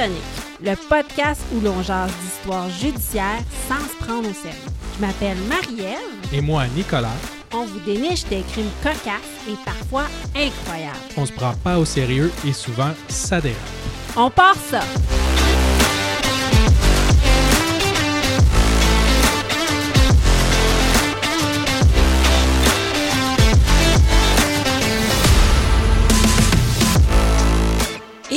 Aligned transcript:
Tonic, 0.00 0.22
le 0.62 0.74
podcast 0.88 1.42
où 1.54 1.60
l'on 1.60 1.82
jase 1.82 2.10
d'histoires 2.22 2.70
judiciaires 2.70 3.42
sans 3.68 3.80
se 3.80 4.02
prendre 4.02 4.30
au 4.30 4.32
sérieux. 4.32 4.56
Je 4.96 5.04
m'appelle 5.04 5.36
Marie-Ève. 5.46 6.32
Et 6.32 6.40
moi, 6.40 6.66
Nicolas. 6.74 7.08
On 7.52 7.66
vous 7.66 7.80
déniche 7.80 8.24
des 8.24 8.40
crimes 8.50 8.70
cocasses 8.82 9.20
et 9.46 9.56
parfois 9.62 10.04
incroyables. 10.34 10.96
On 11.18 11.26
se 11.26 11.32
prend 11.32 11.52
pas 11.62 11.78
au 11.78 11.84
sérieux 11.84 12.32
et 12.46 12.54
souvent 12.54 12.92
ça 13.08 13.42
dérape. 13.42 13.58
On 14.16 14.30
part 14.30 14.56
ça! 14.70 14.80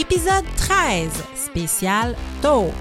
Épisode 0.04 0.44
13, 0.58 1.10
spécial 1.34 2.14
taupe. 2.42 2.74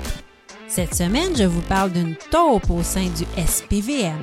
Cette 0.67 0.93
semaine, 0.93 1.37
je 1.37 1.45
vous 1.45 1.61
parle 1.61 1.93
d'une 1.93 2.17
taupe 2.33 2.69
au 2.69 2.83
sein 2.83 3.07
du 3.11 3.25
SPVM. 3.41 4.19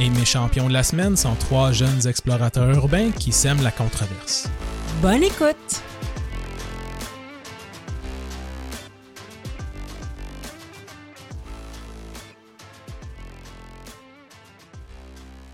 Et 0.00 0.10
mes 0.10 0.24
champions 0.24 0.66
de 0.66 0.72
la 0.72 0.82
semaine 0.82 1.16
sont 1.16 1.36
trois 1.36 1.70
jeunes 1.70 2.08
explorateurs 2.08 2.70
urbains 2.70 3.12
qui 3.12 3.30
sèment 3.30 3.62
la 3.62 3.70
controverse. 3.70 4.48
Bonne 5.00 5.22
écoute! 5.22 5.80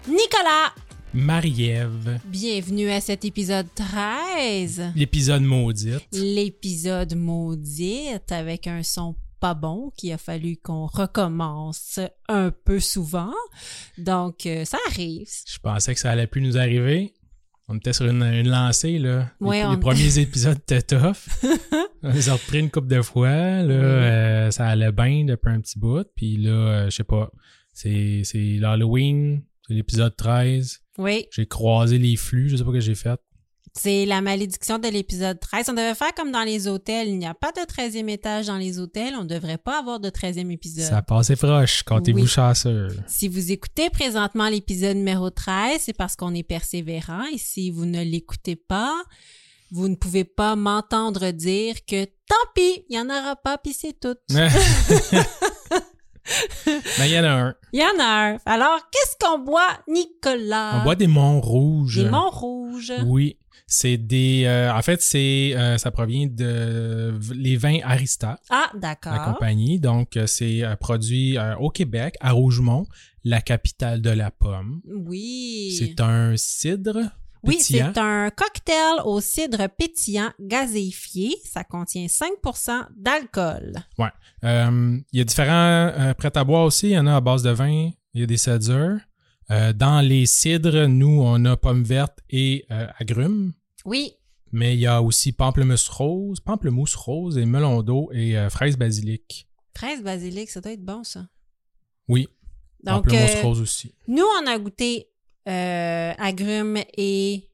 Nicolas! 0.09 0.73
Marie-Ève, 1.15 2.19
Bienvenue 2.27 2.91
à 2.91 3.01
cet 3.01 3.25
épisode 3.25 3.69
13. 3.77 4.91
l'épisode 4.97 5.43
maudit. 5.43 5.93
L'épisode 6.13 7.15
maudite 7.15 8.33
avec 8.33 8.67
un 8.67 8.83
son 8.83 9.15
pas 9.39 9.55
bon 9.55 9.93
qu'il 9.97 10.13
a 10.13 10.19
fallu 10.19 10.57
qu'on 10.57 10.87
recommence 10.87 12.01
un 12.29 12.51
peu 12.51 12.81
souvent. 12.81 13.31
Donc, 13.97 14.45
euh, 14.47 14.65
ça 14.65 14.79
arrive. 14.91 15.29
Je 15.47 15.59
pensais 15.61 15.95
que 15.95 16.01
ça 16.01 16.11
allait 16.11 16.27
plus 16.27 16.41
nous 16.41 16.59
arriver. 16.59 17.15
On 17.69 17.77
était 17.77 17.93
sur 17.93 18.07
une, 18.07 18.23
une 18.25 18.49
lancée, 18.49 18.99
là. 18.99 19.31
Les- 19.41 19.47
Ouais, 19.47 19.59
les, 19.61 19.67
on- 19.67 19.79
premiers 19.79 20.19
épisodes 20.19 20.59
étaient 20.59 20.83
tough. 20.83 21.29
on 22.03 22.11
les 22.13 22.29
a 22.29 22.33
repris 22.33 22.59
une 22.59 22.71
couple 22.73 22.89
de 22.89 23.03
fois. 23.03 23.29
Là, 23.31 23.73
euh, 23.73 24.51
ça 24.51 24.67
allait 24.67 24.91
bien 24.93 25.25
depuis 25.27 25.51
un 25.53 25.61
petit 25.61 25.79
bout. 25.79 26.05
Puis 26.17 26.39
là, 26.39 26.51
euh, 26.51 26.85
je 26.87 26.97
sais 26.97 27.05
pas, 27.05 27.31
c'est 27.73 28.23
c'est 28.25 28.57
l'Halloween, 28.59 29.43
c'est 29.69 29.75
l'épisode 29.75 30.17
13. 30.17 30.81
Oui, 30.99 31.27
J'ai 31.33 31.47
croisé 31.47 31.99
les 31.99 32.17
flux, 32.17 32.49
je 32.49 32.57
sais 32.57 32.63
pas 32.65 32.71
ce 32.71 32.75
que 32.75 32.81
j'ai 32.81 32.95
fait. 32.95 33.19
c'est 33.77 34.07
la 34.07 34.21
malédiction 34.21 34.79
de 34.79 34.87
l'épisode 34.87 35.41
13. 35.41 35.69
On 35.71 35.73
devait 35.73 35.95
faire 35.97 36.15
comme 36.15 36.31
dans 36.31 36.45
les 36.45 36.69
hôtels. 36.69 37.09
Il 37.09 37.19
n'y 37.19 37.27
a 37.27 37.35
pas 37.35 37.51
de 37.51 37.61
13e 37.61 38.09
étage 38.09 38.47
dans 38.47 38.57
les 38.57 38.79
hôtels. 38.79 39.15
On 39.19 39.25
ne 39.25 39.29
devrait 39.29 39.59
pas 39.59 39.81
avoir 39.81 39.99
de 39.99 40.09
13e 40.11 40.51
épisode. 40.53 40.85
Ça 40.85 40.99
a 40.99 41.03
passé 41.03 41.35
froche. 41.35 41.83
Comptez-vous 41.83 42.21
Oui. 42.21 42.27
chanceux. 42.29 42.97
Si 43.09 43.27
vous 43.27 43.51
écoutez 43.51 43.91
présentement 43.91 44.49
l'épisode 44.49 44.97
numéro 44.97 45.31
13, 45.31 45.81
c'est 45.81 45.93
parce 45.97 46.15
qu'on 46.15 46.33
est 46.35 46.45
persévérant 46.45 47.25
et 47.33 47.39
si 47.39 47.73
vous 47.73 47.85
ne 47.87 48.03
l'écoutez 48.05 48.55
pas, 48.55 48.95
vous 49.73 49.89
ne 49.89 49.97
pouvez 49.97 50.23
pas 50.23 50.55
m'entendre 50.55 51.33
dire 51.33 51.75
que 51.85 52.05
tant 52.05 52.47
pis, 52.55 52.85
il 52.89 52.93
n'y 52.93 52.99
en 53.01 53.07
aura 53.07 53.35
pas, 53.35 53.59
puis 53.59 53.73
c'est 53.73 53.99
tout. 53.99 54.15
Mais 56.99 57.09
il 57.09 57.13
y 57.15 57.19
en 57.19 57.25
a 57.25 57.29
un. 57.31 57.55
Il 57.73 57.81
y 57.81 57.85
en 57.85 57.99
a 58.03 58.31
un. 58.33 58.39
Alors, 58.47 58.79
qu'est-ce 58.91 59.17
qu'on 59.21 59.39
boit, 59.41 59.79
Nicolas? 59.89 60.79
On 60.81 60.85
boit 60.85 60.95
des 60.97 61.07
monts 61.07 61.41
rouges. 61.41 61.97
Des 62.03 62.09
monts 62.09 62.31
rouges. 62.31 62.93
Oui. 63.07 63.39
C'est 63.67 63.97
des. 63.97 64.45
euh, 64.47 64.73
en 64.73 64.83
fait, 64.83 65.01
c'est 65.01 65.53
euh, 65.57 65.79
ça 65.79 65.91
provient 65.91 66.27
de 66.31 67.15
les 67.35 67.57
vins 67.57 67.79
Arista, 67.83 68.39
Ah, 68.51 68.71
la 68.75 68.81
d'accord. 68.81 69.25
compagnie. 69.25 69.81
Donc, 69.81 70.17
euh, 70.17 70.27
c'est 70.27 70.63
produit 70.81 71.39
euh, 71.39 71.57
au 71.57 71.71
Québec, 71.71 72.15
à 72.21 72.33
Rougemont, 72.33 72.87
la 73.25 73.41
capitale 73.41 74.03
de 74.03 74.11
la 74.11 74.31
pomme. 74.31 74.81
Oui. 74.87 75.75
C'est 75.79 76.01
un 76.01 76.37
cidre. 76.37 76.99
Oui, 77.47 77.59
c'est 77.61 77.99
un 77.99 78.31
cocktail 78.31 79.01
au 79.05 79.21
cidre 79.21 79.69
pétillant 79.69 80.31
gazéifié. 80.41 81.37
Ça 81.45 81.65
contient 81.65 82.07
5% 82.07 82.87
d'alcool. 82.97 83.75
Euh, 84.45 84.99
il 85.13 85.19
y 85.19 85.21
a 85.21 85.25
différents 85.25 85.93
euh, 85.99 86.15
prêts 86.15 86.37
à 86.37 86.45
boire 86.45 86.65
aussi. 86.65 86.89
Il 86.89 86.93
y 86.93 86.99
en 86.99 87.07
a 87.07 87.17
à 87.17 87.21
base 87.21 87.43
de 87.43 87.51
vin. 87.51 87.91
Il 88.15 88.21
y 88.21 88.23
a 88.23 88.27
des 88.27 88.37
cidres. 88.37 88.99
Euh, 89.51 89.73
dans 89.73 90.01
les 90.01 90.27
cidres, 90.27 90.87
nous, 90.87 91.21
on 91.23 91.45
a 91.45 91.57
pommes 91.57 91.85
vertes 91.85 92.19
et 92.31 92.67
agrumes. 92.99 93.53
Oui. 93.85 94.13
Mais 94.53 94.75
il 94.75 94.81
y 94.81 94.87
a 94.87 95.03
aussi 95.03 95.33
pamplemousse 95.33 95.89
rose, 95.89 96.41
pamplemousse 96.41 96.95
rose 96.95 97.39
et 97.39 97.45
melon 97.45 97.83
d'eau 97.83 98.11
et 98.13 98.37
fraise 98.51 98.77
basilic. 98.77 99.49
Fraise 99.77 100.03
basilic, 100.03 100.49
ça 100.49 100.61
doit 100.61 100.73
être 100.73 100.85
bon, 100.85 101.03
ça. 101.03 101.27
Oui, 102.07 102.29
Donc, 102.85 103.05
pamplemousse 103.05 103.43
rose 103.43 103.61
aussi. 103.61 103.95
Nous, 104.07 104.25
on 104.41 104.47
a 104.47 104.57
goûté 104.59 105.09
euh, 105.49 106.13
agrumes 106.19 106.79
et 106.97 107.49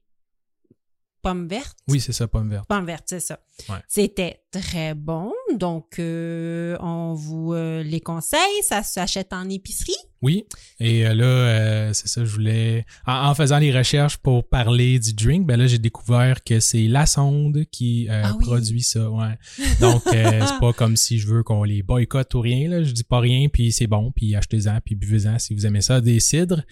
pommes 1.21 1.47
vertes. 1.47 1.77
Oui, 1.87 1.99
c'est 1.99 2.13
ça, 2.13 2.27
pommes 2.27 2.49
vertes. 2.49 2.67
Pommes 2.67 2.85
vertes, 2.85 3.05
c'est 3.05 3.19
ça. 3.19 3.39
Ouais. 3.69 3.75
C'était 3.87 4.41
très 4.51 4.95
bon. 4.95 5.31
Donc, 5.55 5.99
euh, 5.99 6.75
on 6.79 7.13
vous 7.13 7.53
euh, 7.53 7.83
les 7.83 8.01
conseille. 8.01 8.39
Ça 8.63 8.81
s'achète 8.81 9.31
en 9.31 9.47
épicerie. 9.47 9.93
Oui, 10.23 10.45
et 10.79 11.05
euh, 11.05 11.13
là, 11.13 11.93
c'est 11.93 12.07
ça, 12.07 12.25
je 12.25 12.31
voulais... 12.31 12.85
En, 13.05 13.29
en 13.29 13.35
faisant 13.35 13.57
les 13.59 13.75
recherches 13.75 14.17
pour 14.17 14.47
parler 14.47 14.97
du 14.97 15.13
drink, 15.13 15.45
ben 15.45 15.57
là, 15.57 15.67
j'ai 15.67 15.77
découvert 15.79 16.43
que 16.43 16.59
c'est 16.59 16.87
La 16.87 17.05
Sonde 17.05 17.65
qui 17.71 18.07
Ah 18.09 18.33
oui. 18.37 18.43
produit 18.45 18.81
ça, 18.83 19.09
ouais. 19.09 19.37
Donc, 19.79 20.01
c'est 20.09 20.39
pas 20.59 20.73
comme 20.73 20.95
si 20.95 21.19
je 21.19 21.27
veux 21.27 21.43
qu'on 21.43 21.63
les 21.63 21.83
boycotte 21.83 22.33
ou 22.33 22.41
rien, 22.41 22.67
là. 22.69 22.83
Je 22.83 22.91
dis 22.91 23.03
pas 23.03 23.19
rien, 23.19 23.47
puis 23.47 23.71
c'est 23.71 23.87
bon, 23.87 24.11
puis 24.11 24.35
achetez-en, 24.35 24.79
puis 24.83 24.95
buvez-en 24.95 25.37
si 25.37 25.53
vous 25.53 25.65
aimez 25.67 25.81
ça. 25.81 26.01
Des 26.01 26.19
cidres, 26.19 26.63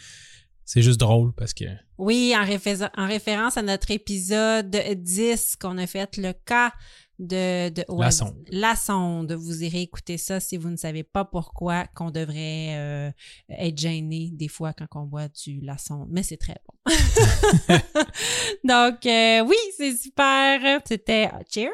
c'est 0.72 0.84
juste 0.84 1.00
drôle 1.00 1.34
parce 1.34 1.53
que... 1.56 1.66
Oui, 1.97 2.31
en, 2.38 2.44
réfé- 2.46 2.88
en 2.96 3.07
référence 3.07 3.57
à 3.57 3.63
notre 3.63 3.90
épisode 3.90 4.69
10 4.69 5.56
qu'on 5.56 5.80
a 5.80 5.88
fait 5.88 6.16
le 6.18 6.31
cas 6.46 6.72
de, 7.18 7.69
de 7.69 7.84
La 8.00 8.12
sonde. 8.12 8.35
La 8.52 8.75
sonde. 8.75 9.31
Vous 9.31 9.63
irez 9.63 9.81
écouter 9.81 10.19
ça 10.19 10.40
si 10.40 10.57
vous 10.57 10.69
ne 10.69 10.75
savez 10.78 11.03
pas 11.03 11.25
pourquoi 11.25 11.88
qu'on 11.88 12.12
devrait 12.12 12.75
euh, 12.78 13.12
être 13.50 13.78
gêné 13.80 14.30
des 14.31 14.47
fois 14.47 14.74
quand 14.74 14.85
on 14.94 15.06
boit 15.06 15.28
du 15.30 15.59
la 15.62 15.80
sonde. 15.80 16.07
Mais 16.12 16.22
c'est 16.22 16.38
très 16.38 16.56
bon. 16.68 16.94
Donc, 18.63 19.06
euh, 19.07 19.44
oui, 19.46 19.57
c'est 19.75 19.96
super. 19.97 20.80
C'était 20.86 21.30
euh, 21.34 21.40
cheers. 21.51 21.69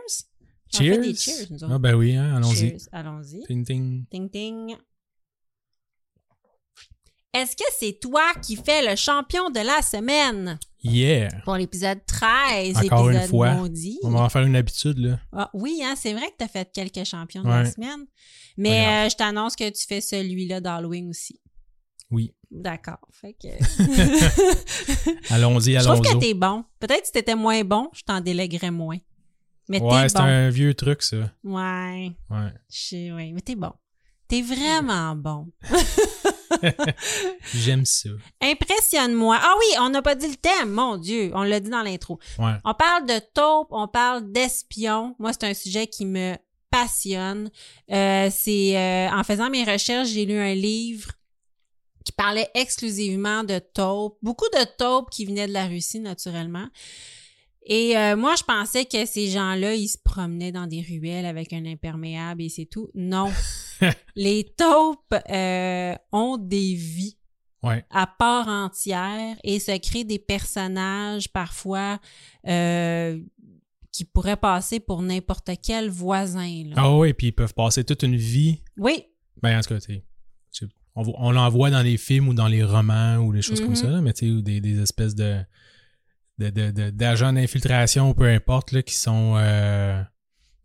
On 0.74 0.78
fait 0.78 0.84
Cheers! 0.86 1.02
des 1.02 1.16
cheers, 1.16 1.48
nous 1.52 1.64
autres. 1.64 1.74
Ah 1.76 1.80
ben 1.80 1.96
oui, 1.96 2.16
hein, 2.16 2.36
allons-y. 2.38 2.70
Cheers. 2.70 2.88
Allons-y. 2.94 3.44
Ting, 3.46 3.66
ting. 3.66 4.06
Ting 4.10 4.30
ting. 4.30 4.76
Est-ce 7.35 7.56
que 7.56 7.63
c'est 7.78 8.00
toi 8.00 8.23
qui 8.41 8.56
fais 8.56 8.88
le 8.90 8.96
champion 8.96 9.50
de 9.50 9.59
la 9.59 9.81
semaine? 9.81 10.57
Yeah! 10.84 11.29
pour 11.44 11.56
l'épisode 11.56 12.00
13, 12.06 12.78
Encore 12.78 13.09
une 13.09 13.16
épisode 13.18 13.29
fois. 13.31 13.51
maudit? 13.56 14.00
On 14.03 14.12
va 14.12 14.19
en 14.22 14.29
faire 14.29 14.44
une 14.44 14.56
habitude, 14.56 15.00
là. 15.00 15.19
Ah, 15.34 15.50
oui, 15.53 15.81
hein, 15.84 15.96
c'est 15.97 16.13
vrai 16.13 16.28
que 16.28 16.35
tu 16.38 16.44
as 16.46 16.47
fait 16.47 16.72
quelques 16.72 17.06
champions 17.06 17.41
de 17.44 17.47
Ouais. 17.47 17.63
la 17.63 17.72
semaine. 17.72 18.06
Mais 18.57 18.88
euh, 18.88 19.09
je 19.09 19.16
t'annonce 19.16 19.56
que 19.56 19.68
tu 19.69 19.85
fais 19.88 20.00
celui-là 20.00 20.62
d'Halloween 20.62 21.09
aussi. 21.09 21.41
Oui. 22.12 22.34
D'accord. 22.51 23.00
Fait 23.12 23.34
que... 23.34 23.47
Allons-y, 25.34 25.73
je 25.73 25.79
trouve 25.84 26.02
que 26.02 26.07
allons-y. 26.09 26.19
t'es 26.28 26.34
bon. 26.35 26.63
Peut-être 26.79 27.06
si 27.07 27.12
t'étais 27.12 27.35
moins 27.35 27.63
bon, 27.63 27.90
je 27.94 28.03
t'en 28.03 28.22
déléguerais 28.22 28.72
moins. 28.72 28.97
Mais 29.67 29.81
Ouais, 29.81 30.03
t'es 30.03 30.09
c'est 30.09 30.17
bon. 30.20 30.23
un 30.23 30.49
vieux 30.52 30.73
truc, 30.76 31.02
ça. 31.02 31.17
Ouais. 31.43 32.11
Ouais. 32.29 32.53
Je 32.70 33.14
ouais. 33.14 33.31
Mais 33.34 33.41
t'es 33.41 33.55
bon. 33.55 33.72
T'es 34.28 34.41
vraiment 34.43 35.16
bon. 35.16 35.47
J'aime 37.53 37.85
ça. 37.85 38.09
Impressionne-moi. 38.41 39.37
Ah 39.41 39.53
oui, 39.59 39.78
on 39.79 39.90
n'a 39.90 40.02
pas 40.02 40.16
dit 40.16 40.28
le 40.28 40.35
thème, 40.35 40.72
mon 40.72 40.97
Dieu. 40.97 41.31
On 41.34 41.43
l'a 41.43 41.59
dit 41.59 41.69
dans 41.69 41.84
l'intro. 41.84 42.19
Ouais. 42.40 42.53
On 42.63 42.73
parle 42.73 43.05
de 43.05 43.19
taupe, 43.34 43.67
on 43.72 43.87
parle 43.87 44.31
d'espion. 44.31 45.16
Moi, 45.19 45.34
c'est 45.34 45.46
un 45.46 45.53
sujet 45.53 45.87
qui 45.87 46.05
me 46.05 46.35
passionne. 46.69 47.49
Euh, 47.91 48.29
c'est 48.31 48.78
euh, 48.78 49.09
en 49.09 49.23
faisant 49.23 49.49
mes 49.49 49.63
recherches, 49.63 50.09
j'ai 50.09 50.25
lu 50.25 50.37
un 50.37 50.53
livre 50.53 51.11
qui 52.03 52.11
parlait 52.11 52.49
exclusivement 52.53 53.43
de 53.43 53.59
taupe. 53.59 54.17
Beaucoup 54.22 54.47
de 54.53 54.63
taupes 54.78 55.09
qui 55.09 55.25
venaient 55.25 55.47
de 55.47 55.53
la 55.53 55.66
Russie, 55.66 55.99
naturellement. 55.99 56.67
Et 57.67 57.97
euh, 57.97 58.16
moi, 58.16 58.35
je 58.38 58.44
pensais 58.44 58.85
que 58.85 59.06
ces 59.06 59.28
gens-là, 59.29 59.73
ils 59.73 59.88
se 59.88 59.97
promenaient 60.03 60.52
dans 60.52 60.67
des 60.67 60.82
ruelles 60.82 61.26
avec 61.26 61.52
un 61.52 61.66
imperméable 61.66 62.44
et 62.44 62.50
c'est 62.50 62.66
tout. 62.67 62.90
Non. 62.94 63.32
Les 64.16 64.53
taupes 64.56 65.14
euh, 65.32 65.96
ont 66.12 66.38
des 66.38 66.73
vies 66.76 67.17
Ouais. 67.64 67.84
à 67.90 68.06
part 68.06 68.47
entière 68.47 69.35
et 69.44 69.58
se 69.59 69.76
créent 69.79 70.03
des 70.03 70.20
personnages 70.20 71.29
parfois 71.29 72.00
euh, 72.47 73.20
qui 73.91 74.06
pourraient 74.06 74.38
passer 74.38 74.79
pour 74.79 75.02
n'importe 75.02 75.50
quel 75.64 75.90
voisin. 75.90 76.64
là. 76.67 76.73
Ah 76.76 76.96
oui, 76.96 77.14
puis 77.14 77.28
ils 77.28 77.32
peuvent 77.32 77.56
passer 77.56 77.84
toute 77.84 78.03
une 78.03 78.16
vie. 78.17 78.62
Oui, 78.78 79.06
Ben, 79.41 79.58
en 79.58 79.62
tout 79.62 79.70
cas, 79.73 79.79
tu 79.79 80.00
on, 80.94 81.03
on 81.17 81.32
l'envoie 81.32 81.72
dans 81.72 81.82
les 81.82 81.97
films 81.97 82.28
ou 82.28 82.34
dans 82.35 82.47
les 82.47 82.64
romans 82.64 83.17
ou 83.17 83.34
des 83.34 83.41
choses 83.41 83.59
comme 83.62 83.76
ça, 83.76 83.88
là, 83.88 84.00
mais 84.00 84.14
tu 84.14 84.44
sais, 84.46 84.59
des 84.62 84.79
espèces 84.79 85.16
de 85.16 85.40
de- 86.40 86.49
de- 86.49 86.72
de- 86.72 86.90
d'agents 86.90 87.34
d'infiltration, 87.34 88.14
peu 88.14 88.26
importe, 88.29 88.72
là, 88.72 88.82
qui 88.82 88.96
sont 88.96 89.35
euh, 89.37 90.02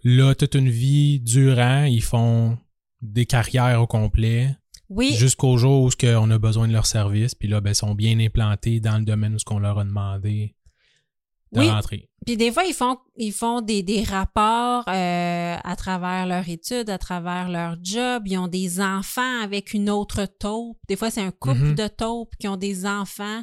là, 0.04 0.34
toute 0.34 0.54
une 0.54 0.68
vie 0.70 1.20
durant, 1.20 1.84
ils 1.84 2.02
font 2.02 2.58
des 3.02 3.24
carrières 3.26 3.80
au 3.80 3.86
complet 3.86 4.56
Oui, 4.88 5.14
jusqu'au 5.14 5.56
jour 5.56 5.84
où 5.84 5.90
on 6.04 6.30
a 6.30 6.38
besoin 6.38 6.66
de 6.68 6.72
leur 6.72 6.86
service. 6.86 7.34
Puis 7.34 7.48
là, 7.48 7.60
ben, 7.60 7.70
ils 7.70 7.74
sont 7.76 7.94
bien 7.94 8.18
implantés 8.20 8.80
dans 8.80 8.98
le 8.98 9.04
domaine 9.04 9.34
où 9.34 9.38
ce 9.38 9.44
qu'on 9.44 9.58
leur 9.60 9.78
a 9.78 9.84
demandé 9.84 10.54
de 11.52 11.60
Oui. 11.60 11.70
rentrer. 11.70 12.09
Puis 12.26 12.36
des 12.36 12.52
fois, 12.52 12.64
ils 12.64 12.74
font, 12.74 12.98
ils 13.16 13.32
font 13.32 13.60
des, 13.62 13.82
des 13.82 14.02
rapports 14.02 14.84
euh, 14.88 15.56
à 15.64 15.74
travers 15.76 16.26
leur 16.26 16.46
étude, 16.48 16.90
à 16.90 16.98
travers 16.98 17.48
leur 17.48 17.76
job. 17.82 18.24
Ils 18.26 18.36
ont 18.38 18.46
des 18.48 18.80
enfants 18.80 19.40
avec 19.42 19.72
une 19.72 19.88
autre 19.88 20.26
taupe. 20.38 20.76
Des 20.88 20.96
fois, 20.96 21.10
c'est 21.10 21.22
un 21.22 21.30
couple 21.30 21.60
Mhm. 21.60 21.74
de 21.74 21.88
taupes 21.88 22.34
qui 22.38 22.46
ont 22.46 22.56
des 22.56 22.84
enfants. 22.86 23.40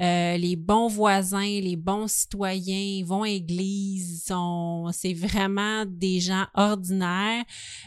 Euh, 0.00 0.36
les 0.36 0.56
bons 0.56 0.86
voisins, 0.88 1.40
les 1.40 1.76
bons 1.76 2.06
citoyens, 2.08 2.78
ils 2.78 3.04
vont 3.04 3.22
à 3.24 3.26
l'église. 3.26 4.24
Sont, 4.26 4.90
c'est 4.92 5.12
vraiment 5.14 5.84
des 5.86 6.20
gens 6.20 6.46
ordinaires. 6.54 7.44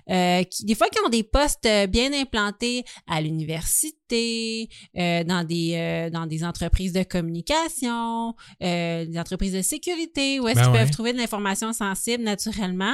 euh, 0.10 0.44
qui, 0.44 0.66
des 0.66 0.76
fois, 0.76 0.88
qui 0.90 1.00
ont 1.06 1.10
des 1.10 1.24
postes 1.24 1.66
euh, 1.66 1.88
bien 1.88 2.12
implantés 2.14 2.84
à 3.08 3.22
l'université, 3.22 3.98
euh, 4.16 5.24
dans 5.24 5.44
des 5.44 5.74
euh, 5.76 6.10
dans 6.10 6.26
des 6.26 6.44
entreprises 6.44 6.94
de 6.94 7.04
communication, 7.04 8.36
euh, 8.62 9.06
des 9.06 9.20
entreprises 9.20 9.54
de 9.54 9.62
sécurité, 9.62 10.40
où 10.40 10.48
est-ce 10.48 10.60
Ben 10.60 10.66
qu'ils 10.66 10.74
ouais. 10.74 10.80
peuvent 10.80 10.92
trouver 10.92 11.14
de 11.14 11.18
l'information 11.18 11.74
sensible 11.74 12.24
naturellement, 12.24 12.94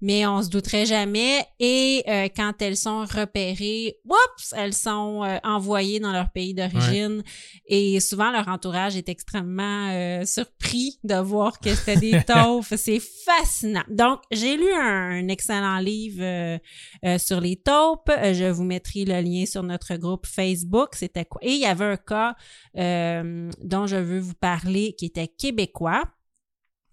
mais 0.00 0.26
on 0.26 0.42
se 0.42 0.48
douterait 0.48 0.86
jamais. 0.86 1.44
Et 1.58 2.02
euh, 2.08 2.28
quand 2.34 2.60
elles 2.60 2.76
sont 2.76 3.00
repérées, 3.00 3.96
oups, 4.04 4.54
elles 4.56 4.74
sont 4.74 5.24
envoyées 5.44 6.00
dans 6.00 6.12
leur 6.12 6.30
pays 6.30 6.54
d'origine. 6.54 7.22
Et 7.66 8.00
souvent, 8.00 8.30
leur 8.30 8.48
entourage 8.48 8.96
est 8.96 9.08
extrêmement 9.08 10.24
surpris 10.24 10.98
de 11.04 11.16
voir 11.16 11.60
que 11.60 11.74
c'était 11.74 11.96
des 11.96 12.22
taupes. 12.26 12.64
C'est 12.76 13.00
fascinant. 13.00 13.84
Donc, 13.88 14.20
j'ai 14.30 14.56
lu 14.56 14.70
un, 14.72 15.24
un 15.24 15.28
excellent 15.28 15.78
livre 15.78 16.58
sur 17.18 17.40
les 17.40 17.56
taupes. 17.56 18.10
Je 18.10 18.50
vous 18.50 18.64
mettrai 18.64 19.04
le 19.04 19.20
lien 19.20 19.46
sur 19.46 19.62
notre 19.62 19.96
groupe 19.96 20.26
Facebook. 20.26 20.47
C'était 20.94 21.24
quoi? 21.24 21.40
Et 21.44 21.52
il 21.52 21.60
y 21.60 21.66
avait 21.66 21.84
un 21.84 21.96
cas 21.96 22.36
euh, 22.76 23.50
dont 23.62 23.86
je 23.86 23.96
veux 23.96 24.20
vous 24.20 24.34
parler 24.34 24.94
qui 24.96 25.06
était 25.06 25.28
québécois. 25.28 26.04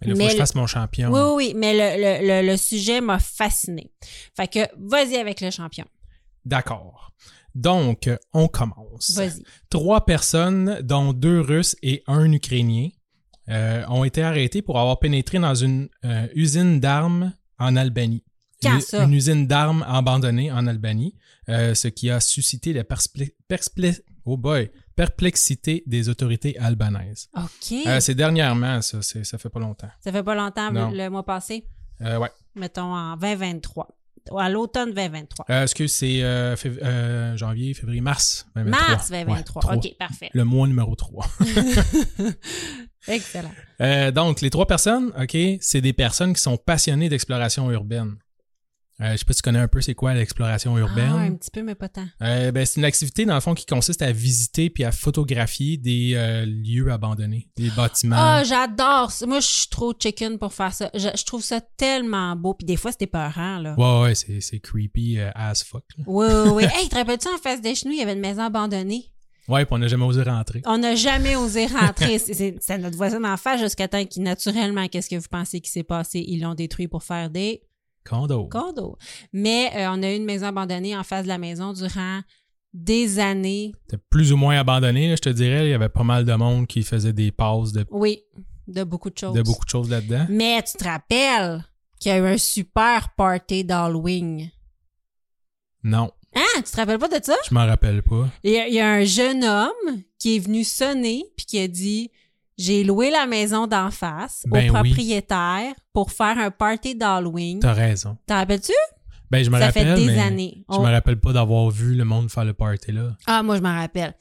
Mais 0.02 0.08
là, 0.08 0.14
faut 0.14 0.18
Mais 0.18 0.26
que 0.28 0.32
je 0.34 0.38
fasse 0.38 0.56
mon 0.56 0.68
champion. 0.68 1.12
Oui, 1.12 1.22
oui, 1.36 1.54
mais 1.56 1.74
le, 1.74 2.22
le, 2.22 2.42
le, 2.42 2.52
le 2.52 2.58
sujet 2.58 3.02
m'a 3.02 3.20
fasciné. 3.20 3.92
Fait 4.36 4.48
que 4.48 4.60
vas-y 4.78 5.16
avec 5.16 5.42
le 5.42 5.52
champion. 5.52 5.86
D'accord. 6.44 7.14
Donc, 7.56 8.10
on 8.34 8.50
commence. 8.50 9.12
Vas-y. 9.16 9.44
Trois 9.70 10.06
personnes, 10.06 10.82
dont 10.84 11.14
deux 11.14 11.40
Russes 11.40 11.78
et 11.82 12.04
un 12.06 12.30
Ukrainien, 12.32 12.90
euh, 13.48 13.86
ont 13.88 14.04
été 14.04 14.22
arrêtés 14.22 14.62
pour 14.62 14.78
avoir 14.80 15.00
pénétré 15.00 15.40
dans 15.40 15.56
une 15.56 15.88
euh, 16.04 16.28
usine 16.36 16.80
d'armes 16.82 17.34
en 17.58 17.78
Albanie. 17.78 18.26
Quand 18.66 18.76
une, 18.76 18.82
ça? 18.82 19.04
une 19.04 19.14
usine 19.14 19.48
d'armes 19.48 19.84
abandonnée 19.88 20.52
en 20.52 20.68
Albanie, 20.68 21.16
euh, 21.50 21.74
ce 21.76 21.88
qui 21.88 22.10
a 22.10 22.20
suscité 22.20 22.74
la 22.74 22.84
oh 24.26 24.38
boy, 24.38 24.72
perplexité 24.96 25.84
des 25.86 26.10
autorités 26.10 26.58
albanaises. 26.58 27.30
OK. 27.38 27.74
Euh, 27.86 28.00
c'est 28.00 28.16
dernièrement, 28.16 28.82
ça, 28.82 29.02
ça 29.02 29.38
fait 29.38 29.50
pas 29.50 29.60
longtemps. 29.60 29.90
Ça 30.00 30.12
fait 30.12 30.24
pas 30.24 30.36
longtemps, 30.36 30.72
Non. 30.72 30.92
le 30.92 31.10
mois 31.10 31.26
passé, 31.26 31.66
Euh, 32.02 32.18
ouais. 32.18 32.30
mettons 32.56 32.94
en 32.94 33.16
2023. 33.18 33.88
Ou 34.32 34.40
à 34.40 34.50
l'automne 34.50 34.92
2023. 34.92 35.46
Euh, 35.52 35.64
Est-ce 35.66 35.76
que 35.76 35.86
c'est 35.86 36.24
euh, 36.24 36.56
fév- 36.56 36.80
euh, 36.82 37.38
janvier, 37.38 37.76
février, 37.76 38.02
mars 38.02 38.48
2023? 38.56 38.90
Mars 38.96 39.10
2023. 39.12 39.36
Ouais, 39.38 39.44
trois. 39.44 39.76
OK, 39.76 39.98
parfait. 40.00 40.30
Le 40.34 40.44
mois 40.46 40.68
numéro 40.68 40.96
3. 40.96 41.28
Excellent. 43.08 43.52
Donc, 44.14 44.42
les 44.42 44.50
trois 44.50 44.66
personnes, 44.66 45.12
OK, 45.20 45.38
c'est 45.62 45.82
des 45.82 45.94
personnes 45.94 46.34
qui 46.34 46.42
sont 46.42 46.58
passionnées 46.58 47.08
d'exploration 47.10 47.70
urbaine. 47.72 48.16
Euh, 49.02 49.12
je 49.12 49.18
sais 49.18 49.26
pas 49.26 49.34
si 49.34 49.38
tu 49.38 49.42
connais 49.44 49.60
un 49.60 49.68
peu 49.68 49.82
c'est 49.82 49.94
quoi 49.94 50.14
l'exploration 50.14 50.76
Ah, 50.76 50.78
un 50.78 50.82
urbaine. 50.82 51.38
petit 51.38 51.52
peu, 51.52 51.62
mais 51.64 51.76
pas 51.76 51.90
tant. 51.90 52.06
Euh, 52.22 52.52
ben, 52.52 52.66
c'est 52.66 52.80
une 52.80 52.86
activité, 52.86 53.26
dans 53.26 53.36
le 53.36 53.42
fond, 53.42 53.54
qui 53.54 53.66
consiste 53.66 54.02
à 54.02 54.12
visiter 54.14 54.70
puis 54.70 54.84
à 54.86 54.92
photographier 54.92 55.76
des 55.78 56.14
euh, 56.16 56.46
lieux 56.46 56.90
abandonnés, 56.92 57.50
des 57.58 57.70
bâtiments. 57.72 58.16
Ah, 58.18 58.44
j'adore 58.46 59.12
ça. 59.12 59.26
Moi, 59.26 59.42
je 59.42 59.48
suis 59.48 59.68
trop 59.68 59.94
chicken 60.00 60.38
pour 60.40 60.54
faire 60.54 60.74
ça. 60.74 60.90
Je, 60.94 61.10
je 61.14 61.26
trouve 61.26 61.42
ça 61.44 61.60
tellement 61.62 62.36
beau. 62.38 62.54
Puis 62.54 62.66
des 62.66 62.78
fois, 62.78 62.92
c'était 62.92 63.08
peurant, 63.08 63.60
là. 63.60 63.76
ouais, 63.78 64.02
ouais, 64.04 64.16
c'est, 64.16 64.40
c'est 64.40 64.60
creepy 64.60 65.20
as 65.20 65.64
fuck. 65.64 65.84
là. 65.98 66.04
Oui, 66.08 66.26
oui, 66.28 66.50
oui. 66.54 66.64
Hey, 66.76 66.88
te 66.90 66.96
rappelles-tu, 66.96 67.28
en 67.28 67.38
face 67.38 67.62
des 67.62 67.76
chenous, 67.76 67.94
il 67.94 68.00
y 68.00 68.02
avait 68.02 68.14
une 68.14 68.20
maison 68.22 68.44
abandonnée? 68.44 69.12
Ouais, 69.48 69.64
puis 69.66 69.76
on 69.76 69.78
n'a 69.78 69.88
jamais 69.88 70.06
osé 70.06 70.24
rentrer. 70.24 70.62
On 70.66 70.78
n'a 70.80 70.96
jamais 70.96 71.36
osé 71.36 71.66
rentrer. 71.68 72.18
C'est- 72.18 72.78
notre 72.80 72.98
voisin 72.98 73.20
d'en 73.20 73.38
face 73.38 73.60
jusqu'à 73.62 73.88
temps 73.88 74.04
qu'il, 74.06 74.24
naturellement, 74.24 74.88
qu'est-ce 74.88 75.10
que 75.10 75.16
vous 75.18 75.28
pensez 75.30 75.60
qui 75.62 75.70
s'est 75.70 75.84
passé? 75.84 76.24
Ils 76.28 76.40
l'ont 76.42 76.56
détruit 76.56 76.88
pour 76.88 77.04
faire 77.04 77.30
des 77.30 77.62
Condo. 78.08 78.48
condos. 78.50 78.98
Mais 79.34 79.72
euh, 79.76 79.90
on 79.92 80.04
a 80.04 80.12
eu 80.12 80.16
une 80.16 80.26
maison 80.26 80.48
abandonnée 80.48 80.96
en 80.96 81.04
face 81.04 81.24
de 81.24 81.28
la 81.28 81.38
maison 81.38 81.74
durant 81.74 82.22
des 82.74 83.20
années. 83.20 83.72
C'était 83.88 84.02
plus 84.10 84.32
ou 84.34 84.38
moins 84.38 84.58
abandonné, 84.60 85.10
là, 85.10 85.16
je 85.16 85.22
te 85.22 85.30
dirais. 85.30 85.66
Il 85.68 85.72
y 85.72 85.74
avait 85.74 85.90
pas 85.90 86.04
mal 86.04 86.26
de 86.26 86.34
monde 86.34 86.68
qui 86.68 86.84
faisait 86.84 87.14
des 87.14 87.32
passes 87.32 87.72
de, 87.72 87.86
Oui, 87.90 88.22
de 88.68 88.84
beaucoup 88.84 89.10
de 89.10 89.18
choses. 89.18 89.34
de 89.34 89.42
beaucoup 89.42 89.64
de 89.66 89.70
choses 89.70 89.90
là-dedans. 89.90 90.26
Mais 90.30 90.62
tu 90.64 90.78
te 90.78 90.84
rappelles 90.84 91.64
qu'il 92.00 92.12
y 92.12 92.16
a 92.16 92.18
eu 92.18 92.26
un 92.26 92.38
super 92.38 93.14
party 93.16 93.64
d'Halloween? 93.64 94.50
Non, 95.84 96.12
Hein? 96.38 96.42
Tu 96.58 96.64
te 96.64 96.76
rappelles 96.76 97.00
pas 97.00 97.08
de 97.08 97.24
ça? 97.24 97.36
je 97.48 97.54
m'en 97.54 97.66
rappelle 97.66 98.04
pas. 98.04 98.28
Il 98.44 98.52
y, 98.52 98.58
a, 98.60 98.68
il 98.68 98.74
y 98.74 98.80
a 98.82 98.92
un 98.92 99.06
jeune 99.06 99.46
homme 99.46 100.02
qui 100.20 100.36
est 100.36 100.40
venu 100.40 100.66
sonner 100.66 101.24
puis 101.38 101.46
qui 101.46 101.60
a 101.60 101.68
dit 101.70 102.12
j'ai 102.58 102.84
loué 102.84 103.12
la 103.12 103.26
maison 103.26 103.68
d'en 103.68 103.92
face 103.92 104.44
Ben 104.48 104.60
au 104.60 104.64
oui. 104.64 104.68
propriétaire 104.92 105.74
pour 105.94 106.12
faire 106.12 106.38
un 106.38 106.52
party 106.52 106.96
d'Halloween. 106.96 107.60
T'as 107.60 107.74
raison. 107.74 108.18
T'en 108.28 108.36
rappelles-tu? 108.36 108.74
Ben, 109.32 109.44
je 109.44 109.50
me 109.50 109.58
Ça 109.60 109.66
rappelle, 109.68 109.88
fait 109.88 109.96
des 109.96 110.06
mais 110.08 110.20
années. 110.20 110.66
je 110.72 110.78
me 110.78 110.84
rappelle 110.92 111.20
pas 111.20 111.34
d'avoir 111.34 111.70
vu 111.70 111.96
le 111.96 112.06
monde 112.06 112.30
faire 112.30 112.46
le 112.46 112.54
party 112.54 112.92
là. 112.92 113.16
Ah, 113.26 113.42
moi, 113.44 113.58
je 113.58 113.62
m'en 113.62 113.74
rappelle. 113.76 114.14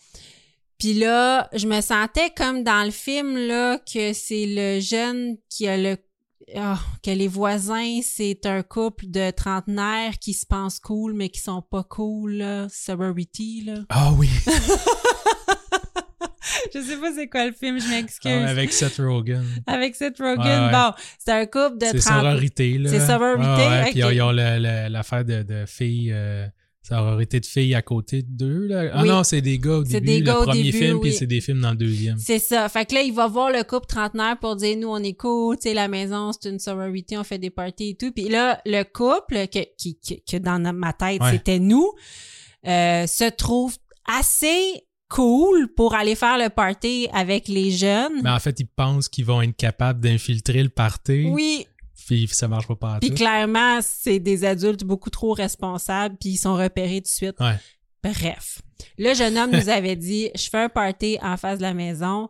Puis 0.79 0.95
là, 0.95 1.49
je 1.55 1.67
me 1.69 1.81
sentais 1.81 2.31
comme 2.37 2.65
dans 2.65 2.85
le 2.85 2.91
film, 2.91 3.37
là, 3.37 3.79
que 3.79 4.13
c'est 4.13 4.47
le 4.47 4.81
jeune 4.81 5.37
qui 5.49 5.69
a 5.69 5.77
le... 5.77 5.97
ah, 6.57 6.79
que 7.03 7.11
les 7.11 7.29
voisins, 7.29 8.01
c'est 8.03 8.45
un 8.47 8.63
couple 8.63 9.07
de 9.09 9.31
trentenaires 9.31 10.19
qui 10.19 10.33
se 10.35 10.45
pensent 10.47 10.81
cool, 10.81 11.13
mais 11.13 11.29
qui 11.29 11.41
sont 11.41 11.63
pas 11.63 11.85
cool, 11.85 12.33
là. 12.33 12.67
Sorority, 12.71 13.63
là. 13.67 13.75
Ah 13.91 14.11
oui, 14.17 14.29
Je 16.75 16.81
sais 16.81 16.97
pas 16.97 17.13
c'est 17.15 17.29
quoi 17.29 17.47
le 17.47 17.53
film, 17.53 17.81
je 17.81 17.89
m'excuse. 17.89 18.31
Ah, 18.45 18.49
avec 18.49 18.73
Seth 18.73 18.97
Rogen. 18.99 19.45
Avec 19.67 19.95
Seth 19.95 20.19
Rogen. 20.19 20.67
Ouais. 20.67 20.73
Bon, 20.73 20.91
c'est 21.19 21.33
un 21.33 21.47
couple 21.47 21.79
de 21.79 21.87
C'est 21.87 21.99
30... 21.99 22.21
sororité, 22.23 22.79
là. 22.79 22.91
C'est 22.91 23.01
sororité, 23.07 23.47
Ah 23.49 23.69
ouais, 23.71 23.83
ok. 23.87 23.91
Puis 23.93 24.01
ils 24.17 24.23
ont 24.23 24.31
l'affaire 24.33 25.25
de, 25.25 25.43
de 25.43 25.65
filles, 25.67 26.13
euh, 26.13 26.47
sororité 26.83 27.41
de 27.41 27.47
filles 27.47 27.75
à 27.75 27.81
côté 27.83 28.23
d'eux, 28.23 28.67
là. 28.67 28.91
Ah 28.93 29.03
Oui. 29.03 29.09
non, 29.09 29.25
c'est 29.25 29.41
des 29.41 29.59
gars 29.59 29.77
au 29.79 29.85
début, 29.85 30.07
des 30.07 30.21
gars 30.23 30.35
le 30.41 30.45
premier 30.47 30.63
début, 30.65 30.79
film, 30.79 30.97
oui. 30.97 31.01
puis 31.09 31.13
c'est 31.13 31.27
des 31.27 31.41
films 31.41 31.61
dans 31.61 31.71
le 31.71 31.77
deuxième. 31.77 32.19
C'est 32.19 32.39
ça. 32.39 32.69
Fait 32.69 32.85
que 32.85 32.95
là, 32.95 33.01
il 33.01 33.13
va 33.15 33.27
voir 33.27 33.51
le 33.51 33.63
couple 33.65 33.87
trentenaire 33.87 34.39
pour 34.39 34.57
dire, 34.57 34.77
nous, 34.77 34.89
on 34.89 35.03
est 35.03 35.15
cool, 35.15 35.57
tu 35.57 35.63
sais, 35.69 35.75
la 35.75 35.89
maison, 35.89 36.31
c'est 36.33 36.51
une 36.51 36.59
sororité, 36.59 37.17
on 37.17 37.25
fait 37.25 37.39
des 37.39 37.51
parties 37.51 37.91
et 37.91 37.95
tout. 37.95 38.13
Puis 38.13 38.29
là, 38.29 38.61
le 38.67 38.83
couple, 38.83 39.47
que, 39.49 39.61
qui, 39.79 39.99
que 40.31 40.37
dans 40.37 40.61
ma 40.75 40.93
tête, 40.93 41.23
Ouais. 41.23 41.31
c'était 41.33 41.59
nous, 41.59 41.91
euh, 42.67 43.07
se 43.07 43.31
trouve 43.31 43.75
assez 44.07 44.85
cool 45.09 45.69
pour 45.75 45.95
aller 45.95 46.15
faire 46.15 46.39
le 46.39 46.49
party 46.51 47.09
avec 47.13 47.49
les 47.49 47.71
jeunes. 47.71 48.23
Mais 48.23 48.31
en 48.31 48.39
fait, 48.41 48.59
ils 48.61 48.67
pensent 48.67 49.09
qu'ils 49.09 49.25
vont 49.25 49.43
être 49.43 49.57
capables 49.57 50.01
d'infiltrer 50.01 50.63
le 50.63 50.69
party. 50.69 51.29
oui, 51.31 51.67
Puis 52.07 52.29
ça 52.33 52.49
marche 52.49 52.67
pas 52.67 52.77
par 52.77 53.01
puis 53.01 53.13
clairement, 53.15 53.79
c'est 53.83 54.19
des 54.19 54.45
adultes 54.45 54.85
beaucoup 54.85 55.11
trop 55.11 55.33
responsables, 55.33 56.17
puis 56.21 56.31
ils 56.31 56.37
sont 56.37 56.55
repérés 56.55 57.01
tout 57.01 57.05
de 57.05 57.09
suite. 57.09 57.41
Ouais. 57.41 57.57
Bref. 58.03 58.61
Le 58.99 59.15
jeune 59.15 59.39
homme 59.39 59.51
nous 59.53 59.69
avait 59.69 59.97
dit 59.97 60.31
Je 60.37 60.49
fais 60.51 60.59
un 60.65 60.69
party 60.69 61.19
en 61.23 61.37
face 61.37 61.59
de 61.59 61.63
la 61.63 61.75
maison. 61.75 62.29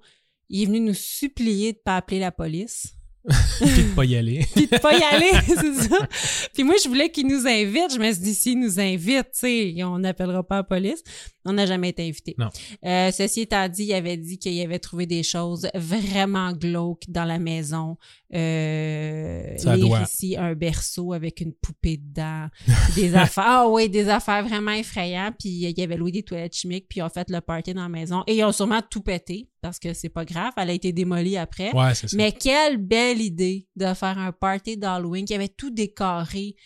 Il 0.48 0.62
est 0.62 0.66
venu 0.66 0.80
nous 0.80 0.94
supplier 0.94 1.72
de 1.72 1.78
pas 1.84 1.96
appeler 1.96 2.20
la 2.20 2.30
police. 2.30 2.94
Puis 3.26 3.84
de 3.84 3.94
pas 3.94 4.04
y 4.04 4.16
aller. 4.16 4.46
Puis 4.54 4.66
de 4.66 4.78
pas 4.78 4.96
y 4.96 5.02
aller, 5.02 5.30
c'est 5.46 5.88
ça. 5.88 6.08
Puis 6.52 6.62
moi, 6.62 6.74
je 6.82 6.88
voulais 6.88 7.10
qu'il 7.10 7.26
nous 7.26 7.46
invite. 7.46 7.94
Je 7.94 7.98
me 7.98 8.12
suis 8.12 8.22
dit, 8.22 8.34
s'il 8.34 8.60
nous 8.60 8.78
invite, 8.78 9.30
tu 9.32 9.38
sais, 9.40 9.84
on 9.84 9.98
n'appellera 9.98 10.42
pas 10.42 10.56
la 10.56 10.64
police. 10.64 11.02
On 11.46 11.52
n'a 11.52 11.66
jamais 11.66 11.90
été 11.90 12.06
invité. 12.06 12.34
Non. 12.38 12.48
Euh, 12.84 13.10
ceci 13.10 13.42
étant 13.42 13.68
dit, 13.68 13.84
il 13.84 13.94
avait 13.94 14.16
dit 14.16 14.38
qu'il 14.38 14.60
avait 14.60 14.78
trouvé 14.78 15.06
des 15.06 15.22
choses 15.22 15.68
vraiment 15.74 16.52
glauques 16.52 17.04
dans 17.08 17.24
la 17.24 17.38
maison. 17.38 17.96
Euh, 18.34 19.56
Ça 19.58 19.76
lire 19.76 19.86
doit. 19.86 20.02
ici 20.02 20.36
un 20.36 20.54
berceau 20.54 21.12
avec 21.12 21.40
une 21.40 21.52
poupée 21.52 21.96
dedans. 21.98 22.48
des 22.96 23.14
affaires. 23.14 23.44
Ah 23.46 23.68
oui, 23.68 23.88
des 23.88 24.08
affaires 24.08 24.44
vraiment 24.46 24.72
effrayantes. 24.72 25.34
Puis 25.38 25.48
il 25.50 25.78
y 25.78 25.82
avait 25.82 25.96
loué 25.96 26.10
des 26.12 26.22
toilettes 26.22 26.54
chimiques, 26.56 26.86
puis 26.88 27.00
ils 27.00 27.02
ont 27.02 27.08
fait 27.08 27.28
le 27.30 27.40
party 27.40 27.74
dans 27.74 27.82
la 27.82 27.88
maison. 27.88 28.24
Et 28.26 28.36
ils 28.36 28.44
ont 28.44 28.52
sûrement 28.52 28.80
tout 28.90 29.02
pété, 29.02 29.48
parce 29.60 29.78
que 29.78 29.92
c'est 29.94 30.08
pas 30.08 30.24
grave. 30.24 30.52
Elle 30.56 30.70
a 30.70 30.72
été 30.72 30.92
démolie 30.92 31.36
après. 31.36 31.72
Ouais, 31.74 31.94
c'est 31.94 32.08
ça. 32.08 32.16
Mais 32.16 32.32
quelle 32.32 32.78
belle 32.78 33.20
idée 33.20 33.68
de 33.76 33.92
faire 33.94 34.18
un 34.18 34.32
party 34.32 34.76
d'Halloween 34.76 35.24
qui 35.24 35.34
avait 35.34 35.48
tout 35.48 35.70
décoré. 35.70 36.56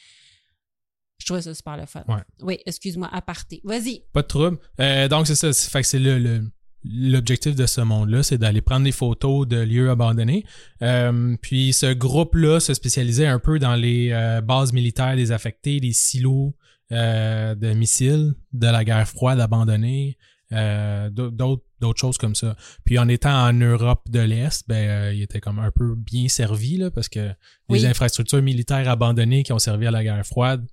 Je 1.20 1.26
trouvais 1.26 1.42
ça 1.42 1.52
super 1.52 1.76
le 1.76 1.84
fun. 1.84 2.04
Ouais. 2.08 2.22
Oui, 2.42 2.58
excuse-moi, 2.64 3.08
aparté. 3.12 3.60
Vas-y. 3.64 4.04
Pas 4.12 4.22
de 4.22 4.28
trouble. 4.28 4.58
Euh, 4.80 5.08
donc, 5.08 5.26
c'est 5.26 5.34
ça. 5.34 5.52
Fait 5.52 5.82
que 5.82 5.86
c'est 5.86 5.98
le, 5.98 6.18
le, 6.18 6.44
l'objectif 6.84 7.54
de 7.56 7.66
ce 7.66 7.80
monde-là, 7.80 8.22
c'est 8.22 8.38
d'aller 8.38 8.60
prendre 8.60 8.84
des 8.84 8.92
photos 8.92 9.46
de 9.46 9.56
lieux 9.58 9.90
abandonnés. 9.90 10.44
Euh, 10.82 11.36
puis 11.42 11.72
ce 11.72 11.92
groupe-là 11.92 12.60
se 12.60 12.74
spécialisait 12.74 13.26
un 13.26 13.38
peu 13.38 13.58
dans 13.58 13.74
les 13.74 14.10
euh, 14.12 14.40
bases 14.40 14.72
militaires 14.72 15.16
désaffectées, 15.16 15.80
les 15.80 15.92
silos 15.92 16.54
euh, 16.92 17.54
de 17.54 17.72
missiles 17.72 18.34
de 18.52 18.66
la 18.66 18.84
guerre 18.84 19.06
froide 19.08 19.40
abandonnés, 19.40 20.16
d'autres 20.50 21.62
d'autres 21.80 22.00
choses 22.00 22.18
comme 22.18 22.34
ça. 22.34 22.56
Puis 22.84 22.98
en 22.98 23.08
étant 23.08 23.30
en 23.46 23.52
Europe 23.52 24.02
de 24.10 24.20
l'Est, 24.20 24.64
ben 24.68 24.88
euh, 24.88 25.14
il 25.14 25.22
était 25.22 25.40
comme 25.40 25.58
un 25.58 25.70
peu 25.70 25.94
bien 25.94 26.28
servi 26.28 26.76
là 26.76 26.90
parce 26.90 27.08
que 27.08 27.30
Oui. 27.68 27.78
les 27.80 27.86
infrastructures 27.86 28.42
militaires 28.42 28.88
abandonnées 28.88 29.42
qui 29.42 29.52
ont 29.52 29.58
servi 29.58 29.86
à 29.86 29.90
la 29.90 30.02
guerre 30.02 30.26
froide, 30.26 30.66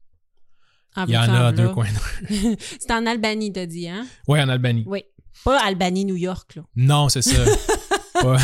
En 0.96 1.06
il 1.06 1.14
y 1.14 1.18
en 1.18 1.32
a 1.34 1.52
deux 1.52 1.70
coins. 1.70 1.86
C'est 2.80 2.92
en 2.92 3.06
Albanie, 3.06 3.52
t'as 3.52 3.66
dit, 3.66 3.88
hein? 3.88 4.06
Ouais, 4.28 4.42
en 4.42 4.50
Albanie. 4.50 4.84
Oui. 4.88 5.04
Pas 5.44 5.60
Albanie-New 5.65 6.15
York, 6.15 6.56
là. 6.56 6.63
Non, 6.75 7.10
c'est 7.10 7.22
ça. 7.22 7.44
pas, 8.22 8.38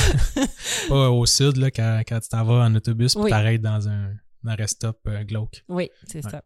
pas 0.89 1.09
au 1.09 1.25
sud 1.25 1.57
là 1.57 1.71
quand, 1.71 2.01
quand 2.07 2.19
tu 2.19 2.29
t'en 2.29 2.43
vas 2.43 2.65
en 2.65 2.75
autobus 2.75 3.13
puis 3.15 3.23
Oui. 3.23 3.29
t'arrêtes 3.29 3.61
dans 3.61 3.87
un 3.87 4.11
arrêt 4.45 4.67
stop 4.67 4.99
euh, 5.07 5.23
glauque. 5.23 5.63
Oui, 5.69 5.89
c'est 6.07 6.23
Ouais. 6.25 6.31
ça. 6.31 6.43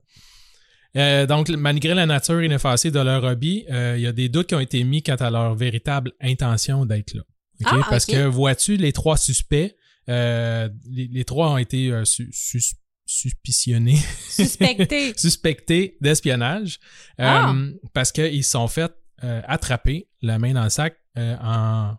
Euh, 0.98 1.26
donc, 1.26 1.50
malgré 1.50 1.94
la 1.94 2.06
nature 2.06 2.42
ineffacée 2.42 2.90
de 2.92 3.00
leur 3.00 3.24
hobby, 3.24 3.66
euh, 3.70 3.96
il 3.98 4.04
y 4.04 4.08
a 4.08 4.14
des 4.14 4.30
doutes 4.30 4.48
qui 4.48 4.56
ont 4.56 4.60
été 4.62 4.84
mis 4.86 5.04
quant 5.04 5.16
à 5.16 5.30
leur 5.30 5.54
véritable 5.56 6.14
intention 6.22 6.86
d'être 6.86 7.14
là. 7.16 7.24
Ah, 7.66 7.80
Parce 7.90 8.06
que, 8.06 8.26
vois-tu, 8.26 8.78
les 8.78 8.94
trois 8.94 9.18
suspects, 9.18 9.76
euh, 10.08 10.70
les, 10.90 11.08
les 11.08 11.26
trois 11.26 11.50
ont 11.52 11.58
été 11.58 11.92
euh, 11.92 12.06
su- 12.06 12.30
sus- 12.32 12.76
suspicionnés, 13.06 14.00
Suspecté. 14.30 15.14
suspectés 15.18 15.98
d'espionnage 16.02 16.80
euh, 17.20 17.24
Ah. 17.28 17.56
parce 17.94 18.12
qu'ils 18.12 18.44
sont 18.44 18.68
fait 18.68 18.92
euh, 19.24 19.42
attraper 19.48 20.08
la 20.22 20.40
main 20.40 20.54
dans 20.54 20.64
le 20.64 20.70
sac 20.70 20.96
euh, 21.18 21.36
en, 21.42 21.96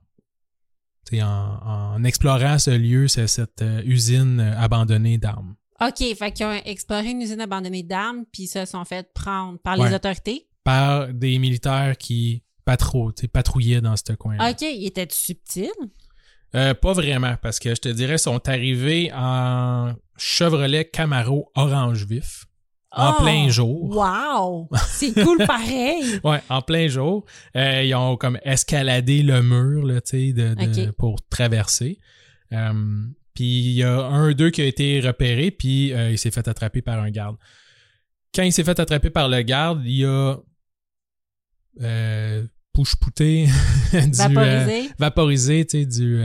en, 1.12 1.22
en 1.94 2.04
explorant 2.04 2.58
ce 2.58 2.70
lieu, 2.70 3.08
c'est 3.08 3.26
cette 3.26 3.62
euh, 3.62 3.82
usine 3.84 4.40
abandonnée 4.40 5.18
d'armes. 5.18 5.54
OK, 5.80 6.02
fait 6.16 6.32
qu'ils 6.32 6.46
ont 6.46 6.52
exploré 6.64 7.10
une 7.10 7.20
usine 7.22 7.40
abandonnée 7.40 7.82
d'armes, 7.82 8.24
puis 8.32 8.44
ils 8.44 8.48
se 8.48 8.64
sont 8.64 8.84
fait 8.84 9.12
prendre 9.12 9.58
par 9.58 9.78
Ouais. 9.78 9.88
les 9.88 9.94
autorités? 9.94 10.46
par 10.64 11.12
des 11.14 11.38
militaires 11.38 11.96
qui 11.96 12.42
patrou- 12.66 13.12
patrouillaient 13.28 13.80
dans 13.80 13.94
ce 13.96 14.12
coin 14.14 14.36
OK, 14.50 14.62
il 14.62 14.84
était 14.84 15.06
subtil. 15.08 15.70
Euh, 16.56 16.74
pas 16.74 16.92
vraiment, 16.92 17.36
parce 17.40 17.60
que 17.60 17.70
je 17.72 17.80
te 17.80 17.88
dirais, 17.88 18.18
sont 18.18 18.48
arrivés 18.48 19.12
en 19.14 19.94
Chevrolet 20.16 20.84
Camaro 20.86 21.52
orange 21.54 22.04
vif, 22.06 22.46
en 22.96 23.12
Oh, 23.18 23.22
plein 23.22 23.48
jour. 23.48 23.90
Wow! 23.96 24.68
C'est 24.88 25.12
cool 25.22 25.38
pareil. 25.46 26.18
Ouais, 26.24 26.40
en 26.48 26.62
plein 26.62 26.88
jour. 26.88 27.24
Euh, 27.56 27.82
ils 27.82 27.94
ont 27.94 28.16
comme 28.16 28.38
escaladé 28.44 29.22
le 29.22 29.42
mur, 29.42 29.84
là, 29.86 30.00
tu 30.00 30.28
sais, 30.28 30.32
de, 30.32 30.54
de- 30.54 30.90
pour 30.92 31.16
traverser. 31.28 31.98
Euh, 32.52 32.72
puis 33.34 33.44
il 33.44 33.72
y 33.72 33.82
a 33.82 34.00
un 34.06 34.32
d'eux 34.32 34.50
qui 34.50 34.62
a 34.62 34.64
été 34.64 35.00
repéré, 35.00 35.50
puis 35.50 35.92
euh, 35.92 36.10
il 36.10 36.18
s'est 36.18 36.30
fait 36.30 36.48
attraper 36.48 36.80
par 36.82 37.00
un 37.02 37.10
garde. 37.10 37.36
Quand 38.34 38.42
il 38.42 38.52
s'est 38.52 38.64
fait 38.64 38.78
attraper 38.80 39.10
par 39.10 39.28
le 39.28 39.42
garde, 39.42 39.82
il 39.84 40.04
a 40.06 40.36
pouche-pouté 42.72 43.46
du, 43.92 44.10
Vaporisé. 44.12 44.90
vaporisé, 44.98 45.64
tu 45.66 45.78
sais, 45.80 45.86
du, 45.86 46.22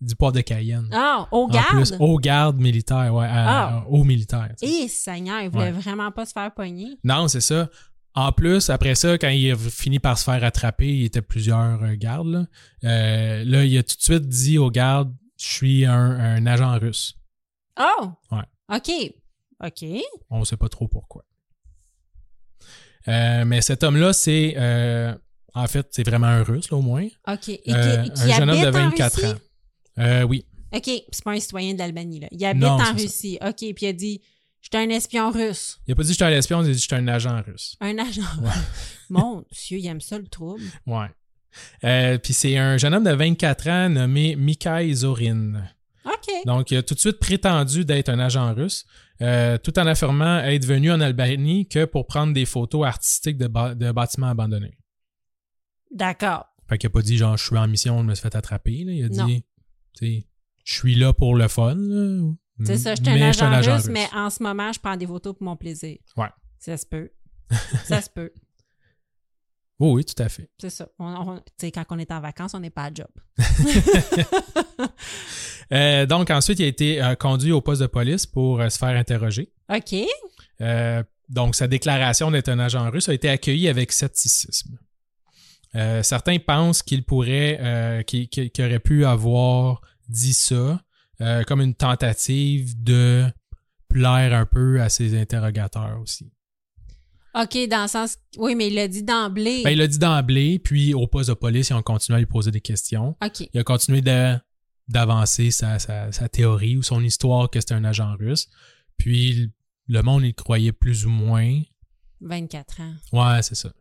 du 0.00 0.16
poivre 0.16 0.34
de 0.34 0.40
Cayenne. 0.40 0.88
Ah, 0.92 1.28
au 1.30 1.44
En 1.44 1.48
garde? 1.48 1.66
plus, 1.68 1.92
au 1.98 2.18
garde 2.18 2.58
militaire, 2.58 3.14
ouais, 3.14 3.26
à- 3.26 3.80
Ah. 3.80 3.84
au 3.88 4.02
militaire. 4.04 4.54
Eh, 4.62 4.88
Seigneur, 4.88 5.42
il 5.42 5.50
voulait 5.50 5.64
Ouais. 5.64 5.70
vraiment 5.72 6.10
pas 6.10 6.24
se 6.26 6.32
faire 6.32 6.52
pogner. 6.54 6.98
Non, 7.04 7.28
c'est 7.28 7.40
ça. 7.42 7.68
En 8.14 8.32
plus, 8.32 8.70
après 8.70 8.94
ça, 8.96 9.18
quand 9.18 9.28
il 9.28 9.52
a 9.52 9.56
fini 9.56 9.98
par 10.00 10.18
se 10.18 10.24
faire 10.24 10.42
attraper, 10.42 10.88
il 10.88 11.04
était 11.04 11.22
plusieurs 11.22 11.82
euh, 11.82 11.94
gardes. 11.96 12.26
Là. 12.28 12.46
Euh, 12.84 13.44
là, 13.44 13.64
il 13.64 13.78
a 13.78 13.82
tout 13.82 13.96
de 13.96 14.02
suite 14.02 14.26
dit 14.28 14.58
aux 14.58 14.70
gardes 14.70 15.14
Je 15.38 15.46
suis 15.46 15.86
un, 15.86 15.94
un 15.94 16.44
agent 16.46 16.78
russe. 16.80 17.14
Oh! 17.78 18.10
Ouais. 18.32 18.42
OK. 18.76 18.90
OK. 19.64 19.84
On 20.30 20.40
ne 20.40 20.44
sait 20.44 20.56
pas 20.56 20.68
trop 20.68 20.88
pourquoi. 20.88 21.24
Euh, 23.08 23.44
mais 23.44 23.60
cet 23.62 23.82
homme-là, 23.82 24.12
c'est. 24.12 24.54
en 25.54 25.66
fait, 25.66 25.86
c'est 25.90 26.02
vraiment 26.06 26.26
un 26.26 26.42
russe, 26.42 26.70
là, 26.70 26.76
au 26.76 26.82
moins. 26.82 27.06
OK. 27.28 27.48
Et 27.48 27.58
qui, 27.58 27.62
qui 27.62 27.72
un 27.74 28.36
jeune 28.36 28.50
homme 28.50 28.60
de 28.60 28.68
en 28.68 28.70
24 28.72 29.14
Russie? 29.16 29.26
ans. 29.32 29.36
Euh, 29.98 30.22
oui. 30.22 30.44
OK, 30.72 30.84
c'est 31.10 31.24
pas 31.24 31.32
un 31.32 31.40
citoyen 31.40 31.74
de 31.74 31.78
l'Albanie, 31.78 32.20
là. 32.20 32.28
Il 32.30 32.44
habite 32.44 32.62
Non, 32.62 32.70
en 32.72 32.78
ça. 32.78 32.92
Russie. 32.92 33.38
OK, 33.44 33.56
puis 33.56 33.74
il 33.82 33.86
a 33.88 33.92
dit 33.92 34.20
«Je 34.60 34.68
suis 34.72 34.84
un 34.84 34.88
espion 34.90 35.30
russe. 35.30 35.80
Il 35.86 35.90
n'a 35.90 35.94
pas 35.96 36.02
dit 36.02 36.08
que 36.08 36.12
j'étais 36.12 36.24
un 36.24 36.30
espion, 36.38 36.62
il 36.62 36.66
a 36.70 36.72
dit 36.72 36.76
que 36.76 36.82
j'étais 36.82 36.94
un 36.96 37.08
agent 37.08 37.42
russe. 37.42 37.76
Un 37.80 37.98
agent. 37.98 38.22
Ouais. 38.42 38.50
Mon 39.10 39.44
Dieu, 39.52 39.78
il 39.78 39.86
aime 39.86 40.00
ça, 40.00 40.18
le 40.18 40.28
trouble. 40.28 40.62
Ouais. 40.86 41.06
Euh, 41.82 42.18
Puis 42.18 42.32
c'est 42.32 42.56
un 42.56 42.76
jeune 42.78 42.94
homme 42.94 43.02
de 43.04 43.10
24 43.10 43.68
ans 43.68 43.88
nommé 43.88 44.36
Mikhail 44.36 44.94
Zorin. 44.94 45.64
OK. 46.04 46.28
Donc, 46.46 46.70
il 46.70 46.76
a 46.76 46.82
tout 46.84 46.94
de 46.94 47.00
suite 47.00 47.18
prétendu 47.18 47.84
d'être 47.84 48.08
un 48.08 48.20
agent 48.20 48.54
russe, 48.54 48.86
euh, 49.20 49.58
tout 49.58 49.76
en 49.78 49.86
affirmant 49.88 50.38
être 50.38 50.64
venu 50.64 50.92
en 50.92 51.00
Albanie 51.00 51.66
que 51.66 51.84
pour 51.84 52.06
prendre 52.06 52.32
des 52.32 52.46
photos 52.46 52.86
artistiques 52.86 53.36
de, 53.38 53.48
ba- 53.48 53.74
de 53.74 53.90
bâtiments 53.90 54.28
abandonnés. 54.28 54.78
D'accord. 55.90 56.46
Fait 56.68 56.78
qu'il 56.78 56.86
a 56.86 56.90
pas 56.90 57.02
dit 57.02 57.16
genre 57.16 57.36
je 57.36 57.44
suis 57.46 57.56
en 57.56 57.66
mission, 57.66 57.98
je 57.98 58.04
me 58.04 58.14
suis 58.14 58.22
fait 58.22 58.34
attraper. 58.36 58.84
là. 58.84 58.92
Il 58.92 59.04
a 59.04 59.08
Non. 59.08 59.26
dit, 59.26 59.44
je 60.00 60.22
suis 60.64 60.94
là 60.94 61.12
pour 61.12 61.34
le 61.34 61.48
fun. 61.48 61.76
C'est 62.64 62.78
ça, 62.78 62.94
je 62.94 63.02
suis 63.02 63.10
un 63.10 63.52
agent, 63.52 63.74
russe, 63.76 63.88
mais 63.88 64.06
en 64.14 64.28
ce 64.30 64.42
moment, 64.42 64.72
je 64.72 64.80
prends 64.80 64.96
des 64.96 65.06
photos 65.06 65.34
pour 65.34 65.44
mon 65.44 65.56
plaisir. 65.56 65.96
Ouais. 66.16 66.28
Ça 66.58 66.76
se 66.76 66.84
peut. 66.86 67.10
ça 67.84 68.02
se 68.02 68.10
peut. 68.10 68.30
Oui, 69.78 69.90
oui, 69.92 70.04
tout 70.04 70.22
à 70.22 70.28
fait. 70.28 70.50
C'est 70.60 70.68
ça. 70.68 70.88
On- 70.98 71.40
quand 71.62 71.84
on 71.88 71.98
est 71.98 72.12
en 72.12 72.20
vacances, 72.20 72.52
on 72.54 72.60
n'est 72.60 72.70
pas 72.70 72.84
à 72.84 72.94
job. 72.94 73.08
Euh, 75.72 76.04
donc 76.04 76.30
ensuite, 76.30 76.58
il 76.58 76.64
a 76.64 76.66
été 76.66 77.00
euh, 77.00 77.14
conduit 77.14 77.52
au 77.52 77.60
poste 77.60 77.80
de 77.80 77.86
police 77.86 78.26
pour 78.26 78.60
euh, 78.60 78.68
se 78.70 78.76
faire 78.76 78.88
interroger. 78.88 79.52
OK. 79.72 79.94
Donc, 81.28 81.54
sa 81.54 81.68
déclaration 81.68 82.32
d'être 82.32 82.48
un 82.48 82.58
agent 82.58 82.90
russe 82.90 83.08
a 83.08 83.14
été 83.14 83.28
accueillie 83.28 83.68
avec 83.68 83.92
scepticisme. 83.92 84.78
Euh, 85.76 86.02
certains 86.02 86.38
pensent 86.38 86.82
qu'il 86.82 87.04
pourrait, 87.04 87.58
euh, 87.60 88.02
qu'il, 88.02 88.28
aurait 88.58 88.80
pu 88.80 89.04
avoir 89.04 89.80
dit 90.08 90.32
ça 90.32 90.80
euh, 91.20 91.44
comme 91.44 91.60
une 91.60 91.74
tentative 91.74 92.82
de 92.82 93.26
plaire 93.88 94.34
un 94.34 94.46
peu 94.46 94.80
à 94.80 94.88
ses 94.88 95.18
interrogateurs 95.20 96.00
aussi. 96.00 96.32
OK, 97.34 97.68
dans 97.68 97.82
le 97.82 97.88
sens. 97.88 98.16
Oui, 98.38 98.56
mais 98.56 98.66
il 98.68 98.74
l'a 98.74 98.88
dit 98.88 99.04
d'emblée. 99.04 99.62
Ben, 99.62 99.70
il 99.70 99.78
l'a 99.78 99.86
dit 99.86 99.98
d'emblée, 99.98 100.58
puis 100.58 100.94
au 100.94 101.06
poste 101.06 101.28
de 101.28 101.34
police, 101.34 101.68
ils 101.68 101.74
ont 101.74 101.82
continué 101.82 102.16
à 102.16 102.18
lui 102.18 102.26
poser 102.26 102.50
des 102.50 102.60
questions. 102.60 103.16
OK. 103.24 103.48
Il 103.54 103.60
a 103.60 103.62
continué 103.62 104.02
d'avancer 104.88 105.52
sa, 105.52 105.78
sa- 105.78 106.10
sa 106.10 106.28
théorie 106.28 106.76
ou 106.76 106.82
son 106.82 107.02
histoire 107.04 107.48
que 107.48 107.60
c'était 107.60 107.74
un 107.74 107.84
agent 107.84 108.16
russe. 108.18 108.48
Puis 108.96 109.52
le 109.86 110.02
monde, 110.02 110.24
il 110.24 110.34
croyait 110.34 110.72
plus 110.72 111.06
ou 111.06 111.10
moins. 111.10 111.60
24 112.20 112.80
ans. 112.80 112.94
Ouais, 113.12 113.42
c'est 113.42 113.54
ça. 113.54 113.72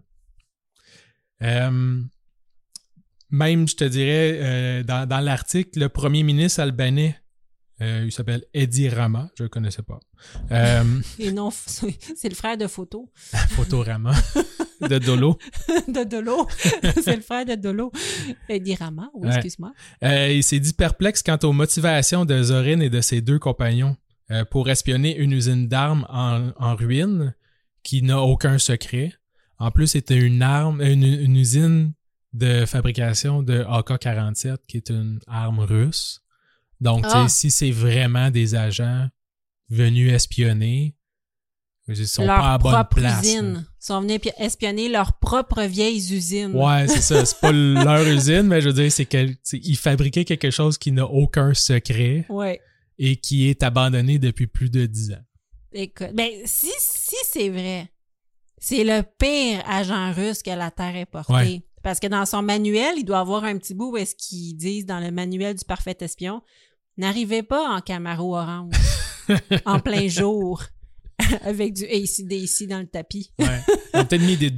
Euh, 1.43 2.01
même, 3.31 3.67
je 3.67 3.75
te 3.75 3.83
dirais, 3.83 4.39
euh, 4.41 4.83
dans, 4.83 5.07
dans 5.07 5.19
l'article, 5.19 5.79
le 5.79 5.89
premier 5.89 6.23
ministre 6.23 6.61
albanais, 6.61 7.15
euh, 7.81 8.03
il 8.05 8.11
s'appelle 8.11 8.43
Edi 8.53 8.89
Rama, 8.89 9.29
je 9.37 9.43
le 9.43 9.49
connaissais 9.49 9.83
pas. 9.83 9.99
Euh, 10.51 10.83
Et 11.19 11.31
non, 11.31 11.49
c'est 11.51 12.27
le 12.29 12.35
frère 12.35 12.57
de 12.57 12.67
Photo. 12.67 13.09
Photorama 13.51 14.11
de 14.81 14.97
Dolo. 14.97 15.37
de 15.87 16.03
Dolo. 16.03 16.47
c'est 17.03 17.15
le 17.15 17.21
frère 17.21 17.45
de 17.45 17.55
Dolo. 17.55 17.91
Eddie 18.49 18.75
Rama, 18.75 19.09
oui, 19.13 19.27
Ouais. 19.29 19.35
excuse-moi. 19.35 19.71
Euh, 20.03 20.29
il 20.31 20.43
s'est 20.43 20.59
dit 20.59 20.73
perplexe 20.73 21.21
quant 21.23 21.37
aux 21.43 21.53
motivations 21.53 22.25
de 22.25 22.41
Zorin 22.43 22.79
et 22.81 22.89
de 22.89 22.99
ses 23.01 23.21
deux 23.21 23.39
compagnons 23.39 23.95
pour 24.51 24.69
espionner 24.69 25.17
une 25.17 25.31
usine 25.31 25.67
d'armes 25.67 26.05
en, 26.09 26.51
en 26.59 26.75
ruine 26.75 27.33
qui 27.81 28.03
n'a 28.03 28.21
aucun 28.21 28.59
secret. 28.59 29.11
En 29.59 29.71
plus, 29.71 29.87
c'était 29.87 30.17
une 30.17 30.41
arme, 30.41 30.81
une, 30.81 31.03
une 31.03 31.35
usine 31.35 31.93
de 32.33 32.65
fabrication 32.65 33.43
de 33.43 33.63
AK-47 33.63 34.57
qui 34.67 34.77
est 34.77 34.89
une 34.89 35.19
arme 35.27 35.59
russe. 35.59 36.21
Donc, 36.79 37.03
tu 37.03 37.09
sais, 37.09 37.15
Ah. 37.17 37.27
si 37.29 37.51
c'est 37.51 37.71
vraiment 37.71 38.31
des 38.31 38.55
agents 38.55 39.07
venus 39.69 40.13
espionner, 40.13 40.95
ils 41.87 42.07
sont 42.07 42.23
leur 42.25 42.37
pas 42.37 42.53
à 42.53 42.57
bonne 42.59 42.85
place. 42.91 43.25
usine. 43.25 43.65
Ils 43.81 43.85
sont 43.85 44.01
venus 44.01 44.19
pi- 44.21 44.31
espionner 44.37 44.89
leurs 44.89 45.13
propres 45.13 45.63
vieilles 45.63 46.13
usines. 46.13 46.55
Ouais, 46.55 46.87
c'est 46.87 47.01
ça. 47.01 47.25
C'est 47.25 47.39
pas 47.39 47.51
leur 47.51 48.07
usine, 48.07 48.43
mais 48.43 48.61
je 48.61 48.69
veux 48.69 48.73
dire, 48.81 48.91
c'est 48.91 49.05
qu'ils 49.07 49.77
fabriquaient 49.77 50.23
quelque 50.25 50.51
chose 50.51 50.77
qui 50.77 50.91
n'a 50.91 51.05
aucun 51.05 51.53
secret 51.55 52.25
Ouais. 52.29 52.61
et 52.99 53.15
qui 53.17 53.49
est 53.49 53.63
abandonné 53.63 54.19
depuis 54.19 54.45
plus 54.47 54.69
de 54.69 54.85
dix 54.85 55.11
ans. 55.11 55.23
Écoute, 55.73 56.11
ben, 56.13 56.29
si, 56.45 56.69
si 56.79 57.15
c'est 57.23 57.49
vrai, 57.49 57.91
c'est 58.59 58.83
le 58.83 59.03
pire 59.17 59.63
agent 59.67 60.13
russe 60.13 60.43
que 60.43 60.51
la 60.51 60.71
Terre 60.71 60.95
ait 60.95 61.05
porté. 61.05 61.33
Ouais. 61.33 61.63
Parce 61.81 61.99
que 61.99 62.07
dans 62.07 62.25
son 62.25 62.41
manuel, 62.41 62.95
il 62.97 63.05
doit 63.05 63.19
avoir 63.19 63.45
un 63.45 63.57
petit 63.57 63.73
bout 63.73 63.91
où 63.91 63.97
est-ce 63.97 64.15
qu'ils 64.15 64.55
disent 64.55 64.85
dans 64.85 64.99
le 64.99 65.11
manuel 65.11 65.55
du 65.55 65.65
parfait 65.65 65.97
espion, 66.01 66.41
n'arrivez 66.97 67.43
pas 67.43 67.69
en 67.69 67.79
Camaro 67.79 68.35
orange, 68.35 68.75
en 69.65 69.79
plein 69.79 70.07
jour. 70.07 70.61
avec 71.43 71.73
du 71.73 71.85
ACDC 71.85 72.67
dans 72.67 72.79
le 72.79 72.87
tapis. 72.87 73.31
Ouais. 73.39 73.45
Ils 73.93 73.99
ont 73.99 74.05
peut-être 74.05 74.21
mis 74.21 74.37
des, 74.37 74.49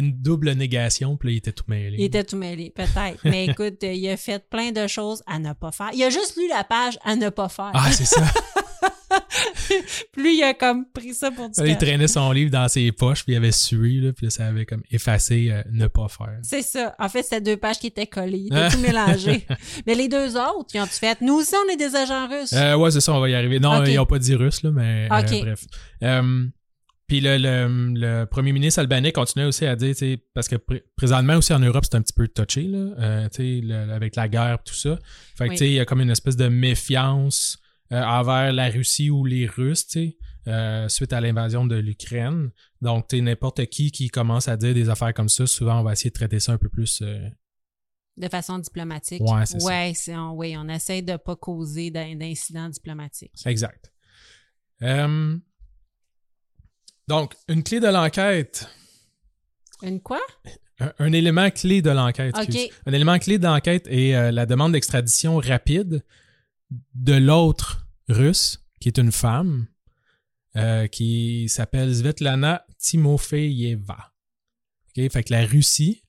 doubles 0.00 0.52
négations, 0.52 1.16
puis 1.16 1.28
là, 1.28 1.32
il 1.34 1.36
était 1.38 1.52
tout 1.52 1.64
mêlé. 1.68 1.96
Il 1.98 2.04
était 2.04 2.24
tout 2.24 2.36
mêlé, 2.36 2.70
peut-être. 2.74 3.20
Mais 3.24 3.46
écoute, 3.46 3.82
il 3.82 4.08
a 4.08 4.16
fait 4.16 4.48
plein 4.48 4.72
de 4.72 4.86
choses 4.86 5.22
à 5.26 5.38
ne 5.38 5.52
pas 5.52 5.72
faire. 5.72 5.90
Il 5.92 6.02
a 6.02 6.10
juste 6.10 6.36
lu 6.36 6.48
la 6.48 6.64
page 6.64 6.98
à 7.04 7.16
ne 7.16 7.28
pas 7.28 7.48
faire. 7.48 7.70
Ah, 7.74 7.92
c'est 7.92 8.06
ça. 8.06 8.22
Plus 10.12 10.34
il 10.34 10.42
a 10.42 10.54
comme 10.54 10.86
pris 10.92 11.14
ça 11.14 11.30
pour 11.30 11.48
du 11.48 11.54
il 11.64 11.76
traînait 11.76 12.08
son 12.08 12.32
livre 12.32 12.50
dans 12.50 12.68
ses 12.68 12.90
poches, 12.92 13.24
puis 13.24 13.34
il 13.34 13.36
avait 13.36 13.52
sué, 13.52 14.00
là, 14.00 14.12
puis 14.12 14.26
là, 14.26 14.30
ça 14.30 14.46
avait 14.46 14.66
comme 14.66 14.82
effacé 14.90 15.48
euh, 15.50 15.62
ne 15.70 15.86
pas 15.86 16.08
faire. 16.08 16.38
C'est 16.42 16.62
ça. 16.62 16.94
En 16.98 17.08
fait, 17.08 17.22
c'était 17.22 17.40
deux 17.40 17.56
pages 17.56 17.78
qui 17.78 17.88
étaient 17.88 18.06
collées. 18.06 18.46
Il 18.50 18.54
Ah. 18.54 18.66
était 18.66 18.76
tout 18.76 18.82
mélangé. 18.82 19.46
Mais 19.86 19.94
les 19.94 20.08
deux 20.08 20.36
autres, 20.36 20.70
ils 20.74 20.80
ont-tu 20.80 20.94
fait? 20.94 21.20
Nous 21.20 21.34
aussi, 21.34 21.54
on 21.66 21.72
est 21.72 21.76
des 21.76 21.94
agents 21.94 22.28
russes? 22.28 22.52
Euh, 22.52 22.76
ouais, 22.76 22.90
c'est 22.90 23.00
ça, 23.00 23.12
on 23.12 23.20
va 23.20 23.28
y 23.28 23.34
arriver. 23.34 23.60
Non, 23.60 23.84
ils 23.84 23.94
n'ont 23.96 24.06
pas 24.06 24.18
dit 24.18 24.34
russe, 24.34 24.62
là, 24.62 24.70
mais 24.72 25.08
euh, 25.10 25.18
Ok. 25.20 25.40
bref. 25.42 25.64
Euh, 26.02 26.46
puis 27.08 27.20
le, 27.20 27.36
le, 27.38 27.92
le 27.94 28.24
premier 28.24 28.52
ministre 28.52 28.80
albanais 28.80 29.12
continuait 29.12 29.46
aussi 29.46 29.64
à 29.64 29.76
dire, 29.76 29.94
parce 30.34 30.48
que 30.48 30.56
pr- 30.56 30.82
présentement 30.96 31.36
aussi 31.36 31.52
en 31.54 31.60
Europe, 31.60 31.84
c'est 31.88 31.96
un 31.96 32.02
petit 32.02 32.12
peu 32.12 32.26
touché, 32.26 32.62
là, 32.62 32.78
euh, 32.98 33.28
le- 33.38 33.92
avec 33.92 34.16
la 34.16 34.26
guerre 34.28 34.58
tout 34.64 34.74
ça. 34.74 34.98
Fait 35.38 35.44
que, 35.44 35.50
Oui. 35.50 35.56
tu 35.56 35.58
sais, 35.58 35.66
il 35.70 35.74
y 35.74 35.80
a 35.80 35.84
comme 35.84 36.00
une 36.00 36.10
espèce 36.10 36.36
de 36.36 36.48
méfiance 36.48 37.58
euh, 37.92 38.02
envers 38.02 38.52
la 38.52 38.68
Russie 38.68 39.10
ou 39.10 39.24
les 39.24 39.46
Russes, 39.46 39.86
tu 39.86 39.92
sais, 40.00 40.16
euh, 40.48 40.88
suite 40.88 41.12
à 41.12 41.20
l'invasion 41.20 41.66
de 41.66 41.76
l'Ukraine. 41.76 42.50
Donc, 42.80 43.08
tu 43.08 43.20
n'importe 43.22 43.66
qui 43.66 43.90
qui 43.90 44.08
commence 44.08 44.48
à 44.48 44.56
dire 44.56 44.74
des 44.74 44.88
affaires 44.88 45.14
comme 45.14 45.28
ça, 45.28 45.46
souvent, 45.46 45.80
on 45.80 45.82
va 45.82 45.92
essayer 45.92 46.10
de 46.10 46.14
traiter 46.14 46.40
ça 46.40 46.52
un 46.52 46.58
peu 46.58 46.68
plus... 46.68 47.00
euh, 47.02 47.28
De 48.16 48.28
façon 48.28 48.58
diplomatique. 48.58 49.20
Ouais, 49.22 49.44
c'est 49.46 49.60
ça. 49.60 49.66
ouais, 49.66 49.92
c'est- 49.94 50.16
on, 50.16 50.32
oui, 50.32 50.54
on 50.56 50.68
essaie 50.68 51.02
de 51.02 51.16
pas 51.16 51.36
causer 51.36 51.90
d'in- 51.90 52.14
d'incidents 52.16 52.68
diplomatiques. 52.68 53.32
Exact. 53.44 53.92
Euh, 54.82 55.36
donc, 57.08 57.34
une 57.48 57.62
clé 57.62 57.80
de 57.80 57.86
l'enquête. 57.88 58.68
Une 59.82 60.00
quoi? 60.00 60.20
Un, 60.80 60.92
un 60.98 61.12
élément 61.12 61.50
clé 61.50 61.82
de 61.82 61.90
l'enquête. 61.90 62.34
Un 62.86 62.92
élément 62.92 63.18
clé 63.18 63.38
de 63.38 63.44
l'enquête 63.46 63.86
est 63.88 64.14
euh, 64.14 64.30
la 64.32 64.44
demande 64.46 64.72
d'extradition 64.72 65.36
rapide 65.38 66.04
de 66.94 67.14
l'autre 67.14 67.86
russe, 68.08 68.64
qui 68.80 68.88
est 68.88 68.98
une 68.98 69.12
femme, 69.12 69.66
euh, 70.56 70.86
qui 70.86 71.48
s'appelle 71.48 71.94
Svetlana 71.94 72.64
Timofeyeva. 72.78 74.12
OK? 74.96 75.10
Fait 75.10 75.24
que 75.24 75.32
la 75.32 75.44
Russie, 75.46 76.02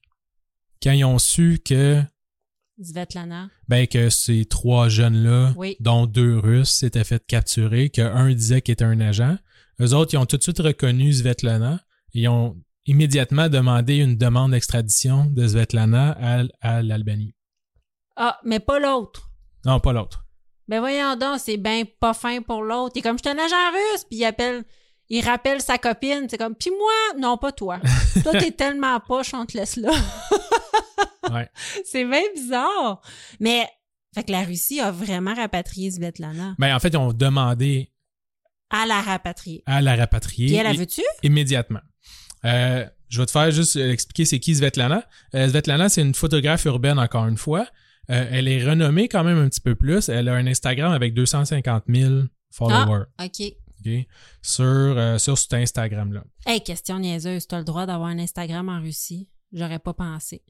quand 0.82 0.92
ils 0.92 1.04
ont 1.04 1.18
su 1.18 1.60
que, 1.64 2.02
Svetlana. 2.80 3.50
ben, 3.68 3.86
que 3.86 4.08
ces 4.10 4.44
trois 4.46 4.88
jeunes-là, 4.88 5.52
Oui. 5.56 5.76
dont 5.80 6.06
deux 6.06 6.38
Russes, 6.38 6.70
s'étaient 6.70 7.04
fait 7.04 7.24
capturer, 7.26 7.90
qu'un 7.90 8.32
disait 8.32 8.62
qu'il 8.62 8.72
était 8.72 8.84
un 8.84 9.00
agent, 9.00 9.36
eux 9.80 9.94
autres, 9.94 10.14
ils 10.14 10.18
ont 10.18 10.26
tout 10.26 10.36
de 10.36 10.42
suite 10.42 10.58
reconnu 10.60 11.12
Svetlana 11.12 11.84
et 12.14 12.22
ils 12.22 12.28
ont 12.28 12.56
immédiatement 12.86 13.48
demandé 13.48 13.96
une 13.96 14.16
demande 14.16 14.52
d'extradition 14.52 15.26
de 15.26 15.46
Svetlana 15.46 16.12
à, 16.20 16.44
à 16.60 16.82
l'Albanie. 16.82 17.34
Ah, 18.16 18.38
mais 18.44 18.60
pas 18.60 18.78
l'autre. 18.80 19.30
Non, 19.64 19.78
pas 19.78 19.92
l'autre. 19.92 20.24
Ben 20.68 20.80
voyons 20.80 21.16
donc, 21.16 21.40
c'est 21.40 21.56
ben 21.56 21.84
pas 21.98 22.12
fin 22.14 22.42
pour 22.42 22.62
l'autre. 22.62 22.92
Il 22.94 22.98
est 22.98 23.02
comme, 23.02 23.18
je 23.18 23.28
suis 23.28 23.36
un 23.38 23.42
agent 23.42 23.70
russe, 23.72 24.04
puis 24.04 24.18
il 24.18 24.24
appelle, 24.24 24.64
il 25.08 25.24
rappelle 25.24 25.60
sa 25.62 25.78
copine. 25.78 26.26
C'est 26.30 26.36
comme, 26.38 26.54
puis 26.54 26.70
moi, 26.70 27.20
non, 27.20 27.38
pas 27.38 27.52
toi. 27.52 27.80
toi, 28.22 28.32
t'es 28.38 28.50
tellement 28.50 29.00
poche, 29.00 29.32
on 29.34 29.46
te 29.46 29.56
laisse 29.56 29.76
là. 29.76 29.90
Ouais. 31.30 31.46
c'est 31.84 32.04
bien 32.06 32.22
bizarre. 32.34 33.02
Mais, 33.38 33.66
fait 34.14 34.24
que 34.24 34.32
la 34.32 34.44
Russie 34.44 34.80
a 34.80 34.90
vraiment 34.90 35.34
rapatrié 35.34 35.90
Svetlana. 35.90 36.54
Ben, 36.58 36.74
en 36.74 36.78
fait, 36.80 36.88
ils 36.88 36.96
ont 36.96 37.12
demandé 37.12 37.92
À 38.70 38.86
la 38.86 39.02
rapatrier. 39.02 39.62
à 39.66 39.82
la 39.82 39.94
rapatrier 39.94 40.46
Puis 40.46 40.54
elle, 40.56 40.66
elle 40.66 40.78
veut-tu? 40.78 41.02
immédiatement. 41.22 41.80
Euh, 42.46 42.86
je 43.10 43.20
vais 43.20 43.26
te 43.26 43.30
faire 43.30 43.50
juste 43.50 43.76
expliquer 43.76 44.24
c'est 44.24 44.38
qui 44.38 44.54
Svetlana. 44.56 45.06
Euh, 45.34 45.48
Svetlana, 45.50 45.90
c'est 45.90 46.00
une 46.00 46.14
photographe 46.14 46.64
urbaine, 46.64 46.98
encore 46.98 47.26
une 47.26 47.36
fois. 47.36 47.66
Euh, 48.10 48.26
elle 48.30 48.48
est 48.48 48.64
renommée 48.66 49.08
quand 49.08 49.22
même 49.24 49.38
un 49.38 49.48
petit 49.48 49.60
peu 49.60 49.74
plus. 49.74 50.08
Elle 50.08 50.28
a 50.28 50.34
un 50.34 50.46
Instagram 50.46 50.92
avec 50.92 51.12
250 51.14 51.84
000 51.88 52.14
followers 52.50 53.04
OK. 53.22 53.42
ok, 53.80 53.90
sur, 54.42 54.64
euh, 54.64 55.18
sur 55.18 55.36
cet 55.36 55.52
Instagram-là. 55.54 56.24
Hey, 56.46 56.62
question 56.62 56.98
niaiseuse. 56.98 57.46
T'as 57.46 57.58
le 57.58 57.64
droit 57.64 57.84
d'avoir 57.86 58.08
un 58.08 58.18
Instagram 58.18 58.68
en 58.70 58.80
Russie? 58.80 59.28
J'aurais 59.52 59.78
pas 59.78 59.92
pensé. 59.94 60.42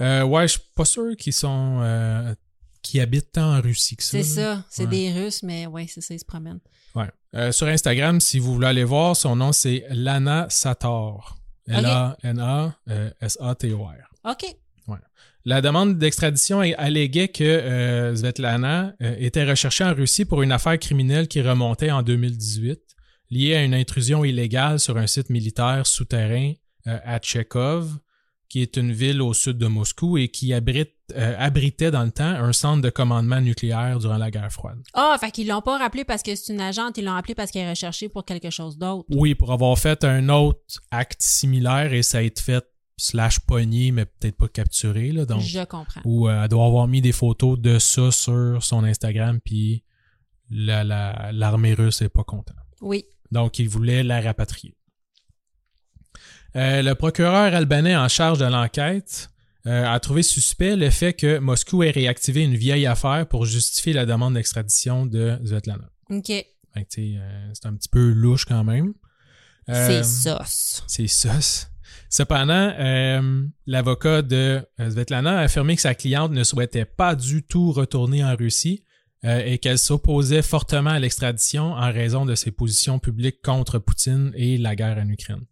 Euh, 0.00 0.22
ouais, 0.24 0.48
je 0.48 0.52
suis 0.52 0.62
pas 0.74 0.84
sûr 0.84 1.16
qu'ils 1.16 1.32
sont 1.32 2.34
qui 2.82 3.00
habitent 3.00 3.32
tant 3.32 3.56
en 3.56 3.60
Russie 3.60 3.96
que 3.96 4.02
ça. 4.04 4.10
C'est 4.18 4.22
ça. 4.22 4.64
C'est 4.70 4.84
Ouais. 4.84 4.88
des 4.90 5.12
Russes, 5.12 5.42
mais 5.42 5.66
ouais, 5.66 5.86
c'est 5.88 6.00
ça, 6.00 6.14
ils 6.14 6.20
se 6.20 6.24
promènent. 6.24 6.60
Ouais. 6.94 7.52
Sur 7.52 7.66
Instagram, 7.66 8.20
si 8.20 8.38
vous 8.38 8.54
voulez 8.54 8.68
aller 8.68 8.84
voir, 8.84 9.14
son 9.16 9.36
nom 9.36 9.52
c'est 9.52 9.84
Lana 9.90 10.46
Sator. 10.48 11.36
L-A-N-A-S-A-T-O-R. 12.88 13.94
OK. 14.24 14.56
La 15.48 15.62
demande 15.62 15.96
d'extradition 15.96 16.60
alléguait 16.60 17.28
que 17.28 17.42
euh, 17.42 18.14
Svetlana 18.14 18.92
euh, 19.00 19.14
était 19.18 19.48
recherchée 19.48 19.82
en 19.82 19.94
Russie 19.94 20.26
pour 20.26 20.42
une 20.42 20.52
affaire 20.52 20.78
criminelle 20.78 21.26
qui 21.26 21.40
remontait 21.40 21.90
en 21.90 22.02
2018, 22.02 22.78
liée 23.30 23.54
à 23.54 23.64
une 23.64 23.72
intrusion 23.72 24.26
illégale 24.26 24.78
sur 24.78 24.98
un 24.98 25.06
site 25.06 25.30
militaire 25.30 25.86
souterrain 25.86 26.52
euh, 26.86 26.98
à 27.02 27.18
Tchekhov, 27.18 27.96
qui 28.50 28.60
est 28.60 28.76
une 28.76 28.92
ville 28.92 29.22
au 29.22 29.32
sud 29.32 29.56
de 29.56 29.66
Moscou 29.68 30.18
et 30.18 30.28
qui 30.28 30.52
abrite, 30.52 30.92
abritait 31.16 31.90
dans 31.90 32.04
le 32.04 32.10
temps 32.10 32.24
un 32.24 32.52
centre 32.52 32.82
de 32.82 32.90
commandement 32.90 33.40
nucléaire 33.40 33.98
durant 33.98 34.18
la 34.18 34.30
guerre 34.30 34.52
froide. 34.52 34.82
Ah, 34.92 35.16
fait 35.18 35.30
qu'ils 35.30 35.48
l'ont 35.48 35.62
pas 35.62 35.78
rappelé 35.78 36.04
parce 36.04 36.22
que 36.22 36.34
c'est 36.34 36.52
une 36.52 36.60
agente, 36.60 36.98
ils 36.98 37.06
l'ont 37.06 37.14
appelé 37.14 37.34
parce 37.34 37.50
qu'elle 37.50 37.68
est 37.68 37.70
recherchée 37.70 38.10
pour 38.10 38.26
quelque 38.26 38.50
chose 38.50 38.76
d'autre. 38.76 39.06
Oui, 39.08 39.34
pour 39.34 39.50
avoir 39.50 39.78
fait 39.78 40.04
un 40.04 40.28
autre 40.28 40.82
acte 40.90 41.22
similaire 41.22 41.94
et 41.94 42.02
ça 42.02 42.18
a 42.18 42.20
été 42.20 42.42
fait 42.42 42.66
slash 42.98 43.40
pogné, 43.40 43.92
mais 43.92 44.04
peut-être 44.04 44.36
pas 44.36 44.48
capturé. 44.48 45.12
Là, 45.12 45.24
donc, 45.24 45.40
Je 45.40 45.64
comprends. 45.64 46.00
où 46.04 46.28
euh, 46.28 46.42
elle 46.42 46.48
doit 46.48 46.66
avoir 46.66 46.86
mis 46.88 47.00
des 47.00 47.12
photos 47.12 47.58
de 47.58 47.78
ça 47.78 48.10
sur 48.10 48.62
son 48.62 48.84
Instagram, 48.84 49.40
puis 49.42 49.84
la- 50.50 50.84
la- 50.84 51.30
l'armée 51.32 51.72
russe 51.74 52.02
est 52.02 52.08
pas 52.10 52.24
content. 52.24 52.54
Oui. 52.82 53.04
Donc, 53.30 53.58
il 53.58 53.68
voulait 53.68 54.02
la 54.02 54.20
rapatrier. 54.20 54.74
Euh, 56.56 56.82
le 56.82 56.94
procureur 56.94 57.54
albanais 57.54 57.94
en 57.96 58.08
charge 58.08 58.38
de 58.38 58.46
l'enquête 58.46 59.28
euh, 59.66 59.86
a 59.86 60.00
trouvé 60.00 60.22
suspect 60.22 60.76
le 60.76 60.88
fait 60.90 61.12
que 61.12 61.38
Moscou 61.38 61.82
ait 61.82 61.90
réactivé 61.90 62.42
une 62.42 62.56
vieille 62.56 62.86
affaire 62.86 63.26
pour 63.28 63.44
justifier 63.44 63.92
la 63.92 64.06
demande 64.06 64.34
d'extradition 64.34 65.04
de 65.04 65.38
Svetlana. 65.44 65.90
OK. 66.10 66.30
Euh, 66.30 67.50
c'est 67.52 67.66
un 67.66 67.74
petit 67.74 67.88
peu 67.88 68.10
louche 68.12 68.44
quand 68.44 68.64
même. 68.64 68.94
C'est 69.66 70.02
sauce. 70.02 70.82
c'est 70.86 71.06
ça. 71.08 71.38
Cependant, 72.10 72.72
euh, 72.78 73.42
l'avocat 73.66 74.22
de 74.22 74.62
euh, 74.80 74.90
Svetlana 74.90 75.38
a 75.38 75.42
affirmé 75.42 75.76
que 75.76 75.82
sa 75.82 75.94
cliente 75.94 76.32
ne 76.32 76.44
souhaitait 76.44 76.84
pas 76.84 77.14
du 77.14 77.42
tout 77.42 77.72
retourner 77.72 78.24
en 78.24 78.34
Russie 78.34 78.84
euh, 79.24 79.42
et 79.44 79.58
qu'elle 79.58 79.78
s'opposait 79.78 80.42
fortement 80.42 80.90
à 80.90 80.98
l'extradition 80.98 81.72
en 81.72 81.92
raison 81.92 82.24
de 82.24 82.34
ses 82.34 82.50
positions 82.50 82.98
publiques 82.98 83.42
contre 83.42 83.78
Poutine 83.78 84.32
et 84.36 84.58
la 84.58 84.76
guerre 84.76 84.98
en 84.98 85.08
Ukraine. 85.08 85.44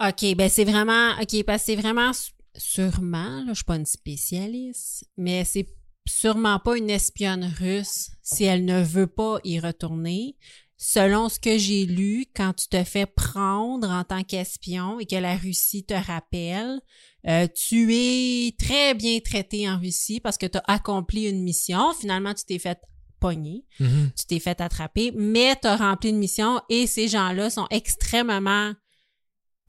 OK, 0.00 0.34
ben 0.36 0.48
c'est 0.48 0.64
vraiment 0.64 1.12
OK, 1.20 1.44
parce 1.44 1.62
c'est 1.62 1.76
vraiment 1.76 2.12
sûrement, 2.56 3.42
là, 3.44 3.48
je 3.48 3.54
suis 3.54 3.64
pas 3.64 3.76
une 3.76 3.86
spécialiste, 3.86 5.06
mais 5.16 5.44
c'est 5.44 5.68
sûrement 6.06 6.58
pas 6.58 6.76
une 6.76 6.90
espionne 6.90 7.50
russe 7.58 8.10
si 8.22 8.44
elle 8.44 8.64
ne 8.64 8.82
veut 8.82 9.06
pas 9.06 9.38
y 9.44 9.60
retourner. 9.60 10.36
Selon 10.84 11.28
ce 11.28 11.38
que 11.38 11.58
j'ai 11.58 11.86
lu, 11.86 12.26
quand 12.34 12.54
tu 12.54 12.66
te 12.66 12.82
fais 12.82 13.06
prendre 13.06 13.88
en 13.88 14.02
tant 14.02 14.24
qu'espion 14.24 14.98
et 14.98 15.06
que 15.06 15.14
la 15.14 15.36
Russie 15.36 15.84
te 15.84 15.94
rappelle, 15.94 16.80
euh, 17.28 17.46
tu 17.54 17.94
es 17.94 18.52
très 18.58 18.92
bien 18.92 19.20
traité 19.20 19.70
en 19.70 19.78
Russie 19.78 20.18
parce 20.18 20.36
que 20.36 20.46
tu 20.46 20.58
as 20.58 20.64
accompli 20.66 21.28
une 21.28 21.44
mission. 21.44 21.94
Finalement, 21.94 22.34
tu 22.34 22.44
t'es 22.44 22.58
fait 22.58 22.80
pogner 23.20 23.64
tu 23.78 24.26
t'es 24.26 24.40
fait 24.40 24.60
attraper, 24.60 25.12
mais 25.14 25.54
tu 25.54 25.68
as 25.68 25.76
rempli 25.76 26.10
une 26.10 26.18
mission 26.18 26.60
et 26.68 26.88
ces 26.88 27.06
gens-là 27.06 27.48
sont 27.48 27.68
extrêmement 27.70 28.72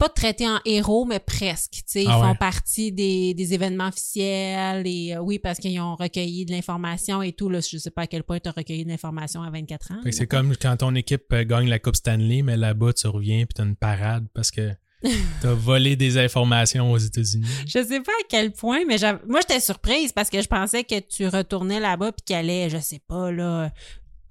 pas 0.03 0.09
traités 0.09 0.47
en 0.49 0.59
héros, 0.65 1.05
mais 1.05 1.19
presque. 1.19 1.71
Tu 1.71 1.81
sais, 1.85 2.03
ils 2.03 2.09
Ah 2.09 2.19
ouais. 2.19 2.27
font 2.27 2.35
partie 2.35 2.91
des, 2.91 3.33
des 3.33 3.53
événements 3.53 3.87
officiels 3.87 4.83
et 4.85 5.15
euh, 5.15 5.19
oui, 5.21 5.39
parce 5.39 5.59
qu'ils 5.59 5.79
ont 5.79 5.95
recueilli 5.95 6.45
de 6.45 6.51
l'information 6.51 7.21
et 7.21 7.31
tout. 7.31 7.47
Là, 7.49 7.59
je 7.61 7.77
sais 7.77 7.91
pas 7.91 8.01
à 8.01 8.07
quel 8.07 8.23
point 8.23 8.39
tu 8.39 8.49
as 8.49 8.51
recueilli 8.51 8.83
de 8.83 8.89
l'information 8.89 9.41
à 9.43 9.49
24 9.49 9.91
ans. 9.91 10.01
C'est 10.11 10.27
comme 10.27 10.55
quand 10.61 10.75
ton 10.77 10.93
équipe 10.95 11.31
euh, 11.31 11.45
gagne 11.45 11.69
la 11.69 11.79
Coupe 11.79 11.95
Stanley, 11.95 12.41
mais 12.41 12.57
là-bas, 12.57 12.91
tu 12.93 13.07
reviens 13.07 13.45
puis 13.45 13.53
t'as 13.55 13.63
une 13.63 13.75
parade 13.77 14.27
parce 14.33 14.51
que 14.51 14.71
t'as 15.41 15.53
volé 15.53 15.95
des 15.95 16.17
informations 16.17 16.91
aux 16.91 16.97
États-Unis. 16.97 17.45
Je 17.65 17.83
sais 17.83 18.01
pas 18.01 18.11
à 18.11 18.23
quel 18.29 18.51
point, 18.51 18.79
mais 18.87 18.97
moi 19.27 19.39
j'étais 19.41 19.59
surprise 19.59 20.11
parce 20.11 20.29
que 20.29 20.41
je 20.41 20.47
pensais 20.47 20.83
que 20.83 20.99
tu 20.99 21.27
retournais 21.27 21.79
là-bas 21.79 22.11
puis 22.11 22.23
qu'elle 22.25 22.49
allait, 22.49 22.69
je 22.69 22.77
sais 22.77 23.01
pas 23.07 23.31
là, 23.31 23.71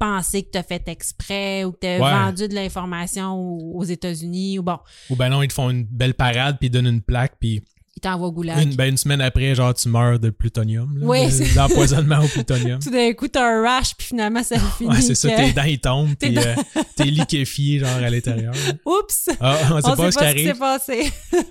penser 0.03 0.43
que 0.43 0.51
t'as 0.51 0.63
fait 0.65 0.89
exprès 0.89 1.65
ou 1.65 1.71
que 1.73 1.79
t'as 1.81 1.99
Ouais. 2.01 2.11
vendu 2.27 2.49
de 2.49 2.55
l'information 2.55 3.35
aux 3.35 3.73
aux 3.81 3.85
États-Unis 3.85 4.59
ou 4.59 4.63
bon. 4.65 4.79
Ou 5.11 5.17
ben 5.17 5.29
non, 5.29 5.43
ils 5.43 5.49
te 5.49 5.53
font 5.53 5.71
une 5.71 5.85
belle 5.85 6.15
parade 6.15 6.57
puis 6.59 6.67
ils 6.67 6.71
donnent 6.71 6.87
une 6.89 7.03
plaque 7.03 7.35
puis 7.39 7.63
t'envoie. 8.03 8.33
Une, 8.63 8.75
ben, 8.77 8.89
une 8.91 8.97
semaine 8.97 9.21
après, 9.21 9.55
genre, 9.55 9.75
tu 9.75 9.89
meurs 9.89 10.19
de 10.19 10.31
plutonium. 10.31 10.97
là, 10.99 11.31
c'est- 11.31 11.55
D'empoisonnement 11.57 12.19
au 12.21 12.29
plutonium. 12.29 12.79
Tout 12.81 12.91
d'un 12.91 13.13
coup, 13.15 13.29
t'as 13.29 13.45
un 13.45 13.63
rash, 13.63 13.95
puis 13.97 14.09
finalement, 14.09 14.43
ça 14.43 14.59
finit. 14.79 14.91
Ouais, 14.91 15.01
c'est 15.01 15.15
ça, 15.15 15.29
que- 15.31 15.37
tes 15.37 15.53
dents, 15.53 15.63
ils 15.65 15.81
tombent, 15.81 16.17
Tes 16.19 16.27
puis 16.27 16.35
dents- 16.37 16.43
euh, 16.43 16.83
t'es 16.97 17.05
liquéfié, 17.05 17.79
genre, 17.81 17.89
à 17.91 18.11
l'intérieur. 18.11 18.53
Oups! 18.87 19.29
Ah, 19.41 19.59
on 19.73 19.81
sait 19.81 19.89
On 19.89 19.97
pas 19.97 20.11
sait 20.11 20.13
ce 20.13 20.19
pas 20.19 20.29
ce 20.31 20.35
qui 20.35 20.45
s'est 20.45 20.55
passé. 20.55 21.13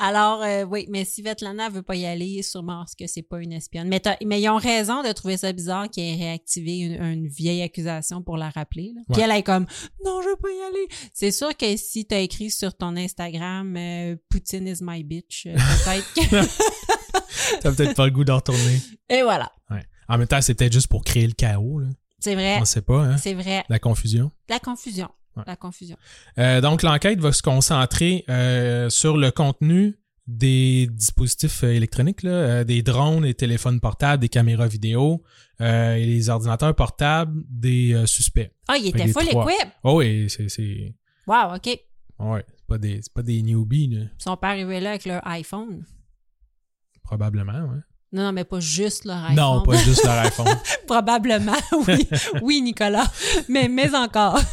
Alors, 0.00 0.42
euh, 0.42 0.64
oui, 0.64 0.86
mais 0.88 1.04
si 1.04 1.22
Svetlana 1.22 1.68
veut 1.68 1.82
pas 1.82 1.94
y 1.94 2.04
aller, 2.06 2.42
sûrement 2.42 2.78
parce 2.78 2.94
que 2.94 3.06
c'est 3.06 3.22
pas 3.22 3.40
une 3.40 3.52
espionne. 3.52 3.88
Mais, 3.88 4.40
ils 4.40 4.48
ont 4.48 4.56
raison 4.56 5.02
de 5.02 5.12
trouver 5.12 5.36
ça 5.36 5.52
bizarre 5.52 5.88
qu'il 5.88 6.02
ait 6.04 6.16
réactivé 6.16 6.78
une, 6.78 7.02
une 7.02 7.28
vieille 7.28 7.62
accusation 7.62 8.22
pour 8.22 8.36
la 8.36 8.50
rappeler. 8.50 8.92
là. 8.94 9.02
Puis 9.12 9.22
elle 9.22 9.30
est 9.30 9.42
comme, 9.42 9.66
non, 10.04 10.20
je 10.22 10.28
veux 10.28 10.36
pas 10.36 10.48
y 10.50 10.60
aller. 10.68 10.88
C'est 11.12 11.30
sûr 11.30 11.56
que 11.56 11.76
si 11.76 12.04
t'as 12.06 12.18
écrit 12.20 12.50
sur 12.50 12.74
ton 12.76 12.96
Instagram, 12.96 13.74
euh, 13.76 14.16
Poutine 14.28 14.66
is 14.66 14.78
my 14.82 15.02
bitch, 15.04 15.46
peut-être 15.84 16.14
que... 16.14 17.60
T'as 17.60 17.72
peut-être 17.72 17.94
pas 17.94 18.06
le 18.06 18.10
goût 18.10 18.24
d'en 18.24 18.36
retourner. 18.36 18.80
Et 19.08 19.22
voilà. 19.22 19.52
Ouais. 19.70 19.82
En 20.08 20.18
même 20.18 20.26
temps, 20.26 20.40
c'est 20.40 20.54
peut-être 20.54 20.72
juste 20.72 20.88
pour 20.88 21.04
créer 21.04 21.26
le 21.26 21.32
chaos, 21.32 21.80
là. 21.80 21.88
C'est 22.20 22.34
vrai. 22.34 22.58
On 22.58 22.64
sait 22.64 22.80
pas, 22.80 23.02
hein. 23.02 23.16
C'est 23.18 23.34
vrai. 23.34 23.64
La 23.68 23.78
confusion. 23.78 24.30
La 24.48 24.58
confusion. 24.58 25.08
Ouais. 25.36 25.42
La 25.46 25.56
confusion. 25.56 25.96
Euh, 26.38 26.60
donc, 26.60 26.82
l'enquête 26.82 27.20
va 27.20 27.32
se 27.32 27.42
concentrer 27.42 28.24
euh, 28.30 28.88
sur 28.88 29.16
le 29.16 29.30
contenu 29.30 29.98
des 30.26 30.88
dispositifs 30.90 31.64
euh, 31.64 31.74
électroniques, 31.74 32.22
là, 32.22 32.30
euh, 32.30 32.64
des 32.64 32.82
drones, 32.82 33.24
des 33.24 33.34
téléphones 33.34 33.78
portables, 33.78 34.22
des 34.22 34.30
caméras 34.30 34.68
vidéo 34.68 35.22
et 35.60 36.04
les 36.04 36.30
ordinateurs 36.30 36.74
portables 36.74 37.42
des 37.48 38.04
suspects. 38.06 38.50
Ah, 38.66 38.76
il 38.76 38.88
était 38.88 39.04
les 39.04 39.12
full 39.12 39.26
trois. 39.28 39.44
equip. 39.52 39.68
Oh 39.84 39.98
oui, 39.98 40.28
c'est... 40.28 40.48
c'est... 40.48 40.94
Wow, 41.26 41.54
OK. 41.54 41.78
Ouais, 42.18 42.44
c'est 42.64 42.68
pas 42.68 42.78
des, 42.78 43.00
pas 43.14 43.22
des 43.22 43.42
newbies, 43.42 43.88
là. 43.88 44.04
sont 44.18 44.36
pas 44.38 44.48
arrivés 44.48 44.80
là 44.80 44.90
avec 44.90 45.04
leur 45.04 45.26
iPhone? 45.26 45.84
Probablement, 47.02 47.52
ouais. 47.52 47.80
Non, 48.12 48.22
non, 48.22 48.32
mais 48.32 48.44
pas 48.44 48.60
juste 48.60 49.04
leur 49.04 49.16
iPhone. 49.24 49.36
Non, 49.36 49.62
pas 49.62 49.76
juste 49.76 50.04
leur 50.04 50.14
iPhone. 50.24 50.46
Probablement, 50.86 51.52
oui. 51.88 52.08
Oui, 52.42 52.62
Nicolas. 52.62 53.10
Mais, 53.48 53.68
mais 53.68 53.94
encore. 53.94 54.38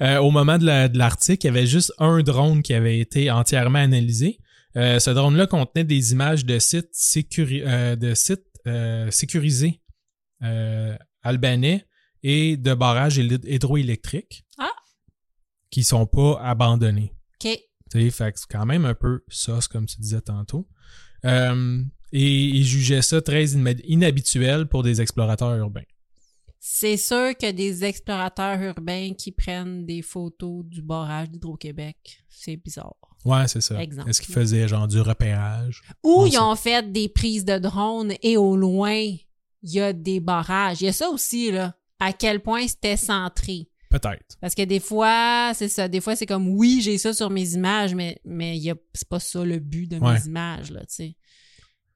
Euh, 0.00 0.18
au 0.18 0.30
moment 0.30 0.58
de 0.58 0.64
la- 0.64 0.88
de 0.88 0.96
l'article, 0.96 1.44
il 1.44 1.48
y 1.48 1.50
avait 1.50 1.66
juste 1.66 1.92
un 1.98 2.22
drone 2.22 2.62
qui 2.62 2.72
avait 2.72 3.00
été 3.00 3.32
entièrement 3.32 3.80
analysé. 3.80 4.38
Euh, 4.76 5.00
ce 5.00 5.10
drone-là 5.10 5.48
contenait 5.48 5.82
des 5.82 6.12
images 6.12 6.44
de 6.44 6.60
sites, 6.60 6.92
sécuri- 6.94 7.64
euh, 7.66 7.96
de 7.96 8.14
sites 8.14 8.44
sécurisés 9.10 9.80
albanais 11.22 11.84
et 12.22 12.56
de 12.56 12.74
barrages 12.74 13.16
hydro- 13.18 13.44
hydroélectriques 13.44 14.44
Ah. 14.58 14.70
Qui 15.70 15.84
sont 15.84 16.06
pas 16.06 16.40
abandonnés. 16.42 17.12
OK. 17.44 17.50
Tu 17.90 18.00
sais, 18.02 18.10
fait 18.10 18.36
c'est 18.36 18.48
quand 18.50 18.66
même 18.66 18.84
un 18.84 18.94
peu 18.94 19.22
sauce, 19.28 19.68
comme 19.68 19.86
tu 19.86 20.00
disais 20.00 20.20
tantôt. 20.20 20.66
Euh, 21.24 21.82
et 22.12 22.44
il 22.44 22.64
jugeait 22.64 23.02
ça 23.02 23.20
très 23.20 23.44
inhabituel 23.52 24.66
pour 24.66 24.82
des 24.82 25.00
explorateurs 25.00 25.54
urbains. 25.56 25.82
C'est 26.60 26.96
sûr 26.96 27.36
que 27.36 27.50
des 27.52 27.84
explorateurs 27.84 28.60
urbains 28.60 29.14
qui 29.14 29.32
prennent 29.32 29.86
des 29.86 30.02
photos 30.02 30.64
du 30.64 30.82
barrage 30.82 31.30
d'Hydro-Québec, 31.30 31.96
c'est 32.28 32.56
bizarre. 32.56 32.96
Ouais, 33.24 33.46
c'est 33.48 33.60
ça. 33.60 33.80
Exemple. 33.82 34.10
Est-ce 34.10 34.20
qu'ils 34.20 34.34
faisaient 34.34 34.68
genre 34.68 34.88
du 34.88 35.00
repérage? 35.00 35.82
Ou 36.02 36.22
On 36.22 36.26
ils 36.26 36.32
sait. 36.32 36.38
ont 36.38 36.56
fait 36.56 36.92
des 36.92 37.08
prises 37.08 37.44
de 37.44 37.58
drones 37.58 38.14
et 38.22 38.36
au 38.36 38.56
loin, 38.56 38.92
il 38.92 39.20
y 39.62 39.80
a 39.80 39.92
des 39.92 40.20
barrages. 40.20 40.80
Il 40.80 40.84
y 40.84 40.88
a 40.88 40.92
ça 40.92 41.08
aussi, 41.10 41.50
là. 41.50 41.74
À 42.00 42.12
quel 42.12 42.40
point 42.40 42.66
c'était 42.68 42.96
centré. 42.96 43.68
Peut-être. 43.90 44.36
Parce 44.40 44.54
que 44.54 44.62
des 44.62 44.80
fois, 44.80 45.52
c'est 45.54 45.68
ça. 45.68 45.88
Des 45.88 46.00
fois, 46.00 46.14
c'est 46.14 46.26
comme 46.26 46.48
oui, 46.48 46.80
j'ai 46.82 46.98
ça 46.98 47.14
sur 47.14 47.30
mes 47.30 47.54
images, 47.54 47.94
mais, 47.94 48.18
mais 48.24 48.58
c'est 48.92 49.08
pas 49.08 49.18
ça 49.20 49.42
le 49.44 49.58
but 49.58 49.90
de 49.90 49.98
Ouais. 49.98 50.14
mes 50.14 50.26
images, 50.26 50.70
là, 50.70 50.80
tu 50.80 50.86
sais. 50.88 51.16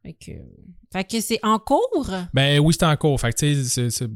Fait 0.02 0.14
que, 0.14 0.32
fait 0.92 1.04
que 1.04 1.20
c'est 1.20 1.38
en 1.42 1.58
cours? 1.58 2.10
Ben 2.34 2.58
oui, 2.60 2.74
c'est 2.76 2.86
en 2.86 2.96
cours. 2.96 3.20
Fait 3.20 3.32
que, 3.32 3.38
tu 3.38 3.62
sais, 3.64 3.90
c'est- 3.90 4.08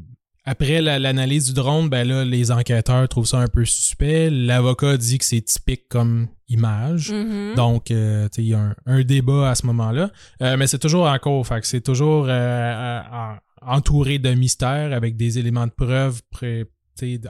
après 0.43 0.81
la- 0.81 0.97
l'analyse 0.99 1.47
du 1.47 1.53
drone, 1.53 1.87
ben 1.89 2.05
là, 2.07 2.25
les 2.25 2.51
enquêteurs 2.51 3.07
trouvent 3.09 3.27
ça 3.27 3.37
un 3.39 3.47
peu 3.47 3.63
suspect. 3.63 4.29
L'avocat 4.29 4.97
dit 4.97 5.17
que 5.17 5.25
c'est 5.25 5.41
typique 5.41 5.87
comme 5.87 6.27
image. 6.49 7.11
Mhm. 7.11 7.55
Donc, 7.55 7.91
euh, 7.91 8.27
tu 8.29 8.35
sais, 8.37 8.41
il 8.43 8.47
y 8.49 8.53
a 8.53 8.59
un, 8.59 8.75
un 8.85 9.03
débat 9.03 9.49
à 9.51 9.55
ce 9.55 9.65
moment-là. 9.67 10.11
Euh, 10.41 10.57
mais 10.57 10.67
c'est 10.67 10.79
toujours 10.79 11.05
en 11.05 11.19
cours. 11.19 11.45
Fait 11.45 11.61
que 11.61 11.67
c'est 11.67 11.81
toujours 11.81 12.25
euh, 12.27 12.99
en- 13.11 13.37
entouré 13.61 14.19
de 14.19 14.33
mystères 14.33 14.93
avec 14.93 15.15
des 15.17 15.37
éléments 15.39 15.67
de 15.67 15.71
preuve 15.71 16.21
pré- 16.31 16.65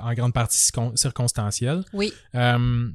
en 0.02 0.14
grande 0.14 0.34
partie 0.34 0.58
circon- 0.58 0.96
circonstanciels. 0.96 1.84
Oui. 1.94 2.14
Euh, 2.36 2.90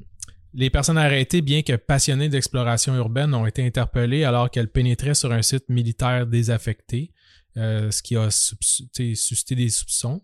les 0.53 0.69
personnes 0.69 0.97
arrêtées, 0.99 1.41
bien 1.41 1.63
que 1.63 1.75
passionnées 1.75 2.29
d'exploration 2.29 2.95
urbaine, 2.95 3.33
ont 3.33 3.45
été 3.47 3.65
interpellées 3.65 4.23
alors 4.23 4.51
qu'elles 4.51 4.69
pénétraient 4.71 5.15
sur 5.15 5.31
un 5.31 5.41
site 5.41 5.67
militaire 5.69 6.27
désaffecté, 6.27 7.11
euh, 7.57 7.89
ce 7.91 8.03
qui 8.03 8.15
a 8.15 8.29
suscité 8.29 9.55
des 9.55 9.69
soupçons. 9.69 10.21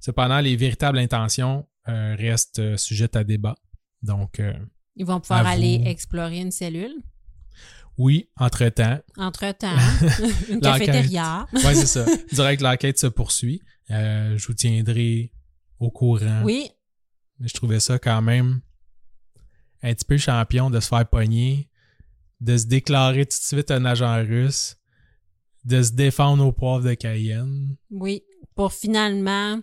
Cependant, 0.00 0.40
les 0.40 0.54
véritables 0.56 0.98
intentions 0.98 1.66
euh, 1.88 2.14
restent 2.18 2.58
euh, 2.58 2.76
sujettes 2.76 3.16
à 3.16 3.24
débat. 3.24 3.54
Donc, 4.02 4.38
euh, 4.38 4.52
Ils 4.96 5.06
vont 5.06 5.18
pouvoir 5.20 5.46
aller 5.46 5.78
vous. 5.78 5.86
explorer 5.86 6.38
une 6.40 6.50
cellule? 6.50 6.94
oui, 7.96 8.28
entre-temps, 8.36 8.98
Entre-temps, 9.16 9.76
une 10.50 10.60
cafétéria. 10.60 11.46
ouais, 11.52 11.74
c'est 11.74 11.86
ça. 11.86 12.04
Direct, 12.32 12.60
l'enquête 12.60 12.98
se 12.98 13.06
poursuit. 13.06 13.62
Je 13.88 14.46
vous 14.46 14.54
tiendrai 14.54 15.32
au 15.84 15.90
courant. 15.90 16.42
Oui. 16.44 16.70
Mais 17.38 17.48
je 17.48 17.54
trouvais 17.54 17.80
ça 17.80 17.98
quand 17.98 18.22
même 18.22 18.60
un 19.82 19.92
petit 19.94 20.04
peu 20.04 20.16
champion 20.16 20.70
de 20.70 20.80
se 20.80 20.88
faire 20.88 21.06
pogner, 21.08 21.68
de 22.40 22.56
se 22.56 22.66
déclarer 22.66 23.26
tout 23.26 23.36
de 23.38 23.42
suite 23.42 23.70
un 23.70 23.84
agent 23.84 24.16
russe, 24.24 24.76
de 25.64 25.82
se 25.82 25.92
défendre 25.92 26.46
au 26.46 26.52
poivre 26.52 26.84
de 26.84 26.94
Cayenne. 26.94 27.76
Oui. 27.90 28.22
Pour 28.54 28.72
finalement 28.72 29.60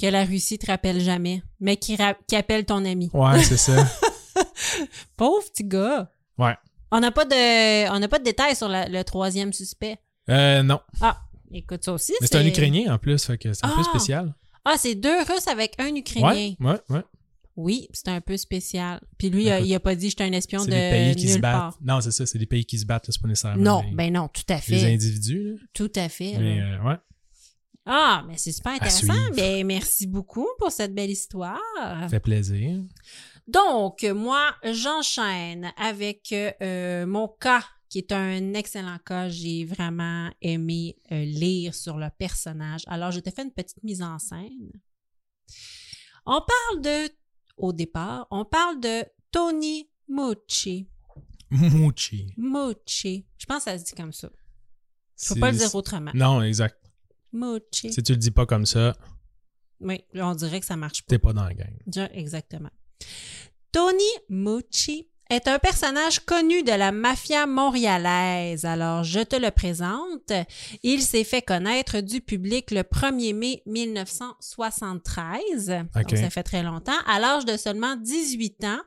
que 0.00 0.06
la 0.06 0.24
Russie 0.24 0.58
te 0.58 0.66
rappelle 0.66 1.00
jamais, 1.00 1.42
mais 1.60 1.76
qui, 1.76 1.96
appelle 2.34 2.64
ton 2.64 2.84
ami. 2.84 3.10
Ouais, 3.12 3.42
c'est 3.42 3.56
ça. 3.58 3.86
Pauvre 5.16 5.44
petit 5.52 5.64
gars. 5.64 6.10
Ouais. 6.38 6.56
On 6.90 7.00
n'a 7.00 7.10
pas 7.10 7.24
de, 7.24 7.90
on 7.94 7.98
n'a 7.98 8.08
pas 8.08 8.18
de 8.18 8.24
détails 8.24 8.56
sur 8.56 8.68
la- 8.68 8.88
le 8.88 9.02
troisième 9.04 9.52
suspect. 9.52 9.98
Euh, 10.30 10.62
non. 10.62 10.80
Ah, 11.00 11.20
écoute 11.52 11.84
ça 11.84 11.92
aussi. 11.92 12.14
Mais 12.20 12.26
c'est 12.26 12.36
un 12.38 12.46
Ukrainien 12.46 12.94
en 12.94 12.98
plus, 12.98 13.22
fait 13.24 13.36
que 13.38 13.52
c'est 13.52 13.64
un 13.64 13.68
peu 13.70 13.82
Ah! 13.82 13.84
spécial. 13.90 14.34
Ah, 14.64 14.74
c'est 14.78 14.94
deux 14.94 15.18
Russes 15.22 15.48
avec 15.48 15.74
un 15.78 15.94
Ukrainien. 15.94 16.30
Ouais, 16.32 16.56
ouais, 16.60 16.80
ouais. 16.90 17.02
Oui, 17.56 17.88
c'est 17.92 18.08
un 18.08 18.20
peu 18.20 18.36
spécial. 18.36 19.00
Puis 19.18 19.28
lui, 19.28 19.42
il 19.44 19.50
a- 19.50 19.58
Écoute, 19.58 19.68
il 19.68 19.74
a 19.74 19.80
pas 19.80 19.94
dit 19.94 20.08
je 20.10 20.14
suis 20.18 20.24
un 20.28 20.32
espion 20.32 20.64
de 20.64 20.70
des 20.70 20.90
pays 20.90 21.16
qui 21.16 21.28
se 21.28 21.32
nulle 21.34 21.40
battent. 21.42 21.52
part. 21.52 21.78
Non, 21.82 22.00
c'est 22.00 22.10
ça, 22.12 22.24
c'est 22.24 22.38
des 22.38 22.46
pays 22.46 22.64
qui 22.64 22.78
se 22.78 22.86
battent, 22.86 23.06
c'est 23.10 23.20
pas 23.20 23.28
nécessairement 23.28 23.62
Non, 23.62 23.82
les, 23.88 23.94
ben 23.94 24.12
non, 24.12 24.28
tout 24.28 24.42
à 24.48 24.54
les 24.56 24.60
fait. 24.60 24.92
individus. 24.92 25.52
là. 25.52 25.58
Tout 25.74 25.92
à 25.96 26.08
fait. 26.08 26.36
Mais 26.38 26.60
euh, 26.60 26.82
ouais. 26.82 26.96
Ah, 27.86 28.24
mais 28.28 28.34
c'est 28.36 28.52
super 28.52 28.72
intéressant. 28.72 29.12
Ben, 29.34 29.66
merci 29.66 30.06
beaucoup 30.06 30.46
pour 30.58 30.70
cette 30.70 30.94
belle 30.94 31.10
histoire. 31.10 31.58
Ça 31.78 32.08
fait 32.08 32.20
plaisir. 32.20 32.80
Donc, 33.48 34.04
moi, 34.04 34.54
j'enchaîne 34.72 35.72
avec 35.76 36.32
euh, 36.62 37.04
mon 37.06 37.26
cas, 37.28 37.64
qui 37.90 37.98
est 37.98 38.12
un 38.12 38.54
excellent 38.54 38.98
cas. 39.04 39.28
J'ai 39.28 39.64
vraiment 39.66 40.30
aimé 40.40 40.96
euh, 41.12 41.22
lire 41.24 41.74
sur 41.74 41.98
le 41.98 42.08
personnage. 42.18 42.82
Alors, 42.86 43.10
je 43.10 43.20
te 43.20 43.28
fais 43.30 43.42
une 43.42 43.52
petite 43.52 43.82
mise 43.82 44.00
en 44.00 44.18
scène. 44.18 44.70
On 46.24 46.40
parle 46.40 46.80
de, 46.82 47.12
au 47.58 47.72
départ, 47.72 48.26
on 48.30 48.44
parle 48.46 48.80
de 48.80 49.04
Tony 49.30 49.90
Mucci. 50.08 50.88
Mouchi. 51.50 52.32
Mucci. 52.36 53.26
Je 53.36 53.44
pense 53.46 53.64
que 53.64 53.70
ça 53.72 53.78
se 53.78 53.84
dit 53.84 53.94
comme 53.94 54.12
ça. 54.12 54.30
C'est- 55.16 55.38
pas 55.38 55.50
le 55.50 55.58
dire 55.58 55.74
autrement. 55.74 56.12
Non, 56.14 56.42
exact. 56.42 56.78
Mucci. 57.32 57.92
Si 57.92 58.02
tu 58.02 58.12
le 58.12 58.18
dis 58.18 58.30
pas 58.30 58.46
comme 58.46 58.66
ça, 58.66 58.96
Oui, 59.80 60.00
on 60.14 60.34
dirait 60.34 60.60
que 60.60 60.66
ça 60.66 60.76
marche 60.76 61.02
pas. 61.02 61.06
t'es 61.08 61.18
pas 61.18 61.32
dans 61.32 61.44
la 61.44 61.54
gang. 61.54 61.76
Exactement. 62.12 62.70
Tony 63.72 64.04
Mucci 64.28 65.08
est 65.30 65.48
un 65.48 65.58
personnage 65.58 66.20
connu 66.20 66.62
de 66.62 66.72
la 66.72 66.92
mafia 66.92 67.46
montréalaise. 67.46 68.64
Alors, 68.64 69.04
je 69.04 69.20
te 69.20 69.36
le 69.36 69.50
présente. 69.50 70.32
Il 70.82 71.02
s'est 71.02 71.24
fait 71.24 71.42
connaître 71.42 72.00
du 72.00 72.20
public 72.20 72.72
le 72.72 72.82
1er 72.82 73.34
mai 73.34 73.62
1973. 73.66 75.70
OK. 75.70 75.76
Donc, 75.94 76.18
ça 76.18 76.30
fait 76.30 76.42
très 76.42 76.62
longtemps. 76.62 76.98
À 77.06 77.20
l'âge 77.20 77.44
de 77.44 77.56
seulement 77.56 77.96
18 77.96 78.64
ans, 78.64 78.80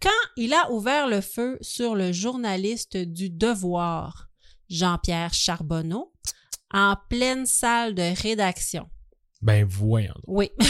quand 0.00 0.08
il 0.36 0.54
a 0.54 0.72
ouvert 0.72 1.08
le 1.08 1.20
feu 1.20 1.58
sur 1.60 1.94
le 1.94 2.12
journaliste 2.12 2.96
du 2.96 3.28
Devoir, 3.30 4.28
Jean-Pierre 4.68 5.34
Charbonneau, 5.34 6.12
en 6.72 6.96
pleine 7.08 7.46
salle 7.46 7.94
de 7.94 8.20
rédaction. 8.22 8.88
Ben 9.42 9.64
voyons. 9.64 10.14
donc. 10.14 10.24
Oui. 10.26 10.50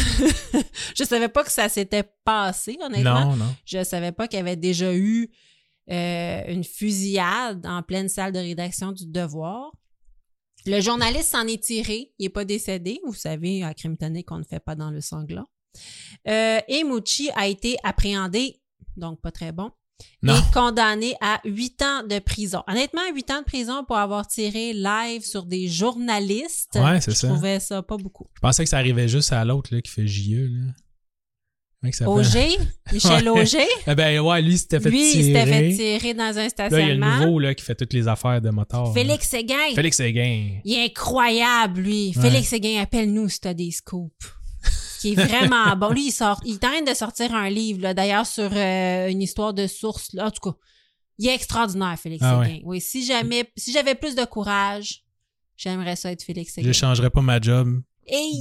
je 0.97 1.05
savais 1.05 1.29
pas 1.29 1.45
que 1.45 1.53
ça 1.53 1.69
s'était 1.69 2.05
passé, 2.25 2.77
honnêtement. 2.83 3.27
Non, 3.27 3.37
non. 3.37 3.57
Je 3.65 3.85
savais 3.85 4.13
pas 4.13 4.29
qu'il 4.29 4.39
y 4.39 4.41
avait 4.41 4.57
déjà 4.57 4.95
eu 4.95 5.31
euh, 5.91 6.43
une 6.49 6.65
fusillade 6.65 7.65
en 7.65 7.83
pleine 7.83 8.09
salle 8.09 8.33
de 8.33 8.39
rédaction 8.39 8.93
du 8.93 9.07
Devoir. 9.07 9.73
Le 10.67 10.81
journaliste 10.81 11.31
s'en 11.31 11.47
est 11.47 11.63
tiré. 11.63 12.13
Il 12.19 12.25
n'est 12.25 12.31
pas 12.31 12.45
décédé. 12.45 12.99
Vous 13.07 13.15
savez, 13.15 13.63
à 13.63 13.73
crime 13.73 13.97
tonique, 13.97 14.31
on 14.33 14.39
ne 14.39 14.45
fait 14.45 14.59
pas 14.59 14.75
dans 14.75 14.91
le 14.91 15.01
sanglant. 15.01 15.47
Euh, 16.29 16.61
et 16.67 16.83
Mucci 16.83 17.31
a 17.37 17.47
été 17.47 17.77
appréhendé, 17.85 18.61
donc 18.97 19.21
pas 19.21 19.31
très 19.31 19.53
bon, 19.53 19.71
Non. 20.23 20.35
est 20.35 20.53
condamné 20.53 21.15
à 21.21 21.41
huit 21.45 21.81
ans 21.83 22.03
de 22.03 22.19
prison. 22.19 22.63
Honnêtement, 22.67 23.03
huit 23.15 23.31
ans 23.31 23.41
de 23.41 23.45
prison 23.45 23.85
pour 23.85 23.97
avoir 23.97 24.27
tiré 24.27 24.73
live 24.73 25.25
sur 25.25 25.45
des 25.47 25.69
journalistes. 25.69 26.75
Ouais, 26.83 27.01
c'est 27.01 27.13
je 27.13 27.17
ça. 27.17 27.29
trouvais 27.29 27.61
ça 27.61 27.83
pas 27.83 27.97
beaucoup. 27.97 28.27
Je 28.35 28.41
pensais 28.41 28.65
que 28.65 28.71
ça 28.71 28.79
arrivait 28.79 29.09
juste 29.09 29.33
à 29.33 29.45
l'autre 29.45 29.75
là, 29.75 29.81
qui 29.81 29.91
fait 29.91 30.07
JE. 30.07 30.49
Là. 30.49 30.73
Auger, 32.07 32.57
Michel 32.93 33.29
Ouais. 33.29 33.41
Auger, 33.43 33.67
Eh 33.87 33.95
ben 33.95 34.19
ouais, 34.19 34.43
lui, 34.43 34.55
il 34.55 34.59
s'était 34.59 34.81
fait 34.81 34.91
lui, 34.91 35.07
il 35.07 35.13
tirer. 35.13 35.23
s'était 35.23 35.47
fait 35.47 35.99
tirer 36.01 36.15
dans 36.15 36.23
un 36.25 36.33
Là, 36.33 36.33
il 36.33 36.39
y 36.39 36.41
a 36.41 36.45
le 36.45 36.51
stationnement. 36.51 37.17
nouveau 37.19 37.39
là, 37.39 37.55
qui 37.55 37.65
fait 37.65 37.75
toutes 37.77 37.93
les 37.93 38.09
affaires 38.09 38.41
de 38.41 38.51
moteur. 38.51 38.93
Félix 38.93 39.29
Séguin. 39.29 39.55
Félix 39.75 39.97
Séguin. 39.99 40.59
Il 40.65 40.73
est 40.73 40.85
incroyable, 40.87 41.83
lui. 41.83 42.13
Ouais. 42.17 42.23
Félix 42.23 42.49
Séguin, 42.49 42.81
appelle-nous 42.83 43.29
si 43.29 43.41
t'as 43.41 43.55
des 43.55 43.71
scoops. 43.71 44.13
Qui 45.01 45.13
est 45.13 45.15
vraiment 45.15 45.77
bon. 45.77 45.91
Lui, 45.91 46.07
il 46.09 46.13
sort, 46.13 46.41
il 46.45 46.59
tente 46.59 46.87
de 46.87 46.95
sortir 46.95 47.35
un 47.35 47.49
livre, 47.51 47.83
là, 47.83 47.95
d'ailleurs, 47.95 48.27
sur 48.27 48.51
euh, 48.53 49.09
une 49.09 49.23
histoire 49.23 49.53
de 49.55 49.67
source. 49.67 50.13
Là. 50.13 50.27
En 50.27 50.31
tout 50.31 50.51
cas, 50.51 50.57
il 51.19 51.29
est 51.29 51.35
extraordinaire, 51.35 51.99
Félix 51.99 52.23
Ah 52.25 52.43
Séguin. 52.45 52.61
Oui, 52.65 52.81
si 52.81 53.05
jamais, 53.05 53.51
si 53.57 53.73
j'avais 53.73 53.95
plus 53.95 54.15
de 54.15 54.25
courage, 54.25 55.05
j'aimerais 55.57 55.97
ça 55.97 56.13
être 56.13 56.23
Félix 56.23 56.55
Séguin. 56.55 56.69
Je 56.69 56.73
changerais 56.73 57.11
pas 57.11 57.23
ma 57.23 57.41
job 57.41 57.83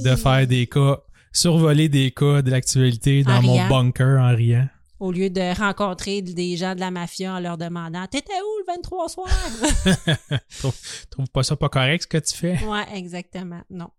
de 0.04 0.16
faire 0.16 0.46
des 0.46 0.66
cas, 0.66 0.98
survoler 1.32 1.88
des 1.88 2.10
cas 2.10 2.42
de 2.42 2.50
l'actualité 2.50 3.22
dans 3.24 3.36
En 3.36 3.42
mon 3.42 3.52
riant. 3.54 3.68
bunker 3.68 4.20
en 4.20 4.34
riant. 4.34 4.68
Au 4.98 5.12
lieu 5.12 5.28
de 5.28 5.54
rencontrer 5.58 6.22
des 6.22 6.56
gens 6.56 6.74
de 6.74 6.80
la 6.80 6.90
mafia 6.90 7.34
en 7.34 7.38
leur 7.38 7.58
demandant 7.58 8.06
T'étais 8.06 8.32
où 8.32 8.58
le 8.66 8.74
23 8.76 9.08
soir? 9.10 9.28
Trouve, 10.58 10.74
trouve 11.10 11.28
pas 11.30 11.42
ça 11.42 11.54
pas 11.54 11.68
correct 11.68 12.02
ce 12.02 12.06
que 12.06 12.16
tu 12.16 12.34
fais? 12.34 12.58
Ouais, 12.64 12.84
exactement. 12.94 13.60
Non. 13.68 13.90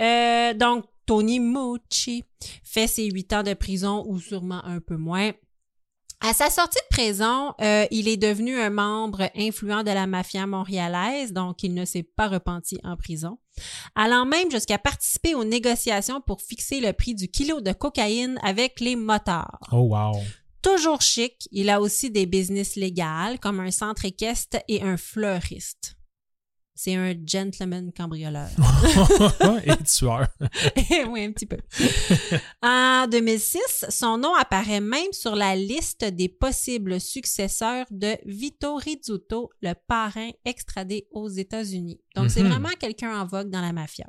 Euh, 0.00 0.54
donc, 0.54 0.84
Tony 1.06 1.40
Mucci 1.40 2.24
fait 2.62 2.86
ses 2.86 3.06
huit 3.06 3.32
ans 3.32 3.42
de 3.42 3.54
prison 3.54 4.04
ou 4.06 4.18
sûrement 4.20 4.64
un 4.64 4.80
peu 4.80 4.96
moins. 4.96 5.32
À 6.20 6.32
sa 6.32 6.48
sortie 6.48 6.78
de 6.78 6.96
prison, 6.96 7.52
euh, 7.60 7.86
il 7.90 8.08
est 8.08 8.16
devenu 8.16 8.58
un 8.58 8.70
membre 8.70 9.28
influent 9.36 9.82
de 9.82 9.90
la 9.90 10.06
mafia 10.06 10.46
montréalaise, 10.46 11.34
donc 11.34 11.62
il 11.62 11.74
ne 11.74 11.84
s'est 11.84 12.02
pas 12.02 12.28
repenti 12.28 12.78
en 12.82 12.96
prison, 12.96 13.38
allant 13.94 14.24
même 14.24 14.50
jusqu'à 14.50 14.78
participer 14.78 15.34
aux 15.34 15.44
négociations 15.44 16.22
pour 16.22 16.40
fixer 16.40 16.80
le 16.80 16.94
prix 16.94 17.14
du 17.14 17.28
kilo 17.28 17.60
de 17.60 17.72
cocaïne 17.72 18.38
avec 18.42 18.80
les 18.80 18.96
motards. 18.96 19.58
Oh 19.70 19.80
wow. 19.80 20.18
Toujours 20.62 21.02
chic, 21.02 21.46
il 21.52 21.68
a 21.68 21.78
aussi 21.78 22.10
des 22.10 22.24
business 22.24 22.76
légales 22.76 23.38
comme 23.38 23.60
un 23.60 23.70
centre 23.70 24.06
équestre 24.06 24.56
et 24.66 24.82
un 24.82 24.96
fleuriste. 24.96 25.93
C'est 26.84 26.96
un 26.96 27.14
gentleman 27.26 27.90
cambrioleur. 27.96 28.46
Et 29.64 29.82
tueur. 29.84 30.26
oui, 31.08 31.24
un 31.24 31.32
petit 31.32 31.46
peu. 31.46 31.56
En 32.62 33.06
2006, 33.10 33.86
son 33.88 34.18
nom 34.18 34.34
apparaît 34.34 34.82
même 34.82 35.10
sur 35.12 35.34
la 35.34 35.56
liste 35.56 36.04
des 36.04 36.28
possibles 36.28 37.00
successeurs 37.00 37.86
de 37.90 38.16
Vito 38.26 38.76
Rizzuto, 38.76 39.48
le 39.62 39.72
parrain 39.88 40.28
extradé 40.44 41.06
aux 41.10 41.30
États-Unis. 41.30 42.02
Donc, 42.16 42.30
c'est 42.30 42.42
Mhm. 42.42 42.50
vraiment 42.50 42.68
quelqu'un 42.78 43.18
en 43.18 43.24
vogue 43.24 43.48
dans 43.48 43.62
la 43.62 43.72
mafia. 43.72 44.04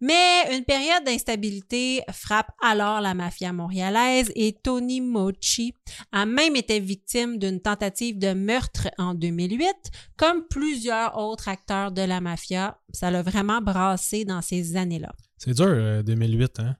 Mais 0.00 0.56
une 0.56 0.64
période 0.64 1.04
d'instabilité 1.04 2.02
frappe 2.10 2.50
alors 2.62 3.00
la 3.02 3.12
mafia 3.12 3.52
montréalaise 3.52 4.32
et 4.34 4.54
Tony 4.62 5.00
Mochi 5.02 5.74
a 6.10 6.24
même 6.24 6.56
été 6.56 6.80
victime 6.80 7.38
d'une 7.38 7.60
tentative 7.60 8.18
de 8.18 8.32
meurtre 8.32 8.88
en 8.96 9.14
2008, 9.14 9.68
comme 10.16 10.46
plusieurs 10.48 11.18
autres 11.18 11.48
acteurs 11.48 11.92
de 11.92 12.02
la 12.02 12.20
mafia. 12.22 12.78
Ça 12.92 13.10
l'a 13.10 13.22
vraiment 13.22 13.60
brassé 13.60 14.24
dans 14.24 14.40
ces 14.40 14.76
années-là. 14.76 15.12
C'est 15.36 15.54
dur, 15.54 15.66
euh, 15.68 16.02
2008, 16.02 16.60
hein? 16.60 16.76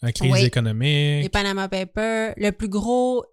La 0.00 0.12
crise 0.12 0.32
Oui. 0.32 0.44
économique. 0.44 1.22
Les 1.22 1.28
Panama 1.28 1.68
Papers, 1.68 2.34
le 2.36 2.50
plus 2.52 2.68
gros 2.68 3.24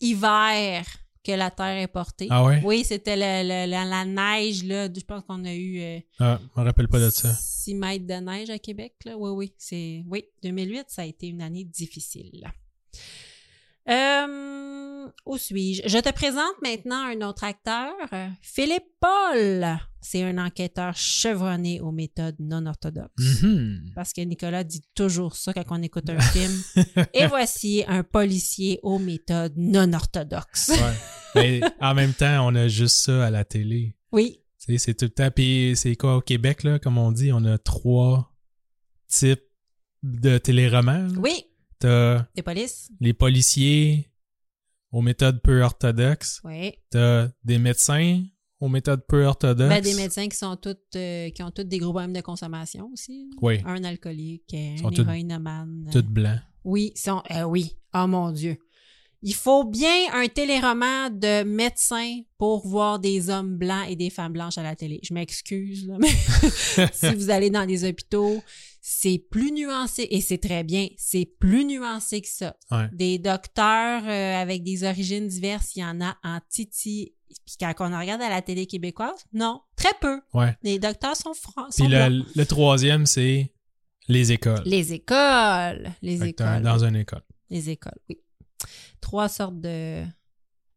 hiver 0.00 0.84
que 1.24 1.32
la 1.32 1.50
Terre 1.50 1.76
ait 1.80 1.86
porté. 1.86 2.26
Ah 2.30 2.44
ouais? 2.44 2.60
Oui, 2.64 2.84
c'était 2.84 3.16
le- 3.16 3.48
le- 3.48 3.70
la, 3.70 3.84
la 3.84 4.04
neige, 4.04 4.64
là. 4.64 4.88
Je 4.92 5.00
pense 5.04 5.22
qu'on 5.24 5.44
a 5.44 5.52
eu 5.54 5.80
euh, 5.80 5.98
Ah, 6.18 6.40
je 6.56 6.60
me 6.60 6.66
rappelle 6.66 6.88
pas 6.88 6.98
de 7.00 7.10
ça. 7.10 7.32
6 7.34 7.74
mètres 7.74 8.06
de 8.06 8.14
neige 8.14 8.50
à 8.50 8.58
Québec. 8.58 8.94
Là. 9.04 9.16
Oui, 9.16 9.30
oui. 9.30 9.52
C'est, 9.58 10.02
oui, 10.08 10.24
2008, 10.42 10.84
ça 10.88 11.02
a 11.02 11.04
été 11.04 11.28
une 11.28 11.42
année 11.42 11.64
difficile. 11.64 12.50
Euh, 13.88 14.81
où 15.26 15.36
suis-je? 15.38 15.82
Je 15.88 15.98
te 15.98 16.12
présente 16.12 16.54
maintenant 16.62 17.04
un 17.06 17.20
autre 17.26 17.44
acteur, 17.44 17.92
Philippe 18.40 18.84
Paul. 19.00 19.66
C'est 20.04 20.24
un 20.24 20.36
enquêteur 20.38 20.96
chevronné 20.96 21.80
aux 21.80 21.92
méthodes 21.92 22.34
non 22.40 22.66
orthodoxes. 22.66 23.42
Mhm. 23.42 23.92
Parce 23.94 24.12
que 24.12 24.20
Nicolas 24.22 24.64
dit 24.64 24.82
toujours 24.96 25.36
ça 25.36 25.52
quand 25.52 25.62
on 25.70 25.80
écoute 25.82 26.10
un 26.10 26.18
film. 26.18 26.52
Et 27.14 27.26
voici 27.28 27.84
un 27.86 28.02
policier 28.02 28.80
aux 28.82 28.98
méthodes 28.98 29.54
non 29.56 29.92
orthodoxes. 29.92 30.70
Ouais. 30.70 30.92
Mais 31.36 31.60
en 31.80 31.94
même 31.94 32.12
temps, 32.14 32.46
on 32.48 32.54
a 32.56 32.66
juste 32.66 32.96
ça 32.96 33.26
à 33.26 33.30
la 33.30 33.44
télé. 33.44 33.94
Oui, 34.10 34.40
c'est 34.58 34.94
tout 34.96 35.04
le 35.04 35.10
temps. 35.10 35.30
Puis 35.30 35.74
c'est 35.76 35.94
quoi 35.94 36.16
au 36.16 36.20
Québec, 36.20 36.64
là, 36.64 36.78
comme 36.80 36.98
on 36.98 37.12
dit, 37.12 37.32
on 37.32 37.44
a 37.44 37.56
trois 37.58 38.34
types 39.08 39.42
de 40.02 40.38
téléromans. 40.38 41.08
oui, 41.18 41.44
T'as 41.78 42.26
des 42.36 42.42
polices. 42.42 42.90
les 43.00 43.12
policiers 43.12 44.08
aux 44.92 45.02
méthodes 45.02 45.40
peu 45.42 45.62
orthodoxes. 45.62 46.40
Oui. 46.44 46.74
T'as 46.90 47.28
des 47.44 47.58
médecins 47.58 48.22
aux 48.60 48.68
méthodes 48.68 49.04
peu 49.08 49.24
orthodoxes. 49.24 49.68
Ben, 49.68 49.82
des 49.82 49.94
médecins 49.94 50.28
qui 50.28 50.36
sont 50.36 50.56
toutes, 50.56 50.94
euh, 50.94 51.30
qui 51.30 51.42
ont 51.42 51.50
tous 51.50 51.64
des 51.64 51.78
gros 51.78 51.90
problèmes 51.90 52.12
de 52.12 52.20
consommation 52.20 52.88
aussi. 52.92 53.30
Oui, 53.40 53.60
Un 53.66 53.82
alcoolique, 53.82 54.54
un 54.54 54.76
héroïnomane. 54.92 55.88
tout 55.92 56.04
blanc. 56.04 56.38
Oui, 56.64 56.92
sont, 56.94 57.22
euh, 57.32 57.42
oui. 57.42 57.76
Oh 57.94 58.06
mon 58.06 58.30
Dieu. 58.30 58.56
Il 59.24 59.34
faut 59.34 59.64
bien 59.64 60.12
un 60.14 60.26
téléroman 60.26 61.08
de 61.10 61.44
médecins 61.44 62.20
pour 62.38 62.66
voir 62.66 62.98
des 62.98 63.30
hommes 63.30 63.56
blancs 63.56 63.86
et 63.88 63.94
des 63.94 64.10
femmes 64.10 64.32
blanches 64.32 64.58
à 64.58 64.64
la 64.64 64.74
télé. 64.74 64.98
Je 65.04 65.14
m'excuse, 65.14 65.88
mais 66.00 66.08
si 66.92 67.14
vous 67.14 67.30
allez 67.30 67.48
dans 67.50 67.64
des 67.64 67.84
hôpitaux, 67.88 68.42
c'est 68.80 69.22
plus 69.30 69.52
nuancé 69.52 70.08
et 70.10 70.20
c'est 70.20 70.38
très 70.38 70.64
bien. 70.64 70.88
C'est 70.96 71.24
plus 71.38 71.64
nuancé 71.64 72.20
que 72.20 72.28
ça. 72.28 72.56
Ouais. 72.72 72.88
Des 72.92 73.18
docteurs 73.18 74.02
euh, 74.04 74.42
avec 74.42 74.64
des 74.64 74.82
origines 74.82 75.28
diverses, 75.28 75.76
il 75.76 75.80
y 75.80 75.84
en 75.84 76.00
a 76.00 76.16
en 76.24 76.40
titi. 76.48 77.14
Puis 77.46 77.54
quand 77.60 77.72
on 77.78 77.98
regarde 77.98 78.22
à 78.22 78.28
la 78.28 78.42
télé 78.42 78.66
québécoise, 78.66 79.24
non, 79.32 79.60
très 79.76 79.94
peu. 80.00 80.20
Ouais. 80.34 80.56
Les 80.64 80.80
docteurs 80.80 81.16
sont 81.16 81.32
français. 81.34 81.84
Puis 81.84 81.92
le, 81.92 82.24
le 82.34 82.44
troisième, 82.44 83.06
c'est 83.06 83.52
les 84.08 84.32
écoles. 84.32 84.62
Les 84.66 84.92
écoles. 84.92 85.92
Les 86.02 86.16
Fait 86.18 86.30
écoles. 86.30 86.62
Dans 86.62 86.84
une 86.84 86.96
école. 86.96 87.22
Les 87.50 87.70
écoles, 87.70 87.98
oui. 88.08 88.18
Trois 89.00 89.28
sortes 89.28 89.60
de, 89.60 90.04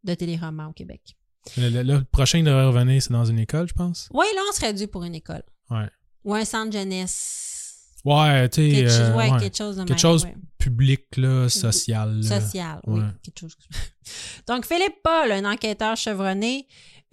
de 0.04 0.13
téléromans 0.13 0.67
au 0.69 0.74
Québec. 0.74 1.15
Le, 1.58 1.69
le- 1.69 1.84
le 1.84 2.04
prochain 2.04 2.39
qui 2.39 2.43
devrait 2.45 2.65
revenir, 2.65 3.02
c'est 3.02 3.13
dans 3.13 3.26
une 3.26 3.39
école, 3.39 3.67
je 3.67 3.74
pense. 3.74 4.10
Oui, 4.13 4.26
là, 4.36 4.41
on 4.50 4.54
serait 4.54 4.74
dû 4.74 4.88
pour 4.88 5.04
une 5.04 5.15
école. 5.15 5.43
Ouais. 5.69 5.88
Ou 6.24 6.34
un 6.34 6.43
centre 6.45 6.71
jeunesse. 6.71 7.91
Ouais, 8.04 8.50
tu 8.50 8.62
sais. 8.62 8.69
Quelque, 8.76 8.89
chose- 8.89 9.00
euh, 9.00 9.15
ouais, 9.15 9.32
ouais. 9.32 9.39
quelque 9.39 9.58
chose 9.58 9.76
de 9.78 9.82
Quelque 9.82 9.89
même, 9.91 9.98
chose 10.00 10.26
ouais. 10.26 10.36
public, 10.58 11.04
là, 11.17 11.50
social. 11.50 12.19
là. 12.21 12.41
Social, 12.41 12.80
oui. 12.88 13.00
Ouais. 13.00 13.06
Quelque 13.24 13.39
chose. 13.39 13.56
Donc, 14.48 14.65
Philippe 14.65 14.95
Paul, 15.04 15.32
un 15.32 15.52
enquêteur 15.52 15.95
chevronné, 15.98 16.67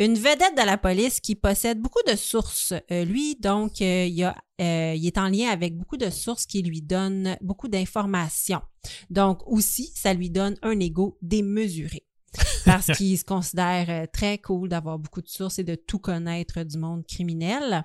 une 0.05 0.15
vedette 0.15 0.57
de 0.57 0.65
la 0.65 0.79
police 0.79 1.21
qui 1.21 1.35
possède 1.35 1.81
beaucoup 1.81 2.03
de 2.07 2.17
sources. 2.17 2.75
Euh, 2.91 3.05
lui, 3.05 3.37
donc, 3.37 3.81
euh, 3.81 4.07
il, 4.07 4.25
a, 4.25 4.37
euh, 4.61 4.95
il 4.97 5.07
est 5.07 5.19
en 5.19 5.29
lien 5.29 5.49
avec 5.49 5.77
beaucoup 5.77 5.97
de 5.97 6.11
sources 6.11 6.47
qui 6.47 6.63
lui 6.63 6.83
donnent 6.83 7.37
beaucoup 7.41 7.69
d'informations. 7.69 8.63
Donc, 9.11 9.47
aussi, 9.47 9.93
ça 9.95 10.15
lui 10.15 10.31
donne 10.31 10.57
un 10.63 10.79
ego 10.81 11.19
démesuré. 11.23 12.05
Parce 12.65 12.87
qu'il 12.97 13.19
se 13.19 13.25
considère 13.25 14.09
très 14.13 14.39
cool 14.39 14.69
d'avoir 14.69 14.99
beaucoup 14.99 15.23
de 15.23 15.29
sources 15.29 15.59
et 15.59 15.65
de 15.65 15.75
tout 15.75 15.99
connaître 15.99 16.63
du 16.63 16.79
monde 16.79 17.07
criminel. 17.07 17.85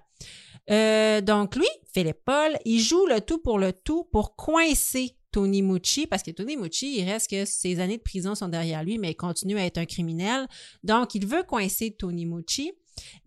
Donc, 0.69 1.55
lui, 1.55 1.67
Philippe 1.93 2.23
Paul, 2.25 2.57
il 2.65 2.79
joue 2.79 3.05
le 3.07 3.21
tout 3.21 3.39
pour 3.39 3.59
le 3.59 3.73
tout 3.73 4.07
pour 4.11 4.35
coincer 4.35 5.15
Tony 5.37 5.61
Mucci, 5.61 6.07
parce 6.07 6.23
que 6.23 6.31
Tony 6.31 6.57
Mucci, 6.57 6.97
il 6.97 7.03
reste 7.05 7.29
que 7.29 7.45
ses 7.45 7.79
années 7.79 7.97
de 7.97 8.01
prison 8.01 8.33
sont 8.33 8.47
derrière 8.47 8.83
lui, 8.83 8.97
mais 8.97 9.11
il 9.11 9.15
continue 9.15 9.55
à 9.59 9.65
être 9.65 9.77
un 9.77 9.85
criminel. 9.85 10.47
Donc, 10.83 11.13
il 11.13 11.27
veut 11.27 11.43
coincer 11.43 11.91
Tony 11.91 12.25
Mucci, 12.25 12.71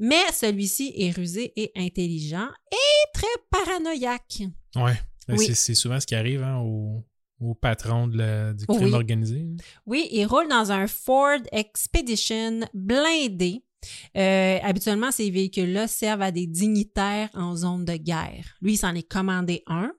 mais 0.01 0.21
celui-ci 0.33 0.93
est 0.97 1.13
rusé 1.13 1.53
et 1.55 1.71
intelligent 1.77 2.49
et 2.73 3.11
très 3.15 3.29
paranoïaque. 3.49 4.43
Ouais. 4.75 4.99
Ben, 5.29 5.37
Oui. 5.39 5.55
c'est- 5.55 5.75
souvent 5.77 6.01
ce 6.01 6.07
qui 6.07 6.17
arrive 6.17 6.43
hein, 6.43 6.59
au, 6.59 7.05
au 7.39 7.55
patron 7.55 8.09
de 8.09 8.19
la- 8.19 8.53
du 8.55 8.67
crime 8.67 8.83
Oui. 8.87 8.93
organisé. 8.93 9.47
Oui, 9.87 10.09
il 10.11 10.25
roule 10.27 10.49
dans 10.49 10.73
un 10.73 10.89
Ford 10.89 11.39
Expedition 11.53 12.61
blindé. 12.75 13.63
Euh, 14.17 14.59
habituellement, 14.63 15.13
ces 15.13 15.31
véhicules-là 15.31 15.87
servent 15.87 16.23
à 16.23 16.33
des 16.33 16.49
dignitaires 16.49 17.31
en 17.35 17.55
zone 17.55 17.85
de 17.85 17.95
guerre. 17.97 18.57
Lui, 18.61 18.73
il 18.75 18.77
s'en 18.79 18.95
est 18.97 19.09
commandé 19.09 19.63
un. 19.69 19.93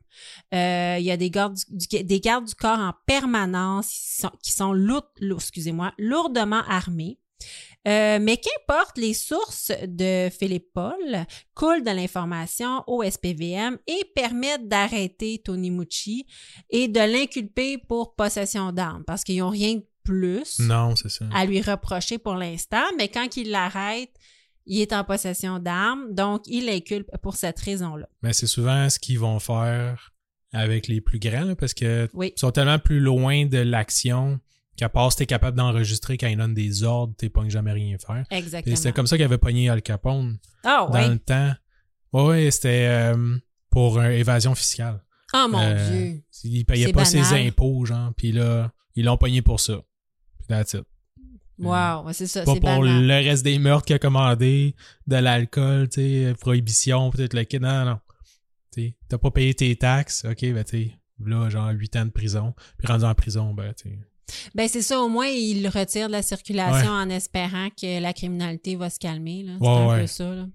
Euh, 0.53 0.97
il 0.99 1.05
y 1.05 1.11
a 1.11 1.17
des 1.17 1.29
gardes 1.29 1.55
du, 1.69 1.87
du- 1.87 2.03
des 2.03 2.19
gardes 2.19 2.45
du 2.45 2.55
corps 2.55 2.79
en 2.79 2.93
permanence 3.05 3.87
qui 3.89 4.21
sont, 4.21 4.31
qui 4.43 4.51
sont 4.51 4.73
lourd- 4.73 5.11
lourd- 5.19 5.39
excusez-moi, 5.39 5.93
lourdement 5.97 6.63
armés. 6.67 7.17
Euh, 7.87 8.19
mais 8.21 8.37
qu'importe, 8.37 8.99
les 8.99 9.15
sources 9.15 9.71
de 9.87 10.29
Philippe 10.29 10.67
Paul 10.71 11.25
coulent 11.55 11.83
de 11.83 11.89
l'information 11.89 12.83
au 12.85 13.01
SPVM 13.01 13.79
et 13.87 14.03
permettent 14.15 14.67
d'arrêter 14.67 15.41
Tony 15.43 15.71
Mucci 15.71 16.27
et 16.69 16.87
de 16.87 16.99
l'inculper 16.99 17.79
pour 17.79 18.13
possession 18.13 18.71
d'armes 18.71 19.03
parce 19.05 19.23
qu'ils 19.23 19.39
n'ont 19.39 19.49
rien 19.49 19.79
plus 20.03 20.59
Non, 20.59 20.95
c'est 20.95 21.09
ça. 21.09 21.25
à 21.33 21.45
lui 21.45 21.59
reprocher 21.61 22.19
pour 22.19 22.35
l'instant, 22.35 22.83
mais 22.99 23.07
quand 23.07 23.35
il 23.37 23.49
l'arrête, 23.49 24.13
il 24.65 24.81
est 24.81 24.93
en 24.93 25.03
possession 25.03 25.59
d'armes, 25.59 26.13
donc 26.13 26.43
il 26.47 26.65
l'inculpe 26.67 27.09
pour 27.21 27.35
cette 27.35 27.59
raison-là. 27.59 28.07
Mais 28.21 28.33
c'est 28.33 28.47
souvent 28.47 28.89
ce 28.89 28.99
qu'ils 28.99 29.19
vont 29.19 29.39
faire 29.39 30.11
avec 30.53 30.87
les 30.87 31.01
plus 31.01 31.19
grands, 31.19 31.45
là, 31.45 31.55
parce 31.55 31.73
que 31.73 32.09
Oui. 32.13 32.33
ils 32.35 32.39
sont 32.39 32.51
tellement 32.51 32.79
plus 32.79 32.99
loin 32.99 33.45
de 33.45 33.57
l'action 33.59 34.39
qu'à 34.77 34.89
part 34.89 35.11
si 35.11 35.19
t'es 35.19 35.25
capable 35.25 35.57
d'enregistrer 35.57 36.17
quand 36.17 36.27
ils 36.27 36.37
donnent 36.37 36.53
des 36.53 36.83
ordres, 36.83 37.13
t'es 37.17 37.29
pas 37.29 37.47
jamais 37.49 37.71
rien 37.71 37.97
faire. 37.97 38.25
Et 38.31 38.35
Exactement. 38.37 38.75
c'était 38.75 38.91
comme 38.93 39.07
ça 39.07 39.15
qu'il 39.17 39.25
avait 39.25 39.37
pogné 39.37 39.69
Al 39.69 39.81
Capone 39.81 40.37
Ah 40.63 40.87
dans 40.91 41.07
le 41.07 41.19
temps. 41.19 41.51
Ouais, 42.13 42.51
c'était 42.51 42.87
euh, 42.89 43.37
pour 43.69 43.97
euh, 43.99 44.09
évasion 44.09 44.53
fiscale. 44.55 45.01
Oh 45.33 45.47
mon 45.49 45.59
Euh, 45.61 45.89
Dieu. 45.91 46.23
Il 46.43 46.65
payait 46.65 46.91
pas 46.91 47.05
ses 47.05 47.21
impôts, 47.47 47.85
genre, 47.85 48.11
puis 48.15 48.31
là, 48.33 48.71
ils 48.95 49.05
l'ont 49.05 49.17
pogné 49.17 49.41
pour 49.41 49.59
ça. 49.59 49.77
Puis 50.39 50.47
that's 50.49 50.73
it. 50.73 50.83
Wow, 51.67 52.05
ouais, 52.05 52.13
c'est 52.13 52.27
ça, 52.27 52.43
Pas 52.43 52.51
pour 52.53 52.61
banal. 52.61 53.05
le 53.07 53.13
reste 53.13 53.43
des 53.43 53.59
meurtres 53.59 53.85
qu'il 53.85 53.95
a 53.95 53.99
commandé, 53.99 54.75
de 55.07 55.15
l'alcool, 55.15 55.89
tu 55.89 56.01
sais, 56.01 56.33
prohibition, 56.39 57.09
peut-être 57.11 57.33
le 57.33 57.43
kid. 57.43 57.61
Non, 57.61 57.85
non. 57.85 57.99
Tu 58.73 58.93
t'as 59.09 59.17
pas 59.17 59.31
payé 59.31 59.53
tes 59.53 59.75
taxes, 59.75 60.25
ok, 60.29 60.41
ben 60.53 60.63
tu 60.63 60.69
sais, 60.85 60.91
là, 61.25 61.49
genre 61.49 61.69
8 61.71 61.95
ans 61.97 62.05
de 62.05 62.11
prison. 62.11 62.53
Puis 62.77 62.87
rendu 62.87 63.03
en 63.05 63.13
prison, 63.13 63.53
ben 63.53 63.73
tu 63.73 63.89
sais. 63.89 63.99
Ben 64.55 64.67
c'est 64.69 64.81
ça, 64.81 65.01
au 65.01 65.09
moins 65.09 65.27
il 65.27 65.61
le 65.61 65.67
retire 65.69 66.07
de 66.07 66.13
la 66.13 66.21
circulation 66.21 66.89
en 66.89 67.09
espérant 67.09 67.67
que 67.69 67.99
la 68.01 68.13
criminalité 68.13 68.77
va 68.77 68.89
se 68.89 68.97
calmer. 68.97 69.43
là. 69.43 69.53
C'est 69.59 69.67
Ouais, 69.67 69.93
un 69.95 69.99
peu 69.99 70.07
ça. 70.07 70.33
Là. 70.35 70.45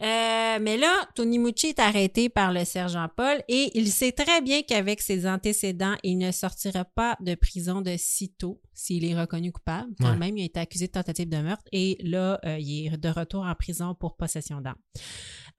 Euh, 0.00 0.58
mais 0.60 0.76
là, 0.78 0.92
Tony 1.14 1.38
Mucci 1.38 1.68
est 1.68 1.78
arrêté 1.78 2.28
par 2.28 2.52
le 2.52 2.64
sergent 2.64 3.06
Paul 3.16 3.42
et 3.48 3.70
il 3.78 3.88
sait 3.88 4.10
très 4.12 4.40
bien 4.40 4.62
qu'avec 4.62 5.00
ses 5.00 5.28
antécédents, 5.28 5.94
il 6.02 6.18
ne 6.18 6.32
sortira 6.32 6.84
pas 6.84 7.16
de 7.20 7.34
prison 7.36 7.82
de 7.82 7.94
sitôt 7.96 8.60
s'il 8.74 9.04
est 9.04 9.18
reconnu 9.18 9.52
coupable. 9.52 9.90
Quand 10.00 10.10
Ouais. 10.10 10.16
même, 10.16 10.36
il 10.36 10.42
a 10.42 10.46
été 10.46 10.58
accusé 10.58 10.88
de 10.88 10.92
tentative 10.92 11.28
de 11.28 11.36
meurtre 11.36 11.64
et 11.70 11.98
là, 12.02 12.40
euh, 12.44 12.58
il 12.58 12.86
est 12.92 12.96
de 12.96 13.08
retour 13.10 13.44
en 13.44 13.54
prison 13.54 13.94
pour 13.94 14.16
possession 14.16 14.60
d'armes. 14.60 14.78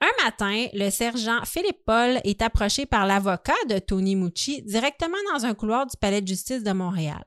Un 0.02 0.26
matin, 0.26 0.68
le 0.74 0.90
sergent 0.90 1.40
Philippe 1.46 1.86
Paul 1.86 2.20
est 2.26 2.42
approché 2.42 2.86
par 2.86 3.06
l'avocat 3.06 3.54
de 3.70 3.80
Tony 3.80 4.18
Mucci 4.18 4.62
directement 4.64 5.16
dans 5.34 5.46
un 5.46 5.54
couloir 5.54 5.86
du 5.86 5.96
palais 5.96 6.22
de 6.22 6.28
justice 6.28 6.64
de 6.64 6.72
Montréal. 6.74 7.24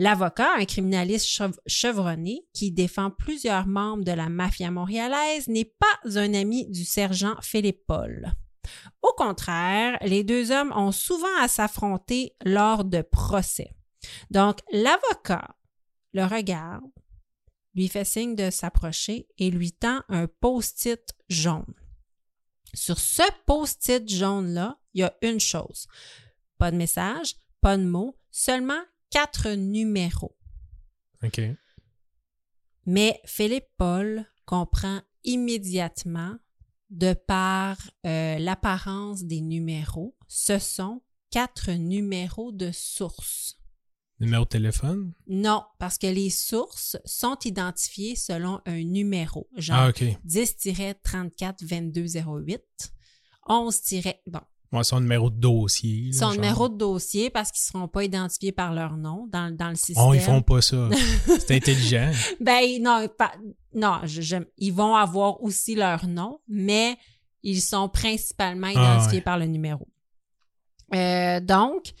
L'avocat, 0.00 0.54
un 0.56 0.64
criminaliste 0.64 1.26
chev- 1.26 1.60
chevronné 1.66 2.40
qui 2.54 2.72
défend 2.72 3.10
plusieurs 3.10 3.66
membres 3.66 4.02
de 4.02 4.12
la 4.12 4.30
mafia 4.30 4.70
montréalaise, 4.70 5.46
n'est 5.46 5.66
pas 5.66 6.16
un 6.16 6.32
ami 6.32 6.66
du 6.70 6.86
sergent 6.86 7.34
Philippe 7.42 7.84
Paul. 7.86 8.32
Au 9.02 9.12
contraire, 9.12 9.98
les 10.00 10.24
deux 10.24 10.52
hommes 10.52 10.72
ont 10.74 10.90
souvent 10.90 11.36
à 11.38 11.48
s'affronter 11.48 12.34
lors 12.46 12.86
de 12.86 13.02
procès. 13.02 13.76
Donc, 14.30 14.60
l'avocat 14.72 15.54
le 16.14 16.24
regarde, 16.24 16.90
lui 17.74 17.88
fait 17.88 18.06
signe 18.06 18.34
de 18.34 18.48
s'approcher 18.48 19.28
et 19.36 19.50
lui 19.50 19.70
tend 19.70 20.00
un 20.08 20.26
post-it 20.26 21.12
jaune. 21.28 21.74
Sur 22.72 22.98
ce 22.98 23.22
post-it 23.44 24.08
jaune-là, 24.08 24.78
il 24.94 25.02
y 25.02 25.04
a 25.04 25.14
une 25.20 25.40
chose. 25.40 25.88
Pas 26.56 26.70
de 26.70 26.78
message, 26.78 27.36
pas 27.60 27.76
de 27.76 27.84
mots, 27.84 28.18
seulement 28.30 28.80
quatre 29.10 29.50
numéros. 29.50 30.36
OK. 31.22 31.40
Mais 32.86 33.20
Philippe 33.24 33.68
Paul 33.76 34.24
comprend 34.46 35.02
immédiatement, 35.24 36.36
de 36.88 37.12
par 37.12 37.76
euh, 38.06 38.38
l'apparence 38.38 39.22
des 39.22 39.40
numéros, 39.40 40.16
ce 40.26 40.58
sont 40.58 41.02
quatre 41.30 41.70
numéros 41.70 42.50
de 42.52 42.72
source. 42.72 43.56
Numéro 44.18 44.44
de 44.44 44.48
téléphone? 44.50 45.12
Non, 45.28 45.62
parce 45.78 45.98
que 45.98 46.08
les 46.08 46.30
sources 46.30 46.96
sont 47.04 47.38
identifiées 47.44 48.16
selon 48.16 48.60
un 48.66 48.82
numéro, 48.82 49.48
genre 49.56 49.78
Ah, 49.78 49.88
OK. 49.88 50.02
10-34-2208, 50.26 52.58
11- 53.48 54.14
bon, 54.26 54.40
Ouais, 54.72 54.84
son 54.84 55.00
numéro 55.00 55.30
de 55.30 55.36
dossier. 55.36 56.12
son 56.12 56.30
numéro 56.32 56.68
de 56.68 56.76
dossier 56.76 57.28
parce 57.28 57.50
qu'ils 57.50 57.62
ne 57.66 57.72
seront 57.80 57.88
pas 57.88 58.04
identifiés 58.04 58.52
par 58.52 58.72
leur 58.72 58.96
nom 58.96 59.26
dans, 59.32 59.52
dans 59.54 59.68
le 59.70 59.74
système. 59.74 60.04
Oh, 60.06 60.14
ils 60.14 60.20
font 60.20 60.42
pas 60.42 60.60
ça. 60.62 60.88
C'est 61.26 61.56
intelligent. 61.56 62.12
Ben 62.40 62.80
non, 62.80 63.08
pas, 63.18 63.32
non, 63.74 63.98
je- 64.04 64.20
je- 64.22 64.36
ils 64.58 64.72
vont 64.72 64.94
avoir 64.94 65.42
aussi 65.42 65.74
leur 65.74 66.06
nom, 66.06 66.38
mais 66.46 66.96
ils 67.42 67.60
sont 67.60 67.88
principalement 67.88 68.68
Ah, 68.68 68.94
identifiés 68.94 69.18
ouais. 69.18 69.24
par 69.24 69.38
le 69.38 69.46
numéro. 69.46 69.88
Euh, 70.94 71.40
donc, 71.40 71.92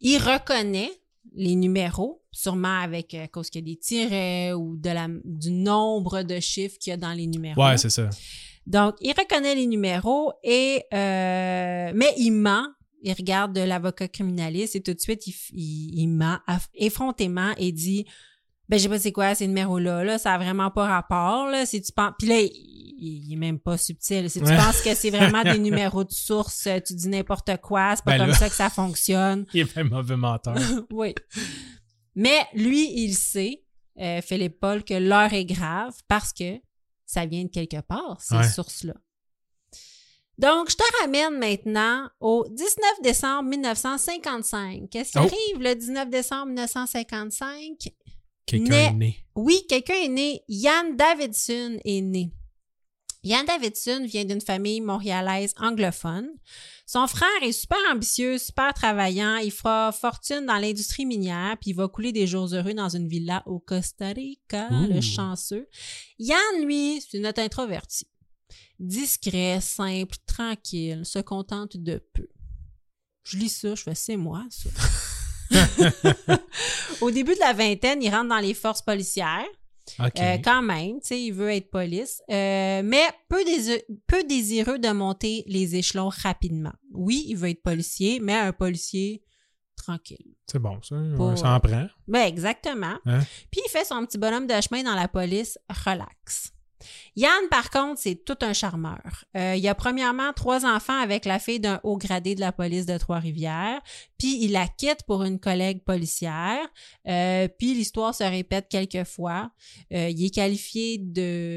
il 0.00 0.18
reconnaît 0.18 0.90
les 1.36 1.54
numéros, 1.56 2.22
sûrement 2.32 2.80
avec 2.80 3.14
à 3.14 3.28
cause 3.28 3.50
qu'il 3.50 3.60
y 3.66 3.70
a 3.70 3.74
des 3.74 3.78
tirets 3.78 4.52
ou 4.52 4.76
de 4.76 4.90
la, 4.90 5.06
du 5.24 5.50
nombre 5.50 6.22
de 6.22 6.38
chiffres 6.40 6.76
qu'il 6.80 6.90
y 6.90 6.94
a 6.94 6.96
dans 6.96 7.12
les 7.12 7.26
numéros. 7.26 7.60
Ouais, 7.62 7.76
c'est 7.76 7.90
ça. 7.90 8.08
Donc, 8.66 8.94
il 9.00 9.10
reconnaît 9.12 9.54
les 9.54 9.66
numéros 9.66 10.32
et 10.42 10.82
euh, 10.94 11.92
mais 11.94 12.12
il 12.16 12.32
ment. 12.32 12.66
Il 13.02 13.12
regarde 13.12 13.52
de 13.52 13.60
l'avocat 13.60 14.08
criminaliste 14.08 14.76
et 14.76 14.82
tout 14.82 14.94
de 14.94 14.98
suite 15.00 15.26
il, 15.26 15.34
il, 15.52 15.98
il 16.00 16.08
ment 16.08 16.38
effrontément 16.74 17.52
et 17.58 17.70
dit 17.70 18.06
ben 18.70 18.78
je 18.78 18.84
sais 18.84 18.88
pas 18.88 18.98
c'est 18.98 19.12
quoi 19.12 19.34
ces 19.34 19.46
numéros 19.46 19.78
là 19.78 20.02
là 20.04 20.16
ça 20.16 20.32
a 20.32 20.38
vraiment 20.38 20.70
pas 20.70 20.86
rapport 20.86 21.48
là 21.48 21.66
si 21.66 21.82
tu 21.82 21.92
penses 21.92 22.14
puis 22.18 22.28
là 22.28 22.40
il, 22.40 23.30
est 23.30 23.36
même 23.36 23.58
pas 23.58 23.76
subtil 23.76 24.30
si 24.30 24.38
tu 24.40 24.46
Ouais. 24.46 24.56
penses 24.56 24.80
que 24.80 24.94
c'est 24.94 25.10
vraiment 25.10 25.42
des 25.42 25.58
numéros 25.68 26.02
de 26.04 26.12
source 26.12 26.66
tu 26.86 26.94
dis 26.94 27.08
n'importe 27.08 27.50
quoi 27.62 27.94
c'est 27.94 28.04
pas 28.06 28.12
Ben 28.12 28.18
comme 28.20 28.28
là. 28.28 28.34
ça 28.34 28.48
que 28.48 28.54
ça 28.54 28.70
fonctionne 28.70 29.44
Il 29.52 29.60
est 29.60 29.76
un 29.78 29.84
mauvais 29.84 30.16
menteur. 30.16 30.56
oui. 30.90 31.14
Mais 32.14 32.38
lui, 32.54 32.90
il 33.02 33.12
sait, 33.12 33.62
euh, 34.00 34.22
Philippe 34.22 34.60
Paul, 34.60 34.82
que 34.82 34.94
l'heure 34.94 35.32
est 35.34 35.44
grave 35.44 35.92
parce 36.08 36.32
que 36.32 36.58
ça 37.14 37.26
vient 37.26 37.44
de 37.44 37.50
quelque 37.50 37.80
part, 37.80 38.20
ces 38.20 38.36
Ouais. 38.36 38.48
sources-là. 38.48 38.94
Donc, 40.36 40.68
je 40.68 40.76
te 40.76 40.82
ramène 41.00 41.38
maintenant 41.38 42.08
au 42.20 42.44
19 42.50 43.02
décembre 43.02 43.48
1955. 43.50 44.88
Qu'est-ce 44.90 45.12
qui 45.12 45.18
Oh. 45.18 45.22
arrive 45.22 45.62
le 45.62 45.74
19 45.76 46.10
décembre 46.10 46.46
1955? 46.46 47.92
Quelqu'un 48.46 48.74
est 48.88 48.92
né. 48.92 49.16
Oui, 49.36 49.64
quelqu'un 49.68 49.94
est 49.94 50.08
né. 50.08 50.42
Yann 50.48 50.96
Davidson 50.96 51.78
est 51.84 52.00
né. 52.00 52.32
Yann 53.24 53.46
Davidson 53.46 54.04
vient 54.04 54.24
d'une 54.24 54.40
famille 54.40 54.80
montréalaise 54.80 55.54
anglophone. 55.58 56.28
Son 56.86 57.06
frère 57.06 57.28
est 57.42 57.52
super 57.52 57.78
ambitieux, 57.90 58.36
super 58.36 58.74
travaillant. 58.74 59.36
Il 59.36 59.50
fera 59.50 59.92
fortune 59.92 60.44
dans 60.46 60.58
l'industrie 60.58 61.06
minière, 61.06 61.56
puis 61.58 61.70
il 61.70 61.74
va 61.74 61.88
couler 61.88 62.12
des 62.12 62.26
jours 62.26 62.54
heureux 62.54 62.74
dans 62.74 62.90
une 62.90 63.08
villa 63.08 63.42
au 63.46 63.58
Costa 63.58 64.08
Rica, 64.08 64.68
Ouh. 64.70 64.92
le 64.92 65.00
chanceux. 65.00 65.66
Yann, 66.18 66.64
lui, 66.64 67.02
c'est 67.10 67.18
notre 67.18 67.40
introverti. 67.40 68.06
Discret, 68.78 69.60
simple, 69.62 70.16
tranquille, 70.26 71.02
se 71.04 71.20
contente 71.20 71.76
de 71.78 72.02
peu. 72.12 72.28
Je 73.22 73.38
lis 73.38 73.48
ça, 73.48 73.74
je 73.74 73.82
fais 73.82 73.94
c'est 73.94 74.16
moi, 74.16 74.44
ça. 74.50 74.68
Au 77.00 77.10
début 77.10 77.34
de 77.34 77.40
la 77.40 77.52
vingtaine, 77.52 78.02
il 78.02 78.10
rentre 78.10 78.28
dans 78.28 78.38
les 78.38 78.54
forces 78.54 78.82
policières. 78.82 79.46
Euh, 80.00 80.38
quand 80.42 80.62
même, 80.62 80.94
tu 81.00 81.08
sais, 81.08 81.22
il 81.22 81.32
veut 81.32 81.50
être 81.50 81.70
police, 81.70 82.22
euh, 82.30 82.82
mais 82.84 83.02
peu, 83.28 83.42
dési- 83.44 83.82
peu 84.06 84.24
désireux 84.24 84.78
de 84.78 84.88
monter 84.90 85.44
les 85.46 85.76
échelons 85.76 86.08
rapidement. 86.08 86.72
Oui, 86.92 87.24
il 87.28 87.36
veut 87.36 87.50
être 87.50 87.62
policier, 87.62 88.18
mais 88.20 88.34
un 88.34 88.52
policier 88.52 89.22
tranquille. 89.76 90.34
c'est 90.50 90.58
bon, 90.58 90.80
ça. 90.82 90.96
Ça 91.36 91.54
en 91.54 91.60
prend. 91.60 91.86
Ben, 92.08 92.22
exactement. 92.26 92.96
Hein? 93.04 93.20
Puis 93.50 93.60
il 93.66 93.70
fait 93.70 93.84
son 93.84 94.04
petit 94.06 94.16
bonhomme 94.18 94.46
de 94.46 94.54
chemin 94.60 94.82
dans 94.82 94.94
la 94.94 95.08
police 95.08 95.58
relax. 95.84 96.53
Yann, 97.16 97.48
par 97.50 97.70
contre, 97.70 98.00
c'est 98.00 98.24
tout 98.24 98.38
un 98.42 98.52
charmeur. 98.52 99.24
Euh, 99.36 99.54
il 99.56 99.66
a 99.68 99.74
premièrement 99.74 100.32
trois 100.32 100.64
enfants 100.64 100.98
avec 100.98 101.24
la 101.24 101.38
fille 101.38 101.60
d'un 101.60 101.80
haut 101.82 101.96
gradé 101.96 102.34
de 102.34 102.40
la 102.40 102.52
police 102.52 102.86
de 102.86 102.96
Trois-Rivières, 102.98 103.80
puis 104.18 104.38
il 104.42 104.52
la 104.52 104.66
quitte 104.66 105.02
pour 105.06 105.24
une 105.24 105.38
collègue 105.38 105.82
policière, 105.84 106.66
euh, 107.08 107.48
puis 107.58 107.74
l'histoire 107.74 108.14
se 108.14 108.24
répète 108.24 108.66
quelques 108.68 109.04
fois. 109.04 109.50
Euh, 109.92 110.08
il 110.08 110.24
est 110.24 110.34
qualifié 110.34 111.00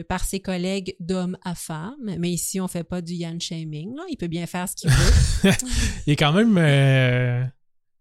par 0.08 0.24
ses 0.24 0.40
collègues 0.40 0.96
d'homme 1.00 1.38
à 1.44 1.56
femme, 1.56 2.16
mais 2.20 2.32
ici 2.32 2.60
on 2.62 2.68
fait 2.68 2.84
pas 2.84 3.02
du 3.02 3.14
Yann 3.14 3.40
shaming, 3.40 3.96
il 4.10 4.18
peut 4.18 4.28
bien 4.28 4.46
faire 4.46 4.68
ce 4.70 4.76
qu'il 4.76 4.90
veut. 4.90 5.52
Il 6.08 6.14
est 6.14 6.16
quand 6.16 6.32
même, 6.32 7.52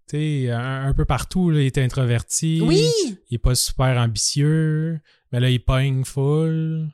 sais, 0.06 0.50
un, 0.50 0.86
un 0.86 0.94
peu 0.94 1.04
partout. 1.04 1.50
Là, 1.50 1.60
il 1.60 1.66
est 1.66 1.78
introverti. 1.78 2.60
oui! 2.62 2.90
Il 3.30 3.34
est 3.34 3.38
pas 3.38 3.54
super 3.54 3.98
ambitieux. 3.98 5.00
Mais 5.32 5.40
là, 5.40 5.50
il 5.50 5.58
pogne 5.62 6.04
full. 6.04 6.88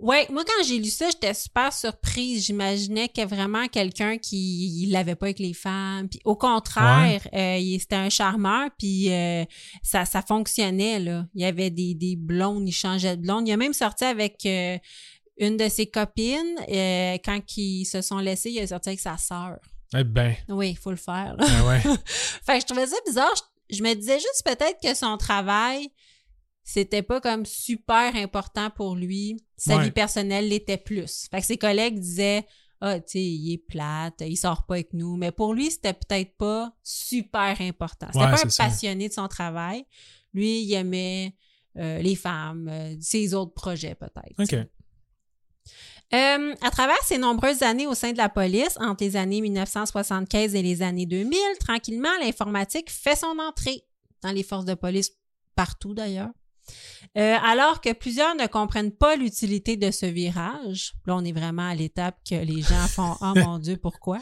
Ouais, 0.00 0.26
moi 0.30 0.42
quand 0.46 0.64
j'ai 0.66 0.78
lu 0.78 0.88
ça, 0.88 1.10
j'étais 1.10 1.34
super 1.34 1.70
surprise. 1.72 2.46
J'imaginais 2.46 3.08
que 3.08 3.24
vraiment 3.26 3.68
quelqu'un 3.68 4.16
qui 4.16 4.82
il 4.82 4.90
l'avait 4.90 5.14
pas 5.14 5.26
avec 5.26 5.38
les 5.38 5.52
femmes. 5.52 6.08
Puis 6.08 6.18
au 6.24 6.34
contraire, 6.34 7.20
euh, 7.34 7.76
c'était 7.78 7.96
un 7.96 8.08
charmeur. 8.08 8.70
Puis 8.78 9.12
euh, 9.12 9.44
ça, 9.82 10.06
ça 10.06 10.22
fonctionnait 10.22 10.98
là. 10.98 11.26
Il 11.34 11.42
y 11.42 11.44
avait 11.44 11.70
des, 11.70 11.94
des 11.94 12.16
blondes, 12.16 12.66
il 12.66 12.72
changeait 12.72 13.16
de 13.16 13.22
blonde. 13.22 13.46
Il 13.46 13.52
a 13.52 13.58
même 13.58 13.74
sorti 13.74 14.04
avec 14.04 14.46
euh, 14.46 14.78
une 15.36 15.58
de 15.58 15.68
ses 15.68 15.86
copines 15.86 16.56
quand 17.22 17.56
ils 17.58 17.84
se 17.84 18.00
sont 18.00 18.18
laissés. 18.18 18.50
Il 18.50 18.60
a 18.60 18.66
sorti 18.66 18.88
avec 18.88 19.00
sa 19.00 19.18
sœur. 19.18 19.58
Eh 19.96 20.04
ben, 20.04 20.34
Oui, 20.48 20.70
il 20.70 20.78
faut 20.78 20.90
le 20.90 20.96
faire. 20.96 21.36
là. 21.36 21.44
ah 21.46 21.66
ouais. 21.66 21.80
fait 22.46 22.54
que 22.54 22.60
je 22.60 22.66
trouvais 22.66 22.86
ça 22.86 22.96
bizarre. 23.06 23.32
Je, 23.70 23.76
je 23.76 23.82
me 23.82 23.94
disais 23.94 24.18
juste 24.18 24.42
peut-être 24.44 24.78
que 24.82 24.94
son 24.94 25.16
travail, 25.16 25.88
c'était 26.64 27.02
pas 27.02 27.20
comme 27.20 27.44
super 27.46 28.14
important 28.16 28.70
pour 28.70 28.96
lui. 28.96 29.36
Sa 29.56 29.76
Ouais. 29.76 29.84
vie 29.84 29.90
personnelle 29.90 30.48
l'était 30.48 30.78
plus. 30.78 31.28
Fait 31.30 31.40
que 31.40 31.46
ses 31.46 31.58
collègues 31.58 31.98
disaient 31.98 32.46
Ah, 32.80 32.98
tu 33.00 33.12
sais, 33.12 33.22
il 33.24 33.52
est 33.54 33.58
plate, 33.58 34.20
il 34.20 34.36
sort 34.36 34.66
pas 34.66 34.74
avec 34.74 34.92
nous. 34.92 35.16
Mais 35.16 35.30
pour 35.32 35.54
lui, 35.54 35.70
c'était 35.70 35.94
peut-être 35.94 36.36
pas 36.36 36.72
super 36.82 37.60
important. 37.60 38.06
C'était 38.12 38.18
Ouais, 38.24 38.30
pas 38.32 38.44
un 38.44 38.48
ça. 38.50 38.64
passionné 38.64 39.08
de 39.08 39.12
son 39.14 39.28
travail. 39.28 39.86
Lui, 40.34 40.62
il 40.62 40.72
aimait 40.74 41.34
euh, 41.78 41.98
les 41.98 42.14
femmes, 42.16 42.68
euh, 42.68 42.94
ses 43.00 43.32
autres 43.34 43.54
projets 43.54 43.94
peut-être. 43.94 44.38
OK. 44.38 44.66
Euh, 46.14 46.54
à 46.62 46.70
travers 46.70 47.02
ses 47.02 47.18
nombreuses 47.18 47.62
années 47.62 47.88
au 47.88 47.94
sein 47.94 48.12
de 48.12 48.18
la 48.18 48.28
police, 48.28 48.78
entre 48.80 49.02
les 49.02 49.16
années 49.16 49.40
1975 49.40 50.54
et 50.54 50.62
les 50.62 50.80
années 50.80 51.06
2000, 51.06 51.36
tranquillement, 51.58 52.16
l'informatique 52.20 52.88
fait 52.88 53.16
son 53.16 53.36
entrée 53.40 53.82
dans 54.22 54.30
les 54.30 54.44
forces 54.44 54.64
de 54.64 54.74
police, 54.74 55.10
partout 55.56 55.92
d'ailleurs. 55.92 56.30
Euh, 57.16 57.36
alors 57.44 57.80
que 57.80 57.92
plusieurs 57.92 58.34
ne 58.34 58.46
comprennent 58.46 58.90
pas 58.90 59.14
l'utilité 59.14 59.76
de 59.76 59.92
ce 59.92 60.06
virage, 60.06 60.94
là 61.06 61.14
on 61.14 61.24
est 61.24 61.32
vraiment 61.32 61.68
à 61.68 61.74
l'étape 61.74 62.16
que 62.28 62.34
les 62.34 62.60
gens 62.60 62.88
font 62.88 63.14
«Oh 63.20 63.32
mon 63.36 63.58
Dieu, 63.58 63.76
pourquoi? 63.76 64.18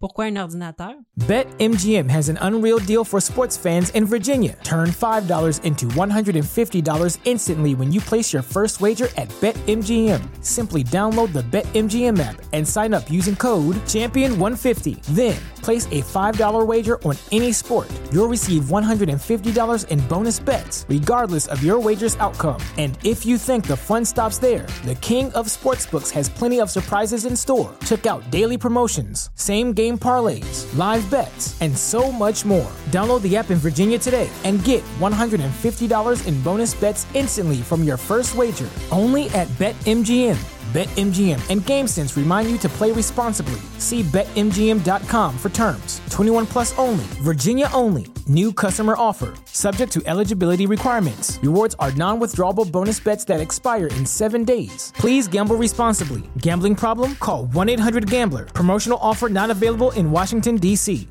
Pourquoi 0.00 0.24
un 0.24 0.36
ordinateur?» 0.36 0.94
BetMGM 1.28 2.08
has 2.08 2.30
an 2.30 2.38
unreal 2.40 2.78
deal 2.78 3.04
for 3.04 3.20
sports 3.20 3.58
fans 3.58 3.90
in 3.94 4.06
Virginia. 4.06 4.56
Turn 4.64 4.88
$5 4.88 5.62
into 5.64 5.86
$150 5.88 7.18
instantly 7.24 7.74
when 7.74 7.92
you 7.92 8.00
place 8.00 8.32
your 8.32 8.42
first 8.42 8.80
wager 8.80 9.08
at 9.18 9.28
BetMGM. 9.40 10.20
Simply 10.42 10.82
download 10.82 11.34
the 11.34 11.42
BetMGM 11.42 12.18
app 12.18 12.40
and 12.54 12.66
sign 12.66 12.94
up 12.94 13.10
using 13.10 13.36
code 13.36 13.76
Champion150. 13.86 15.02
Then, 15.14 15.36
place 15.62 15.86
a 15.86 16.02
$5 16.02 16.66
wager 16.66 17.02
on 17.04 17.16
any 17.30 17.52
sport. 17.52 17.88
You'll 18.10 18.28
receive 18.28 18.64
$150 18.64 19.88
in 19.88 19.98
bonus 20.08 20.38
bets, 20.40 20.86
regardless 20.88 21.46
of 21.48 21.62
your 21.62 21.71
wager's 21.78 22.16
outcome. 22.16 22.60
And 22.78 22.98
if 23.04 23.24
you 23.24 23.38
think 23.38 23.66
the 23.66 23.76
fun 23.76 24.04
stops 24.04 24.38
there, 24.38 24.66
the 24.84 24.96
King 24.96 25.32
of 25.34 25.46
Sportsbooks 25.46 26.10
has 26.10 26.28
plenty 26.28 26.60
of 26.60 26.70
surprises 26.70 27.24
in 27.24 27.36
store. 27.36 27.72
Check 27.86 28.06
out 28.06 28.28
daily 28.30 28.58
promotions, 28.58 29.30
same 29.36 29.72
game 29.72 29.96
parlays, 29.98 30.66
live 30.76 31.08
bets, 31.10 31.60
and 31.60 31.76
so 31.76 32.10
much 32.10 32.44
more. 32.44 32.72
Download 32.86 33.22
the 33.22 33.36
app 33.36 33.50
in 33.50 33.58
Virginia 33.58 33.98
today 33.98 34.28
and 34.44 34.64
get 34.64 34.82
$150 34.98 36.26
in 36.26 36.42
bonus 36.42 36.74
bets 36.74 37.06
instantly 37.14 37.58
from 37.58 37.84
your 37.84 37.96
first 37.96 38.34
wager. 38.34 38.68
Only 38.90 39.28
at 39.30 39.46
BetMGM. 39.58 40.51
BetMGM 40.72 41.50
and 41.50 41.60
GameSense 41.60 42.16
remind 42.16 42.50
you 42.50 42.56
to 42.56 42.68
play 42.70 42.92
responsibly. 42.92 43.60
See 43.76 44.02
BetMGM.com 44.04 45.36
for 45.36 45.50
terms. 45.50 46.00
21 46.08 46.46
plus 46.46 46.72
only, 46.78 47.04
Virginia 47.20 47.68
only. 47.74 48.06
New 48.26 48.54
customer 48.54 48.94
offer. 48.96 49.34
Subject 49.44 49.92
to 49.92 50.02
eligibility 50.06 50.64
requirements. 50.66 51.38
Rewards 51.42 51.76
are 51.78 51.92
non 51.92 52.18
withdrawable 52.18 52.64
bonus 52.72 52.98
bets 53.00 53.26
that 53.26 53.38
expire 53.40 53.88
in 53.98 54.06
seven 54.06 54.44
days. 54.44 54.94
Please 54.96 55.28
gamble 55.28 55.56
responsibly. 55.56 56.22
Gambling 56.38 56.76
problem? 56.76 57.16
Call 57.16 57.46
1 57.52 57.68
800 57.68 58.10
Gambler. 58.10 58.46
Promotional 58.46 58.98
offer 59.02 59.28
not 59.28 59.50
available 59.50 59.90
in 59.90 60.10
Washington, 60.10 60.56
D.C. 60.56 61.06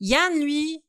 Yann, 0.00 0.40
lui, 0.40 0.80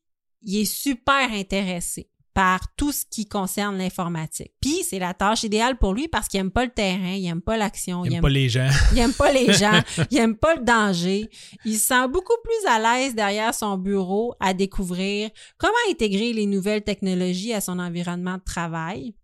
il 0.42 0.62
est 0.62 0.64
super 0.64 1.30
intéressé 1.30 2.08
par 2.34 2.60
tout 2.76 2.92
ce 2.92 3.04
qui 3.08 3.26
concerne 3.26 3.78
l'informatique. 3.78 4.52
Puis, 4.60 4.75
c'est 4.88 4.98
la 4.98 5.14
tâche 5.14 5.42
idéale 5.42 5.76
pour 5.76 5.94
lui 5.94 6.08
parce 6.08 6.28
qu'il 6.28 6.40
aime 6.40 6.50
pas 6.50 6.64
le 6.64 6.70
terrain, 6.70 7.12
il 7.12 7.26
aime 7.26 7.40
pas 7.40 7.56
l'action, 7.56 8.04
Il 8.04 8.08
il 8.08 8.14
aime 8.14 8.16
aime 8.18 8.22
pas 8.22 8.28
les 8.30 8.48
gens. 8.48 8.68
Il 8.92 8.98
aime 8.98 9.12
pas 9.12 9.32
les 9.32 9.52
gens, 9.52 9.80
il 10.10 10.18
aime 10.18 10.36
pas 10.36 10.54
le 10.54 10.62
danger. 10.64 11.28
Il 11.64 11.76
se 11.76 11.86
sent 11.88 12.08
beaucoup 12.08 12.36
plus 12.42 12.70
à 12.70 12.78
l'aise 12.78 13.14
derrière 13.14 13.54
son 13.54 13.76
bureau 13.76 14.34
à 14.40 14.54
découvrir 14.54 15.30
comment 15.58 15.72
intégrer 15.90 16.32
les 16.32 16.46
nouvelles 16.46 16.82
technologies 16.82 17.52
à 17.52 17.60
son 17.60 17.78
environnement 17.78 18.36
de 18.36 18.44
travail. 18.44 19.14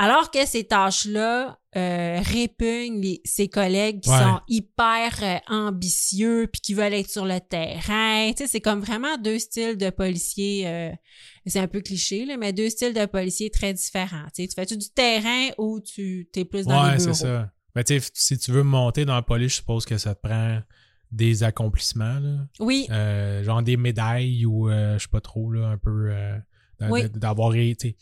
Alors 0.00 0.30
que 0.30 0.46
ces 0.46 0.64
tâches-là 0.64 1.58
euh, 1.76 2.20
répugnent 2.24 3.00
les- 3.00 3.20
ses 3.24 3.48
collègues 3.48 4.00
qui 4.00 4.08
Ouais. 4.10 4.18
sont 4.18 4.40
hyper 4.48 5.12
euh, 5.22 5.38
ambitieux 5.54 6.48
puis 6.50 6.60
qui 6.60 6.72
veulent 6.72 6.94
être 6.94 7.10
sur 7.10 7.26
le 7.26 7.38
terrain. 7.40 8.30
Tu 8.30 8.38
sais, 8.44 8.46
c'est 8.46 8.60
comme 8.60 8.80
vraiment 8.80 9.18
deux 9.18 9.38
styles 9.38 9.76
de 9.76 9.90
policiers. 9.90 10.66
euh, 10.66 10.90
c'est 11.46 11.58
un 11.60 11.66
peu 11.68 11.80
cliché, 11.80 12.24
là, 12.24 12.36
mais 12.36 12.52
deux 12.52 12.70
styles 12.70 12.94
de 12.94 13.04
policiers 13.06 13.50
très 13.50 13.74
différents. 13.74 14.24
Tu 14.34 14.42
sais, 14.42 14.48
tu 14.48 14.54
fais-tu 14.54 14.76
du 14.78 14.88
terrain 14.90 15.48
ou 15.58 15.80
tu 15.80 16.28
es 16.34 16.44
plus 16.44 16.64
dans 16.66 16.84
les 16.84 16.90
Ouais, 16.92 16.96
bureaux? 16.98 17.12
c'est 17.14 17.24
ça. 17.26 17.50
Mais 17.74 17.84
tu 17.84 17.98
sais, 18.00 18.10
si 18.14 18.38
tu 18.38 18.50
veux 18.52 18.62
monter 18.62 19.04
dans 19.04 19.14
la 19.14 19.22
police, 19.22 19.50
je 19.52 19.56
suppose 19.56 19.84
que 19.84 19.98
ça 19.98 20.14
te 20.14 20.20
prend 20.26 20.60
des 21.10 21.42
accomplissements, 21.42 22.18
là. 22.20 22.46
Oui, 22.60 22.86
genre 23.44 23.62
des 23.62 23.76
médailles 23.76 24.46
ou 24.46 24.70
je 24.70 24.98
sais 24.98 25.08
pas 25.10 25.20
trop, 25.20 25.50
là, 25.50 25.68
un 25.68 25.78
peu 25.78 26.12
d'avoir 27.14 27.54
été. 27.56 27.96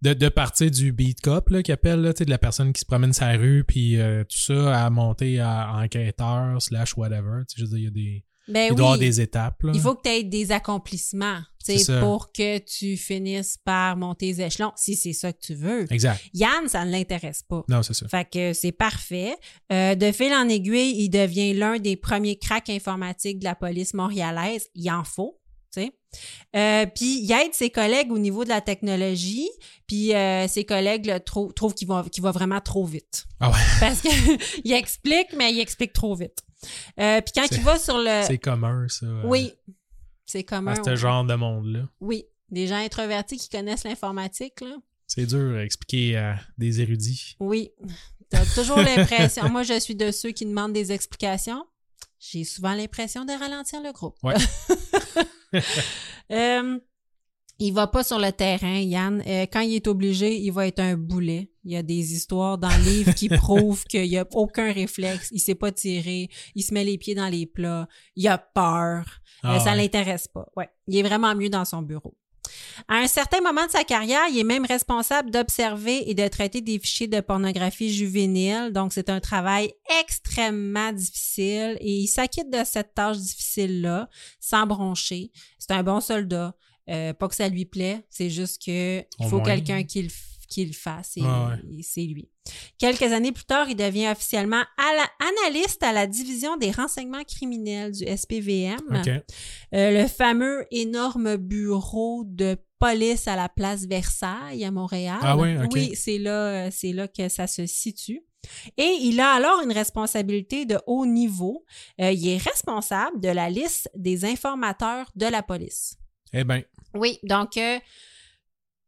De, 0.00 0.14
de 0.14 0.28
partir 0.28 0.70
du 0.70 0.92
beat 0.92 1.20
cop, 1.20 1.48
là, 1.50 1.62
qui 1.62 1.72
appelle, 1.72 2.00
là, 2.00 2.12
de 2.12 2.30
la 2.30 2.38
personne 2.38 2.72
qui 2.72 2.80
se 2.80 2.86
promène 2.86 3.12
sa 3.12 3.32
rue, 3.32 3.64
puis 3.64 4.00
euh, 4.00 4.24
tout 4.24 4.38
ça, 4.38 4.84
à 4.84 4.90
monter 4.90 5.40
à 5.40 5.72
enquêteur, 5.74 6.60
slash 6.60 6.96
whatever. 6.96 7.42
Tu 7.48 7.66
sais, 7.66 7.72
il 7.72 7.84
y 7.84 7.86
a 7.86 7.90
des. 7.90 8.24
ben 8.48 8.66
il 8.66 8.70
oui. 8.70 8.76
doit 8.76 8.84
y 8.84 8.88
avoir 8.88 8.98
des 8.98 9.20
étapes, 9.20 9.62
là. 9.62 9.72
Il 9.74 9.80
faut 9.80 9.94
que 9.94 10.02
tu 10.02 10.10
aies 10.10 10.24
des 10.24 10.52
accomplissements 10.52 11.40
pour 12.00 12.32
que 12.32 12.58
tu 12.58 12.96
finisses 12.96 13.56
par 13.64 13.96
monter 13.96 14.26
les 14.26 14.40
échelons, 14.42 14.72
si 14.76 14.96
c'est 14.96 15.12
ça 15.12 15.32
que 15.32 15.38
tu 15.40 15.54
veux. 15.54 15.92
Exact. 15.92 16.20
Yann, 16.34 16.68
ça 16.68 16.84
ne 16.84 16.90
l'intéresse 16.90 17.42
pas. 17.42 17.64
Non, 17.68 17.82
c'est 17.82 17.94
ça. 17.94 18.08
Fait 18.08 18.28
que 18.28 18.52
c'est 18.52 18.72
parfait. 18.72 19.36
Euh, 19.72 19.94
de 19.94 20.10
fil 20.12 20.32
en 20.32 20.48
aiguille, 20.48 20.94
il 20.98 21.08
devient 21.08 21.54
l'un 21.54 21.78
des 21.78 21.96
premiers 21.96 22.36
cracks 22.36 22.70
informatiques 22.70 23.38
de 23.38 23.44
la 23.44 23.54
police 23.54 23.94
montréalaise. 23.94 24.68
Il 24.74 24.90
en 24.90 25.04
faut. 25.04 25.38
Euh, 26.54 26.86
puis 26.86 27.20
il 27.22 27.32
aide 27.32 27.54
ses 27.54 27.70
collègues 27.70 28.12
au 28.12 28.18
niveau 28.18 28.44
de 28.44 28.48
la 28.48 28.60
technologie, 28.60 29.48
puis 29.86 30.14
euh, 30.14 30.46
ses 30.48 30.64
collègues 30.64 31.06
le 31.06 31.18
trou- 31.20 31.52
trouvent 31.52 31.74
qu'il 31.74 31.88
va, 31.88 32.30
vraiment 32.30 32.60
trop 32.60 32.84
vite. 32.84 33.26
Ah 33.40 33.50
ouais. 33.50 33.56
Parce 33.80 34.00
qu'il 34.00 34.72
explique, 34.72 35.34
mais 35.36 35.52
il 35.52 35.60
explique 35.60 35.92
trop 35.92 36.14
vite. 36.14 36.38
Euh, 37.00 37.20
puis 37.20 37.32
quand 37.34 37.46
il 37.50 37.62
va 37.62 37.78
sur 37.78 37.98
le... 37.98 38.22
C'est 38.26 38.38
commun, 38.38 38.86
ça. 38.88 39.06
Oui, 39.24 39.52
c'est 40.26 40.44
commun. 40.44 40.72
À 40.72 40.76
ce 40.76 40.90
ouais. 40.90 40.96
genre 40.96 41.24
de 41.24 41.34
monde-là. 41.34 41.88
Oui, 42.00 42.24
des 42.50 42.66
gens 42.66 42.76
introvertis 42.76 43.36
qui 43.36 43.48
connaissent 43.48 43.84
l'informatique, 43.84 44.60
là. 44.60 44.76
C'est 45.06 45.26
dur 45.26 45.56
à 45.56 45.64
expliquer 45.64 46.16
à 46.16 46.36
des 46.56 46.80
érudits. 46.80 47.36
Oui. 47.38 47.70
T'as 48.30 48.46
toujours 48.54 48.78
l'impression. 48.78 49.46
Moi, 49.50 49.62
je 49.62 49.78
suis 49.78 49.94
de 49.94 50.10
ceux 50.10 50.30
qui 50.30 50.46
demandent 50.46 50.72
des 50.72 50.90
explications. 50.90 51.66
J'ai 52.18 52.44
souvent 52.44 52.72
l'impression 52.72 53.24
de 53.26 53.32
ralentir 53.32 53.82
le 53.82 53.92
groupe. 53.92 54.16
Ouais. 54.22 54.34
Euh, 56.30 56.78
il 57.58 57.72
va 57.72 57.86
pas 57.86 58.02
sur 58.02 58.18
le 58.18 58.30
terrain, 58.32 58.78
Yann. 58.78 59.22
Euh, 59.26 59.46
quand 59.52 59.60
il 59.60 59.74
est 59.74 59.86
obligé, 59.86 60.38
il 60.38 60.50
va 60.50 60.66
être 60.66 60.80
un 60.80 60.96
boulet. 60.96 61.50
Il 61.64 61.72
y 61.72 61.76
a 61.76 61.82
des 61.82 62.14
histoires 62.14 62.56
dans 62.58 62.68
le 62.70 62.82
livre 62.84 63.12
qui 63.14 63.28
prouvent 63.28 63.84
qu'il 63.84 64.08
n'y 64.08 64.16
a 64.16 64.26
aucun 64.32 64.72
réflexe. 64.72 65.28
Il 65.30 65.40
sait 65.40 65.54
pas 65.54 65.70
tirer. 65.70 66.28
Il 66.54 66.62
se 66.62 66.72
met 66.72 66.84
les 66.84 66.96
pieds 66.96 67.14
dans 67.14 67.28
les 67.28 67.44
plats. 67.46 67.86
Il 68.16 68.26
a 68.28 68.38
peur. 68.38 69.04
Euh, 69.44 69.48
Ah 69.48 69.60
ça 69.60 69.72
ouais. 69.72 69.76
l'intéresse 69.76 70.26
pas. 70.26 70.46
Ouais. 70.56 70.68
Il 70.88 70.96
est 70.96 71.02
vraiment 71.02 71.34
mieux 71.34 71.50
dans 71.50 71.64
son 71.64 71.82
bureau. 71.82 72.16
À 72.88 72.96
un 72.96 73.06
certain 73.06 73.40
moment 73.40 73.66
de 73.66 73.70
sa 73.70 73.84
carrière, 73.84 74.26
il 74.30 74.38
est 74.38 74.44
même 74.44 74.66
responsable 74.66 75.30
d'observer 75.30 76.10
et 76.10 76.14
de 76.14 76.26
traiter 76.28 76.60
des 76.60 76.78
fichiers 76.78 77.06
de 77.06 77.20
pornographie 77.20 77.92
juvénile. 77.92 78.70
Donc, 78.72 78.92
c'est 78.92 79.10
un 79.10 79.20
travail 79.20 79.72
extrêmement 80.00 80.92
difficile 80.92 81.76
et 81.80 81.90
il 81.90 82.08
s'acquitte 82.08 82.50
de 82.50 82.64
cette 82.64 82.94
tâche 82.94 83.18
difficile-là 83.18 84.08
sans 84.40 84.66
broncher. 84.66 85.30
C'est 85.58 85.72
un 85.72 85.82
bon 85.82 86.00
soldat. 86.00 86.54
Euh, 86.90 87.12
pas 87.12 87.28
que 87.28 87.34
ça 87.34 87.48
lui 87.48 87.64
plaît, 87.64 88.04
c'est 88.10 88.30
juste 88.30 88.60
que 88.64 89.00
il 89.00 89.26
Au 89.26 89.28
faut 89.28 89.40
quelqu'un 89.40 89.84
qui 89.84 90.02
le, 90.02 90.08
qui 90.48 90.66
le 90.66 90.72
fasse 90.72 91.16
et, 91.16 91.22
Ah 91.24 91.50
ouais. 91.50 91.78
et 91.78 91.82
c'est 91.82 92.02
lui. 92.02 92.28
Quelques 92.78 93.02
années 93.12 93.30
plus 93.32 93.44
tard, 93.44 93.68
il 93.70 93.76
devient 93.76 94.08
officiellement 94.08 94.62
analyste 95.20 95.82
à 95.82 95.92
la 95.92 96.06
division 96.06 96.56
des 96.56 96.72
renseignements 96.72 97.22
criminels 97.24 97.92
du 97.92 98.04
SPVM. 98.04 98.80
Euh, 99.74 100.02
le 100.02 100.08
fameux 100.08 100.66
énorme 100.72 101.36
bureau 101.36 102.24
de 102.26 102.56
police 102.80 103.28
à 103.28 103.36
la 103.36 103.48
place 103.48 103.86
Versailles 103.86 104.64
à 104.64 104.70
Montréal. 104.72 105.18
Ah 105.22 105.36
oui, 105.36 105.56
ok. 105.56 105.70
Oui, 105.72 105.92
c'est 105.94 106.18
là, 106.18 106.68
c'est 106.72 106.92
là 106.92 107.06
que 107.06 107.28
ça 107.28 107.46
se 107.46 107.64
situe. 107.64 108.22
Et 108.76 108.98
il 109.02 109.20
a 109.20 109.30
alors 109.34 109.62
une 109.62 109.70
responsabilité 109.70 110.64
de 110.66 110.76
haut 110.88 111.06
niveau. 111.06 111.64
Euh, 112.00 112.10
il 112.10 112.26
est 112.28 112.38
responsable 112.38 113.20
de 113.20 113.28
la 113.28 113.48
liste 113.48 113.88
des 113.94 114.24
informateurs 114.24 115.08
de 115.14 115.26
la 115.26 115.44
police. 115.44 115.96
Eh 116.32 116.44
bien, 116.44 116.62
Oui, 116.94 117.18
donc 117.22 117.56
euh, 117.56 117.78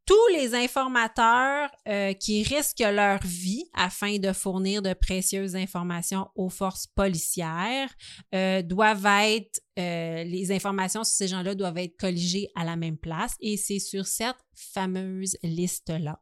tous 0.07 0.29
les 0.33 0.55
informateurs 0.55 1.71
euh, 1.89 2.13
qui 2.15 2.43
risquent 2.43 2.81
leur 2.81 3.21
vie 3.23 3.65
afin 3.75 4.19
de 4.19 4.33
fournir 4.33 4.83
de 4.83 4.95
précieuses 4.95 5.55
informations 5.57 6.29
aux 6.35 6.49
forces 6.49 6.87
policières 6.87 7.91
euh, 8.35 8.63
doivent 8.63 9.07
être, 9.07 9.61
les 9.77 10.53
informations 10.53 11.05
sur 11.05 11.15
ces 11.15 11.29
gens-là 11.29 11.55
doivent 11.55 11.79
être 11.79 11.97
colligées 11.99 12.49
à 12.55 12.65
la 12.65 12.77
même 12.77 12.97
place. 12.97 13.35
Et 13.41 13.57
c'est 13.57 13.79
sur 13.79 14.07
cette 14.07 14.37
fameuse 14.55 15.37
liste-là 15.43 16.21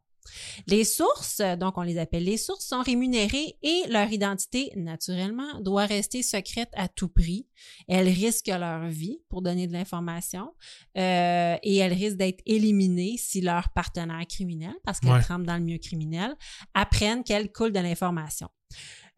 Les 0.66 0.85
sources, 0.85 1.41
donc 1.59 1.79
on 1.79 1.83
les 1.83 1.99
appelle 1.99 2.25
les 2.25 2.37
sources, 2.37 2.66
sont 2.66 2.83
rémunérées 2.83 3.57
et 3.62 3.83
leur 3.89 4.11
identité, 4.12 4.70
naturellement, 4.77 5.61
doit 5.61 5.87
rester 5.87 6.23
secrète 6.23 6.70
à 6.75 6.89
tout 6.89 7.09
prix. 7.09 7.47
Elles 7.89 8.09
risquent 8.09 8.49
leur 8.49 8.87
vie 8.89 9.20
pour 9.29 9.43
donner 9.43 9.66
de 9.66 9.73
l'information 9.73 10.53
euh, 10.97 11.57
et 11.62 11.77
elles 11.77 11.93
risquent 11.93 12.16
d'être 12.18 12.43
éliminées 12.47 13.16
si 13.18 13.41
leurs 13.41 13.70
partenaires 13.70 14.27
criminels, 14.29 14.75
parce 14.85 15.01
qu'elles 15.01 15.12
Ouais. 15.12 15.23
tremblent 15.23 15.47
dans 15.47 15.57
le 15.57 15.62
milieu 15.62 15.79
criminel, 15.79 16.35
apprennent 16.75 17.25
qu'elles 17.25 17.51
coulent 17.53 17.73
de 17.73 17.81
l'information. 17.81 18.49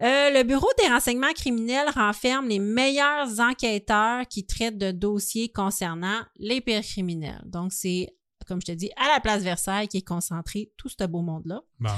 Euh, 0.02 0.30
le 0.30 0.42
Bureau 0.42 0.66
des 0.82 0.88
renseignements 0.88 1.32
criminels 1.32 1.88
renferme 1.94 2.48
les 2.48 2.58
meilleurs 2.58 3.38
enquêteurs 3.38 4.26
qui 4.26 4.44
traitent 4.44 4.76
de 4.78 4.90
dossiers 4.90 5.50
concernant 5.50 6.20
les 6.36 6.60
pires 6.60 6.82
criminels. 6.82 7.40
Donc, 7.46 7.72
c'est, 7.72 8.08
comme 8.44 8.60
je 8.60 8.66
te 8.66 8.72
dis, 8.72 8.90
à 8.96 9.12
la 9.12 9.20
place 9.20 9.42
Versailles 9.42 9.88
qui 9.88 9.98
est 9.98 10.06
concentré 10.06 10.70
tout 10.76 10.88
ce 10.88 11.04
beau 11.04 11.22
monde-là. 11.22 11.62
Bon. 11.80 11.90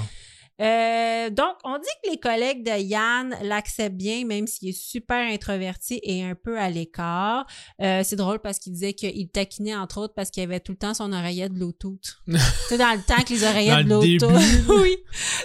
Euh, 0.61 1.29
donc, 1.29 1.55
on 1.65 1.77
dit 1.77 1.89
que 2.03 2.11
les 2.11 2.17
collègues 2.19 2.65
de 2.65 2.81
Yann 2.81 3.37
l'acceptent 3.43 3.97
bien, 3.97 4.25
même 4.25 4.47
s'il 4.47 4.71
est 4.71 4.73
super 4.73 5.31
introverti 5.31 6.01
et 6.03 6.25
un 6.25 6.35
peu 6.35 6.59
à 6.59 6.71
l'écart. 6.71 7.47
Euh, 7.83 8.03
c'est 8.05 8.17
drôle 8.17 8.39
parce 8.39 8.59
qu'il 8.59 8.73
disait 8.73 8.95
qu'il 8.95 9.29
taquinait, 9.29 9.75
entre 9.75 9.99
autres, 10.01 10.15
parce 10.15 10.31
qu'il 10.31 10.43
avait 10.43 10.61
tout 10.61 10.73
le 10.73 10.79
temps 10.79 10.95
son 10.95 11.13
oreillette 11.13 11.53
Bluetooth. 11.53 12.23
sais, 12.69 12.79
dans 12.79 12.95
le 12.97 13.03
temps 13.03 13.23
que 13.23 13.35
les 13.35 13.45
oreillettes 13.45 13.87
Dans 13.87 14.01
Bluetooth... 14.01 14.31
oui, 14.81 14.97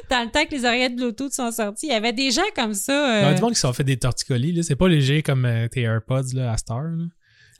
dans 0.09 0.23
le 0.23 0.31
temps 0.31 0.45
que 0.45 0.51
les 0.51 0.65
oreillettes 0.65 0.95
Bluetooth 0.95 1.33
sont 1.33 1.51
sorties, 1.51 1.87
il 1.87 1.91
y 1.91 1.95
avait 1.95 2.13
des 2.13 2.31
gens 2.31 2.41
comme 2.55 2.73
ça... 2.73 2.93
euh, 2.93 3.21
Il 3.21 3.25
y 3.25 3.31
a 3.31 3.33
du 3.33 3.41
monde 3.41 3.53
qui 3.53 3.59
s'en 3.59 3.73
fait 3.73 3.83
des 3.83 3.97
torticolis, 3.97 4.53
là. 4.53 4.63
C'est 4.63 4.77
pas 4.77 4.87
léger 4.87 5.23
comme 5.23 5.43
euh, 5.45 5.67
tes 5.67 5.81
AirPods, 5.81 6.33
là, 6.33 6.53
à 6.53 6.57
Star, 6.57 6.83
là. 6.83 7.03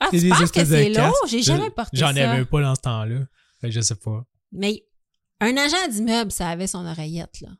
Ah, 0.04 0.08
tu 0.10 0.18
des 0.20 0.28
penses 0.28 0.50
que 0.50 0.64
c'est 0.64 0.88
lourd? 0.90 1.14
J'ai 1.28 1.42
jamais 1.42 1.70
porté 1.70 1.96
J'en 1.96 2.12
ça. 2.12 2.30
avais 2.32 2.44
pas 2.44 2.60
dans 2.62 2.74
ce 2.74 2.80
temps-là. 2.80 3.20
Fait 3.60 3.68
que 3.68 3.74
je 3.74 3.80
sais 3.80 3.94
pas. 3.94 4.24
Mais 4.52 4.84
un 5.40 5.56
agent 5.56 5.88
d'immeuble, 5.90 6.30
ça 6.32 6.48
avait 6.48 6.66
son 6.66 6.84
oreillette, 6.86 7.40
là. 7.40 7.50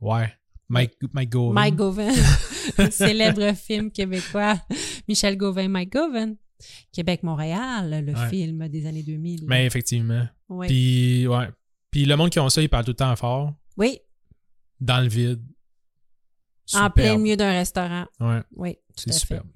Ouais. 0.00 0.32
Mike, 0.68 0.94
Mike 1.12 1.30
Govan. 1.30 1.54
Mike 1.54 1.76
Gauvin, 1.76 2.12
célèbre 2.90 3.54
film 3.54 3.90
québécois. 3.90 4.60
Michel 5.08 5.36
Gauvin, 5.36 5.68
Mike 5.68 5.92
Gauvin. 5.92 6.34
Québec-Montréal, 6.92 8.04
le 8.04 8.12
Ouais. 8.14 8.28
film 8.28 8.68
des 8.68 8.84
années 8.86 9.02
2000. 9.02 9.44
Mais 9.46 9.64
effectivement. 9.64 10.26
Puis, 10.66 11.26
ouais. 11.26 11.48
Puis 11.90 12.04
le 12.04 12.16
monde 12.16 12.30
qui 12.30 12.40
ont 12.40 12.48
ça, 12.48 12.60
ils 12.60 12.68
parlent 12.68 12.84
tout 12.84 12.90
le 12.90 12.96
temps 12.96 13.14
fort, 13.16 13.54
oui, 13.76 13.98
dans 14.80 15.00
le 15.00 15.08
vide. 15.08 15.42
en 16.74 16.90
plein 16.90 17.16
milieu 17.16 17.36
d'un 17.36 17.52
restaurant. 17.52 18.06
Ouais, 18.20 18.42
Oui, 18.52 18.76
c'est 18.96 19.12
superbe. 19.12 19.46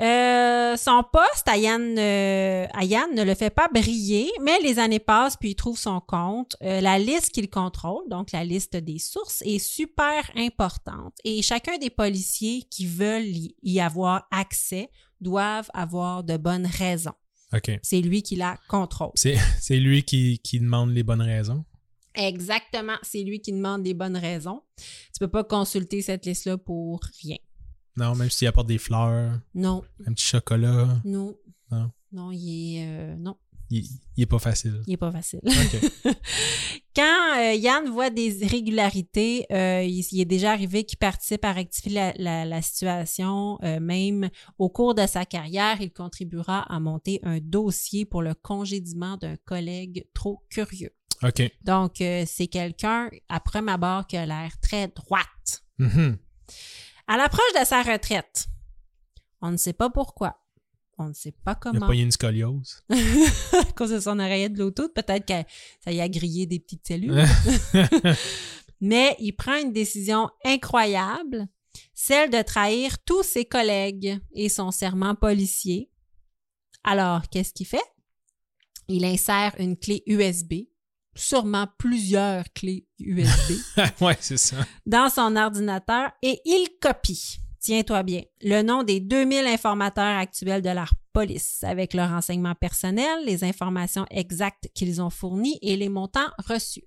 Euh, 0.00 0.76
son 0.76 1.04
poste 1.04 1.46
à 1.46 1.56
Yann, 1.56 1.96
euh, 1.98 2.66
à 2.72 2.84
Yann 2.84 3.14
ne 3.14 3.22
le 3.22 3.34
fait 3.34 3.50
pas 3.50 3.68
briller, 3.72 4.28
mais 4.42 4.58
les 4.60 4.78
années 4.80 4.98
passent 4.98 5.36
puis 5.36 5.50
il 5.50 5.54
trouve 5.54 5.78
son 5.78 6.00
compte. 6.00 6.56
Euh, 6.62 6.80
la 6.80 6.98
liste 6.98 7.30
qu'il 7.30 7.48
contrôle, 7.48 8.02
donc 8.08 8.32
la 8.32 8.44
liste 8.44 8.76
des 8.76 8.98
sources, 8.98 9.42
est 9.42 9.60
super 9.60 10.28
importante 10.36 11.14
et 11.24 11.42
chacun 11.42 11.78
des 11.78 11.90
policiers 11.90 12.64
qui 12.70 12.86
veulent 12.86 13.24
y- 13.62 13.80
avoir 13.80 14.26
accès 14.32 14.90
doivent 15.20 15.70
avoir 15.74 16.24
de 16.24 16.36
bonnes 16.36 16.66
raisons. 16.66 17.14
OK. 17.54 17.70
C'est 17.82 18.00
lui 18.00 18.22
qui 18.22 18.34
la 18.34 18.56
contrôle. 18.68 19.12
C'est 19.14 19.36
lui 19.76 20.02
qui, 20.02 20.40
qui 20.40 20.58
demande 20.58 20.90
les 20.90 21.04
bonnes 21.04 21.22
raisons? 21.22 21.64
Exactement, 22.16 22.96
c'est 23.02 23.22
lui 23.22 23.40
qui 23.40 23.52
demande 23.52 23.82
des 23.82 23.94
bonnes 23.94 24.16
raisons. 24.16 24.62
Tu 24.76 25.18
peux 25.20 25.28
pas 25.28 25.44
consulter 25.44 26.00
cette 26.02 26.26
liste-là 26.26 26.58
pour 26.58 27.00
rien. 27.22 27.36
Non, 27.96 28.14
même 28.14 28.30
s'il 28.30 28.48
apporte 28.48 28.66
des 28.66 28.78
fleurs, 28.78 29.38
Non, 29.54 29.82
un 30.06 30.12
petit 30.12 30.24
chocolat, 30.26 30.88
non, 31.04 31.36
Non. 31.70 31.90
non, 32.12 32.30
il 32.32 32.76
est 32.78 32.86
euh, 32.88 33.16
non, 33.16 33.36
il, 33.70 33.86
il 34.16 34.22
est 34.22 34.26
pas 34.26 34.38
facile. 34.38 34.82
il 34.86 34.94
est 34.94 34.96
pas 34.96 35.12
facile. 35.12 35.40
Quand 36.96 37.38
euh, 37.38 37.54
Yann 37.54 37.88
voit 37.90 38.10
des 38.10 38.42
irrégularités, 38.44 39.46
euh, 39.50 39.82
il, 39.82 40.04
il 40.12 40.20
est 40.20 40.24
déjà 40.24 40.52
arrivé 40.52 40.84
qu'il 40.84 40.98
participe 40.98 41.44
à 41.44 41.52
rectifier 41.52 41.92
la, 41.92 42.12
la- 42.16 42.44
la 42.44 42.62
situation. 42.62 43.58
euh, 43.64 43.80
même 43.80 44.28
au 44.58 44.68
cours 44.68 44.94
de 44.94 45.06
sa 45.06 45.24
carrière, 45.24 45.80
il 45.80 45.92
contribuera 45.92 46.60
à 46.72 46.78
monter 46.80 47.18
un 47.24 47.38
dossier 47.40 48.04
pour 48.04 48.22
le 48.22 48.34
congédiement 48.34 49.16
d'un 49.16 49.36
collègue 49.44 50.06
trop 50.14 50.42
curieux. 50.50 50.90
OK. 51.22 51.42
Donc, 51.62 51.94
c'est 51.98 52.46
quelqu'un, 52.48 53.08
à 53.28 53.40
prime 53.40 53.68
abord, 53.68 54.06
qui 54.06 54.16
a 54.16 54.26
l'air 54.26 54.52
très 54.60 54.88
droite. 54.88 55.64
Mhm. 55.78 56.18
À 57.06 57.16
l'approche 57.16 57.52
de 57.60 57.64
sa 57.64 57.82
retraite, 57.82 58.46
on 59.42 59.50
ne 59.50 59.56
sait 59.56 59.72
pas 59.72 59.90
pourquoi. 59.90 60.40
On 60.96 61.08
ne 61.08 61.12
sait 61.12 61.32
pas 61.32 61.52
Il 61.52 61.68
a 61.68 61.72
comment. 61.72 61.86
pas 61.88 61.94
eu 61.94 62.00
une 62.00 62.12
scoliose. 62.12 62.82
à 62.90 63.72
cause 63.76 63.90
de 63.90 63.98
son 64.00 64.18
oreillette 64.20 64.52
Bluetooth, 64.52 64.94
peut-être 64.94 65.26
que 65.26 65.48
ça 65.82 65.90
y 65.90 66.00
a 66.00 66.08
grillé 66.08 66.46
des 66.46 66.60
petites 66.60 66.86
cellules. 66.86 67.24
Mais 68.80 69.16
il 69.18 69.32
prend 69.32 69.56
une 69.56 69.72
décision 69.72 70.30
incroyable, 70.44 71.48
celle 71.94 72.30
de 72.30 72.42
trahir 72.42 72.98
tous 73.04 73.22
ses 73.24 73.44
collègues 73.44 74.20
et 74.32 74.48
son 74.48 74.70
serment 74.70 75.14
policier. 75.14 75.90
Alors, 76.84 77.22
qu'est-ce 77.28 77.52
qu'il 77.52 77.66
fait? 77.66 77.82
Il 78.88 79.04
insère 79.04 79.54
une 79.58 79.76
clé 79.76 80.02
USB, 80.06 80.54
sûrement 81.14 81.66
plusieurs 81.78 82.44
clés 82.54 82.86
USB, 82.98 83.52
ouais, 84.00 84.16
c'est 84.20 84.36
ça. 84.36 84.56
dans 84.86 85.08
son 85.08 85.36
ordinateur 85.36 86.10
et 86.22 86.40
il 86.44 86.68
copie, 86.80 87.38
tiens-toi 87.60 88.02
bien, 88.02 88.22
le 88.42 88.62
nom 88.62 88.82
des 88.82 89.00
2000 89.00 89.46
informateurs 89.46 90.18
actuels 90.18 90.62
de 90.62 90.70
la 90.70 90.86
police 91.12 91.62
avec 91.64 91.94
leurs 91.94 92.10
renseignements 92.10 92.54
personnels, 92.54 93.24
les 93.24 93.44
informations 93.44 94.06
exactes 94.10 94.68
qu'ils 94.74 95.00
ont 95.00 95.10
fournies 95.10 95.58
et 95.62 95.76
les 95.76 95.88
montants 95.88 96.30
reçus. 96.46 96.84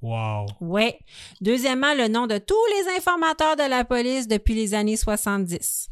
Wow. 0.00 0.46
Oui. 0.60 0.92
Deuxièmement, 1.40 1.94
le 1.94 2.08
nom 2.08 2.26
de 2.26 2.38
tous 2.38 2.54
les 2.76 2.96
informateurs 2.96 3.56
de 3.56 3.68
la 3.68 3.84
police 3.84 4.28
depuis 4.28 4.54
les 4.54 4.74
années 4.74 4.96
70. 4.96 5.88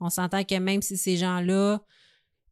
On 0.00 0.08
s'entend 0.10 0.44
que 0.44 0.58
même 0.58 0.82
si 0.82 0.96
ces 0.96 1.16
gens-là 1.16 1.80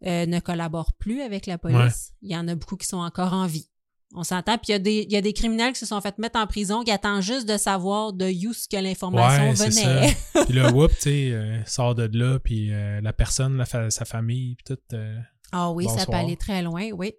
euh, 0.07 0.27
ne 0.27 0.41
collaborent 0.41 0.93
plus 0.95 1.23
avec 1.23 1.47
la 1.47 1.59
police, 1.59 2.13
il 2.23 2.31
y 2.31 2.37
en 2.37 2.47
a 2.49 2.55
beaucoup 2.55 2.77
qui 2.77 2.87
sont 2.87 2.99
encore 2.99 3.33
en 3.33 3.47
vie. 3.47 3.69
On 4.15 4.25
s'entend. 4.25 4.59
Puis 4.59 4.67
il 4.69 4.73
y, 4.73 4.75
a 4.75 4.79
des- 4.79 5.07
il 5.09 5.13
y 5.13 5.17
a 5.17 5.21
des 5.23 5.33
criminels 5.33 5.73
qui 5.73 5.79
se 5.79 5.87
sont 5.87 6.01
fait 6.01 6.19
mettre 6.19 6.39
en 6.39 6.47
prison, 6.47 6.83
qui 6.85 6.91
attendent 6.91 7.23
juste 7.23 7.49
de 7.49 7.57
savoir 7.57 8.13
de 8.13 8.27
où 8.47 8.53
ce 8.53 8.69
que 8.69 8.77
l'information 8.77 9.51
Ouais, 9.51 9.55
venait. 9.55 10.09
ça. 10.35 10.45
Puis 10.45 10.55
le 10.55 10.71
whoop, 10.73 10.91
tu 10.93 11.01
sais, 11.01 11.31
euh, 11.33 11.65
sort 11.65 11.95
de 11.95 12.09
là, 12.13 12.39
puis 12.39 12.73
euh, 12.73 13.01
la 13.01 13.13
personne, 13.13 13.57
la 13.57 13.65
fa- 13.65 13.91
sa 13.91 14.05
famille, 14.05 14.55
puis 14.57 14.75
tout. 14.75 14.95
euh, 14.97 15.17
Ah 15.53 15.71
oui, 15.71 15.87
ça 15.89 16.05
peut 16.07 16.13
aller 16.13 16.37
très 16.37 16.61
loin, 16.63 16.91
oui. 16.93 17.13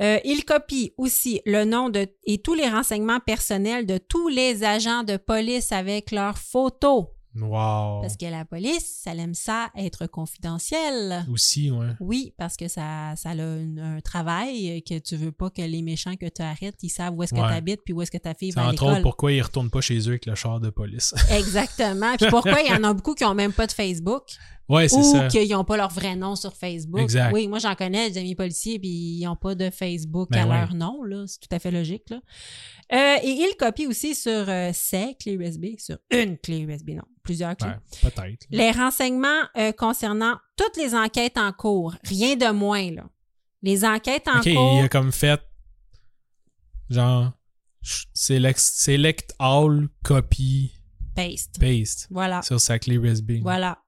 Il 0.00 0.44
copie 0.44 0.92
aussi 0.98 1.40
le 1.46 1.64
nom 1.64 1.88
de 1.88 2.08
et 2.24 2.38
tous 2.38 2.54
les 2.54 2.68
renseignements 2.68 3.20
personnels 3.20 3.86
de 3.86 3.98
tous 3.98 4.28
les 4.28 4.64
agents 4.64 5.04
de 5.04 5.16
police 5.16 5.70
avec 5.70 6.10
leurs 6.10 6.38
photos. 6.38 7.04
Wow. 7.36 8.00
Parce 8.02 8.16
que 8.16 8.26
la 8.26 8.44
police, 8.44 9.00
ça 9.02 9.14
aime 9.14 9.34
ça 9.34 9.70
être 9.76 10.06
confidentiel. 10.06 11.24
Aussi, 11.30 11.70
ouais. 11.70 11.88
Oui, 12.00 12.34
parce 12.36 12.56
que 12.56 12.68
ça, 12.68 13.14
ça 13.16 13.30
a 13.30 13.34
un 13.34 14.00
travail 14.02 14.82
que 14.82 14.98
tu 14.98 15.16
veux 15.16 15.32
pas 15.32 15.50
que 15.50 15.62
les 15.62 15.82
méchants 15.82 16.16
que 16.16 16.26
tu 16.28 16.42
arrêtes, 16.42 16.76
ils 16.82 16.88
savent 16.88 17.14
où 17.14 17.22
est-ce 17.22 17.34
que 17.34 17.40
Ouais. 17.40 17.48
tu 17.48 17.54
habites 17.54 17.80
puis 17.84 17.94
où 17.94 18.02
est-ce 18.02 18.10
que 18.10 18.18
ta 18.18 18.34
fille 18.34 18.50
va 18.50 18.64
à 18.66 18.70
entre 18.70 18.84
autres 18.86 19.02
pourquoi 19.02 19.32
ils 19.32 19.42
retournent 19.42 19.70
pas 19.70 19.80
chez 19.80 19.98
eux 20.00 20.08
avec 20.10 20.26
le 20.26 20.34
char 20.34 20.60
de 20.60 20.70
police. 20.70 21.14
Exactement. 21.30 22.16
Puis 22.16 22.28
pourquoi 22.30 22.60
il 22.62 22.70
y 22.70 22.74
en 22.74 22.84
a 22.84 22.92
beaucoup 22.92 23.14
qui 23.14 23.24
ont 23.24 23.34
même 23.34 23.52
pas 23.52 23.66
de 23.66 23.72
Facebook 23.72 24.24
ouais, 24.68 24.88
c'est 24.88 24.96
ou 24.96 25.02
ça. 25.02 25.28
qu'ils 25.28 25.50
n'ont 25.50 25.64
pas 25.64 25.76
leur 25.76 25.90
vrai 25.90 26.16
nom 26.16 26.34
sur 26.36 26.54
Facebook. 26.56 27.00
Exact. 27.00 27.32
Oui, 27.32 27.48
moi 27.48 27.58
j'en 27.58 27.74
connais 27.74 28.10
des 28.10 28.18
amis 28.20 28.34
policiers 28.34 28.78
puis 28.78 28.88
ils 28.88 29.24
n'ont 29.24 29.36
pas 29.36 29.54
de 29.54 29.70
Facebook 29.70 30.28
Ben 30.30 30.44
à 30.44 30.48
ouais. 30.48 30.60
leur 30.60 30.74
nom 30.74 31.02
là, 31.02 31.24
c'est 31.26 31.40
tout 31.40 31.54
à 31.54 31.58
fait 31.58 31.70
logique 31.70 32.10
là. 32.10 32.20
Euh, 32.92 33.16
et 33.22 33.28
il 33.30 33.54
copie 33.58 33.86
aussi 33.86 34.14
sur 34.14 34.30
euh, 34.48 34.70
ses 34.74 35.14
clés 35.18 35.32
USB, 35.34 35.64
sur 35.78 35.96
une 36.10 36.36
clé 36.38 36.58
USB, 36.60 36.90
non, 36.90 37.04
plusieurs 37.22 37.56
clés. 37.56 37.68
Ouais, 37.70 38.10
peut-être. 38.10 38.46
Les 38.50 38.70
renseignements 38.70 39.42
euh, 39.56 39.72
concernant 39.72 40.36
toutes 40.56 40.76
les 40.76 40.94
enquêtes 40.94 41.38
en 41.38 41.52
cours, 41.52 41.94
rien 42.04 42.36
de 42.36 42.50
moins 42.52 42.90
là. 42.90 43.04
Les 43.62 43.84
enquêtes 43.84 44.28
en 44.28 44.38
Ok, 44.40 44.52
cours, 44.52 44.74
il 44.78 44.84
a 44.84 44.88
comme 44.88 45.12
fait 45.12 45.40
genre 46.90 47.32
select, 48.12 48.58
select 48.60 49.34
all 49.38 49.88
copy 50.04 50.72
paste. 51.14 51.58
paste 51.58 52.06
Voilà. 52.10 52.42
sur 52.42 52.60
sa 52.60 52.78
clé 52.78 52.96
USB. 52.96 53.32
Voilà. 53.42 53.78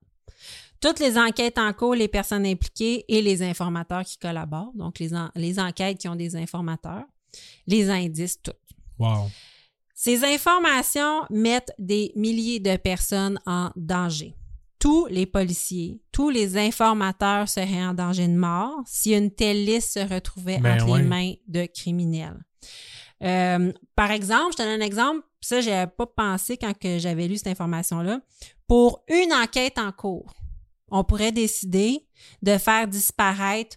Toutes 0.85 1.01
les 1.01 1.17
enquêtes 1.17 1.57
en 1.57 1.73
cours, 1.73 1.95
les 1.95 2.09
personnes 2.09 2.45
impliquées 2.45 3.07
et 3.09 3.23
les 3.23 3.43
informateurs 3.43 4.05
qui 4.05 4.19
collaborent, 4.19 4.73
donc 4.75 4.99
les, 4.99 5.15
en- 5.15 5.31
les 5.35 5.59
enquêtes 5.59 5.97
qui 5.97 6.09
ont 6.09 6.15
des 6.15 6.37
informateurs, 6.37 7.05
les 7.67 7.89
indices, 7.89 8.43
tout. 8.43 8.53
Wow. 8.99 9.31
Ces 9.95 10.23
informations 10.25 11.23
mettent 11.31 11.73
des 11.79 12.13
milliers 12.17 12.61
de 12.61 12.77
personnes 12.77 13.41
en 13.47 13.71
danger. 13.77 14.35
Tous 14.79 15.07
les 15.07 15.25
policiers, 15.25 16.03
tous 16.13 16.29
les 16.29 16.59
informateurs 16.59 17.49
seraient 17.49 17.87
en 17.87 17.95
danger 17.95 18.29
de 18.29 18.37
mort 18.37 18.83
si 18.85 19.15
une 19.15 19.31
telle 19.31 19.65
liste 19.65 19.93
se 19.95 20.01
retrouvait 20.15 20.59
Ben 20.59 20.75
entre 20.75 20.99
les 20.99 21.03
mains 21.03 21.33
de 21.49 21.65
criminels. 21.65 22.45
Euh, 23.23 23.73
par 23.97 24.11
exemple, 24.11 24.53
je 24.53 24.57
te 24.59 24.63
donne 24.63 24.83
un 24.83 24.85
exemple, 24.85 25.23
ça, 25.41 25.63
j'avais 25.63 25.91
pas 25.91 26.05
pensé 26.07 26.59
quand 26.59 26.75
j'avais 26.99 27.27
lu 27.27 27.39
cette 27.39 27.47
information-là. 27.47 28.21
Pour 28.67 29.03
une 29.09 29.33
enquête 29.33 29.79
en 29.79 29.91
cours, 29.91 30.35
on 30.91 31.05
pourrait 31.05 31.33
décider 31.33 32.07
de 32.43 32.57
faire 32.59 32.87
disparaître 32.89 33.77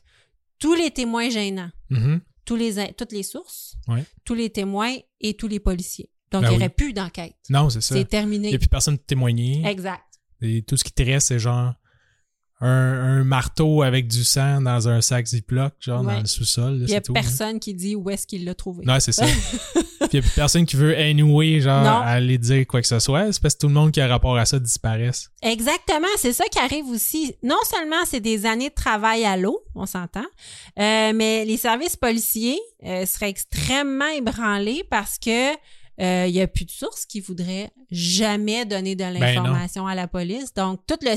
tous 0.59 0.73
les 0.73 0.91
témoins 0.91 1.29
gênants 1.29 1.71
Mhm. 1.89 2.21
tous 2.45 2.55
les, 2.55 2.79
in- 2.79 2.91
toutes 2.97 3.11
les 3.11 3.23
sources, 3.23 3.75
Ouais. 3.87 4.03
tous 4.25 4.33
les 4.33 4.49
témoins 4.49 4.95
et 5.19 5.33
tous 5.35 5.47
les 5.47 5.59
policiers. 5.59 6.09
Donc, 6.31 6.41
Ben 6.43 6.47
il 6.47 6.51
n'y 6.51 6.57
oui. 6.57 6.63
aurait 6.63 6.69
plus 6.69 6.93
d'enquête. 6.93 7.35
Non, 7.49 7.69
c'est 7.69 7.81
ça. 7.81 7.95
C'est 7.95 8.01
Il 8.01 8.07
terminé. 8.07 8.49
n'y 8.49 8.55
a 8.55 8.59
plus 8.59 8.67
personne 8.67 8.97
pour 8.97 9.05
témoigner. 9.05 9.65
Exact. 9.65 10.03
Et 10.41 10.61
tout 10.63 10.75
ce 10.77 10.83
qui 10.83 10.91
te 10.91 11.01
reste, 11.03 11.27
c'est 11.27 11.39
genre 11.39 11.73
un, 12.59 12.67
un 13.19 13.23
marteau 13.23 13.83
avec 13.83 14.07
du 14.07 14.23
sang 14.23 14.61
dans 14.61 14.89
un 14.89 15.01
sac 15.01 15.25
Ziploc, 15.27 15.73
genre 15.79 16.01
Ouais. 16.03 16.13
dans 16.15 16.19
le 16.21 16.25
sous-sol. 16.25 16.77
Il 16.81 16.85
n'y 16.85 16.95
a 16.95 17.01
tout, 17.01 17.13
personne 17.13 17.59
qui 17.59 17.73
dit 17.73 17.95
où 17.95 18.09
est-ce 18.09 18.25
qu'il 18.25 18.45
l'a 18.45 18.55
trouvé. 18.55 18.83
Non, 18.85 18.99
c'est 18.99 19.11
ça. 19.11 19.25
Puis 19.75 20.09
il 20.13 20.15
n'y 20.15 20.19
a 20.19 20.21
plus 20.21 20.35
personne 20.35 20.65
qui 20.65 20.75
veut 20.77 20.95
anyway, 20.97 21.59
genre, 21.59 21.83
Non. 21.83 21.99
aller 22.01 22.37
dire 22.37 22.65
quoi 22.65 22.81
que 22.81 22.87
ce 22.87 22.99
soit. 22.99 23.31
C'est 23.33 23.41
parce 23.41 23.53
que 23.55 23.59
tout 23.59 23.67
le 23.67 23.73
monde 23.73 23.91
qui 23.91 23.99
a 24.01 24.07
rapport 24.07 24.37
à 24.37 24.45
ça 24.45 24.57
disparaisse. 24.57 25.29
Exactement, 25.41 26.07
c'est 26.17 26.33
ça 26.33 26.45
qui 26.45 26.59
arrive 26.59 26.85
aussi. 26.87 27.35
Non 27.43 27.57
seulement 27.69 27.97
c'est 28.05 28.21
des 28.21 28.45
années 28.45 28.69
de 28.69 28.73
travail 28.75 29.25
à 29.25 29.35
l'eau, 29.37 29.59
on 29.75 29.85
s'entend, 29.85 30.25
euh, 30.79 31.11
mais 31.13 31.45
les 31.45 31.57
services 31.57 31.95
policiers 31.97 32.59
euh, 32.85 33.05
seraient 33.05 33.29
extrêmement 33.29 34.07
ébranlés 34.07 34.83
parce 34.89 35.17
que 35.19 35.53
euh, 35.99 36.25
il 36.27 36.33
y 36.35 36.41
a 36.41 36.47
plus 36.47 36.65
de 36.65 36.71
sources 36.71 37.05
qui 37.05 37.19
voudraient 37.21 37.71
jamais 37.91 38.65
donner 38.65 38.95
de 38.95 39.03
l'information 39.03 39.87
à 39.87 39.95
la 39.95 40.07
police. 40.07 40.53
Donc 40.53 40.81
tout 40.87 40.97
le, 41.01 41.11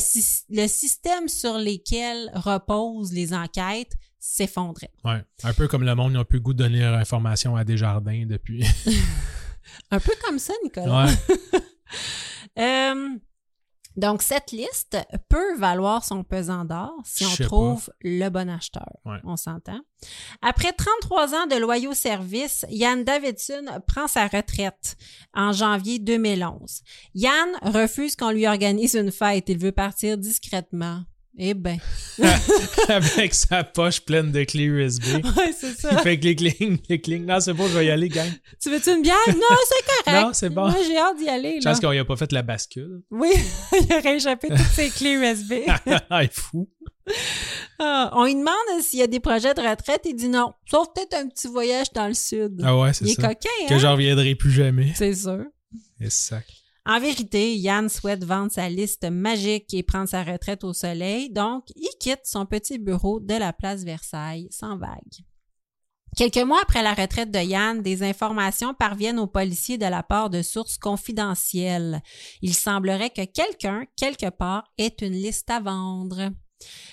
le 0.63 0.67
système 0.69 1.29
sur 1.29 1.59
lesquels 1.59 2.31
reposent 2.35 3.13
les 3.13 3.35
enquêtes 3.35 3.93
s'effondrait. 4.19 4.91
Ouais. 5.05 5.23
Un 5.45 5.53
peu 5.53 5.67
comme 5.69 5.85
le 5.85 5.95
monde 5.95 6.13
n'a 6.13 6.25
plus 6.25 6.39
le 6.39 6.43
goût 6.43 6.53
de 6.53 6.59
donner 6.59 6.81
leur 6.81 6.95
information 6.95 7.57
à 7.57 7.65
Desjardins 7.65 8.25
depuis. 8.27 8.65
Un 9.91 10.01
peu 10.01 10.13
comme 10.25 10.39
ça, 10.39 10.53
Nicolas. 10.65 11.07
ouais. 11.07 11.61
Euh, 12.59 13.09
donc, 13.97 14.23
cette 14.23 14.53
liste 14.53 14.97
peut 15.29 15.57
valoir 15.57 16.05
son 16.05 16.23
pesant 16.23 16.65
d'or 16.65 16.95
si 17.05 17.25
on 17.25 17.45
trouve 17.45 17.91
le 18.03 18.29
bon 18.29 18.49
acheteur. 18.49 18.89
Ouais. 19.05 19.19
On 19.25 19.37
s'entend. 19.37 19.81
Après 20.43 20.73
33 20.73 21.35
ans 21.35 21.47
de 21.47 21.57
loyaux 21.57 21.95
services, 21.95 22.65
Yann 22.71 23.05
Davidson 23.05 23.65
prend 23.87 24.07
sa 24.07 24.29
retraite 24.29 24.97
en 25.35 25.53
janvier 25.53 25.99
2011. 25.99 26.83
Yann 27.15 27.49
refuse 27.63 28.17
qu'on 28.17 28.31
lui 28.31 28.47
organise 28.47 28.95
une 28.95 29.13
fête. 29.13 29.49
Il 29.49 29.59
veut 29.59 29.73
partir 29.73 30.17
discrètement. 30.17 31.03
Eh 31.39 31.55
ben. 31.55 31.79
Avec 32.89 33.35
sa 33.35 33.65
poche 33.65 34.01
pleine 34.01 34.33
de 34.33 34.45
clés 34.45 34.65
USB. 34.65 35.05
Ouais, 35.37 35.53
c'est 35.59 35.69
Il 35.71 35.75
ça. 35.77 35.97
fait 35.99 36.19
clic, 36.19 36.39
clic, 36.39 36.83
clic, 36.83 37.03
clic. 37.03 37.23
Non, 37.25 37.41
c'est 37.41 37.53
bon, 37.55 37.67
je 37.69 37.79
vais 37.79 37.87
y 37.87 37.91
aller, 37.91 38.09
gang. 38.09 38.29
tu 38.61 38.71
veux-tu 38.71 38.91
une 38.91 39.03
bière? 39.03 39.17
Non, 39.29 39.35
c'est 39.67 40.05
correct. 40.05 40.23
Non, 40.27 40.33
c'est 40.33 40.51
bon. 40.51 40.69
Moi, 40.69 40.77
j'ai 40.87 40.99
hâte 40.99 41.17
d'y 41.19 41.29
aller. 41.29 41.59
Je 41.61 41.65
Là. 41.65 41.71
pense 41.71 41.81
qu'on 41.81 41.93
n'y 41.93 41.99
a 41.99 42.05
pas 42.05 42.17
fait 42.17 42.31
la 42.33 42.43
bascule. 42.43 43.03
Oui, 43.11 43.31
il 43.73 43.95
aurait 43.95 44.17
échappé 44.17 44.49
toutes 44.49 44.59
ses 44.59 44.91
clés 44.91 45.13
USB. 45.13 45.55
ah, 46.11 46.23
il 46.23 46.27
est 46.27 46.35
fou. 46.35 46.69
Ah, 47.79 48.11
on 48.15 48.25
lui 48.25 48.35
demande 48.35 48.83
s'il 48.83 48.99
y 48.99 49.03
a 49.03 49.07
des 49.07 49.21
projets 49.21 49.55
de 49.55 49.61
retraite. 49.61 50.03
Il 50.05 50.15
dit 50.17 50.29
non. 50.29 50.53
Sauf 50.71 50.89
peut-être 50.95 51.15
un 51.15 51.29
petit 51.29 51.49
voyage 51.49 51.93
dans 51.95 52.07
le 52.09 52.15
sud. 52.15 52.61
Ah 52.65 52.77
ouais, 52.77 52.91
il 52.91 52.95
c'est 52.95 53.05
est 53.07 53.21
ça. 53.21 53.29
coquin, 53.29 53.49
Que 53.69 53.75
hein? 53.75 53.79
j'en 53.79 53.93
reviendrai 53.93 54.35
plus 54.35 54.51
jamais. 54.53 54.93
C'est 54.97 55.15
sûr. 55.15 55.45
Et 56.01 56.11
sac. 56.11 56.45
En 56.87 56.99
vérité, 56.99 57.57
Yann 57.57 57.89
souhaite 57.89 58.25
vendre 58.25 58.51
sa 58.51 58.69
liste 58.69 59.05
magique 59.11 59.75
et 59.75 59.83
prendre 59.83 60.09
sa 60.09 60.23
retraite 60.23 60.65
au 60.65 60.73
soleil, 60.73 61.31
donc 61.31 61.65
il 61.77 61.91
quitte 62.01 62.25
son 62.25 62.47
petit 62.47 62.79
bureau 62.79 63.21
de 63.21 63.35
la 63.35 63.53
place 63.53 63.85
Versailles 63.85 64.49
sans 64.51 64.79
vague. 64.79 65.25
Quelques 66.17 66.39
mois 66.39 66.61
après 66.63 66.83
la 66.83 66.95
retraite 66.95 67.31
de 67.31 67.39
Yann, 67.39 67.83
des 67.83 68.03
informations 68.03 68.75
parviennent 68.75 69.21
aux 69.21 69.29
policiers 69.29 69.79
de 69.79 69.87
la 69.87 70.03
part 70.03 70.29
de 70.29 70.43
sources 70.43 70.77
confidentielles. 70.77 72.03
Il 72.43 72.55
semblerait 72.55 73.11
que 73.11 73.25
quelqu'un, 73.25 73.85
quelque 73.97 74.29
part, 74.31 74.65
ait 74.77 74.95
une 75.01 75.13
liste 75.13 75.51
à 75.51 75.61
vendre. 75.61 76.31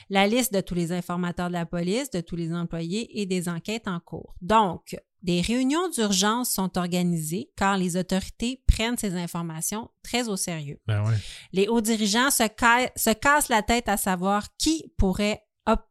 La 0.09 0.27
liste 0.27 0.53
de 0.53 0.61
tous 0.61 0.75
les 0.75 0.91
informateurs 0.91 1.47
de 1.47 1.53
la 1.53 1.65
police, 1.65 2.11
de 2.11 2.21
tous 2.21 2.35
les 2.35 2.53
employés 2.53 3.19
et 3.19 3.25
des 3.25 3.49
enquêtes 3.49 3.87
en 3.87 3.99
cours. 3.99 4.35
Donc, 4.41 4.95
des 5.27 5.41
réunions 5.41 5.89
d'urgence 5.89 6.51
sont 6.51 6.77
organisées 6.77 7.51
car 7.55 7.77
les 7.77 7.97
autorités 7.97 8.63
prennent 8.65 8.97
ces 8.97 9.13
informations 9.13 9.91
très 10.01 10.27
au 10.29 10.37
sérieux. 10.37 10.79
Ben 10.87 11.05
ouais. 11.07 11.15
Les 11.53 11.67
hauts 11.67 11.81
dirigeants 11.81 12.31
se, 12.31 12.43
ca- 12.59 12.89
se 12.95 13.11
cassent 13.13 13.49
la 13.49 13.61
tête 13.61 13.89
à 13.89 13.97
savoir 13.97 14.47
qui 14.57 14.91
pourrait 14.97 15.43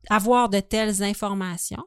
avoir 0.09 0.49
de 0.49 0.59
telles 0.61 1.03
informations 1.03 1.85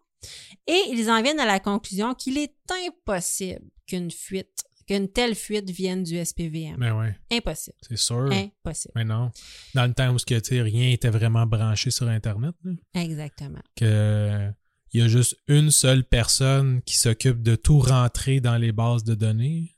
et 0.67 0.79
ils 0.89 1.09
en 1.09 1.21
viennent 1.23 1.39
à 1.39 1.45
la 1.47 1.59
conclusion 1.59 2.13
qu'il 2.13 2.37
est 2.37 2.53
impossible 2.87 3.65
qu'une 3.87 4.11
fuite, 4.11 4.63
qu'une 4.87 5.07
telle 5.11 5.33
fuite 5.33 5.69
vienne 5.71 6.03
du 6.03 6.23
SPVM. 6.23 6.75
Ben 6.77 6.95
ouais. 6.99 7.17
Impossible. 7.31 7.77
C'est 7.81 7.97
sûr. 7.97 8.29
Impossible. 8.31 8.91
Mais 8.95 9.05
non. 9.05 9.31
Dans 9.73 9.85
le 9.87 9.93
temps 9.95 10.13
où 10.13 10.17
rien 10.27 10.91
était 10.91 11.09
vraiment 11.09 11.47
branché 11.47 11.89
sur 11.89 12.07
Internet, 12.07 12.53
là, 12.63 12.73
Exactement. 13.01 13.61
que 13.75 14.51
il 14.91 15.01
y 15.01 15.03
a 15.03 15.07
juste 15.07 15.37
une 15.47 15.71
seule 15.71 16.03
personne 16.03 16.81
qui 16.83 16.97
s'occupe 16.97 17.41
de 17.41 17.55
tout 17.55 17.79
rentrer 17.79 18.39
dans 18.39 18.57
les 18.57 18.71
bases 18.71 19.03
de 19.03 19.15
données, 19.15 19.75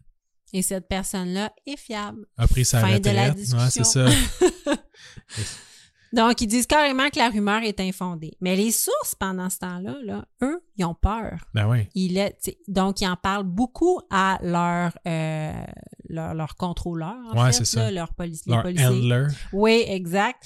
Et 0.53 0.61
cette 0.61 0.87
personne-là 0.87 1.53
est 1.65 1.77
fiable. 1.77 2.25
a 2.37 2.47
pris 2.47 2.65
sa 2.65 2.81
Fin 2.81 2.99
de 2.99 3.09
Ouais, 3.09 3.69
c'est 3.69 3.85
ça. 3.85 4.05
Donc, 6.13 6.41
ils 6.41 6.47
disent 6.47 6.67
carrément 6.67 7.09
que 7.09 7.17
la 7.19 7.29
rumeur 7.29 7.61
est 7.63 7.79
infondée. 7.79 8.33
Mais 8.41 8.55
les 8.55 8.71
sources, 8.71 9.15
pendant 9.15 9.49
ce 9.49 9.59
temps-là, 9.59 9.95
là, 10.03 10.25
eux, 10.43 10.61
ils 10.77 10.85
ont 10.85 10.93
peur. 10.95 11.39
Ben 11.53 11.67
ouais. 11.67 11.89
Il 11.95 12.17
est, 12.17 12.57
donc, 12.67 13.01
ils 13.01 13.07
en 13.07 13.15
parlent 13.15 13.43
beaucoup 13.45 13.99
à 14.09 14.37
leur, 14.41 14.91
euh, 15.07 15.51
leur, 16.09 16.33
leur 16.33 16.55
contrôleur, 16.55 17.15
en 17.31 17.43
Ouais, 17.43 17.51
fait, 17.53 17.59
là, 17.59 17.65
ça. 17.65 17.91
leur 17.91 18.13
police, 18.13 18.43
Leur 18.45 18.65
handler. 18.65 19.27
Oui, 19.53 19.83
exact. 19.87 20.43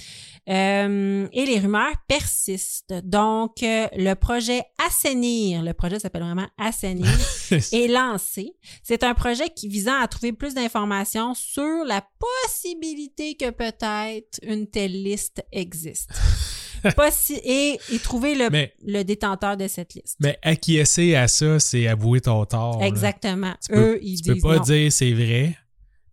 Euh, 0.48 1.28
et 1.32 1.46
les 1.46 1.58
rumeurs 1.60 1.96
persistent. 2.08 2.94
Donc, 3.04 3.64
euh, 3.64 3.88
le 3.96 4.14
projet 4.14 4.62
Assainir, 4.88 5.64
le 5.64 5.74
projet 5.74 5.98
s'appelle 6.00 6.22
vraiment 6.22 6.48
Assainir, 6.60 7.08
est 7.52 7.88
lancé. 7.88 8.56
C'est 8.84 9.04
un 9.04 9.16
projet 9.16 9.50
qui 9.50 9.68
visant 9.68 10.00
à 10.00 10.08
trouver 10.08 10.34
plus 10.34 10.54
d'informations 10.54 11.34
sur 11.34 11.84
la 11.86 12.04
possibilité 12.20 13.36
que 13.36 13.50
peut-être 13.50 14.40
une 14.44 14.68
telle 14.68 15.02
liste 15.04 15.44
existe. 15.56 16.12
Possi- 16.96 17.42
et, 17.44 17.80
et 17.92 18.00
trouver 18.00 18.36
le, 18.36 18.50
mais, 18.52 18.76
le 18.86 19.02
détenteur 19.04 19.58
de 19.58 19.68
cette 19.68 19.96
liste. 19.96 20.18
mais 20.20 20.38
acquiescer 20.44 21.16
à 21.16 21.28
ça, 21.28 21.60
c'est 21.60 21.88
avouer 21.88 22.22
ton 22.22 22.46
tort. 22.46 22.80
là. 22.80 22.86
Exactement. 22.88 23.56
Tu 23.66 23.72
peux- 23.74 23.94
Eux, 23.96 24.00
ils 24.04 24.22
Tu 24.22 24.34
peux 24.34 24.40
pas 24.40 24.58
non. 24.58 24.62
dire 24.64 24.92
c'est 24.92 25.14
vrai, 25.14 25.58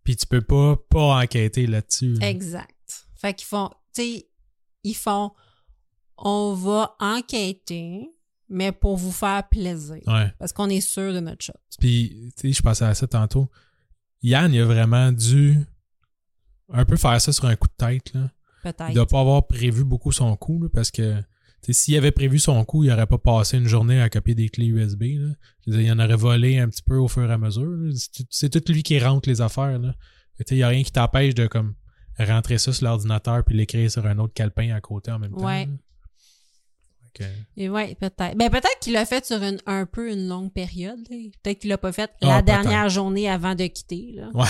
puis 0.03 0.17
tu 0.17 0.27
peux 0.27 0.41
pas 0.41 0.77
pas 0.89 1.21
enquêter 1.23 1.67
là-dessus. 1.67 2.15
là. 2.15 2.31
Exact. 2.31 2.71
Fait 3.17 3.35
qu'ils 3.35 3.47
font, 3.47 3.69
tu 3.95 4.03
sais, 4.03 4.29
ils 4.83 4.95
font, 4.97 5.33
on 6.17 6.55
va 6.55 6.97
enquêter, 7.01 8.09
mais 8.49 8.73
pour 8.73 8.97
vous 8.97 9.13
faire 9.13 9.47
plaisir. 9.51 10.01
Ouais. 10.07 10.33
Parce 10.39 10.53
qu'on 10.55 10.71
est 10.71 10.81
sûr 10.81 11.13
de 11.13 11.21
notre 11.21 11.45
shot. 11.45 11.53
Puis, 11.79 12.33
tu 12.37 12.49
sais, 12.49 12.53
je 12.55 12.63
pensais 12.63 12.85
à 12.87 12.95
ça 12.95 13.07
tantôt. 13.07 13.51
Yann, 14.23 14.53
il 14.55 14.61
a 14.61 14.65
vraiment 14.65 15.13
dû 15.13 15.59
un 16.73 16.85
peu 16.87 16.97
faire 16.97 17.21
ça 17.21 17.31
sur 17.33 17.45
un 17.45 17.57
coup 17.57 17.69
de 17.69 17.87
tête, 17.87 18.15
là. 18.15 18.31
Il 18.65 18.73
Peut-être. 18.73 18.95
doit 18.95 19.07
pas 19.07 19.21
avoir 19.21 19.47
prévu 19.47 19.85
beaucoup 19.85 20.13
son 20.13 20.35
coup, 20.37 20.63
là, 20.63 20.69
parce 20.73 20.91
que 20.91 21.17
s'il 21.69 21.97
avait 21.97 22.11
prévu 22.13 22.39
son 22.39 22.65
coup, 22.65 22.83
il 22.85 22.91
aurait 22.91 23.07
pas 23.07 23.19
passé 23.19 23.57
une 23.57 23.69
journée 23.69 24.01
à 24.01 24.09
copier 24.09 24.35
des 24.35 24.49
clés 24.49 24.67
USB. 24.67 25.03
Là. 25.19 25.35
Dire, 25.67 25.81
il 25.81 25.93
en 25.93 25.99
aurait 25.99 26.17
volé 26.17 26.59
un 26.59 26.69
petit 26.69 26.83
peu 26.83 26.97
au 26.97 27.07
fur 27.09 27.29
et 27.29 27.33
à 27.33 27.39
mesure. 27.39 27.93
C'est 28.31 28.49
tout- 28.51 28.73
lui 28.73 28.83
qui 28.83 28.99
rentre 28.99 29.29
les 29.29 29.41
affaires. 29.41 29.79
Là. 29.79 29.95
Il 30.51 30.57
n'y 30.57 30.63
a 30.63 30.69
rien 30.69 30.83
qui 30.83 30.91
t'empêche 30.91 31.35
de 31.35 31.47
comme 31.47 31.75
rentrer 32.19 32.59
ça 32.59 32.73
sur 32.73 32.85
l'ordinateur 32.87 33.45
puis 33.45 33.57
l'écrire 33.57 33.91
sur 33.91 34.05
un 34.07 34.19
autre 34.19 34.35
calepin 34.35 34.75
à 34.75 34.81
côté 34.81 35.11
en 35.13 35.19
même 35.21 35.31
temps. 35.33 35.45
Ouais. 35.47 35.69
Fait 37.17 37.25
que- 37.25 37.31
Et 37.61 37.69
ouais, 37.71 37.95
peut-être. 37.95 38.37
Ben, 38.37 38.51
peut-être 38.51 38.79
qu'il 38.81 38.93
l'a 38.95 39.05
fait 39.07 39.25
sur 39.25 39.41
une, 39.43 39.59
un 39.67 39.87
peu 39.87 40.11
une 40.13 40.27
longue 40.29 40.53
période. 40.53 40.99
Peut-être 41.09 41.61
qu'il 41.61 41.71
l'a 41.71 41.79
pas 41.79 41.93
fait 41.93 42.11
Ah, 42.23 42.27
la 42.27 42.43
dernière 42.43 42.89
journée 42.89 43.29
avant 43.31 43.55
de 43.55 43.67
quitter. 43.67 44.13
Là. 44.17 44.31
Ouais. 44.35 44.47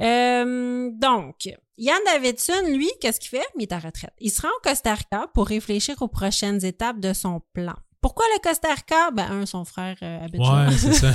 Euh, 0.00 0.90
donc, 1.00 1.48
Yann 1.78 1.98
Davidson, 2.06 2.66
lui, 2.66 2.90
qu'est-ce 3.00 3.20
qu'il 3.20 3.30
fait? 3.30 3.46
Il 3.56 3.62
est 3.62 3.72
à 3.72 3.78
retraite. 3.78 4.12
Il 4.18 4.30
se 4.30 4.42
rend 4.42 4.48
au 4.48 4.68
Costa 4.68 4.94
Rica 4.94 5.28
pour 5.32 5.46
réfléchir 5.46 5.94
aux 6.02 6.08
prochaines 6.08 6.64
étapes 6.64 6.98
de 6.98 7.12
son 7.12 7.40
plan. 7.52 7.74
Pourquoi 8.00 8.24
le 8.34 8.40
Costa 8.42 8.74
Rica? 8.74 9.10
Ben, 9.12 9.30
un, 9.30 9.46
son 9.46 9.64
frère 9.64 9.96
euh, 10.02 10.24
habite 10.24 10.40
là. 10.40 10.68
Ouais, 10.68 10.76
c'est 10.76 10.92
ça. 10.92 11.12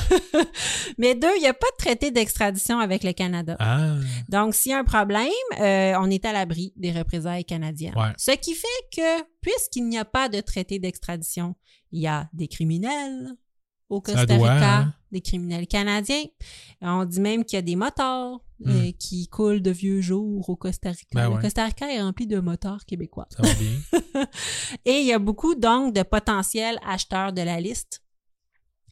Mais 0.98 1.16
deux, 1.16 1.32
il 1.38 1.42
n'y 1.42 1.48
a 1.48 1.54
pas 1.54 1.68
de 1.72 1.78
traité 1.78 2.12
d'extradition 2.12 2.80
avec 2.80 3.04
le 3.04 3.12
Canada. 3.14 3.56
Ah, 3.60 3.96
Donc, 4.30 4.54
s'il 4.54 4.72
y 4.72 4.76
a 4.76 4.80
un 4.80 4.84
problème, 4.84 5.30
euh, 5.60 5.94
on 6.00 6.10
est 6.10 6.26
à 6.26 6.34
l'abri 6.34 6.74
des 6.76 6.92
représailles 6.92 7.46
canadiennes. 7.46 7.98
Ouais. 7.98 8.14
Ce 8.18 8.32
qui 8.32 8.54
fait 8.54 8.68
que, 8.96 9.24
puisqu'il 9.42 9.88
n'y 9.88 9.98
a 9.98 10.06
pas 10.06 10.28
de 10.28 10.42
traité 10.42 10.80
d'extradition, 10.80 11.56
il 11.92 12.02
y 12.02 12.08
a 12.08 12.30
des 12.34 12.48
criminels 12.48 13.34
au 13.94 14.02
Costa 14.02 14.26
doit, 14.26 14.54
Rica, 14.54 14.78
hein? 14.80 14.94
des 15.12 15.22
criminels 15.22 15.68
canadiens. 15.68 16.24
On 16.82 17.06
dit 17.06 17.22
même 17.22 17.44
qu'il 17.46 17.58
y 17.58 17.60
a 17.60 17.62
des 17.62 17.76
motards 17.76 18.40
euh, 18.66 18.90
Hmm. 18.90 18.92
qui 18.98 19.28
coulent 19.28 19.62
de 19.62 19.72
vieux 19.72 20.00
jours 20.00 20.48
au 20.50 20.56
Costa 20.56 20.92
Rica. 20.92 21.08
Ben 21.14 21.30
Le. 21.36 21.42
Costa 21.42 21.66
Rica 21.66 21.92
est 21.94 22.02
rempli 22.02 22.28
de 22.28 22.40
motards 22.40 22.86
québécois. 22.86 23.28
ça 23.30 23.44
va 23.44 23.54
bien. 23.56 24.26
Et 24.86 25.00
il 25.02 25.06
y 25.06 25.12
a 25.12 25.20
beaucoup 25.20 25.54
donc 25.56 25.94
de 25.94 26.02
potentiels 26.04 26.78
acheteurs 26.88 27.34
de 27.34 27.42
la 27.42 27.60
liste. 27.60 28.02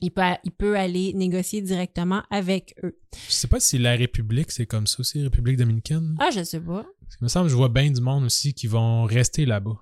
Il 0.01 0.11
peut, 0.11 0.23
il 0.43 0.51
peut 0.51 0.75
aller 0.77 1.13
négocier 1.13 1.61
directement 1.61 2.23
avec 2.31 2.75
eux. 2.83 2.99
Je 3.27 3.31
sais 3.33 3.47
pas 3.47 3.59
si 3.61 3.77
la 3.77 3.91
République, 3.95 4.51
c'est 4.51 4.65
comme 4.65 4.87
ça 4.87 4.97
aussi, 4.99 5.21
République 5.23 5.57
dominicaine. 5.57 6.17
Ah, 6.19 6.31
je 6.31 6.43
sais 6.43 6.59
pas. 6.59 6.83
Qu'il 7.17 7.23
me 7.23 7.27
semble 7.29 7.45
que 7.45 7.51
je 7.51 7.55
vois 7.55 7.69
bien 7.69 7.89
du 7.91 8.01
monde 8.01 8.23
aussi 8.25 8.53
qui 8.53 8.67
vont 8.67 9.03
rester 9.05 9.45
là-bas, 9.45 9.79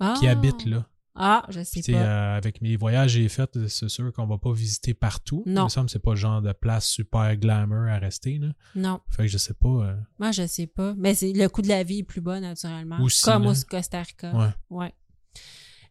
Ah. 0.00 0.14
qui 0.18 0.26
habitent 0.26 0.64
là. 0.66 0.88
Ah, 1.22 1.44
je 1.50 1.62
sais 1.62 1.82
Puis, 1.82 1.92
pas. 1.92 1.98
euh, 1.98 2.36
avec 2.38 2.62
mes 2.62 2.76
voyages 2.76 3.10
j'ai 3.10 3.28
faits, 3.28 3.68
c'est 3.68 3.90
sûr 3.90 4.10
qu'on 4.12 4.26
va 4.26 4.38
pas 4.38 4.52
visiter 4.52 4.94
partout. 4.94 5.42
Non. 5.44 5.62
Il 5.62 5.64
me 5.64 5.68
semble 5.68 5.86
que 5.86 5.92
c'est 5.92 5.98
pas 5.98 6.12
le 6.12 6.16
genre 6.16 6.40
de 6.40 6.52
place 6.52 6.86
super 6.86 7.36
glamour 7.36 7.88
à 7.90 7.98
rester. 7.98 8.38
Là. 8.38 8.48
Non, 8.74 9.00
Fait 9.10 9.24
que 9.24 9.28
je 9.28 9.36
sais 9.36 9.52
pas. 9.52 9.68
euh, 9.68 9.96
moi, 10.18 10.32
je 10.32 10.46
sais 10.46 10.66
pas. 10.66 10.94
Mais 10.96 11.14
c'est 11.14 11.32
le 11.34 11.48
coût 11.48 11.60
de 11.60 11.68
la 11.68 11.82
vie 11.82 11.98
est 11.98 12.04
plus 12.04 12.22
bas, 12.22 12.40
naturellement. 12.40 12.98
Aussi, 13.02 13.22
comme 13.22 13.44
là. 13.44 13.50
au 13.50 13.54
Costa 13.68 14.00
Rica. 14.02 14.32
ouais. 14.34 14.48
Ouais. 14.70 14.94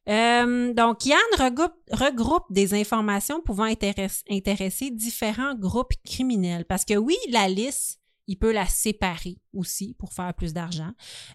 Euh, 0.07 0.73
donc, 0.73 1.05
Yann 1.05 1.19
regroupe, 1.37 1.75
regroupe 1.91 2.45
des 2.49 2.73
informations 2.73 3.41
pouvant 3.41 3.65
intéress- 3.65 4.23
intéresser 4.29 4.89
différents 4.89 5.53
groupes 5.53 5.93
criminels. 6.03 6.65
Parce 6.65 6.83
que 6.85 6.95
oui, 6.95 7.15
la 7.29 7.47
liste, 7.47 7.98
il 8.31 8.37
peut 8.37 8.51
la 8.53 8.67
séparer 8.67 9.37
aussi 9.53 9.95
pour 9.97 10.13
faire 10.13 10.31
plus 10.35 10.53
d'argent. 10.53 10.91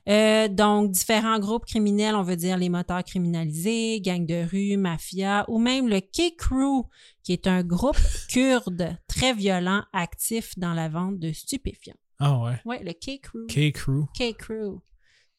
Euh, 0.08 0.46
donc, 0.46 0.92
différents 0.92 1.40
groupes 1.40 1.66
criminels, 1.66 2.14
on 2.14 2.22
veut 2.22 2.36
dire 2.36 2.56
les 2.56 2.68
moteurs 2.68 3.02
criminalisés, 3.02 4.00
gangs 4.00 4.24
de 4.24 4.48
rue, 4.48 4.76
mafia, 4.76 5.44
ou 5.48 5.58
même 5.58 5.88
le 5.88 5.98
K-Crew, 6.00 6.86
qui 7.24 7.32
est 7.32 7.48
un 7.48 7.64
groupe 7.64 7.98
kurde 8.28 8.96
très 9.08 9.34
violent, 9.34 9.82
actif 9.92 10.56
dans 10.56 10.72
la 10.72 10.88
vente 10.88 11.18
de 11.18 11.32
stupéfiants. 11.32 11.96
Ah 12.20 12.38
ouais. 12.38 12.60
Ouais, 12.64 12.80
le 12.84 12.92
K-Crew. 12.92 13.46
K-Crew. 13.48 14.06
K-Crew. 14.16 14.80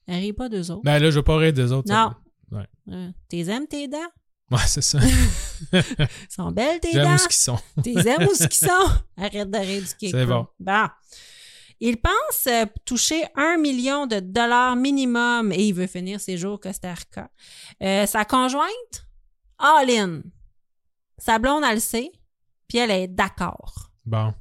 Ris 0.09 0.33
pas 0.33 0.49
d'eux 0.49 0.69
autres. 0.71 0.83
Ben 0.83 0.99
là, 0.99 1.09
je 1.09 1.15
veux 1.15 1.23
pas 1.23 1.37
rire 1.37 1.53
des 1.53 1.71
autres. 1.71 1.89
Non. 1.89 2.11
ça. 2.51 2.57
Ouais. 2.57 2.67
Euh, 2.89 3.09
T'es 3.29 3.49
aimes 3.49 3.65
tes 3.67 3.87
dents? 3.87 3.97
Ouais, 4.51 4.59
c'est 4.67 4.81
ça. 4.83 4.99
sont 6.29 6.51
belles 6.51 6.79
tes 6.81 6.91
J'aime 6.91 7.05
dents? 7.05 7.15
où 7.15 7.17
ce 7.17 7.27
qu'ils 7.27 7.35
sont. 7.37 7.59
T'es 7.81 7.93
aimes 8.07 8.27
où 8.29 8.35
ce 8.35 8.45
qu'ils 8.47 8.67
sont? 8.69 8.91
Arrête 9.17 9.49
de 9.49 9.57
rire 9.57 9.81
du 9.81 9.87
cake. 9.95 10.11
C'est 10.11 10.25
bon. 10.25 10.45
Bon. 10.59 10.85
Il 11.79 11.97
pense 11.97 12.47
euh, 12.47 12.65
toucher 12.85 13.23
un 13.35 13.57
million 13.57 14.07
de 14.07 14.19
dollars 14.19 14.75
minimum 14.75 15.51
et 15.51 15.67
il 15.67 15.73
veut 15.73 15.87
finir 15.87 16.19
ses 16.19 16.37
jours 16.37 16.53
au 16.53 16.57
Costa 16.57 16.93
Rica. 16.93 17.29
Euh, 17.83 18.05
sa 18.05 18.25
conjointe, 18.25 19.05
all 19.57 19.89
in. 19.89 20.21
Sa 21.17 21.39
blonde, 21.39 21.63
elle 21.67 21.75
le 21.75 21.79
sait, 21.79 22.11
puis 22.67 22.77
elle 22.77 22.91
est 22.91 23.07
d'accord. 23.07 23.89
Bon. 24.05 24.33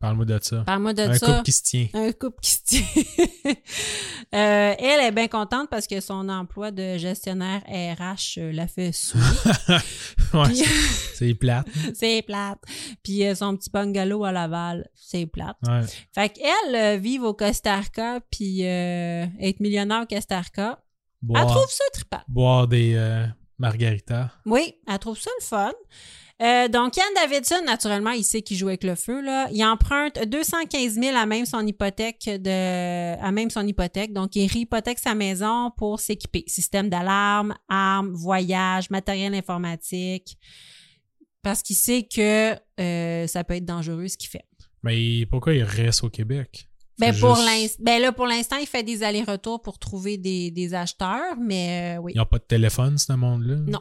Parle-moi 0.00 0.24
de 0.24 0.38
ça. 0.42 0.62
Parle-moi 0.64 0.94
de 0.94 1.02
Un 1.02 1.14
ça. 1.14 1.26
couple 1.26 1.42
qui 1.42 1.52
se 1.52 1.62
tient. 1.62 1.86
Un 1.94 2.12
couple 2.12 2.38
qui 2.40 2.50
se 2.50 2.62
tient. 2.64 2.84
Euh, 4.32 4.74
elle 4.78 5.00
est 5.06 5.10
bien 5.10 5.26
contente 5.26 5.68
parce 5.70 5.88
que 5.88 5.98
son 6.00 6.28
emploi 6.28 6.70
de 6.70 6.96
gestionnaire 6.98 7.62
RH 7.66 8.38
euh, 8.38 8.52
la 8.52 8.68
fait 8.68 8.92
ouais, 10.34 10.42
Puis- 10.44 10.62
c'est- 11.14 11.34
plate. 11.34 11.66
c'est 11.94 12.22
plate. 12.22 12.60
Puis 13.02 13.26
euh, 13.26 13.34
son 13.34 13.56
petit 13.56 13.70
bungalow 13.70 14.24
à 14.24 14.30
Laval, 14.30 14.88
c'est 14.94 15.26
plate. 15.26 15.56
Ouais. 15.66 15.80
Fait 16.14 16.28
qu'elle 16.28 17.00
vivre 17.00 17.26
au 17.26 17.34
Costa 17.34 17.74
Rica 17.80 18.20
puis 18.30 18.60
être 18.62 19.58
millionnaire 19.58 20.02
au 20.02 20.06
Costa 20.06 20.38
Rica, 20.40 20.78
elle 21.34 21.46
trouve 21.46 21.66
ça 21.68 21.84
trippant. 21.92 22.22
boire 22.28 22.68
des 22.68 22.94
margaritas. 23.58 24.30
Oui, 24.46 24.74
elle 24.86 24.98
trouve 25.00 25.18
ça 25.18 25.30
le 25.40 25.44
fun. 25.44 25.72
Euh, 26.42 26.68
donc, 26.68 26.96
Yann 26.96 27.06
Davidson, 27.16 27.62
naturellement, 27.66 28.12
il 28.12 28.24
sait 28.24 28.40
qu'il 28.40 28.56
joue 28.56 28.68
avec 28.68 28.82
le 28.84 28.94
feu. 28.94 29.20
Là. 29.20 29.48
Il 29.52 29.62
emprunte 29.62 30.18
215 30.26 30.94
000 30.94 31.14
à 31.16 31.26
même 31.26 31.44
son 31.44 31.66
hypothèque 31.66 32.24
de, 32.26 33.14
à 33.22 33.30
même 33.30 33.50
son 33.50 33.66
hypothèque. 33.66 34.12
Donc, 34.14 34.34
il 34.36 34.46
réhypothèque 34.50 34.98
sa 34.98 35.14
maison 35.14 35.70
pour 35.76 36.00
s'équiper. 36.00 36.44
Système 36.46 36.88
d'alarme, 36.88 37.54
armes, 37.68 38.10
voyage, 38.14 38.88
matériel 38.88 39.34
informatique. 39.34 40.38
Parce 41.42 41.62
qu'il 41.62 41.76
sait 41.76 42.04
que 42.04 42.54
euh, 42.80 43.26
ça 43.26 43.44
peut 43.44 43.54
être 43.54 43.64
dangereux 43.66 44.08
ce 44.08 44.16
qu'il 44.16 44.30
fait. 44.30 44.44
Mais 44.82 45.26
pourquoi 45.26 45.52
il 45.54 45.62
reste 45.62 46.04
au 46.04 46.08
Québec? 46.10 46.66
Ben 46.98 47.14
pour 47.18 47.34
juste- 47.36 47.80
ben 47.80 48.00
là 48.00 48.12
pour 48.12 48.26
l'instant, 48.26 48.56
il 48.60 48.66
fait 48.66 48.82
des 48.82 49.02
allers-retours 49.02 49.62
pour 49.62 49.78
trouver 49.78 50.18
des, 50.18 50.50
des 50.50 50.74
acheteurs, 50.74 51.36
mais 51.40 51.96
euh, 51.96 52.00
oui. 52.02 52.12
Ils 52.14 52.18
n'ont 52.18 52.26
pas 52.26 52.36
de 52.38 52.44
téléphone, 52.44 52.98
ce 52.98 53.12
monde-là? 53.14 53.56
Non, 53.56 53.80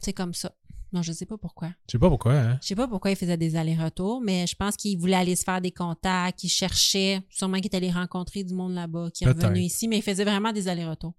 c'est 0.00 0.12
comme 0.12 0.34
ça. 0.34 0.52
Non, 0.92 1.02
je 1.02 1.12
sais 1.12 1.26
pas 1.26 1.36
pourquoi. 1.36 1.68
Je 1.86 1.92
sais 1.92 1.98
pas 1.98 2.08
pourquoi, 2.08 2.32
hein? 2.34 2.58
Je 2.62 2.68
sais 2.68 2.74
pas 2.74 2.88
pourquoi 2.88 3.10
il 3.10 3.16
faisait 3.16 3.36
des 3.36 3.56
allers-retours, 3.56 4.20
mais 4.22 4.46
je 4.46 4.54
pense 4.56 4.76
qu'il 4.76 4.98
voulait 4.98 5.16
aller 5.16 5.36
se 5.36 5.44
faire 5.44 5.60
des 5.60 5.70
contacts, 5.72 6.42
il 6.44 6.48
cherchait, 6.48 7.20
sûrement 7.30 7.58
qu'il 7.58 7.66
est 7.70 7.76
allé 7.76 7.90
rencontrer 7.90 8.42
du 8.44 8.54
monde 8.54 8.72
là-bas, 8.74 9.10
qui 9.12 9.24
est 9.24 9.26
revenu 9.44 9.60
ici, 9.60 9.86
mais 9.88 9.98
il 9.98 10.02
faisait 10.02 10.24
vraiment 10.24 10.52
des 10.52 10.66
allers-retours. 10.68 11.12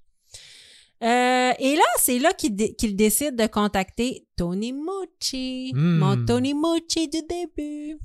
Euh, 1.01 1.53
et 1.59 1.76
là, 1.76 1.84
c'est 1.97 2.20
là 2.20 2.34
qu'il 2.34 2.55
dé- 2.55 2.76
qu'il 2.76 2.93
décide 2.95 3.36
de 3.38 3.47
contacter 3.47 4.28
Tony 4.36 4.74
Mucci, 4.74 5.72
Hmm. 5.74 5.97
mon 5.99 6.26
Tony 6.26 6.53
Mucci 6.53 7.07
du 7.07 7.20
début. 7.30 7.97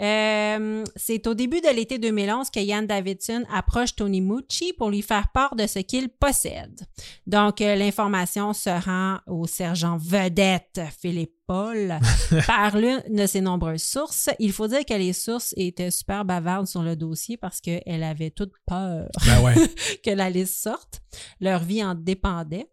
Euh, 0.00 0.84
c'est 0.96 1.26
au 1.26 1.34
début 1.34 1.60
de 1.60 1.68
l'été 1.74 1.98
2011 1.98 2.50
que 2.50 2.60
Yann 2.60 2.86
Davidson 2.86 3.44
approche 3.52 3.94
Tony 3.94 4.20
Mucci 4.20 4.72
pour 4.72 4.90
lui 4.90 5.02
faire 5.02 5.28
part 5.32 5.56
de 5.56 5.66
ce 5.66 5.78
qu'il 5.78 6.08
possède. 6.08 6.80
Donc, 7.26 7.60
euh, 7.60 7.74
l'information 7.74 8.52
se 8.52 8.70
rend 8.70 9.18
au 9.26 9.46
sergent 9.46 9.96
vedette 9.96 10.80
Philippe 11.00 11.34
Paul 11.46 11.98
par 12.46 12.76
l'une 12.76 13.02
de 13.08 13.26
ses 13.26 13.40
nombreuses 13.40 13.82
sources. 13.82 14.30
Il 14.38 14.52
faut 14.52 14.68
dire 14.68 14.84
que 14.84 14.94
les 14.94 15.12
sources 15.12 15.54
étaient 15.56 15.90
super 15.90 16.24
bavardes 16.24 16.66
sur 16.66 16.82
le 16.82 16.96
dossier 16.96 17.36
parce 17.36 17.60
qu'elles 17.60 18.02
avaient 18.02 18.30
toutes 18.30 18.54
peur 18.66 19.08
Ben 19.26 19.42
ouais. 19.42 19.54
que 20.04 20.10
la 20.10 20.30
liste 20.30 20.62
sorte. 20.62 21.00
Leur 21.40 21.62
vie 21.62 21.84
en 21.84 21.94
dépendait. 21.94 22.68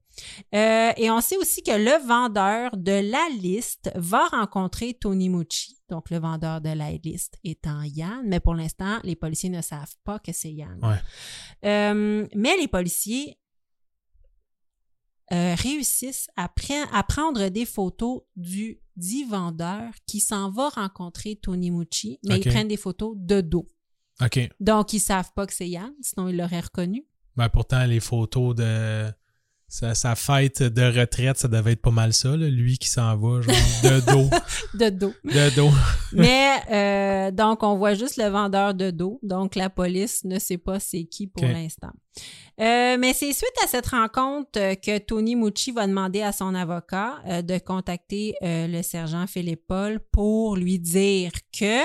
Euh, 0.53 0.91
et 0.97 1.09
on 1.11 1.21
sait 1.21 1.37
aussi 1.37 1.63
que 1.63 1.71
le 1.71 2.05
vendeur 2.05 2.75
de 2.75 2.91
la 2.91 3.27
liste 3.39 3.91
va 3.95 4.25
rencontrer 4.27 4.93
Tony 4.93 5.29
Mucci, 5.29 5.78
donc 5.89 6.09
le 6.09 6.19
vendeur 6.19 6.61
de 6.61 6.69
la 6.69 6.91
liste 6.91 7.37
étant 7.43 7.81
Yann, 7.83 8.21
mais 8.25 8.39
pour 8.39 8.55
l'instant, 8.55 8.99
les 9.03 9.15
policiers 9.15 9.49
ne 9.49 9.61
savent 9.61 9.95
pas 10.03 10.19
que 10.19 10.31
c'est 10.31 10.51
Yann. 10.53 10.79
Ouais. 10.83 10.99
Euh, 11.69 12.27
mais 12.35 12.57
les 12.57 12.67
policiers 12.67 13.37
euh, 15.31 15.55
réussissent 15.55 16.29
à, 16.35 16.47
pre- 16.47 16.87
à 16.91 17.03
prendre 17.03 17.49
des 17.49 17.65
photos 17.65 18.21
du 18.35 18.79
dit 18.95 19.23
vendeur 19.23 19.91
qui 20.05 20.19
s'en 20.19 20.49
va 20.49 20.69
rencontrer 20.69 21.35
Tony 21.35 21.71
Mucci, 21.71 22.19
mais 22.25 22.39
ils 22.39 22.45
prennent 22.49 22.67
des 22.67 22.77
photos 22.77 23.13
de 23.15 23.41
dos. 23.41 23.67
OK. 24.21 24.49
Donc, 24.59 24.91
ils 24.93 24.99
savent 24.99 25.31
pas 25.33 25.45
que 25.45 25.53
c'est 25.53 25.69
Yann, 25.69 25.93
sinon 26.01 26.27
ils 26.27 26.35
l'auraient 26.35 26.59
reconnu. 26.59 27.05
Ben 27.37 27.47
pourtant, 27.47 27.85
les 27.85 28.01
photos 28.01 28.55
de 28.55 29.09
sa, 29.70 29.93
sa 29.93 30.15
fête 30.15 30.63
de 30.63 30.99
retraite, 30.99 31.38
ça 31.38 31.47
devait 31.47 31.74
être 31.74 31.82
pas 31.82 31.91
mal 31.91 32.11
ça, 32.11 32.36
là. 32.36 32.49
Lui 32.49 32.78
qui 32.78 32.89
s'en 32.89 33.15
va, 33.15 33.41
genre, 33.41 33.55
de 33.84 33.99
dos. 34.11 34.30
De 34.74 34.89
dos. 34.89 35.13
De 35.24 35.55
dos. 35.55 35.70
Mais 36.11 36.57
euh, 36.72 37.32
donc, 37.32 37.63
on 37.63 37.78
voit 37.78 37.93
juste 37.93 38.17
le 38.17 38.28
vendeur 38.28 38.74
de 38.74 38.89
dos. 38.89 39.20
Donc, 39.22 39.55
la 39.55 39.70
police 39.70 40.24
ne 40.26 40.39
sait 40.39 40.57
pas 40.57 40.80
c'est 40.80 41.05
qui 41.05 41.28
pour 41.28 41.45
l'instant. 41.45 41.91
Euh, 42.59 42.97
mais 42.99 43.13
c'est 43.13 43.32
suite 43.32 43.53
à 43.63 43.67
cette 43.67 43.88
rencontre 43.88 44.51
que 44.51 44.97
Tony 44.97 45.36
Mucci 45.38 45.72
va 45.72 45.88
demander 45.88 46.22
à 46.22 46.34
son 46.34 46.53
avocat 46.55 47.20
euh, 47.26 47.41
de 47.41 47.57
contacter 47.57 48.36
euh, 48.43 48.67
le 48.67 48.82
sergent 48.82 49.28
Philippe 49.28 49.65
Paul 49.65 50.01
pour 50.11 50.57
lui 50.57 50.78
dire 50.78 51.32
que 51.57 51.84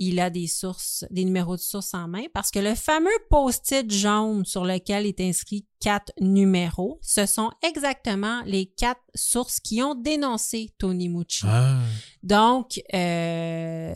il 0.00 0.18
a 0.18 0.30
des 0.30 0.46
sources, 0.46 1.04
des 1.10 1.24
numéros 1.24 1.56
de 1.56 1.60
sources 1.60 1.94
en 1.94 2.08
main 2.08 2.24
parce 2.32 2.50
que 2.50 2.58
le 2.58 2.74
fameux 2.74 3.10
post-it 3.28 3.88
jaune 3.90 4.44
sur 4.46 4.64
lequel 4.64 5.06
est 5.06 5.20
inscrit 5.20 5.66
quatre 5.78 6.12
numéros, 6.20 6.98
ce 7.02 7.26
sont 7.26 7.50
exactement 7.62 8.42
les 8.46 8.66
quatre 8.66 9.02
sources 9.14 9.60
qui 9.60 9.82
ont 9.82 9.94
dénoncé 9.94 10.70
Tony 10.78 11.08
Mucci. 11.10 11.44
Ah. 11.46 11.78
Donc, 12.22 12.80
euh, 12.94 13.94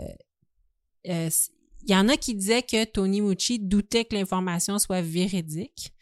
euh, 1.09 1.31
il 1.87 1.93
y 1.93 1.97
en 1.97 2.09
a 2.09 2.17
qui 2.17 2.35
disaient 2.35 2.63
que 2.63 2.85
Tony 2.85 3.21
Mucci 3.21 3.59
doutait 3.59 4.05
que 4.05 4.15
l'information 4.15 4.79
soit 4.79 5.03
véridique. 5.03 5.93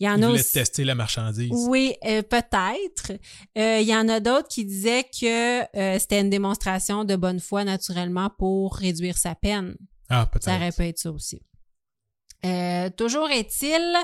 Il 0.00 0.06
y 0.06 0.08
en 0.08 0.16
Il 0.18 0.24
a 0.24 0.26
voulait 0.28 0.40
aussi... 0.40 0.52
tester 0.52 0.84
la 0.84 0.94
marchandise. 0.94 1.50
Oui, 1.52 1.94
euh, 2.04 2.22
peut-être. 2.22 3.12
Euh, 3.58 3.80
Il 3.80 3.86
y 3.88 3.94
en 3.94 4.08
a 4.08 4.20
d'autres 4.20 4.48
qui 4.48 4.64
disaient 4.64 5.04
que 5.04 5.62
euh, 5.76 5.98
c'était 5.98 6.20
une 6.20 6.30
démonstration 6.30 7.04
de 7.04 7.16
bonne 7.16 7.40
foi 7.40 7.64
naturellement 7.64 8.30
pour 8.38 8.76
réduire 8.76 9.16
sa 9.18 9.34
peine. 9.34 9.76
Ah, 10.08 10.28
Ça 10.40 10.50
aurait 10.56 10.60
peut-être. 10.72 10.76
pu 10.76 10.82
être 10.84 10.98
ça 10.98 11.10
aussi. 11.12 11.40
Euh, 12.44 12.90
toujours 12.90 13.30
est-il 13.30 13.96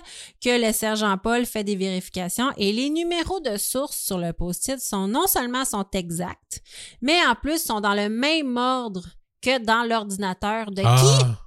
que 0.42 0.66
le 0.66 0.72
sergent 0.72 1.16
Paul 1.18 1.44
fait 1.46 1.64
des 1.64 1.76
vérifications 1.76 2.50
et 2.56 2.72
les 2.72 2.90
numéros 2.90 3.40
de 3.40 3.56
source 3.56 3.96
sur 3.98 4.18
le 4.18 4.32
post-it 4.32 4.80
sont 4.80 5.06
non 5.06 5.26
seulement 5.26 5.64
sont 5.64 5.84
exacts, 5.92 6.60
mais 7.02 7.18
en 7.26 7.34
plus 7.36 7.62
sont 7.62 7.80
dans 7.80 7.94
le 7.94 8.08
même 8.08 8.56
ordre 8.56 9.06
que 9.42 9.62
dans 9.64 9.86
l'ordinateur 9.88 10.70
de 10.70 10.82
qui? 10.82 10.86
Ah. 10.86 11.38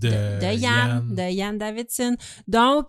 De, 0.00 0.08
de, 0.08 0.12
de 0.40 0.58
Yann, 0.58 0.60
Yann. 0.60 1.14
de 1.14 1.30
Yann 1.32 1.58
Davidson. 1.58 2.16
Donc, 2.48 2.88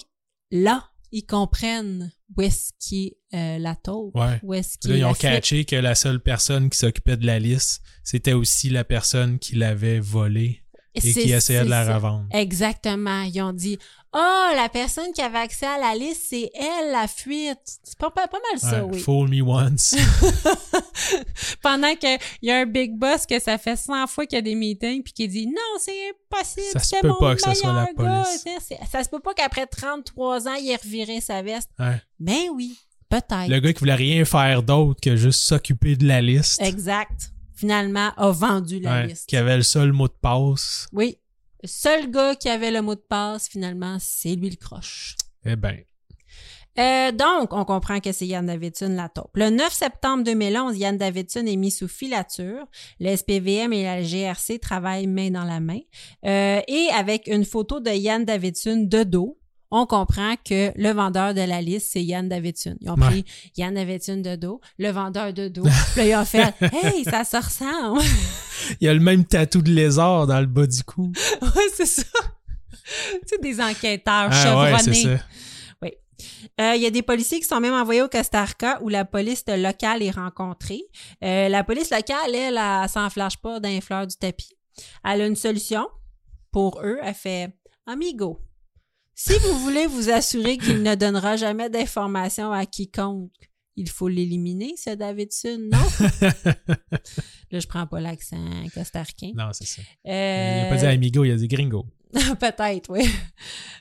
là, 0.51 0.89
ils 1.11 1.25
comprennent 1.25 2.11
où 2.37 2.41
est-ce 2.41 2.71
qui 2.79 3.17
est 3.31 3.37
euh, 3.37 3.57
la 3.59 3.75
taupe, 3.75 4.15
Ouais. 4.15 4.39
où 4.43 4.53
est-ce 4.53 4.77
qui 4.77 4.91
est 4.91 4.99
ils 4.99 5.05
ont 5.05 5.13
fuite. 5.13 5.21
catché 5.21 5.65
que 5.65 5.75
la 5.75 5.95
seule 5.95 6.21
personne 6.21 6.69
qui 6.69 6.77
s'occupait 6.77 7.17
de 7.17 7.25
la 7.25 7.39
liste, 7.39 7.81
c'était 8.03 8.33
aussi 8.33 8.69
la 8.69 8.83
personne 8.83 9.37
qui 9.39 9.55
l'avait 9.55 9.99
volée 9.99 10.60
et 10.93 10.99
qui 11.01 11.31
essayait 11.31 11.63
de 11.63 11.69
la 11.69 11.85
ça. 11.85 11.95
revendre. 11.95 12.25
Exactement. 12.31 13.21
Ils 13.23 13.41
ont 13.41 13.53
dit 13.53 13.77
Oh, 14.13 14.47
la 14.55 14.67
personne 14.67 15.13
qui 15.13 15.21
avait 15.21 15.37
accès 15.37 15.65
à 15.65 15.77
la 15.77 15.95
liste, 15.95 16.23
c'est 16.29 16.49
elle, 16.53 16.91
la 16.91 17.07
fuite. 17.07 17.59
C'est 17.83 17.97
pas, 17.97 18.09
pas, 18.11 18.27
pas 18.27 18.39
mal 18.51 18.59
ça, 18.59 18.83
Ouais, 18.83 18.91
oui. 18.95 18.99
Fool 18.99 19.29
me 19.29 19.41
once. 19.41 19.95
Pendant 21.61 21.95
qu'il 21.95 22.17
y 22.41 22.51
a 22.51 22.57
un 22.59 22.65
big 22.65 22.97
boss 22.97 23.25
que 23.25 23.39
ça 23.39 23.57
fait 23.57 23.75
100 23.77 24.07
fois 24.07 24.25
qu'il 24.25 24.35
y 24.35 24.39
a 24.39 24.41
des 24.41 24.55
meetings 24.55 25.01
puis 25.03 25.13
qui 25.13 25.27
dit 25.27 25.47
Non, 25.47 25.53
c'est 25.79 25.91
impossible. 26.09 26.67
Ça 26.73 26.79
se 26.79 26.95
peut 27.01 27.07
mon 27.07 27.15
pas 27.19 27.35
que 27.35 27.41
ça 27.41 27.55
soit 27.55 27.71
la 27.73 27.85
gars. 27.85 27.93
police. 28.25 28.69
Ça 28.91 29.03
se 29.03 29.09
peut 29.09 29.19
pas 29.19 29.33
qu'après 29.33 29.65
33 29.67 30.47
ans, 30.47 30.55
il 30.55 30.69
ait 30.71 30.75
reviré 30.75 31.21
sa 31.21 31.41
veste. 31.41 31.69
Ouais. 31.79 32.01
Ben 32.19 32.49
oui. 32.53 32.77
Peut-être. 33.09 33.47
Le 33.49 33.59
gars 33.59 33.73
qui 33.73 33.79
voulait 33.79 33.95
rien 33.95 34.23
faire 34.25 34.63
d'autre 34.63 34.99
que 35.01 35.15
juste 35.17 35.41
s'occuper 35.41 35.95
de 35.95 36.05
la 36.07 36.21
liste. 36.21 36.61
Exact. 36.61 37.31
Finalement, 37.61 38.09
a 38.17 38.31
vendu 38.31 38.79
la 38.79 38.91
Ouais, 39.01 39.07
liste. 39.07 39.29
Qui 39.29 39.37
avait 39.37 39.55
le 39.55 39.61
seul 39.61 39.91
mot 39.91 40.07
de 40.07 40.13
passe. 40.19 40.87
Oui. 40.91 41.19
Le 41.61 41.67
seul 41.67 42.09
gars 42.09 42.33
qui 42.33 42.49
avait 42.49 42.71
le 42.71 42.81
mot 42.81 42.95
de 42.95 43.03
passe, 43.07 43.47
finalement, 43.47 43.97
c'est 43.99 44.33
lui 44.33 44.49
le 44.49 44.55
croche. 44.55 45.15
Eh 45.45 45.55
ben. 45.55 45.77
Euh, 46.79 47.11
donc, 47.11 47.53
on 47.53 47.63
comprend 47.63 47.99
que 47.99 48.11
c'est 48.11 48.25
Yann 48.25 48.47
Davidson 48.47 48.89
la 48.95 49.09
taupe. 49.09 49.29
Le 49.35 49.51
9 49.51 49.71
septembre 49.71 50.23
2011, 50.23 50.75
Yann 50.75 50.97
Davidson 50.97 51.45
est 51.45 51.55
mis 51.55 51.69
sous 51.69 51.87
filature. 51.87 52.65
Le 52.99 53.15
SPVM 53.15 53.73
et 53.73 53.83
la 53.83 54.01
GRC 54.01 54.57
travaillent 54.57 55.05
main 55.05 55.29
dans 55.29 55.43
la 55.43 55.59
main. 55.59 55.81
Euh, 56.25 56.61
et 56.67 56.87
avec 56.95 57.27
une 57.27 57.45
photo 57.45 57.79
de 57.79 57.91
Yann 57.91 58.25
Davidson 58.25 58.87
de 58.87 59.03
dos, 59.03 59.37
on 59.71 59.85
comprend 59.85 60.35
que 60.43 60.71
le 60.75 60.91
vendeur 60.91 61.33
de 61.33 61.41
la 61.41 61.61
liste, 61.61 61.89
c'est 61.93 62.03
Yann 62.03 62.27
Davidson. 62.27 62.75
Ils 62.81 62.89
ont 62.89 62.95
Ouais. 62.95 63.07
pris 63.07 63.25
Yann 63.57 63.73
Davidson 63.73 64.17
de 64.17 64.35
dos, 64.35 64.59
le 64.77 64.89
vendeur 64.91 65.33
de 65.33 65.47
dos. 65.47 65.63
Puis 65.63 66.01
là, 66.01 66.05
ils 66.05 66.15
ont 66.15 66.25
fait 66.25 66.53
«Hey, 66.83 67.03
ça 67.05 67.23
se 67.23 67.37
ressemble! 67.37 68.01
Il 68.81 68.85
y 68.85 68.87
a 68.89 68.93
le 68.93 68.99
même 68.99 69.25
tatou 69.25 69.61
de 69.61 69.71
lézard 69.71 70.27
dans 70.27 70.39
le 70.39 70.45
bas 70.45 70.67
du 70.67 70.83
cou.» 70.83 71.11
Ouais, 71.41 71.67
c'est 71.73 71.85
ça. 71.85 72.03
c'est 73.25 73.41
des 73.41 73.59
enquêteurs 73.61 74.29
Ah 74.31 74.61
ouais, 74.63 74.77
c'est 74.79 74.93
chevronnés. 74.93 75.17
ça. 75.17 75.23
Euh, 76.59 76.75
Il 76.75 76.81
y 76.81 76.85
a 76.85 76.91
des 76.91 77.01
policiers 77.01 77.39
qui 77.39 77.47
sont 77.47 77.59
même 77.59 77.73
envoyés 77.73 78.01
au 78.03 78.07
Costa 78.09 78.43
Rica 78.43 78.79
où 78.83 78.89
la 78.89 79.05
police 79.05 79.43
locale 79.47 80.03
est 80.03 80.11
rencontrée. 80.11 80.81
Euh, 81.23 81.49
la 81.49 81.63
police 81.63 81.89
locale, 81.89 82.35
elle, 82.35 82.57
elle, 82.59 82.89
s'en 82.89 83.09
flash 83.09 83.37
pas 83.37 83.59
d'un 83.59 83.81
fleur 83.81 84.05
du 84.05 84.15
tapis. 84.17 84.53
Elle 85.03 85.21
a 85.21 85.25
une 85.27 85.35
solution 85.35 85.87
pour 86.51 86.79
eux. 86.83 86.99
Elle 87.01 87.15
fait 87.15 87.49
Amigo, 87.87 88.39
si 89.15 89.33
vous 89.39 89.59
voulez 89.59 89.87
vous 89.87 90.09
assurer 90.09 90.57
qu'il 90.57 90.81
ne 90.81 90.95
donnera 90.95 91.35
jamais 91.35 91.69
d'informations 91.69 92.51
à 92.51 92.65
quiconque, 92.65 93.31
il 93.75 93.89
faut 93.89 94.07
l'éliminer, 94.07 94.73
ce 94.77 94.91
Davidson, 94.91 95.57
non? 95.71 95.79
Là, 97.51 97.59
je 97.59 97.67
prends 97.67 97.87
pas 97.87 97.99
l'accent 98.01 98.37
costaricain. 98.73 99.31
Non, 99.35 99.49
c'est 99.53 99.65
ça. 99.65 99.81
Euh, 100.07 100.61
Il 100.63 100.65
a 100.65 100.69
pas 100.69 100.77
dit 100.77 100.85
amigo, 100.85 101.23
il 101.23 101.31
a 101.31 101.35
dit 101.35 101.47
gringo. 101.47 101.85
Peut-être, 102.39 102.89
oui. 102.89 103.09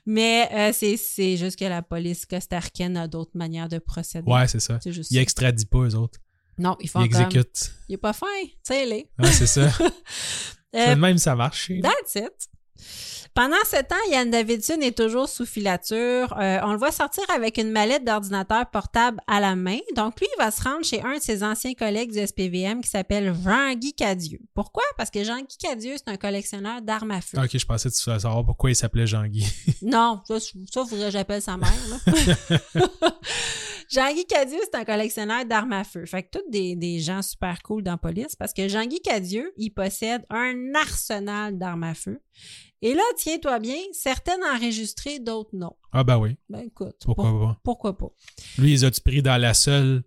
Mais 0.07 0.49
euh, 0.53 0.70
c'est, 0.72 0.97
c'est 0.97 1.37
juste 1.37 1.59
que 1.59 1.64
la 1.64 1.83
police 1.83 2.24
costaricaine 2.26 2.97
a 2.97 3.09
d'autres 3.09 3.33
manières 3.37 3.68
de 3.68 3.78
procéder. 3.78 4.31
Ouais, 4.31 4.47
c'est 4.47 4.61
ça. 4.61 4.78
C'est 4.83 4.93
juste 4.93 5.11
Il 5.11 5.18
extradit 5.18 5.66
pas 5.66 5.78
eux 5.78 5.95
autres. 5.97 6.20
Non, 6.57 6.76
ils 6.81 6.89
font 6.89 7.03
Il 7.03 7.11
comme... 7.11 7.22
exécute. 7.22 7.72
Il 7.89 7.95
est 7.95 7.99
pas 7.99 8.12
fin, 8.12 8.26
tu 8.45 8.51
sais, 8.62 8.87
les. 8.87 9.11
Ouais, 9.18 9.33
c'est 9.33 9.47
ça. 9.47 9.68
Euh, 10.72 10.95
même, 10.95 11.18
ça 11.18 11.35
marche. 11.35 11.72
That's 11.83 12.14
it. 12.14 13.20
Pendant 13.33 13.57
ce 13.64 13.76
temps, 13.83 13.95
Yann 14.11 14.28
Davidson 14.28 14.78
est 14.81 14.97
toujours 14.97 15.28
sous 15.28 15.47
filature. 15.47 16.37
Euh, 16.39 16.59
on 16.64 16.72
le 16.72 16.78
voit 16.78 16.91
sortir 16.91 17.22
avec 17.35 17.59
une 17.59 17.70
mallette 17.70 18.05
d'ordinateur 18.05 18.66
portable 18.70 19.20
à 19.26 19.39
la 19.41 19.55
main. 19.55 19.78
Donc, 19.95 20.18
lui, 20.20 20.26
il 20.37 20.43
va 20.43 20.51
se 20.51 20.62
rendre 20.62 20.85
chez 20.85 21.01
un 21.03 21.16
de 21.16 21.22
ses 21.22 21.43
anciens 21.45 21.74
collègues 21.74 22.12
du 22.12 22.26
SPVM 22.26 22.81
qui 22.83 22.91
s'appelle 22.91 23.33
Jean-Guy 23.45 23.95
Cadieux. 23.95 24.41
Pourquoi? 24.53 24.83
Parce 24.99 25.11
que 25.11 25.22
Jean-Guy 25.22 25.57
Cadieux, 25.59 25.95
c'est 25.97 26.12
un 26.12 26.16
collectionneur 26.16 26.83
d'armes 26.83 27.12
à 27.12 27.20
feu. 27.20 27.39
Ok, 27.39 27.57
je 27.57 27.64
pensais 27.64 27.89
que 27.89 27.95
tu 27.95 28.03
voulais 28.05 28.18
savoir 28.18 28.45
pourquoi 28.45 28.70
il 28.70 28.76
s'appelait 28.76 29.07
Jean-Guy. 29.07 29.47
Non, 29.83 30.20
ça, 30.26 30.39
ça 30.41 30.85
faudrait 30.85 31.07
que 31.07 31.11
j'appelle 31.12 31.41
sa 31.43 31.57
mère. 31.57 31.72
là. 31.89 32.81
Jean-Guy 33.93 34.24
Cadieux, 34.24 34.59
c'est 34.62 34.78
un 34.78 34.84
collectionneur 34.84 35.45
d'armes 35.45 35.72
à 35.72 35.82
feu. 35.84 36.07
Fait 36.07 36.22
que 36.22 36.28
tous 36.38 36.49
des, 36.51 36.76
des 36.76 37.01
gens 37.01 37.22
super 37.22 37.61
cool 37.62 37.82
dans 37.82 37.93
la 37.93 37.97
police 37.99 38.36
parce 38.36 38.53
que 38.53 38.68
Jean-Guy 38.68 39.01
Cadieux, 39.01 39.53
il 39.57 39.70
possède 39.70 40.22
un 40.30 40.55
arsenal 40.80 41.59
d'armes 41.59 41.82
à 41.82 41.95
feu. 41.95 42.20
Et 42.82 42.95
là, 42.95 43.03
tiens-toi 43.16 43.59
bien, 43.59 43.76
certaines 43.93 44.43
enregistrées, 44.55 45.18
d'autres 45.18 45.51
non. 45.55 45.72
Ah 45.93 46.05
ben 46.05 46.18
oui, 46.18 46.36
Ben 46.49 46.61
écoute, 46.61 46.97
pourquoi 47.05 47.24
pour- 47.30 47.41
pas? 47.41 47.61
pourquoi 47.64 47.99
pas? 47.99 48.11
Lui, 48.59 48.72
ils 48.72 48.86
ont-tu 48.86 49.01
pris 49.01 49.22
dans 49.22 49.36
la 49.41 49.55
seule 49.55 50.03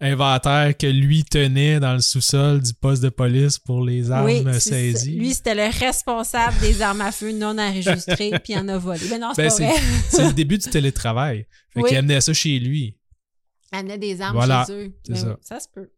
inventaire 0.00 0.76
que 0.76 0.86
lui 0.86 1.24
tenait 1.24 1.80
dans 1.80 1.94
le 1.94 2.00
sous-sol 2.00 2.62
du 2.62 2.72
poste 2.72 3.02
de 3.02 3.08
police 3.08 3.58
pour 3.58 3.82
les 3.84 4.12
armes 4.12 4.26
oui, 4.26 4.44
saisies? 4.60 5.16
lui, 5.16 5.34
c'était 5.34 5.56
le 5.56 5.68
responsable 5.76 6.56
des 6.60 6.80
armes 6.82 7.00
à 7.00 7.10
feu 7.10 7.32
non 7.32 7.58
enregistrées, 7.58 8.30
puis 8.44 8.52
il 8.52 8.58
en 8.58 8.68
a 8.68 8.78
volé. 8.78 9.00
Ben 9.10 9.20
non, 9.20 9.32
c'est 9.34 9.42
Ben, 9.42 9.48
pas 9.48 9.54
vrai. 9.56 9.82
c'est 10.08 10.24
le 10.24 10.32
début 10.32 10.56
du 10.58 10.70
télétravail. 10.70 11.46
Fait 11.74 11.80
Oui. 11.82 11.88
qu'il 11.88 11.98
amenait 11.98 12.20
ça 12.20 12.32
chez 12.32 12.60
lui. 12.60 12.94
Amenait 13.72 13.98
des 13.98 14.20
armes 14.20 14.36
Voilà, 14.36 14.64
chez 14.66 14.72
eux. 14.72 14.92
c'est 15.04 15.12
Ben 15.24 15.36
ça. 15.42 15.60
se 15.60 15.68
peut. 15.68 15.90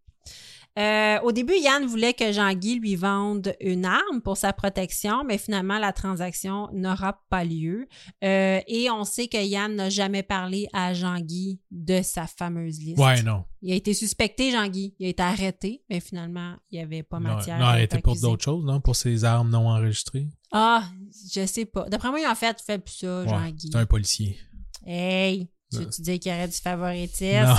Euh, 0.79 1.19
au 1.23 1.33
début, 1.33 1.55
Yann 1.59 1.85
voulait 1.85 2.15
que 2.15 2.31
Jean-Guy 2.31 2.79
lui 2.79 2.95
vende 2.95 3.55
une 3.61 3.85
arme 3.85 4.21
pour 4.23 4.37
sa 4.37 4.53
protection, 4.53 5.25
mais 5.27 5.37
finalement, 5.37 5.79
la 5.81 5.93
transaction 5.93 6.69
n'aura 6.73 7.21
pas 7.29 7.43
lieu. 7.45 7.89
Euh, 8.23 8.61
et 8.69 8.89
on 8.89 9.03
sait 9.03 9.27
que 9.27 9.37
Yann 9.45 9.75
n'a 9.75 9.91
jamais 9.91 10.23
parlé 10.23 10.69
à 10.73 10.95
Jean-Guy 10.95 11.59
de 11.73 12.03
sa 12.03 12.29
fameuse 12.29 12.79
liste. 12.79 12.99
Ouais, 13.01 13.21
non. 13.23 13.45
Il 13.63 13.73
a 13.73 13.75
été 13.75 13.95
suspecté, 13.95 14.53
Jean-Guy. 14.53 14.95
Il 15.01 15.07
a 15.07 15.09
été 15.09 15.23
arrêté, 15.25 15.83
mais 15.91 15.99
finalement, 15.99 16.55
il 16.71 16.79
n'y 16.79 16.85
avait 16.85 17.03
pas 17.03 17.19
Non, 17.19 17.35
matière. 17.35 17.59
non, 17.59 17.73
elle 17.75 17.83
être 17.83 17.95
était 17.95 18.03
pour 18.03 18.15
d'autres 18.17 18.45
choses, 18.45 18.65
non? 18.65 18.81
Pour 18.81 18.95
ses 18.95 19.25
armes 19.25 19.51
non 19.51 19.69
enregistrées? 19.69 20.29
Ah, 20.53 20.85
je 21.35 21.47
sais 21.47 21.65
pas. 21.65 21.89
D'après 21.89 22.11
moi, 22.11 22.21
il 22.21 22.27
en 22.27 22.35
fait, 22.37 22.61
fait 22.65 22.79
plus 22.79 22.95
ça, 22.95 23.23
Ouais, 23.23 23.29
Jean-Guy. 23.29 23.71
c'est 23.73 23.79
un 23.79 23.87
policier. 23.87 24.39
Hey, 24.87 25.49
tu 25.71 25.79
Non. 25.79 25.85
veux-tu 25.85 26.03
dire 26.03 26.19
qu'il 26.21 26.33
y 26.33 26.35
aurait 26.35 26.49
du 26.49 26.57
favoritisme? 26.57 27.47
Non, 27.47 27.55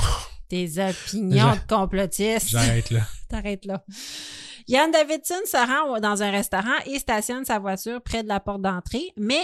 Tes 0.49 0.69
opinions 0.89 1.53
de 1.53 1.59
complotistes. 1.67 2.49
j'arrête 2.49 2.89
là. 2.91 3.01
T'arrêtes 3.29 3.65
là. 3.65 3.83
Yann 4.67 4.91
Davidson 4.91 5.39
se 5.45 5.57
rend 5.57 5.99
dans 5.99 6.21
un 6.21 6.31
restaurant 6.31 6.77
et 6.85 6.99
stationne 6.99 7.45
sa 7.45 7.59
voiture 7.59 8.01
près 8.01 8.23
de 8.23 8.27
la 8.27 8.39
porte 8.39 8.61
d'entrée, 8.61 9.11
mais 9.17 9.41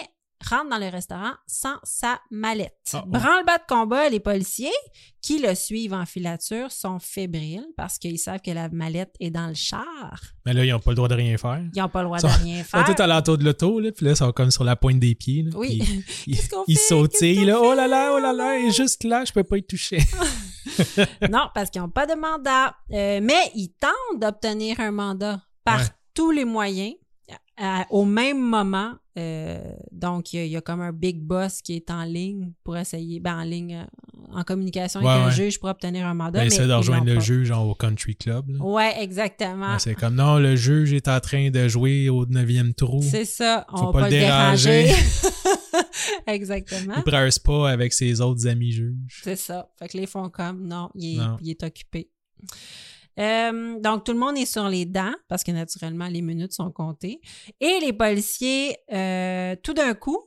rentre 0.48 0.70
dans 0.70 0.78
le 0.78 0.90
restaurant 0.90 1.34
sans 1.48 1.78
sa 1.84 2.20
mallette. 2.30 2.78
Ah, 2.94 3.04
oh. 3.06 3.10
Branle-bas 3.10 3.58
de 3.58 3.64
combat, 3.68 4.10
les 4.10 4.20
policiers 4.20 4.70
qui 5.28 5.40
le 5.40 5.54
suivent 5.56 5.94
en 5.94 6.06
filature 6.06 6.72
sont 6.72 7.00
fébriles 7.00 7.66
parce 7.76 7.98
qu'ils 7.98 8.18
savent 8.18 8.40
que 8.40 8.52
la 8.52 8.70
mallette 8.70 9.14
est 9.20 9.30
dans 9.30 9.48
le 9.48 9.56
char. 9.56 9.84
Mais 10.46 10.54
là, 10.54 10.64
ils 10.64 10.72
n'ont 10.72 10.80
pas 10.80 10.92
le 10.92 10.96
droit 10.96 11.10
de 11.10 11.16
rien 11.16 11.38
faire. 11.38 11.62
Ils 11.74 11.80
n'ont 11.82 11.90
pas 11.90 12.00
le 12.02 12.06
droit 12.06 12.20
de 12.20 12.28
rien 12.44 12.60
Ils 12.60 12.64
sont 12.64 12.78
faire. 12.78 12.96
tous 12.96 13.02
à 13.02 13.08
l'entour 13.08 13.38
de 13.38 13.44
l'auto, 13.44 13.80
là, 13.82 13.92
puis 13.92 14.06
là, 14.06 14.12
ils 14.12 14.16
sont 14.16 14.32
comme 14.32 14.52
sur 14.52 14.64
la 14.64 14.78
pointe 14.78 15.00
des 15.00 15.16
pieds. 15.16 15.44
Là, 15.44 15.52
Oui. 15.56 15.82
Ils, 16.28 16.36
Qu'est-ce 16.38 16.50
qu'on 16.50 16.64
ils 16.68 16.78
sautillent, 16.78 17.44
là. 17.44 17.60
Oh 17.62 17.74
là 17.76 17.88
là, 17.88 18.12
oh 18.16 18.20
là 18.20 18.32
là, 18.32 18.58
il 18.58 18.68
est 18.68 18.72
juste 18.78 19.04
là, 19.04 19.26
je 19.26 19.34
peux 19.34 19.44
pas 19.44 19.58
y 19.58 19.64
toucher. 19.64 20.00
non, 21.30 21.50
parce 21.54 21.70
qu'ils 21.70 21.82
n'ont 21.82 21.90
pas 21.90 22.06
de 22.06 22.14
mandat. 22.16 22.76
Euh, 22.92 23.20
mais 23.22 23.52
ils 23.56 23.74
tentent 23.80 24.22
d'obtenir 24.22 24.80
un 24.80 24.92
mandat 24.92 25.42
par 25.66 25.80
Ouais. 25.80 25.86
tous 26.14 26.32
les 26.32 26.46
moyens 26.46 26.94
à- 27.58 27.86
au 27.90 28.06
même 28.06 28.40
moment. 28.40 28.94
Euh, 29.18 29.60
donc, 29.92 30.32
il 30.34 30.46
y, 30.46 30.50
y 30.50 30.56
a 30.58 30.62
comme 30.62 30.80
un 30.82 30.94
big 30.94 31.20
boss 31.22 31.62
qui 31.62 31.76
est 31.76 31.90
en 31.92 32.04
ligne 32.04 32.54
pour 32.64 32.78
essayer, 32.78 33.20
ben 33.20 33.40
en 33.40 33.44
ligne, 33.44 33.86
en 34.32 34.44
communication 34.44 35.02
Ouais, 35.02 35.10
avec 35.10 35.24
un 35.24 35.26
ouais. 35.28 35.32
juge 35.34 35.60
pour 35.60 35.70
obtenir 35.70 36.06
un 36.06 36.14
mandat. 36.14 36.32
Ben, 36.32 36.40
mais 36.42 36.48
essaie 36.48 36.68
de 36.68 36.74
rejoindre 36.74 37.06
le 37.06 37.16
pas. 37.16 37.20
juge 37.22 37.48
genre, 37.48 37.68
au 37.68 37.76
country 37.76 38.16
club. 38.16 38.46
Ouais, 38.60 38.96
exactement. 39.02 39.72
Ben, 39.74 39.80
c'est 39.80 39.96
comme, 39.96 40.16
non, 40.16 40.38
le 40.38 40.56
juge 40.56 40.94
est 40.94 41.08
en 41.08 41.20
train 41.20 41.50
de 41.50 41.68
jouer 41.68 42.10
au 42.10 42.26
9e 42.26 42.74
trou. 42.74 43.02
C'est 43.02 43.26
ça. 43.26 43.66
On 43.72 43.78
Faut 43.78 43.86
va 43.88 43.92
pas 43.94 44.00
pas 44.02 44.06
le 44.10 44.12
déranger. 44.18 44.84
déranger. 44.86 45.04
exactement. 46.28 46.96
Il 47.06 47.16
un 47.16 47.32
spa 47.32 47.70
avec 47.70 47.94
ses 47.94 48.22
autres 48.22 48.48
amis 48.48 48.72
juges. 48.72 49.22
C'est 49.24 49.36
ça. 49.36 49.70
Fait 49.80 49.88
que 49.88 49.98
les 49.98 50.08
font 50.08 50.30
comme 50.30 50.68
non, 50.68 50.90
il 50.96 51.16
est, 51.16 51.18
Non. 51.18 51.38
il 51.42 51.50
est 51.50 51.64
occupé. 51.64 52.10
Euh, 53.20 53.80
donc, 53.80 54.04
tout 54.04 54.14
le 54.14 54.20
monde 54.20 54.38
est 54.38 54.46
sur 54.46 54.68
les 54.70 54.86
dents 54.86 55.14
parce 55.28 55.44
que 55.44 55.52
naturellement, 55.52 56.08
les 56.08 56.22
minutes 56.22 56.54
sont 56.54 56.72
comptées. 56.72 57.20
Et 57.60 57.80
les 57.82 57.94
policiers, 57.94 58.78
euh, 58.94 59.56
tout 59.64 59.74
d'un 59.74 59.94
coup, 59.96 60.20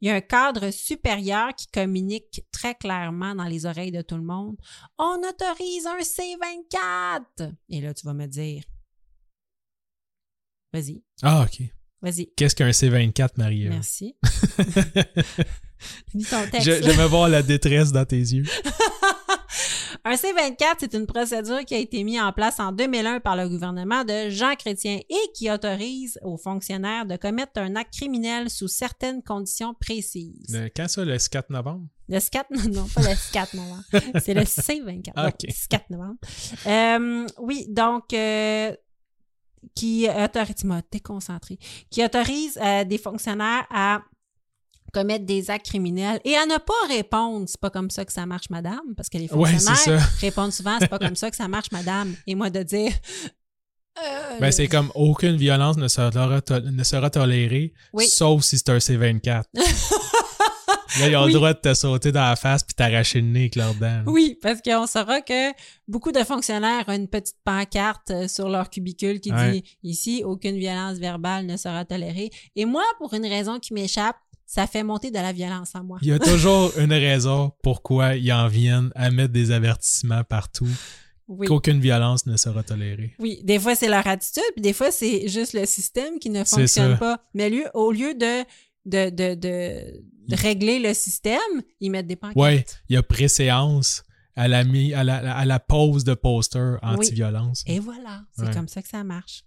il 0.00 0.08
y 0.08 0.10
a 0.10 0.14
un 0.14 0.20
cadre 0.20 0.70
supérieur 0.70 1.54
qui 1.54 1.66
communique 1.68 2.44
très 2.52 2.74
clairement 2.74 3.34
dans 3.34 3.44
les 3.44 3.64
oreilles 3.66 3.92
de 3.92 4.02
tout 4.02 4.16
le 4.16 4.22
monde. 4.22 4.56
On 4.98 5.16
autorise 5.26 5.86
un 5.86 5.98
C24. 6.00 7.54
Et 7.70 7.80
là, 7.80 7.94
tu 7.94 8.06
vas 8.06 8.12
me 8.14 8.26
dire, 8.26 8.62
vas-y, 10.72 11.02
Ah, 11.22 11.42
OK. 11.44 11.62
vas-y. 12.02 12.30
Qu'est-ce 12.36 12.54
qu'un 12.54 12.70
C24, 12.70 13.30
Marie? 13.36 13.68
Merci. 13.68 14.16
Lis 16.14 16.24
ton 16.24 16.42
texte. 16.50 16.66
Je- 16.66 17.06
voir 17.06 17.28
la 17.28 17.42
détresse 17.42 17.92
dans 17.92 18.04
tes 18.04 18.16
yeux. 18.18 18.44
Un 20.08 20.14
C24, 20.14 20.76
c'est 20.78 20.94
une 20.94 21.04
procédure 21.06 21.64
qui 21.64 21.74
a 21.74 21.78
été 21.78 22.04
mise 22.04 22.20
en 22.20 22.32
place 22.32 22.60
en 22.60 22.70
2001 22.70 23.18
par 23.18 23.34
le 23.34 23.48
gouvernement 23.48 24.04
de 24.04 24.30
Jean 24.30 24.54
Chrétien 24.54 25.00
et 25.10 25.32
qui 25.34 25.50
autorise 25.50 26.16
aux 26.22 26.36
fonctionnaires 26.36 27.06
de 27.06 27.16
commettre 27.16 27.58
un 27.58 27.74
acte 27.74 27.92
criminel 27.92 28.48
sous 28.48 28.68
certaines 28.68 29.20
conditions 29.24 29.74
précises. 29.74 30.46
Le- 30.56 30.68
quand 30.68 30.86
ça, 30.86 31.04
le 31.04 31.16
4 31.18 31.50
novembre? 31.50 31.88
Le 32.08 32.20
SCAT, 32.20 32.46
non, 32.50 32.62
non, 32.72 32.86
pas 32.94 33.00
le 33.02 33.16
SCAT 33.16 33.48
novembre. 33.54 33.82
C'est 34.24 34.34
le 34.34 34.42
C24. 34.42 35.10
Ah, 35.16 35.22
Non, 35.24 35.28
ok. 35.30 35.50
SCAT 35.52 35.82
novembre. 35.90 36.18
Euh, 36.68 37.26
oui, 37.40 37.66
donc, 37.68 38.12
euh, 38.12 38.72
qui 39.74 40.06
autorise, 40.08 40.54
tu 40.54 40.66
m'as 40.68 40.82
déconcentré, 40.92 41.58
qui 41.90 42.04
autorise 42.04 42.56
euh, 42.62 42.84
des 42.84 42.98
fonctionnaires 42.98 43.66
à 43.70 44.02
commettre 45.00 45.26
des 45.26 45.50
actes 45.50 45.66
criminels 45.66 46.20
et 46.24 46.36
à 46.36 46.46
ne 46.46 46.56
pas 46.58 46.72
répondre. 46.94 47.46
C'est 47.48 47.60
pas 47.60 47.70
comme 47.70 47.90
ça 47.90 48.04
que 48.04 48.12
ça 48.12 48.24
marche, 48.26 48.48
madame, 48.50 48.94
parce 48.96 49.08
que 49.08 49.18
les 49.18 49.28
fonctionnaires 49.28 50.08
répondent 50.20 50.52
souvent, 50.52 50.76
c'est 50.80 50.88
pas 50.88 50.98
comme 50.98 51.16
ça 51.16 51.30
que 51.30 51.36
ça 51.36 51.48
marche, 51.48 51.70
madame. 51.72 52.14
Et 52.26 52.34
moi, 52.34 52.48
de 52.50 52.62
dire. 52.62 52.92
euh, 53.98 54.38
Ben, 54.40 54.50
c'est 54.52 54.68
comme 54.68 54.90
aucune 54.94 55.36
violence 55.36 55.76
ne 55.76 55.88
sera, 55.88 56.40
to- 56.40 56.60
ne 56.60 56.84
sera 56.84 57.10
tolérée, 57.10 57.74
Oui. 57.92 58.06
sauf 58.06 58.42
si 58.42 58.56
c'est 58.58 58.70
un 58.70 58.78
C24. 58.78 59.44
Là, 61.00 61.08
ils 61.08 61.16
ont 61.16 61.24
Oui. 61.24 61.32
le 61.32 61.38
droit 61.38 61.52
de 61.52 61.58
te 61.58 61.74
sauter 61.74 62.10
dans 62.10 62.26
la 62.26 62.36
face 62.36 62.62
puis 62.62 62.72
t'arracher 62.74 63.20
le 63.20 63.26
nez 63.26 63.40
avec 63.40 63.56
leurs 63.56 63.74
dents. 63.74 63.80
là. 63.80 64.02
Oui, 64.06 64.38
parce 64.40 64.62
qu'on 64.62 64.86
saura 64.86 65.20
que 65.20 65.52
beaucoup 65.86 66.10
de 66.10 66.24
fonctionnaires 66.24 66.84
ont 66.88 66.94
une 66.94 67.08
petite 67.08 67.36
pancarte 67.44 68.10
euh, 68.12 68.28
sur 68.28 68.48
leur 68.48 68.70
cubicule 68.70 69.20
qui 69.20 69.30
Ouais. 69.30 69.50
dit 69.60 69.64
ici 69.82 70.22
aucune 70.24 70.56
violence 70.56 70.96
verbale 70.96 71.44
ne 71.44 71.58
sera 71.58 71.84
tolérée. 71.84 72.30
Et 72.54 72.64
moi, 72.64 72.82
pour 72.98 73.12
une 73.12 73.26
raison 73.26 73.58
qui 73.58 73.74
m'échappe, 73.74 74.16
ça 74.46 74.66
fait 74.66 74.82
monter 74.84 75.10
de 75.10 75.16
la 75.16 75.32
violence 75.32 75.74
en 75.74 75.82
moi. 75.84 75.98
Il 76.02 76.08
y 76.08 76.12
a 76.12 76.18
toujours 76.18 76.72
une 76.78 76.92
raison 76.92 77.52
pourquoi 77.62 78.14
ils 78.14 78.32
en 78.32 78.46
viennent 78.48 78.90
à 78.94 79.10
mettre 79.10 79.32
des 79.32 79.50
avertissements 79.50 80.22
partout 80.24 80.68
Oui. 81.28 81.48
qu'aucune 81.48 81.80
violence 81.80 82.26
ne 82.26 82.36
sera 82.36 82.62
tolérée. 82.62 83.14
Oui, 83.18 83.40
des 83.42 83.58
fois 83.58 83.74
c'est 83.74 83.88
leur 83.88 84.06
attitude, 84.06 84.44
puis 84.54 84.62
des 84.62 84.72
fois 84.72 84.90
c'est 84.92 85.26
juste 85.28 85.52
le 85.52 85.66
système 85.66 86.18
qui 86.20 86.30
ne 86.30 86.44
fonctionne 86.44 86.96
pas. 86.98 87.20
Mais 87.34 87.50
au 87.74 87.90
lieu 87.92 88.14
de 88.14 88.44
de, 88.84 89.10
de, 89.10 89.34
de, 89.34 90.00
de 90.28 90.36
régler 90.36 90.78
le 90.78 90.94
système, 90.94 91.40
ils 91.80 91.90
mettent 91.90 92.06
des 92.06 92.14
pancartes. 92.14 92.36
Ouais, 92.36 92.64
il 92.88 92.94
y 92.94 92.96
a 92.96 93.02
préséance 93.02 94.04
à 94.36 94.46
la, 94.46 94.58
à 94.60 95.02
la, 95.04 95.36
à 95.36 95.44
la 95.44 95.58
pose 95.58 96.04
de 96.04 96.14
poster 96.14 96.76
anti-violence. 96.82 97.64
Et 97.66 97.80
voilà, 97.80 98.22
c'est 98.36 98.44
Ouais. 98.46 98.54
comme 98.54 98.68
ça 98.68 98.80
que 98.82 98.88
ça 98.88 99.02
marche. 99.02 99.42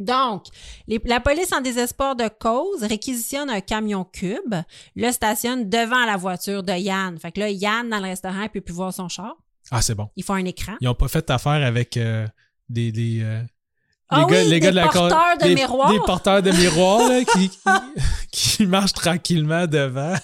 Donc, 0.00 0.44
les- 0.86 1.00
la 1.04 1.20
police 1.20 1.52
en 1.52 1.60
désespoir 1.60 2.16
de 2.16 2.28
cause 2.28 2.82
réquisitionne 2.82 3.48
un 3.50 3.60
camion 3.60 4.04
cube, 4.04 4.54
le 4.96 5.10
stationne 5.12 5.68
devant 5.68 6.04
la 6.04 6.16
voiture 6.16 6.62
de 6.62 6.72
Yann. 6.72 7.18
Fait 7.18 7.32
que 7.32 7.40
là, 7.40 7.50
Yann, 7.50 7.88
dans 7.88 7.98
le 7.98 8.04
restaurant, 8.04 8.42
il 8.42 8.48
peut 8.50 8.60
plus 8.60 8.74
voir 8.74 8.92
son 8.92 9.08
char. 9.08 9.34
Ah, 9.70 9.80
c'est 9.80 9.94
bon. 9.94 10.08
Il 10.16 10.24
faut 10.24 10.32
un 10.34 10.44
écran. 10.44 10.74
Ils 10.80 10.88
ont 10.88 10.94
pas 10.94 11.08
fait 11.08 11.30
affaire 11.30 11.52
avec 11.64 11.96
euh, 11.96 12.26
des, 12.68 12.92
des, 12.92 13.20
euh, 13.22 13.42
Ah 14.10 14.26
oui, 14.28 14.48
des 14.60 14.70
la 14.70 14.86
co- 14.88 14.98
porteurs 14.98 15.38
de 15.40 15.44
des- 15.48 15.54
miroirs. 15.54 15.90
Des 15.92 15.98
porteurs 16.00 16.42
de 16.42 16.50
miroirs 16.52 17.08
là, 17.08 17.24
qui, 17.32 17.50
qui 18.30 18.66
marchent 18.66 18.92
tranquillement 18.92 19.66
devant. 19.66 20.14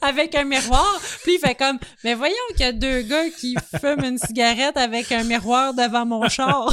avec 0.00 0.34
un 0.34 0.44
miroir. 0.44 1.00
Puis 1.24 1.34
il 1.34 1.38
fait 1.38 1.54
comme, 1.54 1.78
mais 2.04 2.14
voyons 2.14 2.34
qu'il 2.52 2.60
y 2.60 2.64
a 2.64 2.72
deux 2.72 3.02
gars 3.02 3.28
qui 3.38 3.56
fument 3.80 4.04
une 4.04 4.18
cigarette 4.18 4.76
avec 4.76 5.10
un 5.12 5.24
miroir 5.24 5.74
devant 5.74 6.06
mon 6.06 6.28
char. 6.28 6.72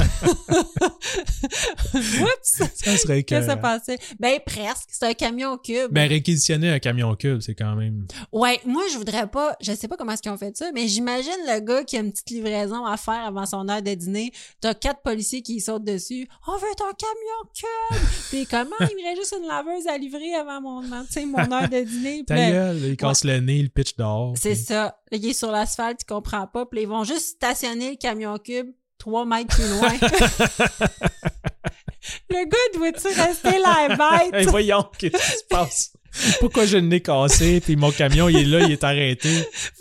Oups! 1.94 2.62
Ça 2.74 2.96
serait 2.96 3.22
que. 3.22 3.28
Qu'est-ce 3.30 3.46
qui 3.46 3.50
s'est 3.52 3.56
passé? 3.60 3.98
Ben, 4.18 4.38
presque. 4.44 4.88
C'est 4.92 5.06
un 5.06 5.14
camion 5.14 5.58
cube. 5.58 5.90
Ben, 5.92 6.08
réquisitionner 6.08 6.70
un 6.70 6.78
camion 6.78 7.14
cube, 7.16 7.40
c'est 7.40 7.54
quand 7.54 7.74
même. 7.74 8.06
Ouais, 8.32 8.60
moi, 8.64 8.82
je 8.92 8.98
voudrais 8.98 9.26
pas, 9.26 9.56
je 9.60 9.72
sais 9.72 9.88
pas 9.88 9.96
comment 9.96 10.12
est-ce 10.12 10.22
qu'ils 10.22 10.32
ont 10.32 10.38
fait 10.38 10.56
ça, 10.56 10.66
mais 10.74 10.88
j'imagine 10.88 11.32
le 11.46 11.60
gars 11.60 11.84
qui 11.84 11.96
a 11.96 12.00
une 12.00 12.12
petite 12.12 12.30
livraison 12.30 12.84
à 12.84 12.96
faire 12.96 13.24
avant 13.26 13.46
son 13.46 13.68
heure 13.68 13.82
de 13.82 13.94
dîner. 13.94 14.32
T'as 14.60 14.74
quatre 14.74 15.02
policiers 15.02 15.42
qui 15.42 15.60
sautent 15.60 15.84
dessus. 15.84 16.28
On 16.48 16.56
veut 16.56 16.74
ton 16.76 16.84
camion 16.84 17.50
cube! 17.54 17.98
Puis 18.30 18.46
comment? 18.46 18.76
Il 18.80 18.96
me 18.96 19.02
reste 19.08 19.20
juste 19.20 19.34
une 19.40 19.46
laveuse 19.48 19.86
à 19.88 19.98
livrer 19.98 20.32
avant 20.34 20.60
mon, 20.60 20.80
mon 20.80 21.52
heure 21.52 21.68
de 21.68 21.84
dîner? 21.84 22.24
Ta 22.26 22.34
Puis 22.34 22.42
là, 22.44 22.50
gueule, 22.50 22.78
il 22.84 22.96
casse 22.96 23.24
le 23.24 23.40
nez, 23.40 23.56
il 23.56 23.70
pitch 23.70 23.96
dehors. 23.96 24.34
C'est 24.40 24.52
puis- 24.52 24.62
ça. 24.62 24.96
Là, 25.10 25.18
il 25.18 25.26
est 25.28 25.32
sur 25.32 25.50
l'asphalte, 25.50 26.02
il 26.02 26.06
comprend 26.06 26.46
pas. 26.46 26.64
Puis 26.66 26.78
là, 26.78 26.82
ils 26.82 26.88
vont 26.88 27.02
juste 27.04 27.26
stationner 27.36 27.90
le 27.90 27.96
camion 27.96 28.38
cube 28.38 28.68
trois 28.98 29.24
mètres 29.24 29.54
plus 29.56 29.68
loin. 29.68 29.88
le 32.30 32.44
gars 32.44 32.56
doit-tu 32.74 33.08
rester 33.08 33.48
Hey, 33.48 34.30
bête? 34.30 34.46
voyons, 34.48 34.84
qu'est-ce 34.98 35.16
qui 35.32 35.38
se 35.38 35.44
passe? 35.48 35.92
Pourquoi 36.40 36.64
j'ai 36.64 36.80
le 36.80 36.86
nez 36.86 37.02
cassé, 37.02 37.60
puis 37.60 37.76
mon 37.76 37.90
camion, 37.90 38.28
il 38.28 38.36
est 38.36 38.44
là, 38.44 38.60
il 38.60 38.70
est 38.72 38.84
arrêté? 38.84 39.28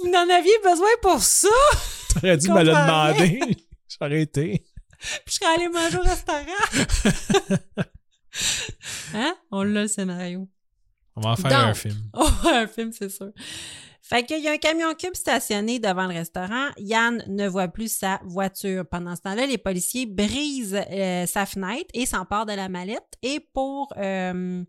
Vous 0.04 0.10
en 0.10 0.30
aviez 0.30 0.58
besoin 0.64 0.90
pour 1.02 1.22
ça? 1.22 1.48
T'aurais 2.14 2.38
dû 2.38 2.50
me 2.50 2.64
le 2.64 2.72
demander. 2.72 3.40
J'ai 3.88 3.98
arrêté. 4.02 4.66
Puis 5.00 5.22
je 5.28 5.34
serais 5.34 5.54
allée 5.56 5.70
manger 5.70 5.98
au 5.98 6.02
restaurant. 6.02 6.42
hein? 9.14 9.36
On 9.52 9.64
l'a 9.64 9.84
le 9.84 9.88
scénario. 9.88 10.48
On 11.16 11.22
va 11.22 11.32
en 11.32 11.36
faire 11.36 11.52
Donc. 11.52 11.70
un 11.70 11.74
film. 11.74 11.98
Oh, 12.14 12.30
un 12.46 12.68
film, 12.68 12.92
c'est 12.92 13.10
sûr. 13.10 13.32
Fait 14.08 14.24
qu'il 14.24 14.44
y 14.44 14.48
a 14.48 14.52
un 14.52 14.58
camion 14.58 14.94
cube 14.94 15.16
stationné 15.16 15.80
devant 15.80 16.06
le 16.06 16.14
restaurant. 16.14 16.68
Yann 16.78 17.24
ne 17.28 17.48
voit 17.48 17.70
plus 17.70 17.92
sa 17.92 18.20
voiture. 18.24 18.86
Pendant 18.86 19.16
ce 19.16 19.22
temps-là, 19.22 19.48
les 19.48 19.58
policiers 19.58 20.06
brisent 20.06 20.80
euh, 20.92 21.26
sa 21.26 21.48
fenêtre 21.48 21.90
et 21.94 22.06
s'emparent 22.06 22.46
de 22.46 22.54
la 22.54 22.70
mallette. 22.70 23.18
Et 23.24 23.40
pour, 23.40 23.92
euh, 23.98 24.64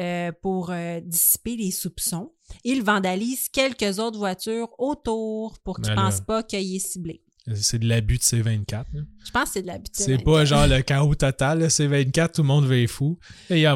euh, 0.00 0.32
pour 0.42 0.72
dissiper 1.02 1.54
les 1.54 1.70
soupçons, 1.70 2.32
ils 2.64 2.82
vandalisent 2.82 3.48
quelques 3.48 4.00
autres 4.00 4.18
voitures 4.18 4.74
autour 4.78 5.56
pour 5.60 5.76
qu'ils 5.76 5.92
ne 5.92 5.96
Ben 5.96 6.02
pensent 6.02 6.22
pas 6.22 6.42
qu'il 6.42 6.74
est 6.74 6.80
ciblé. 6.80 7.22
C'est 7.54 7.78
de 7.78 7.86
l'abus 7.86 8.16
de 8.16 8.22
C24. 8.22 8.70
là. 8.94 9.00
Je 9.24 9.30
pense 9.30 9.44
que 9.44 9.50
c'est 9.54 9.62
de 9.62 9.66
la 9.66 9.76
butine. 9.78 10.04
C'est 10.06 10.24
pas 10.24 10.44
genre 10.46 10.66
le 10.66 10.80
chaos 10.80 11.14
total. 11.14 11.58
là. 11.60 11.68
C24, 11.68 12.32
tout 12.36 12.42
le 12.42 12.48
monde 12.48 12.64
va 12.64 12.76
être 12.78 12.88
fou. 12.90 13.18
Et 13.50 13.66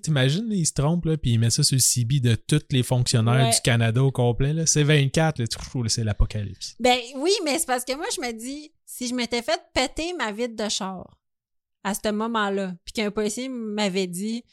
T'imagines, 0.00 0.46
il 0.50 0.64
se 0.64 0.72
trompe, 0.72 1.06
là, 1.06 1.16
puis 1.16 1.32
il 1.32 1.38
met 1.40 1.50
ça 1.50 1.62
sur 1.64 1.74
le 1.74 1.80
CB 1.80 2.20
de 2.20 2.36
tous 2.36 2.60
les 2.70 2.82
fonctionnaires 2.84 3.46
Ouais. 3.46 3.50
du 3.50 3.60
Canada 3.62 4.02
au 4.04 4.12
complet. 4.12 4.52
là. 4.52 4.64
C24, 4.64 5.40
là, 5.40 5.46
tout- 5.48 5.88
c'est 5.88 6.04
l'apocalypse. 6.04 6.76
Ben 6.78 6.98
oui, 7.16 7.32
mais 7.44 7.58
c'est 7.58 7.66
parce 7.66 7.84
que 7.84 7.96
moi, 7.96 8.06
je 8.14 8.20
me 8.20 8.32
dis, 8.32 8.70
si 8.86 9.08
je 9.08 9.14
m'étais 9.14 9.42
fait 9.42 9.60
péter 9.74 10.12
ma 10.16 10.30
vitre 10.30 10.54
de 10.62 10.68
char 10.68 11.16
à 11.82 11.94
ce 11.94 12.12
moment-là, 12.12 12.74
puis 12.84 12.92
qu'un 12.92 13.10
policier 13.10 13.48
m'avait 13.48 14.06
dit, 14.06 14.44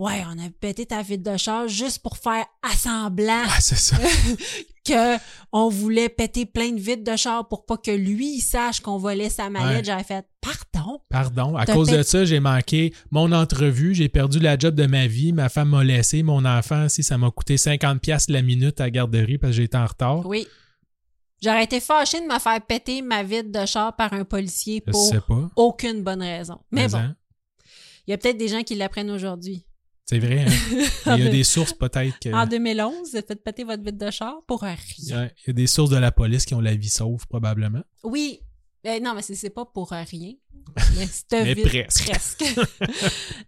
ouais, 0.00 0.24
on 0.28 0.38
a 0.38 0.48
pété 0.60 0.86
ta 0.86 1.02
vitre 1.02 1.30
de 1.30 1.36
char 1.36 1.68
juste 1.68 2.00
pour 2.00 2.16
faire 2.16 2.44
assemblant 2.62 3.44
Ah, 3.46 3.60
c'est 3.60 3.76
ça. 3.76 3.96
que 4.84 5.18
on 5.52 5.68
voulait 5.68 6.08
péter 6.08 6.46
plein 6.46 6.70
de 6.72 6.80
vitres 6.80 7.04
de 7.04 7.16
char 7.16 7.46
pour 7.48 7.66
pas 7.66 7.76
que 7.76 7.90
lui 7.90 8.36
il 8.36 8.40
sache 8.40 8.80
qu'on 8.80 8.96
volait 8.96 9.28
sa 9.28 9.50
mallette. 9.50 9.78
Ouais. 9.78 9.84
J'avais 9.84 10.04
fait, 10.04 10.26
pardon? 10.40 11.00
Pardon. 11.10 11.56
À 11.56 11.66
cause 11.66 11.88
de 11.88 12.02
ça, 12.02 12.24
j'ai 12.24 12.40
manqué 12.40 12.94
mon 13.10 13.30
entrevue. 13.32 13.94
J'ai 13.94 14.08
perdu 14.08 14.38
la 14.38 14.58
job 14.58 14.74
de 14.74 14.86
ma 14.86 15.06
vie. 15.06 15.32
Ma 15.32 15.48
femme 15.48 15.68
m'a 15.68 15.84
laissé. 15.84 16.22
Mon 16.22 16.44
enfant, 16.46 16.88
si 16.88 17.02
ça 17.02 17.18
m'a 17.18 17.30
coûté 17.30 17.56
50$ 17.56 17.98
piastres 17.98 18.32
la 18.32 18.42
minute 18.42 18.80
à 18.80 18.84
la 18.84 18.90
garderie 18.90 19.36
parce 19.38 19.52
que 19.52 19.56
j'étais 19.62 19.76
en 19.76 19.86
retard. 19.86 20.24
Oui. 20.26 20.46
J'aurais 21.42 21.64
été 21.64 21.80
fâchée 21.80 22.20
de 22.20 22.26
me 22.26 22.38
faire 22.38 22.60
péter 22.60 23.02
ma 23.02 23.22
vitre 23.22 23.50
de 23.50 23.66
char 23.66 23.94
par 23.96 24.12
un 24.12 24.24
policier 24.24 24.82
Je 24.86 24.92
pour 24.92 25.08
sais 25.08 25.20
pas. 25.20 25.50
aucune 25.56 26.02
bonne 26.02 26.22
raison. 26.22 26.58
Mais 26.70 26.86
bon, 26.88 26.98
hein, 26.98 27.16
il 28.06 28.10
y 28.10 28.14
a 28.14 28.18
peut-être 28.18 28.36
des 28.38 28.48
gens 28.48 28.62
qui 28.62 28.74
l'apprennent 28.74 29.10
aujourd'hui. 29.10 29.64
C'est 30.10 30.18
vrai. 30.18 30.44
hein. 30.44 31.16
Il 31.18 31.24
y 31.24 31.28
a 31.28 31.30
des 31.30 31.44
sources 31.44 31.72
peut-être 31.72 32.18
que. 32.18 32.34
En 32.34 32.44
2011, 32.44 33.10
vous 33.10 33.16
avez 33.16 33.24
fait 33.24 33.36
péter 33.36 33.62
votre 33.62 33.80
vitre 33.84 34.04
de 34.04 34.10
char 34.10 34.42
pour 34.48 34.64
un 34.64 34.74
rien. 34.74 35.30
Il 35.46 35.46
y 35.46 35.50
a 35.50 35.52
des 35.52 35.68
sources 35.68 35.90
de 35.90 35.98
la 35.98 36.10
police 36.10 36.44
qui 36.44 36.52
ont 36.52 36.60
la 36.60 36.74
vie 36.74 36.88
sauve, 36.88 37.28
probablement. 37.28 37.84
Oui. 38.02 38.40
Euh, 38.86 39.00
non, 39.00 39.14
mais 39.14 39.22
c'est 39.22 39.50
pas 39.50 39.64
pour 39.64 39.92
un 39.92 40.02
rien. 40.04 40.32
Mais, 40.96 41.06
Mais 41.44 41.54
presque. 41.56 42.10
presque. 42.10 42.44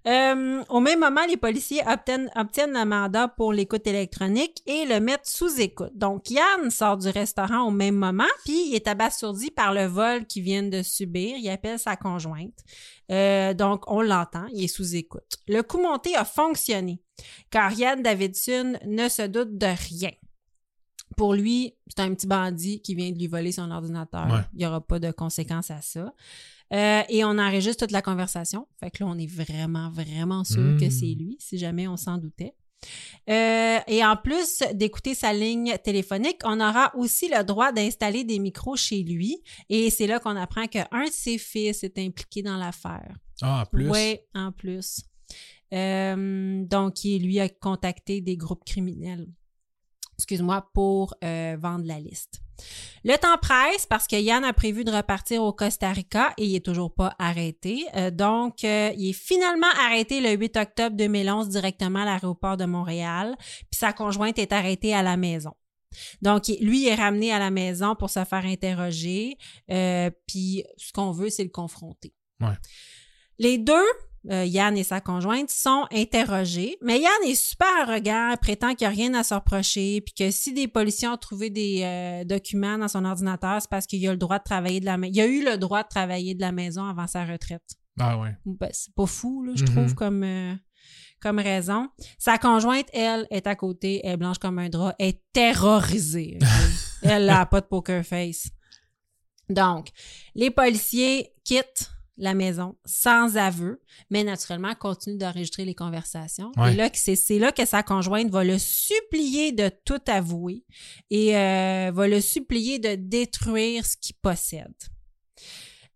Euh, 0.05 0.65
au 0.69 0.81
même 0.81 0.99
moment, 0.99 1.25
les 1.29 1.37
policiers 1.37 1.81
obtiennent, 1.87 2.29
obtiennent 2.35 2.73
le 2.73 2.85
mandat 2.85 3.29
pour 3.29 3.53
l'écoute 3.53 3.87
électronique 3.87 4.61
et 4.67 4.85
le 4.85 4.99
mettent 4.99 5.27
sous 5.29 5.61
écoute. 5.61 5.93
Donc, 5.95 6.29
Yann 6.29 6.71
sort 6.71 6.97
du 6.97 7.09
restaurant 7.09 7.69
au 7.69 7.71
même 7.71 7.95
moment, 7.95 8.27
puis 8.45 8.71
il 8.71 8.75
est 8.75 8.89
abasourdi 8.89 9.53
par 9.53 9.73
le 9.73 9.87
vol 9.87 10.27
qu'il 10.27 10.43
vient 10.43 10.65
de 10.65 10.83
subir. 10.83 11.37
Il 11.37 11.49
appelle 11.49 11.79
sa 11.79 11.95
conjointe. 11.95 12.59
Euh, 13.13 13.55
donc, 13.55 13.85
on 13.87 14.03
l'entend, 14.03 14.47
il 14.53 14.65
est 14.65 14.69
sous 14.69 14.97
écoute. 14.97 15.37
Le 15.47 15.63
coup 15.63 15.81
monté 15.81 16.17
a 16.17 16.25
fonctionné, 16.25 17.01
car 17.51 17.73
Yann 17.73 18.03
Davidson 18.03 18.79
ne 18.85 19.09
se 19.09 19.23
doute 19.23 19.57
de 19.57 19.67
rien. 19.67 20.11
Pour 21.17 21.35
lui, 21.35 21.75
c'est 21.89 22.01
un 22.01 22.15
petit 22.15 22.27
bandit 22.27 22.81
qui 22.81 22.95
vient 22.95 23.11
de 23.11 23.19
lui 23.19 23.27
voler 23.27 23.53
son 23.53 23.71
ordinateur. 23.71 24.27
Ouais. 24.27 24.41
Il 24.55 24.59
n'y 24.59 24.67
aura 24.67 24.81
pas 24.81 24.99
de 24.99 25.11
conséquences 25.11 25.71
à 25.71 25.81
ça. 25.81 26.15
Euh, 26.73 27.03
et 27.09 27.25
on 27.25 27.39
enregistre 27.39 27.85
toute 27.85 27.93
la 27.93 28.03
conversation. 28.03 28.67
Fait 28.81 28.91
que 28.91 29.05
là, 29.05 29.11
on 29.11 29.19
est 29.19 29.27
vraiment, 29.27 29.91
vraiment 29.91 30.45
sûr 30.45 30.77
que 30.81 30.89
c'est 30.89 31.15
lui, 31.15 31.37
si 31.39 31.59
jamais 31.59 31.87
on 31.87 31.97
s'en 31.97 32.19
doutait. 32.19 32.55
Euh, 33.31 33.79
et 33.87 34.05
en 34.05 34.17
plus 34.17 34.63
d'écouter 34.75 35.15
sa 35.15 35.33
ligne 35.33 35.77
téléphonique, 35.85 36.41
on 36.45 36.61
aura 36.61 36.93
aussi 36.97 37.29
le 37.29 37.45
droit 37.45 37.73
d'installer 37.73 38.25
des 38.25 38.39
micros 38.39 38.77
chez 38.77 39.03
lui. 39.03 39.43
Et 39.69 39.91
c'est 39.91 40.07
là 40.07 40.19
qu'on 40.19 40.37
apprend 40.37 40.67
qu'un 40.67 40.87
de 41.05 41.11
ses 41.11 41.39
fils 41.39 41.85
est 41.85 41.99
impliqué 41.99 42.43
dans 42.43 42.57
l'affaire. 42.57 43.15
Ah, 43.41 43.63
en 43.63 43.67
plus. 43.67 43.89
Oui, 43.91 44.19
en 44.35 44.51
plus. 44.53 45.03
Euh, 45.73 46.65
donc, 46.65 47.05
il 47.05 47.25
lui 47.25 47.41
a 47.41 47.49
contacté 47.49 48.21
des 48.21 48.37
groupes 48.37 48.65
criminels, 48.65 49.27
excuse-moi, 50.23 50.69
pour 50.73 51.15
euh, 51.25 51.57
vendre 51.61 51.85
la 51.85 51.99
liste. 51.99 52.41
Le 53.05 53.17
temps 53.17 53.37
presse 53.43 53.87
parce 53.87 54.07
que 54.07 54.15
Yann 54.15 54.45
a 54.45 54.53
prévu 54.53 54.85
de 54.85 54.93
repartir 54.93 55.43
au 55.43 55.53
Costa 55.53 55.91
Rica 55.91 56.33
et 56.39 56.45
il 56.47 56.55
est 56.55 56.65
toujours 56.65 56.95
pas 56.95 57.13
arrêté. 57.19 57.87
Euh, 57.97 58.11
donc, 58.13 58.63
euh, 58.63 58.93
il 58.97 59.11
est 59.11 59.13
finalement 59.13 59.67
arrêté 59.85 60.21
le 60.21 60.31
8 60.31 60.57
octobre 60.57 60.97
2011 60.97 61.49
directement 61.49 62.03
à 62.03 62.05
l'aéroport 62.05 62.57
de 62.57 62.65
Montréal. 62.65 63.35
Puis 63.39 63.79
sa 63.79 63.93
conjointe 63.93 64.39
est 64.39 64.53
arrêtée 64.53 64.95
à 64.95 65.03
la 65.03 65.17
maison. 65.17 65.53
Donc, 66.23 66.47
il- 66.49 66.65
lui 66.65 66.87
est 66.87 66.95
ramené 66.95 67.33
à 67.33 67.41
la 67.41 67.51
maison 67.51 67.97
pour 67.97 68.11
se 68.11 68.25
faire 68.25 68.45
interroger. 68.47 69.37
Puis, 70.29 70.65
ce 70.77 70.93
qu'on 70.93 71.11
veut, 71.11 71.31
c'est 71.31 71.45
le 71.45 71.51
confronter. 71.51 72.15
Ouais. 72.41 72.55
Les 73.39 73.59
deux, 73.59 73.85
euh, 74.31 74.45
Yann 74.45 74.77
et 74.79 74.85
sa 74.85 75.01
conjointe, 75.01 75.51
sont 75.51 75.87
interrogés, 75.91 76.77
mais 76.81 77.01
Yann 77.01 77.11
est 77.27 77.35
super 77.35 77.69
arrogant, 77.89 78.35
prétend 78.41 78.75
qu'il 78.75 78.87
n'y 78.87 78.93
a 78.93 78.97
rien 78.97 79.15
à 79.15 79.25
se 79.25 79.35
reprocher, 79.35 80.01
puis 80.01 80.15
que 80.15 80.31
si 80.31 80.53
des 80.53 80.69
policiers 80.69 81.09
ont 81.09 81.17
trouvé 81.17 81.51
des 81.51 81.81
euh, 81.83 82.25
documents 82.25 82.79
dans 82.79 82.89
son 82.89 83.05
ordinateur, 83.05 83.61
c'est 83.61 83.71
parce 83.71 83.87
qu'il 83.87 84.07
a 84.07 84.13
le 84.13 84.17
droit 84.17 84.39
de 84.39 84.45
travailler 84.45 84.81
de 84.81 84.85
la 84.87 84.97
maison. 84.97 85.13
Il 85.15 85.21
a 85.21 85.27
eu 85.27 85.45
le 85.45 85.57
droit 85.59 85.83
de 85.83 85.89
travailler 85.89 86.35
de 86.35 86.41
la 86.41 86.53
maison 86.53 86.85
avant 86.85 87.07
sa 87.07 87.25
retraite. 87.25 87.63
Ah, 88.01 88.17
ouais. 88.19 88.35
Ben, 88.47 88.71
c'est 88.73 88.95
pas 88.95 89.07
fou, 89.07 89.43
là, 89.45 89.53
je 89.57 89.65
Mhm. 89.65 89.69
trouve, 89.71 89.95
comme, 89.95 90.23
euh, 90.25 90.55
comme 91.21 91.39
raison. 91.39 91.89
Sa 92.19 92.39
conjointe, 92.39 92.87
elle, 92.93 93.27
est 93.31 93.47
à 93.47 93.55
côté, 93.55 94.01
elle 94.05 94.13
est 94.13 94.17
blanche 94.17 94.39
comme 94.39 94.59
un 94.59 94.69
drap, 94.69 94.95
elle 94.99 95.09
est 95.09 95.23
terrorisée. 95.33 96.39
elle 97.03 97.27
n'a 97.27 97.45
pas 97.47 97.61
de 97.61 97.67
poker 97.67 98.05
face. 98.05 98.49
Donc, 99.49 99.89
les 100.35 100.51
policiers 100.51 101.33
quittent 101.45 101.92
la 102.19 102.35
maison 102.35 102.77
sans 102.85 103.37
aveu, 103.37 103.81
mais 104.11 104.23
naturellement 104.25 104.75
continuent 104.75 105.17
d'enregistrer 105.19 105.65
les 105.65 105.75
conversations. 105.75 106.53
Ouais. 106.57 106.73
Et 106.73 106.77
là, 106.77 106.91
c'est 106.93 107.39
là 107.39 107.53
que 107.53 107.65
sa 107.65 107.83
conjointe 107.83 108.31
va 108.31 108.45
le 108.45 108.59
supplier 108.59 109.53
de 109.53 109.71
tout 109.85 110.01
avouer 110.07 110.65
et 111.11 111.37
euh, 111.37 111.91
va 111.93 112.09
le 112.09 112.21
supplier 112.21 112.79
de 112.79 112.95
détruire 112.97 113.87
ce 113.87 113.97
qu'il 113.97 114.17
possède. 114.17 114.75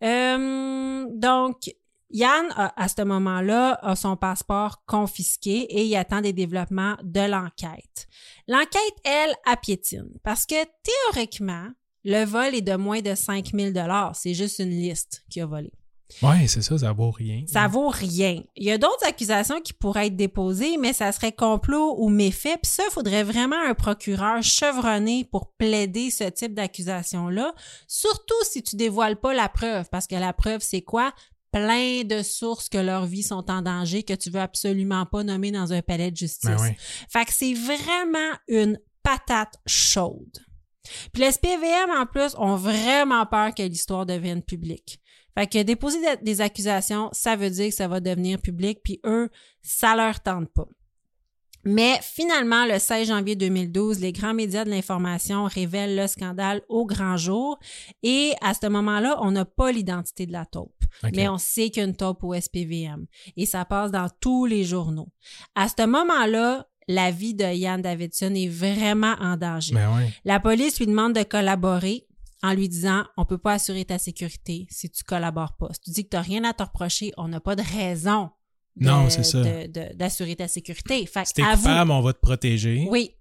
Euh, 0.03 1.07
donc, 1.15 1.71
Yann, 2.11 2.47
a- 2.57 2.81
à 2.83 2.89
ce 2.89 3.03
moment-là, 3.03 3.79
a 3.83 3.97
son 3.97 4.17
passeport 4.17 4.85
confisqué 4.87 5.63
et 5.63 5.85
il 5.85 5.97
attend 5.97 6.21
des 6.21 6.33
développements 6.33 6.97
de 7.03 7.21
l'enquête. 7.29 8.07
L'enquête, 8.47 8.97
elle, 9.05 9.35
a 9.45 9.57
piétine 9.57 10.09
parce 10.23 10.47
que 10.47 10.55
théoriquement, 11.13 11.69
le 12.05 12.25
vol 12.25 12.55
est 12.55 12.63
de 12.63 12.77
moins 12.77 13.01
de 13.01 13.15
5000 13.15 13.73
dollars. 13.73 14.15
C'est 14.15 14.35
juste 14.35 14.61
une 14.61 14.71
liste 14.71 15.25
qu'il 15.29 15.43
a 15.43 15.47
volé. 15.47 15.73
Ouais, 16.23 16.47
c'est 16.47 16.63
ça, 16.63 16.79
ça 16.79 16.93
vaut 16.93 17.11
rien. 17.11 17.45
Ça 17.47 17.67
vaut 17.67 17.89
rien. 17.89 18.43
Il 18.55 18.65
y 18.65 18.71
a 18.71 18.79
d'autres 18.79 19.05
accusations 19.07 19.61
qui 19.61 19.73
pourraient 19.73 20.07
être 20.07 20.17
déposées, 20.17 20.77
mais 20.79 20.93
ça 20.93 21.11
serait 21.13 21.33
complot 21.33 21.97
ou 21.99 22.09
méfait. 22.09 22.57
Puis 22.63 22.71
ça, 22.71 22.85
il 22.89 22.93
faudrait 22.93 23.25
vraiment 23.25 23.61
un 23.67 23.75
procureur 23.75 24.43
chevronné 24.43 25.25
pour 25.25 25.53
plaider 25.53 26.11
ce 26.11 26.25
type 26.25 26.55
d'accusation-là. 26.55 27.55
Surtout 27.89 28.35
si 28.45 28.63
tu 28.63 28.77
dévoiles 28.77 29.17
pas 29.17 29.35
la 29.35 29.49
preuve, 29.49 29.89
parce 29.91 30.07
que 30.07 30.15
la 30.15 30.33
preuve, 30.33 30.61
c'est 30.63 30.83
quoi? 30.83 31.13
Plein 31.53 32.03
de 32.05 32.23
sources 32.23 32.69
que 32.69 32.79
leur 32.79 33.07
vie 33.07 33.23
sont 33.23 33.51
en 33.51 33.63
danger, 33.63 34.03
que 34.03 34.15
tu 34.15 34.31
veux 34.31 34.41
absolument 34.41 35.07
pas 35.07 35.23
nommer 35.23 35.51
dans 35.51 35.73
un 35.73 35.83
palais 35.83 36.11
de 36.11 36.17
justice. 36.17 36.51
Ben. 36.51 36.75
Fait 37.11 37.25
que 37.25 37.33
c'est 37.33 37.55
vraiment 37.55 38.33
une 38.49 38.79
patate 39.03 39.55
chaude. 39.67 40.39
Puis 41.13 41.23
les 41.23 41.33
SPVM, 41.33 41.91
en 41.97 42.07
plus, 42.07 42.35
ont 42.37 42.57
vraiment 42.57 43.27
peur 43.27 43.55
que 43.55 43.63
l'histoire 43.63 44.07
devienne 44.07 44.43
publique. 44.43 45.01
Fait 45.37 45.47
que 45.47 45.63
déposer 45.63 45.99
des- 46.23 46.41
accusations, 46.41 47.11
ça 47.13 47.37
veut 47.37 47.51
dire 47.51 47.69
que 47.69 47.75
ça 47.75 47.89
va 47.89 48.01
devenir 48.01 48.41
public, 48.41 48.79
puis 48.83 49.01
eux, 49.05 49.29
ça 49.63 49.95
leur 49.95 50.21
tente 50.21 50.49
pas. 50.53 50.67
Mais 51.69 51.99
finalement, 52.01 52.65
le 52.65 52.79
16 52.79 53.09
janvier 53.09 53.35
2012, 53.35 53.99
les 53.99 54.13
grands 54.13 54.35
médias 54.35 54.65
de 54.65 54.71
l'information 54.71 55.45
révèlent 55.47 55.97
le 55.97 56.07
scandale 56.07 56.63
au 56.69 56.87
grand 56.87 57.17
jour 57.17 57.59
et 58.05 58.35
à 58.41 58.55
ce 58.55 58.69
moment-là, 58.69 59.19
on 59.21 59.33
n'a 59.33 59.45
pas 59.45 59.73
l'identité 59.73 60.27
de 60.27 60.33
la 60.33 60.47
taupe, 60.47 60.77
mais 61.13 61.29
on 61.29 61.39
sait 61.39 61.71
qu'il 61.71 61.83
y 61.83 61.85
a 61.85 61.89
une 61.89 61.97
taupe 61.97 62.23
au 62.23 62.35
SPVM 62.35 63.07
et 63.37 63.47
ça 63.47 63.65
passe 63.65 63.91
dans 63.91 64.09
tous 64.21 64.47
les 64.47 64.63
journaux. 64.63 65.09
À 65.57 65.67
ce 65.69 65.85
moment-là, 65.87 66.69
la 66.87 67.11
vie 67.11 67.35
de 67.35 67.45
Yann 67.53 67.83
Davidson 67.83 68.33
est 68.37 68.47
vraiment 68.49 69.17
en 69.21 69.37
danger. 69.37 69.75
Ben 69.75 69.93
ouais. 69.97 70.09
La 70.25 70.39
police 70.39 70.79
lui 70.79 70.87
demande 70.87 71.15
de 71.15 71.25
collaborer 71.25 72.07
en 72.43 72.53
lui 72.55 72.69
disant 72.69 73.05
on 73.17 73.25
peut 73.25 73.39
pas 73.39 73.55
assurer 73.55 73.85
ta 73.85 73.99
sécurité 73.99 74.67
si 74.71 74.91
tu 74.91 75.03
collabores 75.05 75.57
pas. 75.57 75.69
Si 75.73 75.81
tu 75.81 75.91
dis 75.91 76.05
que 76.05 76.11
tu 76.11 76.17
n'as 76.17 76.23
rien 76.23 76.45
à 76.45 76.53
te 76.53 76.63
reprocher, 76.63 77.13
on 77.17 77.29
n'a 77.29 77.41
pas 77.41 77.57
de 77.57 77.63
raison 77.63 78.31
de- 78.77 78.87
Non, 78.87 79.09
c'est 79.11 79.23
ça. 79.25 79.43
d'assurer 79.95 80.37
ta 80.37 80.49
sécurité. 80.49 81.07
Fait 81.07 81.25
Si 81.27 81.33
t'es 81.35 81.43
coupable, 81.43 81.91
on 81.91 82.01
va 82.03 82.13
te 82.13 82.21
protéger. 82.21 82.87
Oui, 82.91 83.13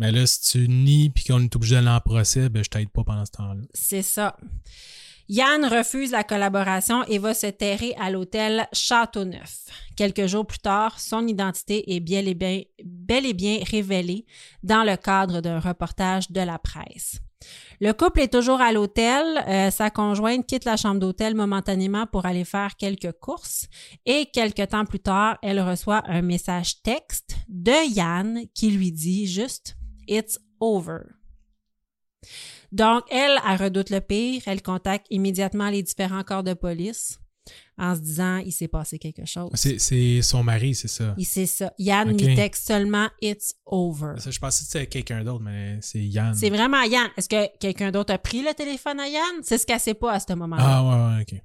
Mais 0.00 0.10
là, 0.10 0.26
si 0.26 0.40
tu 0.40 0.68
nies 0.68 1.10
puis 1.10 1.22
qu'on 1.24 1.40
est 1.40 1.54
obligé 1.54 1.76
d'aller 1.76 1.88
en 1.88 2.00
procès, 2.00 2.48
ben 2.48 2.64
je 2.64 2.68
t'aide 2.70 2.88
pas 2.90 3.04
pendant 3.04 3.24
ce 3.24 3.30
temps-là. 3.30 3.62
c'est 3.74 4.02
ça. 4.02 4.36
Yann 5.28 5.64
refuse 5.64 6.10
la 6.10 6.22
collaboration 6.24 7.02
et 7.04 7.18
va 7.18 7.32
se 7.32 7.46
terrer 7.46 7.94
à 7.98 8.10
l'hôtel 8.10 8.66
Châteauneuf. 8.74 9.64
Quelques 9.96 10.26
jours 10.26 10.46
plus 10.46 10.58
tard, 10.58 11.00
son 11.00 11.26
identité 11.26 11.94
est 11.94 12.00
bel 12.00 12.28
et 12.28 12.34
bien, 12.34 12.60
bel 12.84 13.24
et 13.24 13.32
bien 13.32 13.58
révélée 13.70 14.26
dans 14.62 14.82
le 14.84 14.96
cadre 14.96 15.40
d'un 15.40 15.60
reportage 15.60 16.30
de 16.30 16.40
la 16.40 16.58
presse. 16.58 17.20
Le 17.80 17.92
couple 17.92 18.20
est 18.20 18.32
toujours 18.32 18.60
à 18.60 18.72
l'hôtel. 18.72 19.42
Euh, 19.48 19.70
sa 19.70 19.90
conjointe 19.90 20.46
quitte 20.46 20.64
la 20.64 20.76
chambre 20.76 21.00
d'hôtel 21.00 21.34
momentanément 21.34 22.06
pour 22.06 22.26
aller 22.26 22.44
faire 22.44 22.76
quelques 22.76 23.12
courses. 23.12 23.66
Et 24.06 24.26
quelques 24.26 24.68
temps 24.68 24.84
plus 24.84 25.00
tard, 25.00 25.38
elle 25.42 25.60
reçoit 25.60 26.02
un 26.06 26.22
message 26.22 26.82
texte 26.82 27.36
de 27.48 27.94
Yann 27.94 28.42
qui 28.54 28.70
lui 28.70 28.92
dit 28.92 29.26
juste 29.26 29.76
It's 30.06 30.38
over. 30.60 31.00
Donc, 32.72 33.04
elle, 33.10 33.38
elle 33.48 33.62
redoute 33.62 33.90
le 33.90 34.00
pire. 34.00 34.42
Elle 34.46 34.62
contacte 34.62 35.06
immédiatement 35.10 35.68
les 35.68 35.82
différents 35.82 36.24
corps 36.24 36.42
de 36.42 36.54
police 36.54 37.18
en 37.78 37.94
se 37.94 38.00
disant 38.00 38.38
il 38.38 38.52
s'est 38.52 38.68
passé 38.68 38.98
quelque 38.98 39.24
chose. 39.26 39.50
C'est, 39.54 39.78
c'est 39.78 40.22
son 40.22 40.42
mari, 40.42 40.74
c'est 40.74 40.88
ça. 40.88 41.14
Il 41.18 41.24
sait 41.24 41.46
ça. 41.46 41.72
Yann 41.78 42.10
Ok. 42.10 42.20
lui 42.20 42.34
texte 42.34 42.66
seulement 42.66 43.08
It's 43.20 43.54
over. 43.66 44.14
Ça, 44.18 44.30
Je 44.30 44.38
pensais 44.38 44.64
que 44.64 44.70
c'était 44.70 44.86
quelqu'un 44.86 45.24
d'autre, 45.24 45.42
mais 45.42 45.78
c'est 45.80 46.02
Yann. 46.04 46.34
C'est 46.34 46.50
vraiment 46.50 46.82
Yann. 46.82 47.08
Est-ce 47.16 47.28
que 47.28 47.58
quelqu'un 47.58 47.90
d'autre 47.90 48.12
a 48.14 48.18
pris 48.18 48.42
le 48.42 48.54
téléphone 48.54 49.00
à 49.00 49.08
Yann? 49.08 49.40
C'est 49.42 49.58
ce 49.58 49.66
qu'elle 49.66 49.80
sait 49.80 49.94
pas 49.94 50.12
à 50.12 50.20
ce 50.20 50.32
moment-là. 50.34 50.62
Ah 50.64 50.82
ouais, 50.84 51.16
ouais, 51.16 51.22
ok. 51.22 51.42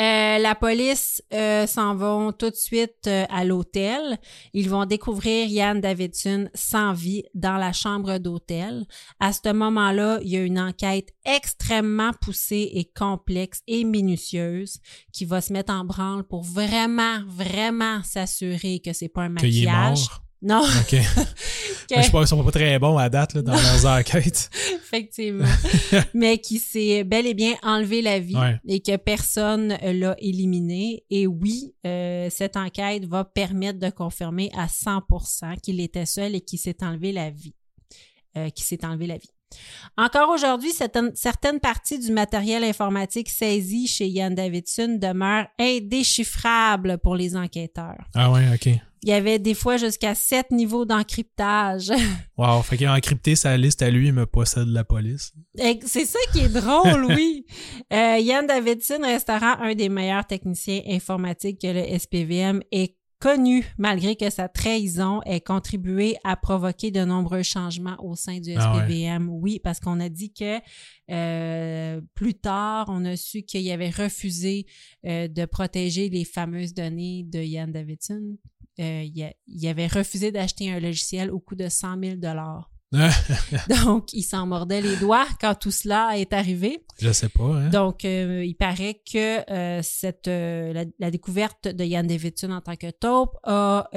Euh, 0.00 0.38
la 0.38 0.54
police 0.54 1.22
euh, 1.34 1.66
s'en 1.66 1.96
vont 1.96 2.30
tout 2.30 2.50
de 2.50 2.54
suite 2.54 3.08
euh, 3.08 3.24
à 3.30 3.44
l'hôtel. 3.44 4.18
Ils 4.52 4.70
vont 4.70 4.84
découvrir 4.84 5.48
Yann 5.48 5.80
Davidson 5.80 6.48
sans 6.54 6.92
vie 6.92 7.24
dans 7.34 7.56
la 7.56 7.72
chambre 7.72 8.18
d'hôtel. 8.18 8.86
À 9.18 9.32
ce 9.32 9.52
moment-là, 9.52 10.20
il 10.22 10.28
y 10.28 10.36
a 10.36 10.42
une 10.42 10.60
enquête 10.60 11.08
extrêmement 11.24 12.12
poussée 12.12 12.70
et 12.74 12.84
complexe 12.84 13.62
et 13.66 13.82
minutieuse 13.82 14.78
qui 15.12 15.24
va 15.24 15.40
se 15.40 15.52
mettre 15.52 15.72
en 15.72 15.84
branle 15.84 16.22
pour 16.22 16.44
vraiment, 16.44 17.18
vraiment 17.26 18.00
s'assurer 18.04 18.78
que 18.78 18.92
c'est 18.92 19.08
pas 19.08 19.22
un 19.22 19.30
maquillage. 19.30 20.06
Non, 20.40 20.62
Ok. 20.62 20.92
Mais 21.90 22.02
je 22.02 22.10
pense 22.10 22.20
qu'ils 22.20 22.26
sont 22.28 22.44
pas 22.44 22.50
très 22.50 22.78
bons 22.78 22.96
à 22.98 23.08
date 23.08 23.34
là, 23.34 23.42
dans 23.42 23.52
leurs 23.54 23.86
enquêtes. 23.86 24.50
effectivement, 24.76 25.48
mais 26.14 26.36
qui 26.38 26.58
s'est 26.58 27.02
bel 27.02 27.26
et 27.26 27.32
bien 27.34 27.54
enlevé 27.62 28.02
la 28.02 28.18
vie 28.20 28.36
Ouais. 28.36 28.60
et 28.68 28.80
que 28.80 28.96
personne 28.96 29.76
l'a 29.82 30.14
éliminé. 30.18 31.02
Et 31.08 31.26
oui, 31.26 31.74
euh, 31.86 32.28
cette 32.30 32.56
enquête 32.58 33.06
va 33.06 33.24
permettre 33.24 33.78
de 33.78 33.88
confirmer 33.88 34.50
à 34.54 34.66
100% 34.66 35.58
qu'il 35.62 35.80
était 35.80 36.04
seul 36.06 36.34
et 36.34 36.40
qu'il 36.42 36.58
s'est 36.58 36.76
enlevé 36.82 37.10
la 37.10 37.30
vie. 37.30 37.54
Euh, 38.36 38.50
qu'il 38.50 38.66
s'est 38.66 38.84
enlevé 38.84 39.06
la 39.06 39.16
vie. 39.16 39.30
Encore 39.96 40.30
aujourd'hui, 40.30 40.70
certaines, 40.70 41.14
certaines 41.14 41.60
parties 41.60 41.98
du 41.98 42.12
matériel 42.12 42.62
informatique 42.64 43.28
saisi 43.28 43.86
chez 43.86 44.06
Ian 44.06 44.30
Davidson 44.30 44.98
demeurent 45.00 45.46
indéchiffrables 45.58 46.98
pour 46.98 47.16
les 47.16 47.36
enquêteurs. 47.36 48.04
Ah 48.14 48.30
ouais, 48.30 48.46
ok. 48.54 48.78
Il 49.02 49.08
y 49.08 49.12
avait 49.12 49.38
des 49.38 49.54
fois 49.54 49.76
jusqu'à 49.76 50.14
sept 50.14 50.50
niveaux 50.50 50.84
d'encryptage. 50.84 51.92
Wow, 52.36 52.62
fait 52.62 52.76
qu'il 52.76 52.86
a 52.86 52.94
encrypté 52.94 53.34
sa 53.34 53.56
liste 53.56 53.82
à 53.82 53.90
lui, 53.90 54.12
mais 54.12 54.24
pas 54.24 54.44
celle 54.44 54.66
de 54.66 54.74
la 54.74 54.84
police. 54.84 55.32
C'est 55.56 56.04
ça 56.04 56.20
qui 56.32 56.38
est 56.38 56.48
drôle, 56.48 57.06
oui. 57.06 57.44
Euh, 57.92 58.18
Yann 58.18 58.46
Davidson 58.46 59.00
restera 59.02 59.60
un 59.60 59.74
des 59.74 59.88
meilleurs 59.88 60.24
techniciens 60.24 60.82
informatiques 60.86 61.60
que 61.60 61.66
le 61.66 61.98
SPVM 61.98 62.62
ait 62.70 62.94
connu, 63.20 63.64
malgré 63.78 64.16
que 64.16 64.30
sa 64.30 64.48
trahison 64.48 65.20
ait 65.26 65.40
contribué 65.40 66.16
à 66.24 66.36
provoquer 66.36 66.90
de 66.90 67.04
nombreux 67.04 67.42
changements 67.42 67.96
au 68.02 68.14
sein 68.16 68.38
du 68.40 68.54
Ah 68.56 68.76
ouais. 68.76 68.82
SPVM. 68.84 69.28
Oui, 69.28 69.60
parce 69.62 69.80
qu'on 69.80 70.00
a 70.00 70.08
dit 70.08 70.32
que 70.32 70.58
euh, 71.10 72.00
plus 72.14 72.34
tard, 72.34 72.86
on 72.88 73.04
a 73.04 73.16
su 73.16 73.42
qu'il 73.42 73.70
avait 73.70 73.90
refusé 73.90 74.66
euh, 75.06 75.28
de 75.28 75.44
protéger 75.44 76.08
les 76.08 76.24
fameuses 76.24 76.74
données 76.74 77.24
de 77.24 77.40
Yann 77.40 77.72
Davidson. 77.72 78.36
Euh, 78.80 79.02
il, 79.04 79.22
a- 79.24 79.32
il 79.48 79.66
avait 79.66 79.88
refusé 79.88 80.30
d'acheter 80.30 80.70
un 80.70 80.78
logiciel 80.78 81.30
au 81.30 81.40
coût 81.40 81.56
de 81.56 81.68
100 81.68 82.00
000 82.00 82.16
donc, 83.84 84.12
il 84.14 84.22
s'en 84.22 84.46
mordait 84.46 84.80
les 84.80 84.96
doigts 84.96 85.26
quand 85.40 85.54
tout 85.54 85.70
cela 85.70 86.18
est 86.18 86.32
arrivé. 86.32 86.82
je 86.98 87.12
sais 87.12 87.28
pas, 87.28 87.44
hein. 87.44 87.68
Donc, 87.68 88.04
euh, 88.04 88.42
il 88.44 88.54
paraît 88.54 89.00
que 89.10 89.50
euh, 89.50 89.80
cette 89.82 90.28
euh, 90.28 90.72
la, 90.72 90.84
la 90.98 91.10
découverte 91.10 91.68
de 91.68 91.84
Yann 91.84 92.06
Davidson 92.06 92.50
en 92.50 92.60
tant 92.62 92.76
que 92.76 92.90
taupe 92.90 93.36
a 93.44 93.88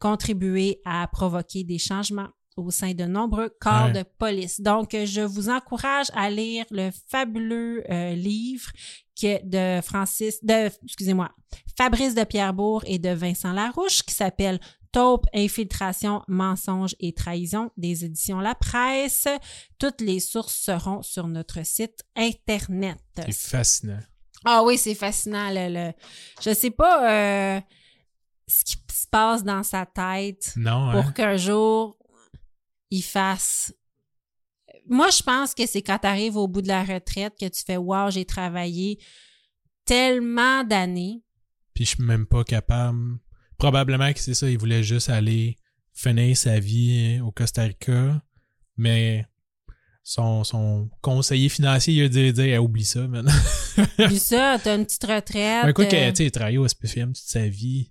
contribué 0.00 0.80
à 0.84 1.06
provoquer 1.08 1.64
des 1.64 1.78
changements 1.78 2.28
au 2.56 2.70
sein 2.70 2.92
de 2.94 3.04
nombreux 3.04 3.50
corps 3.60 3.86
Ouais. 3.86 3.92
de 3.92 4.04
police. 4.18 4.60
Donc, 4.62 4.92
je 4.92 5.20
vous 5.20 5.50
encourage 5.50 6.06
à 6.14 6.30
lire 6.30 6.64
le 6.70 6.90
fabuleux 7.10 7.82
livre 8.14 8.70
qui 9.14 9.26
est 9.26 9.42
de 9.44 9.80
Francis, 9.82 10.42
de, 10.42 10.70
excusez-moi, 10.84 11.30
Fabrice 11.76 12.14
de 12.14 12.24
Pierrebourg 12.24 12.82
et 12.86 12.98
de 12.98 13.10
Vincent 13.10 13.52
Larouche 13.52 14.02
qui 14.02 14.14
s'appelle 14.14 14.58
Taupe, 14.96 15.26
infiltration, 15.34 16.22
mensonge 16.26 16.96
et 17.00 17.12
trahison 17.12 17.70
des 17.76 18.06
éditions 18.06 18.40
La 18.40 18.54
Presse. 18.54 19.28
Toutes 19.78 20.00
les 20.00 20.20
sources 20.20 20.56
seront 20.56 21.02
sur 21.02 21.28
notre 21.28 21.66
site 21.66 22.02
Internet. 22.16 22.96
C'est 23.14 23.32
fascinant. 23.34 24.00
Ah 24.46 24.62
oui, 24.64 24.78
c'est 24.78 24.94
fascinant. 24.94 25.50
Le, 25.50 25.68
le- 25.68 25.92
Je 26.42 26.54
sais 26.54 26.70
pas 26.70 27.10
euh, 27.56 27.60
ce 28.48 28.64
qui 28.64 28.76
se 28.90 29.06
passe 29.06 29.44
dans 29.44 29.62
sa 29.62 29.84
tête 29.84 30.54
Non, 30.56 30.90
pour 30.92 31.00
hein. 31.04 31.12
qu'un 31.12 31.36
jour, 31.36 31.98
il 32.90 33.02
fasse... 33.02 33.74
Moi, 34.88 35.10
je 35.10 35.22
pense 35.22 35.52
que 35.54 35.66
c'est 35.66 35.82
quand 35.82 35.98
tu 35.98 36.06
arrives 36.06 36.36
au 36.38 36.48
bout 36.48 36.62
de 36.62 36.68
la 36.68 36.82
retraite 36.84 37.34
que 37.38 37.48
tu 37.48 37.62
fais 37.66 37.76
«Wow, 37.76 38.10
j'ai 38.10 38.24
travaillé 38.24 38.98
tellement 39.84 40.64
d'années. 40.64 41.22
Puis 41.74 41.84
je 41.84 41.96
suis 41.96 42.02
même 42.02 42.24
pas 42.26 42.44
capable. 42.44 43.18
Probablement 43.58 44.12
que 44.12 44.20
c'est 44.20 44.34
ça, 44.34 44.48
il 44.48 44.58
voulait 44.58 44.82
juste 44.82 45.08
aller 45.10 45.56
finir 45.94 46.36
sa 46.36 46.58
vie 46.58 47.20
au 47.20 47.30
Costa 47.30 47.62
Rica, 47.62 48.20
mais 48.76 49.24
son, 50.02 50.44
son 50.44 50.88
conseiller 51.00 51.48
financier, 51.48 51.94
il 51.94 52.02
a 52.04 52.08
dit, 52.08 52.32
dit 52.32 52.42
Eh, 52.42 52.58
oublie 52.58 52.84
ça, 52.84 53.08
maintenant. 53.08 53.32
Puis 54.06 54.18
ça, 54.20 54.58
t'as 54.62 54.76
une 54.76 54.84
petite 54.84 55.04
retraite. 55.04 55.64
Un 55.64 55.72
coup, 55.72 55.82
euh, 55.82 56.12
il 56.18 56.26
a 56.26 56.30
travaillé 56.30 56.58
au 56.58 56.68
SPFM 56.68 57.12
toute 57.12 57.24
sa 57.24 57.48
vie. 57.48 57.90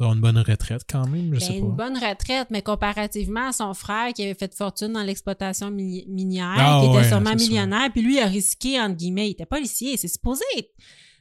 Il 0.00 0.06
une 0.06 0.20
bonne 0.20 0.38
retraite 0.38 0.80
quand 0.88 1.06
même, 1.06 1.26
je 1.26 1.30
ben, 1.32 1.40
sais 1.40 1.58
une 1.58 1.76
pas. 1.76 1.84
bonne 1.88 1.98
retraite, 1.98 2.46
mais 2.50 2.62
comparativement 2.62 3.48
à 3.48 3.52
son 3.52 3.74
frère 3.74 4.14
qui 4.14 4.22
avait 4.22 4.32
fait 4.32 4.54
fortune 4.54 4.94
dans 4.94 5.02
l'exploitation 5.02 5.70
mi- 5.70 6.06
minière, 6.08 6.54
Ah 6.56 6.80
qui 6.80 6.86
était 6.88 6.96
ouais, 6.96 7.08
sûrement 7.08 7.34
millionnaire, 7.34 7.90
puis 7.92 8.00
lui 8.00 8.16
il 8.16 8.20
a 8.20 8.26
risqué, 8.26 8.80
entre 8.80 8.96
guillemets, 8.96 9.28
il 9.28 9.32
était 9.32 9.44
policier, 9.44 9.98
c'est 9.98 10.08
supposé 10.08 10.42
être 10.56 10.70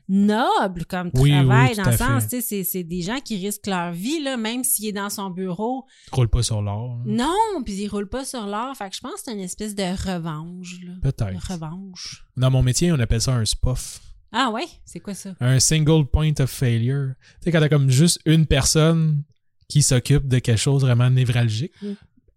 noble 0.10 0.86
comme 0.86 1.11
Oui, 1.14 1.30
travail, 1.31 1.69
oui, 1.69 1.76
dans 1.77 1.90
le 1.91 1.95
sens, 1.98 2.23
tu 2.23 2.30
sais, 2.30 2.41
c'est- 2.41 2.64
c'est 2.64 2.84
des 2.84 3.02
gens 3.02 3.19
qui 3.19 3.38
risquent 3.38 3.68
leur 3.68 3.91
vie, 3.91 4.22
là, 4.22 4.36
même 4.38 4.64
s'il 4.64 4.88
est 4.88 4.91
dans 4.91 5.10
son 5.10 5.30
bureau. 5.30 5.86
Il 6.11 6.15
roule 6.15 6.27
pas 6.30 6.41
sur 6.44 6.61
l'or. 6.61 6.98
là. 7.06 7.14
Non, 7.26 7.64
puis 7.64 7.76
il 7.76 7.88
roule 7.88 8.10
pas 8.10 8.26
sur 8.26 8.45
l'or, 8.48 8.76
fait 8.76 8.90
que 8.90 8.95
je 8.95 9.02
pense 9.02 9.14
que 9.14 9.19
c'est 9.26 9.34
une 9.34 9.40
espèce 9.40 9.76
de 9.76 9.84
revanche, 9.84 10.80
là. 10.84 10.94
Peut-être. 11.02 11.52
Revanche. 11.52 12.26
Dans 12.36 12.49
mon 12.52 12.64
métier, 12.64 12.91
on 12.91 12.99
appelle 12.99 13.22
ça 13.22 13.34
un 13.36 13.45
SPOF. 13.45 14.02
Ah 14.31 14.49
ouais? 14.52 14.65
C'est 14.86 14.99
quoi 14.99 15.14
ça? 15.14 15.36
Un 15.40 15.60
single 15.60 16.06
point 16.06 16.34
of 16.40 16.49
failure. 16.49 17.14
Tu 17.19 17.45
sais, 17.45 17.52
quand 17.52 17.60
t'as 17.60 17.69
comme 17.69 17.90
juste 17.90 18.19
une 18.26 18.45
personne 18.45 19.23
qui 19.68 19.81
s'occupe 19.84 20.27
de 20.27 20.40
quelque 20.40 20.57
chose 20.60 20.81
vraiment 20.81 21.10
névralgique. 21.10 21.73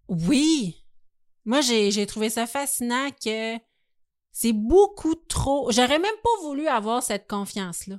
Oui. 0.07 0.75
Moi, 1.45 1.61
j'ai 1.61 1.91
j'ai 1.91 2.05
trouvé 2.05 2.29
ça 2.29 2.45
fascinant 2.47 3.09
que 3.23 3.57
c'est 4.33 4.51
beaucoup 4.51 5.15
trop. 5.15 5.71
J'aurais 5.71 5.99
même 5.99 6.15
pas 6.23 6.41
voulu 6.47 6.67
avoir 6.67 7.01
cette 7.01 7.27
confiance-là. 7.29 7.95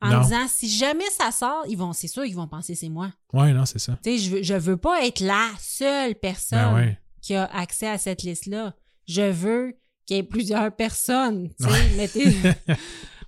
En 0.00 0.10
Non. 0.10 0.20
disant, 0.20 0.46
si 0.46 0.68
jamais 0.70 1.10
ça 1.10 1.32
sort, 1.32 1.64
ils 1.66 1.76
vont, 1.76 1.92
c'est 1.92 2.06
sûr, 2.06 2.24
ils 2.24 2.36
vont 2.36 2.46
penser 2.46 2.76
c'est 2.76 2.88
moi. 2.88 3.10
Ouais, 3.32 3.52
non, 3.52 3.64
c'est 3.66 3.80
ça. 3.80 3.98
Tu 4.04 4.10
sais, 4.10 4.18
je 4.18 4.30
veux, 4.30 4.42
je 4.44 4.54
veux 4.54 4.76
pas 4.76 5.04
être 5.04 5.18
la 5.18 5.48
seule 5.58 6.14
personne 6.14 6.58
Ben 6.60 6.74
ouais. 6.74 6.98
qui 7.20 7.34
a 7.34 7.46
accès 7.46 7.88
à 7.88 7.98
cette 7.98 8.22
liste-là. 8.22 8.74
Je 9.08 9.22
veux 9.22 9.76
qu'il 10.06 10.16
y 10.16 10.20
ait 10.20 10.22
plusieurs 10.22 10.70
personnes. 10.76 11.48
tu 11.58 11.64
sais, 11.66 12.26
Ouais. 12.28 12.76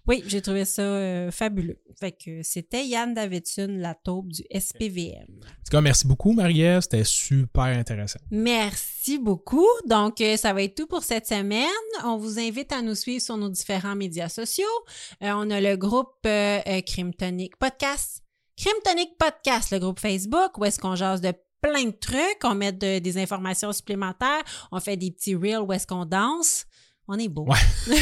oui, 0.07 0.23
j'ai 0.27 0.41
trouvé 0.41 0.65
ça 0.65 0.83
euh, 0.83 1.31
fabuleux. 1.31 1.79
Fait 1.99 2.13
que 2.13 2.43
c'était 2.43 2.87
Yann 2.87 3.15
Davidson, 3.15 3.69
la 3.79 3.95
taupe 3.95 4.29
du 4.29 4.43
SPVM. 4.53 5.27
En 5.29 5.47
tout 5.65 5.71
cas, 5.71 5.81
merci 5.81 6.07
beaucoup, 6.07 6.33
Marie-Ève. 6.33 6.81
C'était 6.81 7.05
super 7.05 7.65
intéressant. 7.65 8.19
Merci 8.31 9.19
beaucoup. 9.19 9.67
Donc, 9.87 10.21
euh, 10.21 10.37
ça 10.37 10.53
va 10.53 10.63
être 10.63 10.75
tout 10.75 10.87
pour 10.87 11.03
cette 11.05 11.27
semaine. 11.27 11.69
On 12.05 12.17
vous 12.17 12.39
invite 12.39 12.73
à 12.73 12.83
nous 12.83 12.95
suivre 12.95 13.23
sur 13.23 13.37
nos 13.37 13.49
différents 13.49 13.95
médias 13.97 14.29
sociaux. 14.29 14.65
Euh, 15.23 15.31
on 15.35 15.51
a 15.51 15.61
le 15.61 15.77
groupe 15.77 16.15
euh, 16.27 16.61
euh, 16.67 16.81
Crime 16.81 17.15
Tonic 17.15 17.57
Podcast. 17.57 18.23
Crime 18.57 18.73
Tonic 18.85 19.11
Podcast, 19.19 19.71
le 19.71 19.79
groupe 19.79 20.01
Facebook, 20.01 20.59
où 20.59 20.65
est-ce 20.65 20.79
qu'on 20.79 20.95
jase 20.97 21.21
de 21.21 21.33
plein 21.63 21.85
de 21.85 21.91
trucs. 21.91 22.43
On 22.45 22.55
met 22.55 22.73
de- 22.73 22.99
des 23.01 23.19
informations 23.19 23.73
supplémentaires. 23.73 24.43
On 24.73 24.81
fait 24.81 24.97
des 24.97 25.11
petits 25.11 25.35
reels 25.35 25.61
où 25.61 25.73
est-ce 25.73 25.87
qu'on 25.87 26.07
danse. 26.07 26.65
On 27.13 27.19
est 27.19 27.27
beau. 27.29 27.45
Ouais. 27.45 27.57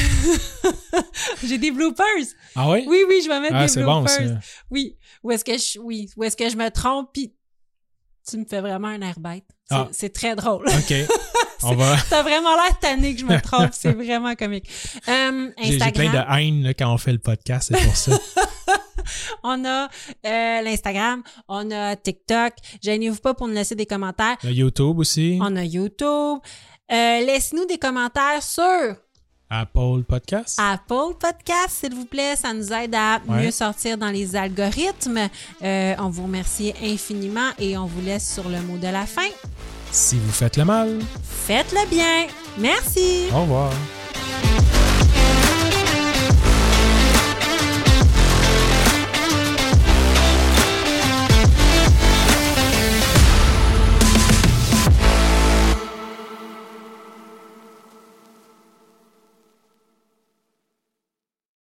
J'ai 1.42 1.56
des 1.56 1.70
bloopers. 1.70 2.04
Ah 2.54 2.70
oui? 2.70 2.84
Oui, 2.86 2.98
oui, 3.08 3.20
je 3.24 3.28
vais 3.28 3.40
mettre 3.40 3.54
Ah, 3.56 3.66
des 3.66 3.82
bon, 3.82 4.02
bloopers. 4.02 4.38
Oui. 4.70 4.96
Où 5.22 5.30
est-ce 5.30 5.44
que 5.46 5.56
je, 5.56 5.78
oui. 5.78 6.10
Où 6.16 6.24
est-ce 6.24 6.36
que 6.36 6.48
je 6.50 6.56
me 6.56 6.68
trompe 6.70 7.08
puis 7.14 7.32
tu 8.28 8.36
me 8.36 8.44
fais 8.44 8.60
vraiment 8.60 8.88
un 8.88 9.00
air 9.00 9.18
bête. 9.18 9.46
C'est, 9.92 10.06
Ah. 10.06 10.10
très 10.14 10.36
drôle. 10.36 10.66
OK. 10.68 10.94
On 11.62 11.74
va. 11.74 11.96
T'as 12.10 12.22
vraiment 12.22 12.54
l'air 12.54 12.78
tanné 12.78 13.14
que 13.14 13.20
je 13.22 13.24
me 13.24 13.40
trompe. 13.42 13.70
c'est 13.72 13.92
vraiment 13.94 14.34
comique. 14.34 14.68
Euh, 15.08 15.50
J'ai 15.62 15.78
plein 15.78 16.12
de 16.12 16.38
haine 16.38 16.62
là, 16.62 16.74
quand 16.74 16.92
on 16.92 16.98
fait 16.98 17.12
le 17.12 17.18
podcast, 17.18 17.72
c'est 17.72 17.82
pour 17.82 17.96
ça. 17.96 18.12
On 19.42 19.64
a 19.64 19.88
euh, 20.26 20.62
l'Instagram. 20.62 21.22
On 21.48 21.70
a 21.70 21.96
TikTok. 21.96 22.52
Gênez-vous 22.82 23.16
pas 23.20 23.32
pour 23.32 23.48
nous 23.48 23.54
laisser 23.54 23.74
des 23.74 23.86
commentaires. 23.86 24.36
Le 24.44 24.50
YouTube 24.52 24.98
aussi. 24.98 25.38
On 25.40 25.56
a 25.56 25.64
YouTube. 25.64 26.38
Euh, 26.90 27.20
laissez-nous 27.24 27.66
des 27.66 27.78
commentaires 27.78 28.42
sur 28.42 28.94
Apple 29.50 30.02
Podcast. 30.06 30.58
Apple 30.62 31.14
Podcast, 31.18 31.70
s'il 31.80 31.94
vous 31.94 32.04
plaît. 32.04 32.36
Ça 32.36 32.52
nous 32.52 32.72
aide 32.72 32.94
à 32.94 33.20
Ouais. 33.28 33.44
mieux 33.44 33.50
sortir 33.50 33.96
dans 33.98 34.10
les 34.10 34.36
algorithmes. 34.36 35.28
Euh, 35.62 35.94
on 35.98 36.08
vous 36.10 36.24
remercie 36.24 36.72
infiniment 36.82 37.50
et 37.58 37.76
on 37.78 37.86
vous 37.86 38.00
laisse 38.02 38.32
sur 38.34 38.48
le 38.48 38.60
mot 38.60 38.76
de 38.78 38.88
la 38.88 39.06
fin. 39.06 39.28
Si 39.90 40.16
vous 40.18 40.32
faites 40.32 40.56
le 40.58 40.64
mal, 40.66 40.98
Faites-le 41.46 41.88
bien. 41.88 42.26
Merci. 42.58 43.26
au 43.34 43.40
revoir. 43.42 43.72